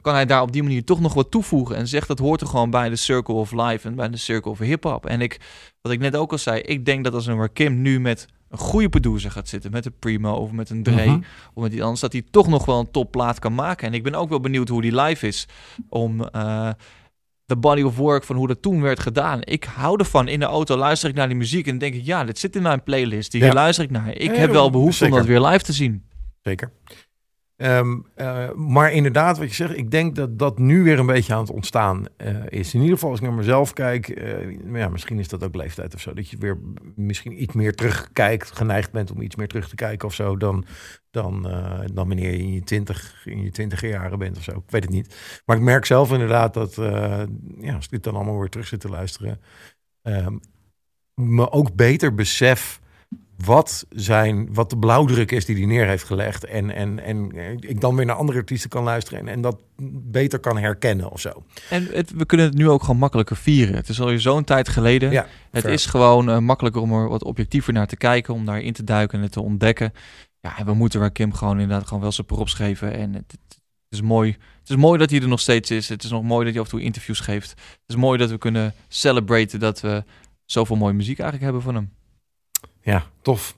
kan 0.00 0.14
hij 0.14 0.26
daar 0.26 0.42
op 0.42 0.52
die 0.52 0.62
manier 0.62 0.84
toch 0.84 1.00
nog 1.00 1.14
wat 1.14 1.30
toevoegen. 1.30 1.76
En 1.76 1.88
zegt 1.88 2.08
dat 2.08 2.18
hoort 2.18 2.40
er 2.40 2.46
gewoon 2.46 2.70
bij 2.70 2.88
de 2.88 2.96
Circle 2.96 3.34
of 3.34 3.52
Life 3.52 3.88
en 3.88 3.94
bij 3.94 4.08
de 4.08 4.16
Circle 4.16 4.50
of 4.50 4.58
Hip 4.58 4.82
Hop. 4.84 5.06
En 5.06 5.20
ik, 5.20 5.40
wat 5.82 5.92
ik 5.92 6.00
net 6.00 6.16
ook 6.16 6.32
al 6.32 6.38
zei, 6.38 6.60
ik 6.60 6.84
denk 6.84 7.04
dat 7.04 7.14
als 7.14 7.26
een 7.26 7.38
Rakim 7.38 7.82
nu 7.82 8.00
met 8.00 8.26
een 8.50 8.58
goede 8.58 8.88
producer 8.88 9.30
gaat 9.30 9.48
zitten 9.48 9.70
met 9.70 9.86
een 9.86 9.98
Primo 9.98 10.32
of 10.32 10.50
met 10.50 10.70
een 10.70 10.82
Dre 10.82 11.06
Mhm. 11.06 11.20
of 11.54 11.62
met 11.62 11.70
die 11.70 11.82
anders, 11.82 12.00
dat 12.00 12.12
hij 12.12 12.22
toch 12.30 12.48
nog 12.48 12.64
wel 12.64 12.78
een 12.78 12.90
topplaat 12.90 13.38
kan 13.38 13.54
maken. 13.54 13.86
En 13.86 13.94
ik 13.94 14.02
ben 14.02 14.14
ook 14.14 14.28
wel 14.28 14.40
benieuwd 14.40 14.68
hoe 14.68 14.82
die 14.82 15.00
live 15.00 15.26
is 15.26 15.46
om 15.88 16.24
eh, 16.24 16.68
de 17.54 17.58
body 17.60 17.82
of 17.82 17.96
work 17.96 18.24
van 18.24 18.36
hoe 18.36 18.46
dat 18.46 18.62
toen 18.62 18.80
werd 18.82 19.00
gedaan. 19.00 19.38
Ik 19.42 19.64
hou 19.64 19.98
ervan. 19.98 20.28
In 20.28 20.40
de 20.40 20.44
auto 20.46 20.76
luister 20.76 21.08
ik 21.08 21.14
naar 21.14 21.28
die 21.28 21.36
muziek 21.36 21.66
en 21.66 21.78
denk 21.78 21.94
ik, 21.94 22.04
ja, 22.04 22.24
dit 22.24 22.38
zit 22.38 22.56
in 22.56 22.62
mijn 22.62 22.82
playlist. 22.82 23.32
Hier 23.32 23.44
Ja. 23.44 23.52
luister 23.52 23.84
ik 23.84 23.90
naar. 23.90 24.08
Ik 24.14 24.30
Ja, 24.34 24.40
heb 24.40 24.50
wel 24.50 24.70
behoefte 24.70 25.04
om 25.04 25.10
dat 25.10 25.26
weer 25.26 25.40
live 25.40 25.64
te 25.64 25.72
zien. 25.72 26.04
Zeker. 26.42 26.72
Ehm, 27.62 27.98
eh, 28.14 28.52
maar 28.52 28.92
inderdaad, 28.92 29.38
wat 29.38 29.48
je 29.48 29.54
zegt, 29.54 29.76
ik 29.76 29.90
denk 29.90 30.16
dat 30.16 30.38
dat 30.38 30.58
nu 30.58 30.82
weer 30.82 30.98
een 30.98 31.06
beetje 31.06 31.34
aan 31.34 31.40
het 31.40 31.50
ontstaan 31.50 32.04
eh, 32.16 32.36
is. 32.48 32.74
In 32.74 32.80
ieder 32.80 32.94
geval, 32.94 33.10
als 33.10 33.18
ik 33.18 33.26
naar 33.26 33.34
mezelf 33.34 33.72
kijk, 33.72 34.08
eh, 34.08 34.58
maar 34.64 34.80
ja, 34.80 34.88
misschien 34.88 35.18
is 35.18 35.28
dat 35.28 35.44
ook 35.44 35.54
leeftijd 35.54 35.94
of 35.94 36.00
zo. 36.00 36.14
Dat 36.14 36.28
je 36.28 36.36
weer 36.38 36.58
misschien 36.94 37.42
iets 37.42 37.54
meer 37.54 37.74
terugkijkt, 37.74 38.56
geneigd 38.56 38.92
bent 38.92 39.10
om 39.10 39.20
iets 39.20 39.36
meer 39.36 39.48
terug 39.48 39.68
te 39.68 39.74
kijken 39.74 40.08
of 40.08 40.14
zo, 40.14 40.36
dan, 40.36 40.64
dan, 41.10 41.42
dan 41.92 42.08
wanneer 42.08 42.30
je 42.30 42.38
in 42.38 42.52
je 42.52 42.62
twintig, 42.62 43.22
in 43.24 43.42
je 43.42 43.50
twintiger 43.50 43.88
jaren 43.88 44.18
bent 44.18 44.36
of 44.36 44.42
zo. 44.42 44.50
Ik 44.50 44.70
weet 44.70 44.84
het 44.84 44.92
niet. 44.92 45.42
Maar 45.44 45.56
ik 45.56 45.62
merk 45.62 45.84
zelf 45.84 46.12
inderdaad 46.12 46.54
dat, 46.54 46.74
ja, 47.58 47.74
als 47.74 47.84
ik 47.84 47.90
dit 47.90 48.04
dan 48.04 48.14
allemaal 48.14 48.38
weer 48.38 48.48
terug 48.48 48.66
zit 48.66 48.80
te 48.80 48.88
luisteren, 48.88 49.40
ehm, 50.02 50.36
me 51.14 51.50
ook 51.50 51.74
beter 51.74 52.14
besef 52.14 52.80
wat, 53.44 53.86
zijn, 53.90 54.54
wat 54.54 54.70
de 54.70 54.78
blauwdruk 54.78 55.30
is 55.30 55.44
die 55.44 55.56
hij 55.56 55.66
neer 55.66 55.86
heeft 55.86 56.04
gelegd. 56.04 56.44
En, 56.44 56.70
en, 56.70 57.04
en 57.04 57.32
ik 57.60 57.80
dan 57.80 57.96
weer 57.96 58.06
naar 58.06 58.16
andere 58.16 58.38
artiesten 58.38 58.70
kan 58.70 58.84
luisteren 58.84 59.20
en, 59.20 59.28
en 59.28 59.40
dat 59.40 59.56
beter 59.92 60.38
kan 60.38 60.58
herkennen 60.58 61.10
of 61.10 61.20
zo. 61.20 61.42
En 61.70 61.88
het, 61.92 62.12
we 62.12 62.26
kunnen 62.26 62.46
het 62.46 62.54
nu 62.54 62.68
ook 62.68 62.80
gewoon 62.80 62.98
makkelijker 62.98 63.36
vieren. 63.36 63.74
Het 63.74 63.88
is 63.88 64.00
alweer 64.00 64.20
zo'n 64.20 64.44
tijd 64.44 64.68
geleden. 64.68 65.10
Ja, 65.10 65.26
het 65.50 65.64
is 65.64 65.86
gewoon 65.86 66.30
eh, 66.30 66.38
makkelijker 66.38 66.82
om 66.82 66.92
er 66.92 67.08
wat 67.08 67.24
objectiever 67.24 67.72
naar 67.72 67.86
te 67.86 67.96
kijken, 67.96 68.34
om 68.34 68.44
daarin 68.44 68.72
te 68.72 68.84
duiken 68.84 69.18
en 69.18 69.24
het 69.24 69.32
te 69.32 69.42
ontdekken. 69.42 69.92
Ja, 70.40 70.58
en 70.58 70.66
we 70.66 70.74
moeten 70.74 71.00
waar 71.00 71.12
Kim 71.12 71.32
gewoon 71.32 71.60
inderdaad 71.60 71.86
gewoon 71.86 72.02
wel 72.02 72.12
zijn 72.12 72.26
props 72.26 72.54
geven. 72.54 72.92
En 72.92 73.14
het, 73.14 73.32
het 73.32 73.60
is 73.88 74.02
mooi. 74.02 74.30
Het 74.60 74.70
is 74.70 74.76
mooi 74.76 74.98
dat 74.98 75.10
hij 75.10 75.20
er 75.20 75.28
nog 75.28 75.40
steeds 75.40 75.70
is. 75.70 75.88
Het 75.88 76.04
is 76.04 76.10
nog 76.10 76.22
mooi 76.22 76.44
dat 76.44 76.52
hij 76.52 76.62
af 76.62 76.68
en 76.68 76.76
toe 76.76 76.86
interviews 76.86 77.20
geeft. 77.20 77.50
Het 77.50 77.80
is 77.86 77.96
mooi 77.96 78.18
dat 78.18 78.30
we 78.30 78.38
kunnen 78.38 78.74
celebraten 78.88 79.60
dat 79.60 79.80
we 79.80 80.04
zoveel 80.44 80.76
mooie 80.76 80.94
muziek 80.94 81.18
eigenlijk 81.18 81.42
hebben 81.52 81.62
van 81.62 81.74
hem. 81.74 81.90
Ja, 82.82 83.06
tof. 83.22 83.56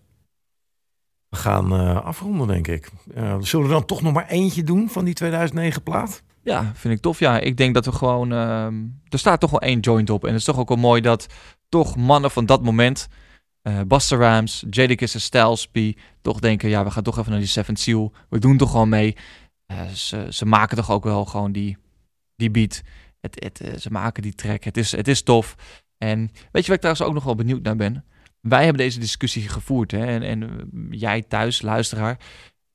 We 1.28 1.36
gaan 1.36 1.72
eh, 1.72 2.04
afronden, 2.04 2.46
denk 2.46 2.66
ik. 2.68 2.90
Eh, 3.14 3.36
zullen 3.40 3.66
we 3.66 3.72
dan 3.72 3.84
toch 3.84 4.02
nog 4.02 4.12
maar 4.12 4.28
eentje 4.28 4.64
doen 4.64 4.88
van 4.88 5.04
die 5.04 5.14
2009 5.14 5.82
plaat? 5.82 6.22
Ja, 6.42 6.72
vind 6.74 6.94
ik 6.94 7.00
tof. 7.00 7.18
Ja, 7.18 7.38
ik 7.38 7.56
denk 7.56 7.74
dat 7.74 7.84
we 7.84 7.92
gewoon. 7.92 8.32
ehm, 8.32 8.74
er 9.08 9.18
staat 9.18 9.40
toch 9.40 9.50
wel 9.50 9.60
één 9.60 9.80
joint 9.80 10.10
op. 10.10 10.22
En 10.22 10.28
het 10.30 10.38
is 10.38 10.44
toch 10.44 10.58
ook 10.58 10.68
wel 10.68 10.76
mooi 10.76 11.00
dat 11.00 11.26
toch 11.68 11.96
mannen 11.96 12.30
van 12.30 12.46
dat 12.46 12.62
moment. 12.62 13.08
eh 13.62 13.80
Buster 13.86 14.18
Rhymes, 14.18 14.64
Jadakiss 14.70 15.14
en 15.14 15.20
Styles 15.20 15.68
toch 16.20 16.38
denken: 16.40 16.68
ja, 16.68 16.84
we 16.84 16.90
gaan 16.90 17.02
toch 17.02 17.18
even 17.18 17.30
naar 17.30 17.40
die 17.40 17.48
Seventh 17.48 17.80
Seal. 17.80 18.12
We 18.28 18.38
doen 18.38 18.56
toch 18.56 18.70
gewoon 18.70 18.88
mee. 18.88 19.16
Ze, 19.94 20.26
ze 20.30 20.46
maken 20.46 20.76
toch 20.76 20.90
ook 20.90 21.04
wel 21.04 21.24
gewoon 21.24 21.52
die, 21.52 21.76
die 22.36 22.50
beat. 22.50 22.82
Het, 23.20 23.42
het, 23.44 23.82
ze 23.82 23.90
maken 23.90 24.22
die 24.22 24.34
track. 24.34 24.64
Het 24.64 24.76
is, 24.76 24.92
het 24.92 25.08
is 25.08 25.22
tof. 25.22 25.54
En 25.98 26.18
weet 26.18 26.62
je 26.62 26.66
waar 26.66 26.74
ik 26.74 26.80
trouwens 26.80 27.06
ook 27.06 27.14
nog 27.14 27.24
wel 27.24 27.34
benieuwd 27.34 27.62
naar 27.62 27.76
ben? 27.76 28.04
Wij 28.48 28.64
hebben 28.64 28.82
deze 28.82 28.98
discussie 28.98 29.48
gevoerd. 29.48 29.90
Hè? 29.90 30.06
En, 30.06 30.22
en 30.22 30.42
eh, 30.42 30.48
jij 30.90 31.22
thuis, 31.22 31.62
luisteraar, 31.62 32.18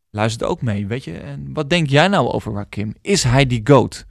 luistert 0.10 0.50
ook 0.50 0.62
mee. 0.62 0.88
Weet 0.88 1.04
je? 1.04 1.18
En 1.18 1.54
wat 1.54 1.70
denk 1.70 1.90
jij 1.90 2.08
nou 2.08 2.28
over 2.28 2.54
Rakim? 2.54 2.96
Is 3.02 3.24
hij 3.24 3.46
die 3.46 3.62
GOAT? 3.64 4.06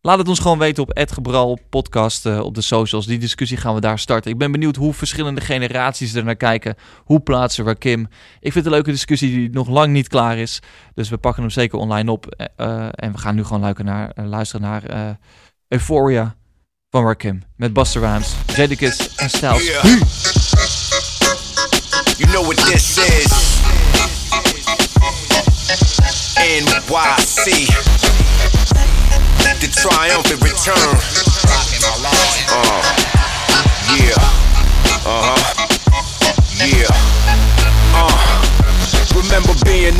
Laat 0.00 0.18
het 0.18 0.28
ons 0.28 0.38
gewoon 0.38 0.58
weten 0.58 0.82
op 0.82 0.90
Ed 0.90 1.12
Gebral 1.12 1.58
podcast 1.68 2.26
eh, 2.26 2.40
op 2.40 2.54
de 2.54 2.60
socials. 2.60 3.06
Die 3.06 3.18
discussie 3.18 3.56
gaan 3.56 3.74
we 3.74 3.80
daar 3.80 3.98
starten. 3.98 4.30
Ik 4.30 4.38
ben 4.38 4.52
benieuwd 4.52 4.76
hoe 4.76 4.92
verschillende 4.92 5.40
generaties 5.40 6.14
er 6.14 6.24
naar 6.24 6.36
kijken. 6.36 6.74
Hoe 7.04 7.20
plaatsen 7.20 7.64
Rakim? 7.64 8.00
Ik 8.40 8.52
vind 8.52 8.54
het 8.54 8.64
een 8.64 8.70
leuke 8.70 8.90
discussie 8.90 9.30
die 9.30 9.50
nog 9.50 9.68
lang 9.68 9.92
niet 9.92 10.08
klaar 10.08 10.38
is. 10.38 10.60
Dus 10.94 11.08
we 11.08 11.18
pakken 11.18 11.42
hem 11.42 11.50
zeker 11.50 11.78
online 11.78 12.10
op. 12.10 12.26
Eh, 12.56 12.88
en 12.90 13.12
we 13.12 13.18
gaan 13.18 13.34
nu 13.34 13.44
gewoon 13.44 13.60
luisteren 13.60 13.92
naar, 13.92 14.10
eh, 14.10 14.26
luisteren 14.26 14.66
naar 14.66 15.18
Euphoria 15.68 16.36
van 16.94 17.06
Rakim. 17.06 17.42
Met 17.56 17.72
Buster 17.72 18.00
Rhymes, 18.00 18.34
Jadakiss 18.56 19.16
en 19.16 19.30
Styles. 19.30 19.66
Yeah. 19.66 19.82
You 22.16 22.26
know 22.26 22.42
what 22.46 22.56
this 22.56 22.98
is. 22.98 23.32
NYC. 26.38 27.66
The 29.60 29.68
triumphant 29.74 30.42
return. 30.42 30.98
Uh, 32.50 32.82
yeah. 33.98 35.06
Uh 35.06 35.33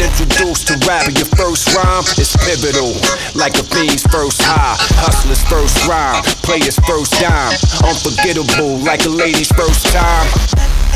introduced 0.04 0.68
to 0.68 0.76
rap 0.86 1.08
your 1.16 1.28
first 1.36 1.72
rhyme 1.72 2.04
is 2.20 2.36
pivotal. 2.44 2.92
Like 3.34 3.56
a 3.56 3.64
fiend's 3.64 4.04
first 4.12 4.42
high, 4.44 4.76
hustler's 5.00 5.42
first 5.48 5.88
rhyme, 5.88 6.22
player's 6.44 6.78
first 6.84 7.12
dime. 7.16 7.56
Unforgettable 7.80 8.84
like 8.84 9.04
a 9.04 9.12
lady's 9.12 9.50
first 9.52 9.86
time. 9.88 10.28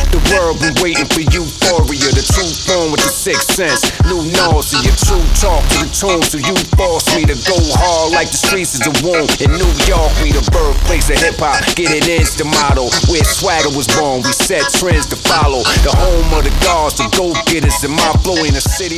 The 0.09 0.21
world 0.33 0.57
been 0.65 0.73
waiting 0.81 1.05
for 1.13 1.21
euphoria, 1.21 2.09
the 2.17 2.25
true 2.25 2.49
form 2.65 2.97
with 2.97 3.05
the 3.05 3.13
sixth 3.13 3.53
sense. 3.53 3.85
New 4.09 4.25
nausea, 4.41 4.89
true 5.05 5.21
talk 5.37 5.61
to 5.69 5.85
the 5.85 5.89
tune, 5.93 6.25
so 6.25 6.41
you 6.41 6.57
force 6.81 7.05
me 7.13 7.29
to 7.29 7.37
go 7.45 7.61
hard 7.77 8.17
like 8.17 8.33
the 8.33 8.41
streets 8.41 8.73
is 8.73 8.85
a 8.89 8.95
womb. 9.05 9.29
In 9.45 9.53
New 9.53 9.73
York, 9.85 10.09
we 10.25 10.33
the 10.33 10.41
birthplace 10.49 11.13
of 11.13 11.21
hip 11.21 11.37
hop, 11.37 11.61
get 11.77 11.93
it 11.93 12.09
in's 12.09 12.33
the 12.41 12.49
motto. 12.49 12.89
Where 13.13 13.21
swagger 13.21 13.69
was 13.77 13.85
born, 14.01 14.25
we 14.25 14.33
set 14.33 14.65
trends 14.81 15.05
to 15.13 15.19
follow. 15.29 15.61
The 15.85 15.93
home 15.93 16.33
of 16.33 16.45
the 16.49 16.55
gods, 16.65 16.97
the 16.97 17.05
go 17.13 17.37
getters, 17.45 17.77
and 17.85 17.93
my 17.93 18.09
flow 18.25 18.41
in 18.49 18.57
the 18.57 18.65
city. 18.65 18.98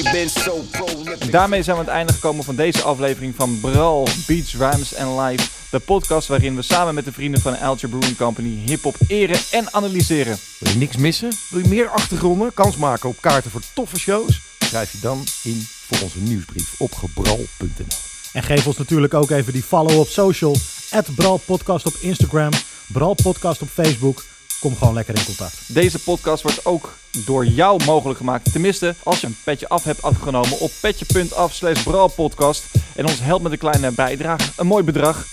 Daarmee 1.31 1.63
zijn 1.63 1.77
we 1.77 1.83
aan 1.83 1.89
het 1.89 1.97
einde 1.97 2.13
gekomen 2.13 2.45
van 2.45 2.57
deze 2.57 2.83
aflevering 2.83 3.35
van 3.37 3.61
Bral, 3.61 4.09
Beats, 4.27 4.55
Rhymes 4.57 4.97
and 4.97 5.21
Live. 5.21 5.49
De 5.71 5.79
podcast 5.79 6.29
waarin 6.29 6.57
we 6.57 6.63
samen 6.63 6.95
met 6.95 7.05
de 7.05 7.13
vrienden 7.13 7.41
van 7.41 7.59
Alger 7.59 7.89
Brewing 7.89 8.17
Company 8.17 8.63
hip-hop 8.67 8.97
eren 9.09 9.39
en 9.51 9.73
analyseren. 9.73 10.39
Wil 10.59 10.73
je 10.73 10.79
niks 10.79 10.97
missen? 10.97 11.31
Wil 11.51 11.63
je 11.63 11.69
meer 11.69 11.89
achtergronden? 11.89 12.55
Kans 12.55 12.77
maken 12.77 13.09
op 13.09 13.17
kaarten 13.21 13.51
voor 13.51 13.63
toffe 13.75 13.99
shows? 13.99 14.41
Schrijf 14.59 14.93
je 14.93 14.99
dan 15.01 15.25
in 15.43 15.67
voor 15.67 16.03
onze 16.03 16.19
nieuwsbrief 16.19 16.75
op 16.79 16.95
gebral.nl. 16.95 17.87
En 18.33 18.43
geef 18.43 18.67
ons 18.67 18.77
natuurlijk 18.77 19.15
ook 19.15 19.31
even 19.31 19.53
die 19.53 19.63
follow 19.63 19.99
op 19.99 20.09
social. 20.09 20.57
Bral 21.15 21.37
Podcast 21.37 21.87
op 21.87 21.95
Instagram. 22.01 22.51
Bral 22.87 23.15
Podcast 23.23 23.63
op 23.63 23.69
Facebook. 23.69 24.25
Kom 24.61 24.77
gewoon 24.77 24.95
lekker 24.95 25.17
in 25.17 25.25
contact. 25.25 25.55
Deze 25.67 25.99
podcast 25.99 26.43
wordt 26.43 26.65
ook 26.65 26.95
door 27.25 27.47
jou 27.47 27.85
mogelijk 27.85 28.19
gemaakt. 28.19 28.53
Tenminste, 28.53 28.95
als 29.03 29.21
je 29.21 29.27
een 29.27 29.37
petje 29.45 29.69
af 29.69 29.85
hebt 29.85 30.03
afgenomen 30.03 30.59
op 30.59 30.71
petje.af 30.81 31.55
slash 31.55 31.83
bralpodcast. 31.83 32.65
En 32.95 33.07
ons 33.07 33.21
helpt 33.21 33.43
met 33.43 33.53
een 33.53 33.59
kleine 33.59 33.91
bijdrage. 33.91 34.51
Een 34.57 34.67
mooi 34.67 34.85
bedrag. 34.85 35.27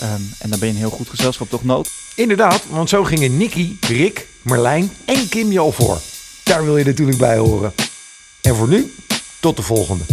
Ehm, 0.00 0.20
en 0.38 0.50
dan 0.50 0.58
ben 0.58 0.68
je 0.68 0.74
een 0.74 0.80
heel 0.80 0.90
goed 0.90 1.08
gezelschap, 1.08 1.50
toch 1.50 1.64
nood? 1.64 1.90
Inderdaad, 2.14 2.62
want 2.70 2.88
zo 2.88 3.04
gingen 3.04 3.36
Nicky, 3.36 3.76
Rick, 3.80 4.28
Marlijn 4.42 4.92
en 5.04 5.28
Kim 5.28 5.52
je 5.52 5.58
al 5.58 5.72
voor. 5.72 6.00
Daar 6.42 6.64
wil 6.64 6.76
je 6.76 6.84
natuurlijk 6.84 7.18
bij 7.18 7.38
horen. 7.38 7.72
En 8.40 8.54
voor 8.54 8.68
nu, 8.68 8.94
tot 9.40 9.56
de 9.56 9.62
volgende. 9.62 10.04